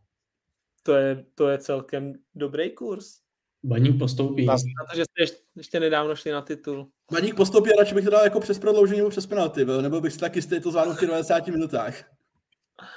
To 0.83 0.95
je, 0.95 1.25
to 1.35 1.49
je 1.49 1.59
celkem 1.59 2.13
dobrý 2.35 2.71
kurz. 2.71 3.21
Baník 3.63 3.99
postoupí. 3.99 4.47
Na 4.47 4.57
to, 4.91 4.97
že 4.97 5.03
jste 5.03 5.37
ještě 5.57 5.81
nedávno 5.81 6.17
šli 6.17 6.31
na 6.31 6.43
titul. 6.43 6.91
Baník 7.13 7.37
postoupí 7.37 7.71
a 7.73 7.77
radši 7.79 7.95
bych 7.95 8.05
to 8.05 8.11
dal 8.11 8.25
jako 8.25 8.41
přes 8.41 8.59
prodloužení 8.59 8.99
nebo 8.99 9.11
přes 9.11 9.27
penalty, 9.27 9.65
byl, 9.65 9.83
nebo 9.83 10.01
bych 10.01 10.13
si 10.13 10.19
taky 10.19 10.39
jistý 10.39 10.61
to 10.61 10.71
zvládl 10.71 10.95
v 10.95 11.01
těch 11.01 11.09
90 11.09 11.47
minutách. 11.47 12.05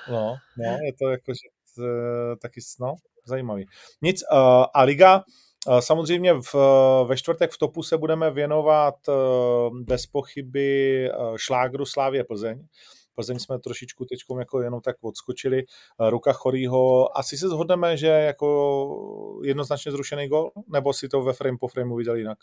No, 0.09 0.35
no, 0.57 0.77
je 0.85 0.93
to 0.93 1.09
jako, 1.09 1.33
že 1.33 1.49
to, 1.75 1.83
taky, 2.41 2.61
no, 2.79 2.95
zajímavý. 3.25 3.65
Nic, 4.01 4.23
uh, 4.31 4.65
a 4.73 4.83
Liga, 4.83 5.23
samozřejmě 5.79 6.33
v, 6.33 6.55
ve 7.07 7.17
čtvrtek 7.17 7.51
v 7.51 7.57
topu 7.57 7.83
se 7.83 7.97
budeme 7.97 8.31
věnovat 8.31 8.95
uh, 9.07 9.79
bez 9.79 10.05
pochyby 10.05 11.09
šlágru 11.35 11.85
Slávě 11.85 12.23
Plzeň. 12.23 12.67
Plzeň 13.15 13.39
jsme 13.39 13.59
trošičku 13.59 14.05
teď 14.05 14.19
jako 14.39 14.61
jenom 14.61 14.81
tak 14.81 14.95
odskočili. 15.01 15.63
Ruka 16.09 16.33
Chorýho, 16.33 17.17
asi 17.17 17.37
se 17.37 17.47
shodneme, 17.47 17.97
že 17.97 18.07
jako 18.07 19.39
jednoznačně 19.43 19.91
zrušený 19.91 20.27
gol, 20.27 20.51
nebo 20.67 20.93
si 20.93 21.09
to 21.09 21.21
ve 21.21 21.33
frame 21.33 21.57
po 21.59 21.67
frameu 21.67 21.95
viděl 21.95 22.15
jinak? 22.15 22.37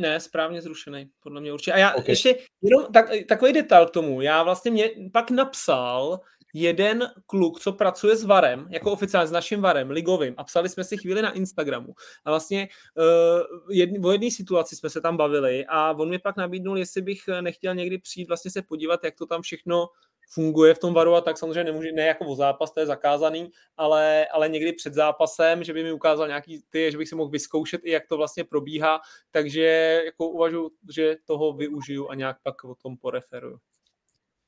Ne, 0.00 0.20
správně 0.20 0.62
zrušený, 0.62 1.10
podle 1.22 1.40
mě 1.40 1.52
určitě. 1.52 1.72
A 1.72 1.78
já 1.78 1.94
okay. 1.94 2.04
ještě 2.08 2.38
jenom 2.62 2.92
tak, 2.92 3.10
takový 3.28 3.52
detail 3.52 3.86
k 3.86 3.90
tomu. 3.90 4.20
Já 4.20 4.42
vlastně 4.42 4.70
mě 4.70 4.90
pak 5.12 5.30
napsal 5.30 6.20
jeden 6.54 7.10
kluk, 7.26 7.60
co 7.60 7.72
pracuje 7.72 8.16
s 8.16 8.24
Varem, 8.24 8.66
jako 8.70 8.92
oficiálně 8.92 9.28
s 9.28 9.30
naším 9.30 9.60
Varem, 9.60 9.90
ligovým, 9.90 10.34
a 10.36 10.44
psali 10.44 10.68
jsme 10.68 10.84
si 10.84 10.96
chvíli 10.96 11.22
na 11.22 11.32
Instagramu. 11.32 11.94
A 12.24 12.30
vlastně 12.30 12.68
uh, 12.96 13.72
jedn, 13.72 14.06
o 14.06 14.12
jedné 14.12 14.30
situaci 14.30 14.76
jsme 14.76 14.90
se 14.90 15.00
tam 15.00 15.16
bavili 15.16 15.66
a 15.68 15.90
on 15.92 16.08
mi 16.08 16.18
pak 16.18 16.36
nabídnul, 16.36 16.78
jestli 16.78 17.02
bych 17.02 17.20
nechtěl 17.40 17.74
někdy 17.74 17.98
přijít 17.98 18.28
vlastně 18.28 18.50
se 18.50 18.62
podívat, 18.62 19.04
jak 19.04 19.14
to 19.14 19.26
tam 19.26 19.42
všechno 19.42 19.86
funguje 20.32 20.74
v 20.74 20.78
tom 20.78 20.94
varu 20.94 21.14
a 21.14 21.20
tak 21.20 21.38
samozřejmě 21.38 21.64
nemůže, 21.64 21.92
ne 21.92 22.06
jako 22.06 22.24
o 22.24 22.34
zápas, 22.34 22.70
to 22.72 22.80
je 22.80 22.86
zakázaný, 22.86 23.50
ale, 23.76 24.26
ale 24.26 24.48
někdy 24.48 24.72
před 24.72 24.94
zápasem, 24.94 25.64
že 25.64 25.72
by 25.72 25.82
mi 25.82 25.92
ukázal 25.92 26.26
nějaký 26.26 26.62
ty, 26.70 26.92
že 26.92 26.98
bych 26.98 27.08
si 27.08 27.14
mohl 27.14 27.30
vyzkoušet 27.30 27.80
i 27.84 27.90
jak 27.90 28.06
to 28.08 28.16
vlastně 28.16 28.44
probíhá, 28.44 29.00
takže 29.30 30.02
jako 30.04 30.28
uvažuji, 30.28 30.70
že 30.94 31.16
toho 31.24 31.52
využiju 31.52 32.08
a 32.08 32.14
nějak 32.14 32.36
pak 32.42 32.64
o 32.64 32.74
tom 32.74 32.96
poreferuju. 32.96 33.58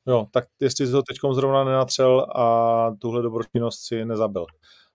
Jo, 0.07 0.27
tak 0.31 0.45
jestli 0.61 0.87
jsi 0.87 0.93
to 0.93 1.03
teď 1.03 1.17
zrovna 1.33 1.65
nenatřel 1.65 2.27
a 2.35 2.97
tuhle 3.01 3.23
dobročinnost 3.23 3.87
si 3.87 4.05
nezabil. 4.05 4.47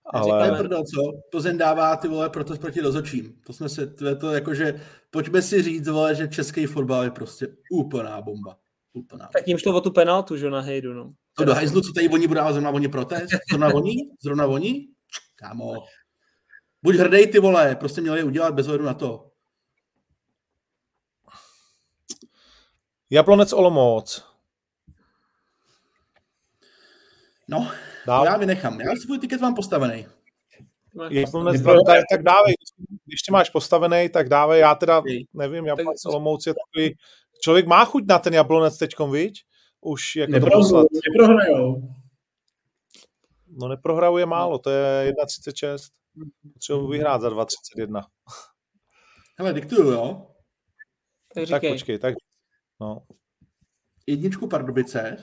Ale... 0.04 0.24
Říkáme, 0.24 0.58
prdel, 0.58 0.84
co? 0.84 1.02
Plzeň 1.30 1.58
dává 1.58 1.96
ty 1.96 2.08
vole 2.08 2.30
proto 2.30 2.56
proti 2.56 2.80
rozočím. 2.80 3.40
To 3.46 3.52
jsme 3.52 3.68
si, 3.68 3.94
to 3.94 4.06
je 4.06 4.16
to 4.16 4.32
jakože, 4.32 4.80
pojďme 5.10 5.42
si 5.42 5.62
říct, 5.62 5.88
vole, 5.88 6.14
že 6.14 6.28
český 6.28 6.66
fotbal 6.66 7.04
je 7.04 7.10
prostě 7.10 7.48
úplná 7.70 8.20
bomba. 8.20 8.56
Úplná. 8.98 9.28
Tak 9.32 9.48
jim 9.48 9.58
šlo 9.58 9.76
o 9.76 9.80
tu 9.80 9.90
penaltu, 9.90 10.36
že 10.36 10.50
na 10.50 10.60
hejdu, 10.60 10.92
no. 10.92 11.12
To 11.34 11.44
do 11.44 11.54
hajzlu, 11.54 11.80
co 11.80 11.92
tady 11.92 12.08
oni 12.08 12.28
budou 12.28 12.38
dávat 12.38 12.52
zrovna 12.52 12.70
oni 12.70 12.88
protest? 12.88 13.28
Zrovna 13.50 13.74
oni? 13.74 13.94
Zrovna 14.22 14.46
oni? 14.46 14.88
Kámo. 15.34 15.74
Buď 16.82 16.94
hrdej 16.94 17.26
ty 17.26 17.38
vole, 17.38 17.76
prostě 17.76 18.00
měli 18.00 18.18
je 18.18 18.24
udělat 18.24 18.54
bez 18.54 18.66
ohledu 18.66 18.84
na 18.84 18.94
to. 18.94 19.30
Jablonec 23.10 23.52
Olomouc. 23.52 24.24
No, 27.48 27.70
Dál. 28.06 28.24
já 28.24 28.36
vynechám. 28.36 28.80
Já 28.80 28.96
svůj 28.96 29.18
tiket 29.18 29.40
mám 29.40 29.54
postavený. 29.54 30.06
Jablonec, 31.10 31.62
tak, 31.62 32.04
tak 32.10 32.22
dávej. 32.22 32.54
Když 33.04 33.22
tě 33.22 33.32
máš 33.32 33.50
postavený, 33.50 34.08
tak 34.08 34.28
dávej. 34.28 34.60
Já 34.60 34.74
teda 34.74 35.02
nevím, 35.34 35.66
Jablonec 35.66 36.04
Olomouc 36.04 36.46
je 36.46 36.54
takový... 36.54 36.96
Člověk 37.42 37.66
má 37.66 37.84
chuť 37.84 38.04
na 38.08 38.18
ten 38.18 38.34
Jablonec 38.34 38.78
teďkom, 38.78 39.10
viď? 39.12 39.44
Už 39.80 40.16
jako 40.16 40.32
Neprohrajou, 40.32 40.88
neprohrajou. 41.06 41.94
No 43.48 43.68
neprohrajou 43.68 44.16
je 44.16 44.26
málo, 44.26 44.58
to 44.58 44.70
je 44.70 45.12
1,36. 45.12 45.78
Potřebuji 46.52 46.88
vyhrát 46.88 47.20
za 47.20 47.28
2,31. 47.28 48.02
Hele, 49.38 49.52
diktuju, 49.52 49.90
jo? 49.90 50.26
Tak, 51.34 51.48
tak 51.48 51.62
počkej, 51.62 51.98
tak 51.98 52.14
no. 52.80 53.06
Jedničku 54.06 54.48
Pardubice. 54.48 55.16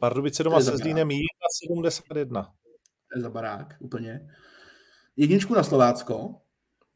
Pardubice 0.00 0.42
doma 0.42 0.60
se 0.60 0.76
Zlínem 0.76 1.08
1,71. 1.08 2.44
To 2.44 3.18
je 3.18 3.22
za 3.22 3.30
barák, 3.30 3.76
úplně. 3.80 4.30
Jedničku 5.16 5.54
na 5.54 5.62
Slovácko. 5.62 6.34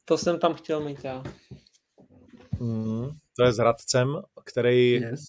To 0.05 0.19
jsem 0.19 0.39
tam 0.39 0.55
chtěl 0.55 0.81
mít 0.81 1.05
já. 1.05 1.23
Mm, 2.60 3.10
to 3.36 3.44
je 3.44 3.52
s 3.52 3.56
Hradcem, 3.56 4.16
který... 4.44 4.93
Yes. 4.93 5.24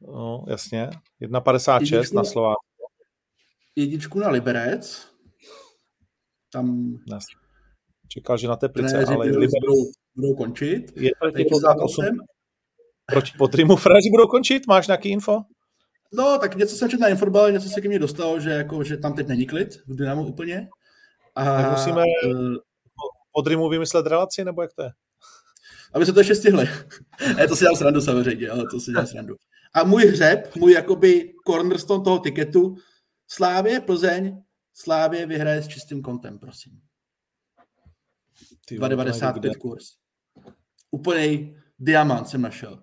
No, 0.00 0.44
jasně. 0.48 0.90
1,56 1.22 2.14
na 2.14 2.24
Slovácko. 2.24 2.64
Jedničku 3.76 4.18
na 4.18 4.28
Liberec. 4.28 5.06
Tam... 6.52 6.94
Yes. 7.14 7.24
Čekal, 8.08 8.36
že 8.36 8.48
na 8.48 8.56
Teplice, 8.56 8.96
ne, 8.96 9.04
ale 9.04 9.26
Liberec... 9.26 9.50
budou, 9.60 9.90
budou 10.16 10.34
končit. 10.34 10.92
Je 10.96 11.10
proti, 11.20 11.44
proti 13.06 13.32
Potrimu 13.38 13.76
Fraži 13.76 14.10
budou 14.10 14.26
končit? 14.26 14.66
Máš 14.66 14.86
nějaký 14.86 15.08
info? 15.08 15.40
No, 16.12 16.38
tak 16.38 16.56
něco 16.56 16.76
jsem 16.76 16.90
četl 16.90 17.00
na 17.00 17.08
Infobal, 17.08 17.52
něco 17.52 17.68
se 17.68 17.80
ke 17.80 17.88
mně 17.88 17.98
dostalo, 17.98 18.40
že, 18.40 18.50
jako, 18.50 18.84
že 18.84 18.96
tam 18.96 19.12
teď 19.12 19.26
není 19.26 19.46
klid 19.46 19.82
v 19.86 19.96
Dynamu 19.96 20.26
úplně. 20.26 20.68
A, 21.34 21.44
tak 21.44 21.70
musíme 21.70 22.02
uh, 22.26 22.54
pod 23.32 23.46
Rimu 23.46 23.68
vymyslet 23.68 24.06
relaci, 24.06 24.44
nebo 24.44 24.62
jak 24.62 24.72
to 24.72 24.82
je? 24.82 24.90
Aby 25.92 26.06
se 26.06 26.12
to 26.12 26.20
ještě 26.20 26.34
stihli. 26.34 26.68
ne, 27.36 27.48
to 27.48 27.56
si 27.56 27.64
dělám 27.64 27.76
srandu 27.76 28.00
samozřejmě, 28.00 28.48
ale 28.48 28.64
to 28.70 28.80
si 28.80 28.90
dělám 28.90 29.06
srandu. 29.06 29.36
A 29.74 29.84
můj 29.84 30.02
hřeb, 30.02 30.56
můj 30.56 30.72
jakoby 30.72 31.34
cornerstone 31.46 32.04
toho 32.04 32.18
tiketu, 32.18 32.76
Slávě, 33.28 33.80
Plzeň, 33.80 34.42
Slávě 34.74 35.26
vyhraje 35.26 35.62
s 35.62 35.68
čistým 35.68 36.02
kontem, 36.02 36.38
prosím. 36.38 36.80
2,95 38.70 39.58
kurz. 39.58 39.84
Úplný 40.90 41.56
diamant 41.78 42.28
jsem 42.28 42.42
našel. 42.42 42.82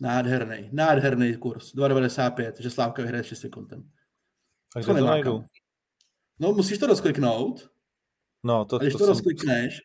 Nádherný, 0.00 0.68
nádherný 0.72 1.36
kurz. 1.36 1.74
2,95, 1.74 2.52
že 2.58 2.70
Slávka 2.70 3.02
vyhraje 3.02 3.24
s 3.24 3.26
čistým 3.26 3.50
kontem. 3.50 3.90
Takže 4.74 4.86
to 4.86 5.06
najdu. 5.06 5.44
No, 6.38 6.52
musíš 6.52 6.78
to 6.78 6.86
rozkliknout. 6.86 7.70
No, 8.44 8.64
to, 8.64 8.76
a 8.76 8.78
když 8.78 8.92
to, 8.92 8.98
to 8.98 9.04
jsem... 9.04 9.12
rozklikneš, 9.12 9.80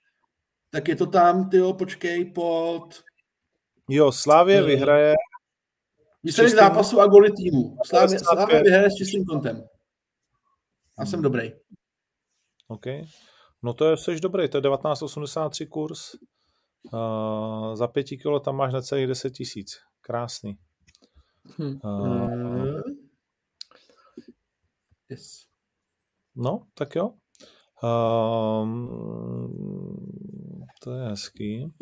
tak 0.71 0.87
je 0.87 0.95
to 0.95 1.05
tam, 1.05 1.49
ty 1.49 1.57
počkej, 1.77 2.25
pod... 2.25 3.03
Jo, 3.89 4.11
Slávě 4.11 4.61
no. 4.61 4.67
vyhraje... 4.67 5.13
Výsledek 6.23 6.51
čistým... 6.51 6.67
zápasu 6.67 6.99
a 6.99 7.07
goly 7.07 7.31
týmu. 7.31 7.77
Slávě, 7.85 8.19
Slávě 8.19 8.63
vyhraje 8.63 8.91
s 8.91 8.95
čistým 8.95 9.25
kontem. 9.25 9.63
A 10.97 11.05
jsem 11.05 11.21
dobrý. 11.21 11.51
OK. 12.67 12.85
No 13.63 13.73
to 13.73 13.89
je, 13.89 13.97
jsi 13.97 14.19
dobrý, 14.19 14.49
to 14.49 14.57
je 14.57 14.61
1983 14.61 15.65
kurz. 15.65 16.15
Uh, 16.93 17.75
za 17.75 17.87
pěti 17.87 18.17
kilo 18.17 18.39
tam 18.39 18.55
máš 18.55 18.73
na 18.73 18.81
celých 18.81 19.07
10 19.07 19.29
tisíc. 19.29 19.77
Krásný. 20.01 20.57
Hmm. 21.57 21.79
Uh, 21.83 22.81
yes. 25.09 25.45
No, 26.35 26.67
tak 26.73 26.95
jo. 26.95 27.13
Um, 27.83 28.87
to 30.83 30.91
je 30.91 31.03
hezký. 31.03 31.73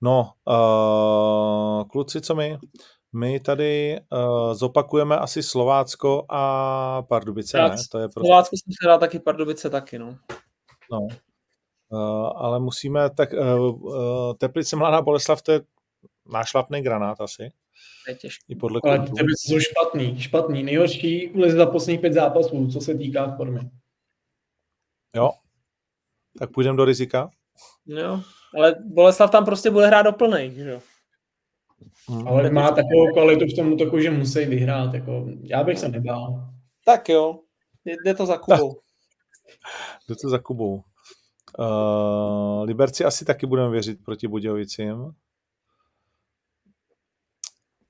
No, 0.00 0.32
uh, 0.44 1.88
kluci, 1.88 2.20
co 2.20 2.34
my? 2.34 2.58
My 3.12 3.40
tady 3.40 4.00
uh, 4.12 4.54
zopakujeme 4.54 5.18
asi 5.18 5.42
Slovácko 5.42 6.24
a 6.28 7.02
Pardubice, 7.02 7.58
ne? 7.58 7.76
To 7.90 7.98
je 7.98 8.08
prostě... 8.08 8.26
Slovácko 8.28 8.56
jsem 8.56 8.72
se 8.82 8.88
dá 8.88 8.98
taky, 8.98 9.18
Pardubice 9.18 9.70
taky, 9.70 9.98
no. 9.98 10.18
No, 10.92 10.98
uh, 11.88 12.32
ale 12.36 12.60
musíme, 12.60 13.10
tak 13.10 13.32
uh, 13.32 13.84
uh, 13.84 14.34
Teplice 14.34 14.76
Mladá 14.76 15.02
Boleslav, 15.02 15.42
to 15.42 15.52
je 15.52 15.60
nášlapný 16.26 16.82
granát 16.82 17.20
asi. 17.20 17.52
Je 18.08 18.14
těžký. 18.14 18.52
I 18.52 18.56
podle 18.56 18.80
ale 18.84 18.98
Teplice 18.98 19.48
jsou 19.48 19.60
špatný, 19.60 20.20
špatný. 20.20 20.62
Nejhorší 20.62 21.30
ulez 21.30 21.54
za 21.54 21.66
posledních 21.66 22.00
pět 22.00 22.12
zápasů, 22.12 22.68
co 22.72 22.80
se 22.80 22.94
týká 22.94 23.36
formy. 23.36 23.60
Jo, 25.16 25.30
tak 26.38 26.52
půjdeme 26.52 26.76
do 26.76 26.84
rizika. 26.84 27.30
Jo, 27.86 28.20
ale 28.56 28.74
Boleslav 28.84 29.30
tam 29.30 29.44
prostě 29.44 29.70
bude 29.70 29.86
hrát 29.86 30.02
doplnej, 30.02 30.54
že 30.54 30.70
jo? 30.70 30.80
Hmm. 32.08 32.28
Ale 32.28 32.50
má 32.50 32.70
takovou 32.70 33.12
kvalitu 33.12 33.44
v 33.44 33.56
tom 33.56 33.72
útoku, 33.72 34.00
že 34.00 34.10
musí 34.10 34.44
vyhrát. 34.44 34.94
Jako, 34.94 35.26
já 35.42 35.64
bych 35.64 35.78
se 35.78 35.88
nebál. 35.88 36.50
Tak 36.84 37.08
jo, 37.08 37.38
jde 38.04 38.14
to 38.14 38.26
za 38.26 38.38
Kubou. 38.38 38.80
jde 40.08 40.16
to 40.22 40.28
za 40.28 40.38
Kubou. 40.38 40.82
Uh, 41.58 42.64
Liberci 42.64 43.04
asi 43.04 43.24
taky 43.24 43.46
budeme 43.46 43.70
věřit 43.70 44.04
proti 44.04 44.28
Budějovicím. 44.28 45.10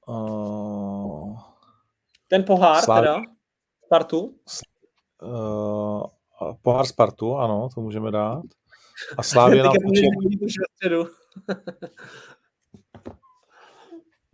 Uh, 0.09 1.39
Ten 2.29 2.45
pohár 2.45 2.85
Slav... 2.85 3.01
teda? 3.01 3.21
Spartu? 3.85 4.35
Uh, 5.23 6.03
pohár 6.63 6.87
Spartu, 6.87 7.37
ano, 7.37 7.69
to 7.75 7.81
můžeme 7.81 8.11
dát. 8.11 8.43
A 9.19 9.23
Slávě 9.23 9.63
nám 9.63 9.73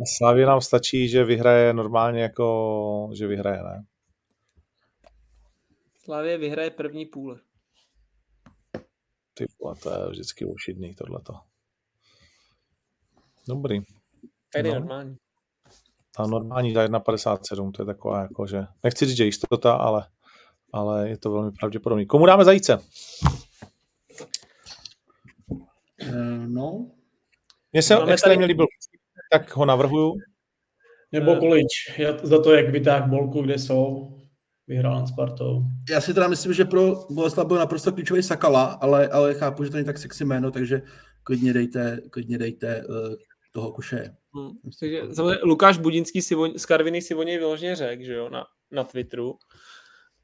A 0.00 0.04
Slávě 0.18 0.46
nám 0.46 0.60
stačí, 0.60 1.08
že 1.08 1.24
vyhraje 1.24 1.72
normálně 1.72 2.22
jako, 2.22 3.10
že 3.14 3.26
vyhraje, 3.26 3.62
ne? 3.62 3.84
Slávě 6.04 6.38
vyhraje 6.38 6.70
první 6.70 7.06
půl. 7.06 7.40
Ty 9.34 9.46
vole, 9.62 9.74
to 9.82 9.90
je 9.90 10.10
vždycky 10.10 10.44
ošidný 10.44 10.94
tohleto. 10.94 11.34
Dobrý. 13.48 13.80
Tady 14.52 14.68
no. 14.68 14.74
normální. 14.74 15.16
A 16.18 16.26
normální 16.26 16.72
za 16.72 16.86
1,57, 16.86 17.72
to 17.72 17.82
je 17.82 17.86
taková 17.86 18.22
jako, 18.22 18.46
že 18.46 18.66
nechci 18.84 19.06
říct, 19.06 19.16
že 19.16 19.24
jistota, 19.24 19.74
ale, 19.74 20.06
ale 20.72 21.08
je 21.08 21.18
to 21.18 21.30
velmi 21.30 21.52
pravděpodobný. 21.52 22.06
Komu 22.06 22.26
dáme 22.26 22.44
zajíce? 22.44 22.78
Uh, 26.02 26.46
no. 26.46 26.90
Mně 27.72 27.82
se 27.82 27.94
Máme 27.94 28.12
extrémně 28.12 28.42
tady... 28.42 28.52
líbil, 28.52 28.66
tak 29.32 29.56
ho 29.56 29.64
navrhuju. 29.64 30.14
Nebo 31.12 31.36
Količ, 31.36 31.98
já 31.98 32.18
za 32.22 32.42
to, 32.42 32.54
jak 32.54 32.70
vytáh 32.70 33.08
bolku, 33.08 33.42
kde 33.42 33.58
jsou, 33.58 34.10
vyhrál 34.66 34.94
nad 34.94 35.06
Spartou. 35.06 35.62
Já 35.90 36.00
si 36.00 36.14
teda 36.14 36.28
myslím, 36.28 36.52
že 36.52 36.64
pro 36.64 37.06
Boleslav 37.10 37.46
byl 37.46 37.56
naprosto 37.56 37.92
klíčový 37.92 38.22
Sakala, 38.22 38.64
ale, 38.64 39.08
ale 39.08 39.34
chápu, 39.34 39.64
že 39.64 39.70
to 39.70 39.76
není 39.76 39.86
tak 39.86 39.98
sexy 39.98 40.24
jméno, 40.24 40.50
takže 40.50 40.82
klidně 41.22 41.52
dejte, 41.52 42.00
klidně 42.10 42.38
dejte 42.38 42.84
uh, 42.88 43.14
toho 43.52 43.72
kuše. 43.72 44.14
Hmm, 44.34 44.50
takže, 44.80 45.02
samozřejmě 45.14 45.38
Lukáš 45.42 45.78
Budinský 45.78 46.22
si 46.22 46.36
o, 46.36 46.58
z 46.58 46.66
Karviny 46.66 47.02
si 47.02 47.14
o 47.14 47.22
něj 47.22 47.38
vyloženě 47.38 47.76
řekl, 47.76 48.04
že 48.04 48.14
jo, 48.14 48.30
na, 48.30 48.44
na 48.70 48.84
Twitteru. 48.84 49.38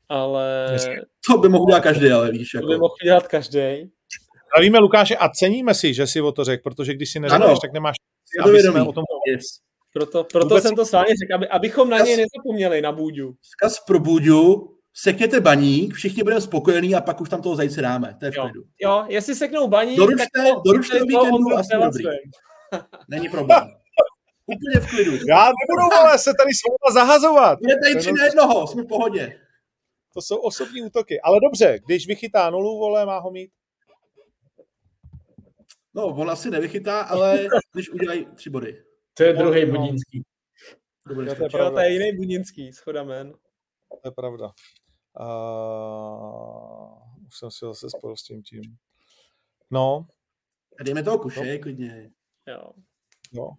Ale... 0.08 0.76
To 1.26 1.38
by 1.38 1.48
mohl 1.48 1.66
dělat 1.66 1.80
každý, 1.80 2.10
ale 2.10 2.30
víš. 2.30 2.54
Jako... 2.54 2.66
To 2.66 2.72
by 2.72 2.78
mohl 2.78 2.94
dělat 3.04 3.28
každý. 3.28 3.90
Zdravíme 4.54 4.78
Lukáše 4.78 5.16
a 5.16 5.28
ceníme 5.28 5.74
si, 5.74 5.94
že 5.94 6.06
si 6.06 6.20
o 6.20 6.32
to 6.32 6.44
řekl, 6.44 6.62
protože 6.62 6.94
když 6.94 7.12
si 7.12 7.20
neřekneš, 7.20 7.58
tak 7.62 7.72
nemáš, 7.72 7.96
aby 8.44 8.60
jsme 8.60 8.82
o 8.82 8.92
tom 8.92 9.04
yes. 9.30 9.44
Proto, 9.92 10.24
proto 10.24 10.48
Vůbec... 10.48 10.62
jsem 10.62 10.76
to 10.76 10.84
s 10.84 10.92
vámi 10.92 11.08
řekl, 11.08 11.34
aby, 11.34 11.48
abychom 11.48 11.90
na 11.90 11.98
něj 11.98 12.16
nezapomněli, 12.16 12.82
na 12.82 12.92
Bůďu. 12.92 13.34
Zkaz 13.42 13.80
pro 13.86 14.00
Bůďu, 14.00 14.70
sekněte 14.94 15.40
baník, 15.40 15.94
všichni 15.94 16.22
budeme 16.22 16.40
spokojení 16.40 16.94
a 16.94 17.00
pak 17.00 17.20
už 17.20 17.28
tam 17.28 17.42
toho 17.42 17.56
zajce 17.56 17.82
dáme. 17.82 18.16
To 18.20 18.24
je 18.24 18.30
v 18.30 18.36
jo. 18.36 18.50
jo, 18.82 19.04
jestli 19.08 19.34
seknou 19.34 19.68
baník, 19.68 19.96
doručte, 19.98 20.26
tak 20.34 20.44
to, 20.44 20.60
doručte 20.64 20.98
do 20.98 21.04
víkendu 21.04 21.56
a 21.56 21.62
jsme 21.62 21.78
dobrý. 21.84 22.04
Není 23.08 23.28
problém. 23.28 23.62
Úplně 24.46 24.86
v 24.86 24.90
klidu. 24.90 25.12
Já 25.12 25.44
nebudu 25.44 25.94
ale 26.00 26.18
se 26.18 26.30
tady 26.38 26.50
s 26.52 26.60
váma 26.68 26.94
zahazovat. 26.94 27.58
Je 27.68 27.76
tady 27.78 27.96
tři 27.96 28.12
na 28.12 28.24
jednoho, 28.24 28.66
jsme 28.66 28.82
v 28.82 28.86
pohodě. 28.86 29.38
To 30.14 30.22
jsou 30.22 30.36
osobní 30.36 30.82
útoky. 30.82 31.20
Ale 31.20 31.38
dobře, 31.42 31.78
když 31.86 32.06
vychytá 32.06 32.50
nulu, 32.50 32.78
vole, 32.78 33.06
má 33.06 33.18
ho 33.18 33.30
mít. 33.30 33.50
No, 35.94 36.06
on 36.06 36.30
asi 36.30 36.50
nevychytá, 36.50 37.00
ale 37.00 37.48
když 37.72 37.90
udělají 37.90 38.26
tři 38.34 38.50
body. 38.50 38.84
To 39.14 39.22
je 39.22 39.32
druhý 39.32 39.66
no. 39.66 39.78
Budínský. 39.78 40.22
To, 41.08 41.14
to, 41.14 41.22
je 41.22 41.50
pravda. 41.50 41.70
to 41.70 41.80
je 41.80 41.92
jiný 41.92 42.16
Budínský, 42.16 42.72
schoda 42.72 43.04
men. 43.04 43.32
To 43.88 44.08
je 44.08 44.10
pravda. 44.10 44.52
Uh, 45.20 47.26
už 47.26 47.38
jsem 47.38 47.50
si 47.50 47.58
zase 47.60 47.90
spojil 47.90 48.16
s 48.16 48.22
tím 48.22 48.42
tím. 48.42 48.62
No. 49.70 50.06
A 50.80 50.82
dejme 50.82 51.02
toho 51.02 51.18
kuše, 51.18 51.52
no. 51.52 51.62
klidně. 51.62 52.10
Jo. 52.46 52.72
Jo. 53.32 53.50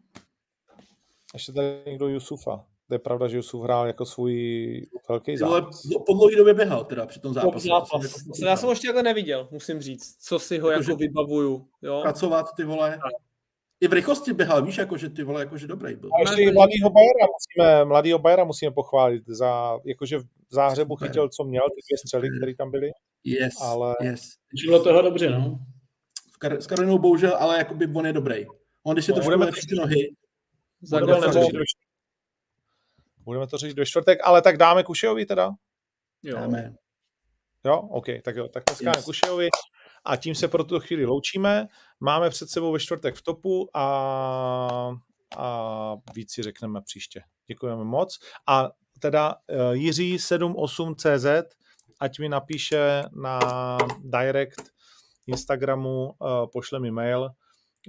Ještě 1.33 1.53
tady 1.53 1.83
někdo 1.85 2.07
Jusufa. 2.07 2.70
To 2.91 2.95
je 2.95 2.99
pravda, 2.99 3.27
že 3.27 3.37
Jusuf 3.37 3.63
hrál 3.63 3.87
jako 3.87 4.05
svůj 4.05 4.87
velký 5.09 5.37
zápas. 5.37 5.85
Ale 5.85 6.03
po 6.07 6.13
dlouhé 6.13 6.35
době 6.35 6.53
běhal 6.53 6.83
teda 6.83 7.05
při 7.05 7.19
tom 7.19 7.33
zápase. 7.33 7.67
zápas. 7.67 8.03
Jako 8.03 8.45
já 8.45 8.57
jsem 8.57 8.67
ho 8.67 8.71
ještě 8.71 8.87
takhle 8.87 9.03
neviděl, 9.03 9.47
musím 9.51 9.81
říct, 9.81 10.15
co 10.23 10.39
si 10.39 10.57
ho 10.59 10.71
jako, 10.71 10.83
jako 10.83 10.95
vybavuju. 10.95 11.67
Jo? 11.81 11.99
Pracovat 12.01 12.45
ty 12.55 12.63
vole. 12.63 12.99
I 13.81 13.87
v 13.87 13.93
rychlosti 13.93 14.33
běhal, 14.33 14.65
víš, 14.65 14.77
jako, 14.77 14.97
že 14.97 15.09
ty 15.09 15.23
vole, 15.23 15.41
jako, 15.41 15.57
že 15.57 15.67
dobrý 15.67 15.95
byl. 15.95 16.09
A 16.13 16.19
ještě 16.19 16.51
mladýho 16.51 16.89
Bajera 16.89 17.27
musíme, 17.33 17.85
mladýho 17.85 18.19
Bajera 18.19 18.43
musíme 18.43 18.71
pochválit 18.71 19.23
za, 19.27 19.79
jakože 19.85 20.19
v 20.19 20.25
záhřebu 20.49 20.95
chytil, 20.95 21.29
co 21.29 21.43
měl, 21.43 21.63
ty 21.63 21.81
dvě 21.87 21.97
střely, 21.97 22.29
které 22.37 22.55
tam 22.55 22.71
byly. 22.71 22.91
Yes, 23.23 23.53
ale... 23.61 23.95
yes. 24.01 24.21
Bylo 24.65 24.83
toho 24.83 25.01
dobře, 25.01 25.29
no. 25.29 25.59
S 26.59 26.67
Karolinou 26.67 26.99
bohužel, 26.99 27.35
ale 27.39 27.57
jakoby 27.57 27.87
on 27.95 28.05
je 28.05 28.13
dobrý. 28.13 28.45
On, 28.83 28.95
když 28.95 29.07
je 29.07 29.13
to 29.13 29.21
budeme 29.21 29.45
ty 29.45 29.75
nohy, 29.75 30.15
to, 30.89 30.99
do 30.99 31.15
budeme 33.23 33.47
to 33.47 33.57
řešit 33.57 33.73
do 33.73 33.85
čtvrtek, 33.85 34.19
ale 34.23 34.41
tak 34.41 34.57
dáme 34.57 34.83
Kušejovi 34.83 35.25
teda? 35.25 35.51
Jo. 36.23 36.35
Dáme. 36.35 36.75
Jo, 37.65 37.77
OK, 37.77 38.05
tak 38.23 38.35
jo, 38.35 38.47
tak 38.47 38.63
dneska 38.67 38.91
yes. 38.95 39.05
Kušejovi 39.05 39.49
a 40.05 40.15
tím 40.15 40.35
se 40.35 40.47
pro 40.47 40.63
tuto 40.63 40.79
chvíli 40.79 41.05
loučíme. 41.05 41.67
Máme 41.99 42.29
před 42.29 42.49
sebou 42.49 42.71
ve 42.71 42.79
čtvrtek 42.79 43.15
v 43.15 43.21
topu 43.21 43.77
a, 43.77 43.85
a 45.37 45.95
víc 46.15 46.33
si 46.33 46.43
řekneme 46.43 46.81
příště. 46.81 47.23
Děkujeme 47.47 47.83
moc. 47.83 48.19
A 48.47 48.69
teda 48.99 49.35
uh, 49.35 49.71
Jiří 49.71 50.17
78CZ, 50.17 51.43
ať 51.99 52.19
mi 52.19 52.29
napíše 52.29 53.03
na 53.11 53.39
direct 53.99 54.71
Instagramu, 55.27 56.05
uh, 56.05 56.27
pošle 56.53 56.79
mi 56.79 56.91
mail, 56.91 57.29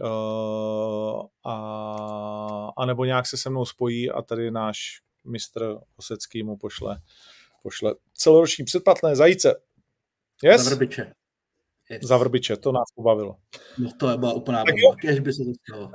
uh, 0.00 1.22
a, 1.44 2.72
a 2.76 2.86
nebo 2.86 3.04
nějak 3.04 3.26
se 3.26 3.36
se 3.36 3.50
mnou 3.50 3.64
spojí 3.64 4.10
a 4.10 4.22
tady 4.22 4.50
náš 4.50 5.00
mistr 5.24 5.78
Osecký 5.96 6.42
mu 6.42 6.56
pošle, 6.56 7.00
pošle 7.62 7.94
celoroční 8.14 8.64
předplatné 8.64 9.16
zajíce. 9.16 9.60
Yes? 10.44 10.62
Za 10.62 10.70
vrbiče. 10.70 11.12
Yes. 11.90 12.02
Za 12.02 12.16
vrbiče, 12.16 12.56
to 12.56 12.72
nás 12.72 12.92
pobavilo. 12.94 13.36
No 13.78 13.90
to 13.98 14.10
je 14.10 14.16
byla 14.16 14.32
úplná 14.32 14.64
bomba, 14.64 14.96
kež 15.00 15.20
by 15.20 15.32
se 15.32 15.42
to 15.44 15.52
stalo. 15.64 15.90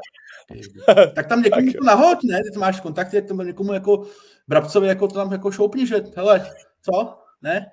tak 1.16 1.28
tam 1.28 1.41
někomu 1.41 1.72
to 1.72 1.84
nahoď, 1.84 2.18
ne? 2.24 2.44
Ty 2.44 2.52
to 2.54 2.60
máš 2.60 2.80
kontakty, 2.80 3.16
jak 3.16 3.26
tam 3.26 3.38
někomu 3.38 3.74
jako 3.74 4.08
Brabcovi 4.48 4.88
jako 4.88 5.08
to 5.08 5.14
tam 5.14 5.32
jako 5.32 5.52
šoupni, 5.52 5.88
že 5.88 5.95
hele, 6.16 6.52
co? 6.82 7.18
Ne? 7.41 7.66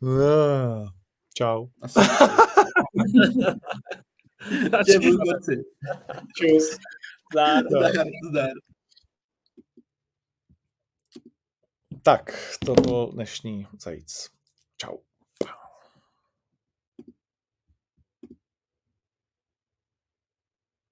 No. 0.00 0.86
Čau. 1.34 1.66
Čus. 6.36 6.76
Zdar. 7.32 7.64
Zdar. 7.70 8.06
Zdar. 8.30 8.50
Tak, 12.06 12.56
to 12.64 12.74
bylo 12.74 13.10
dnešní 13.10 13.66
zajíc. 13.78 14.30
Čau. 14.76 14.96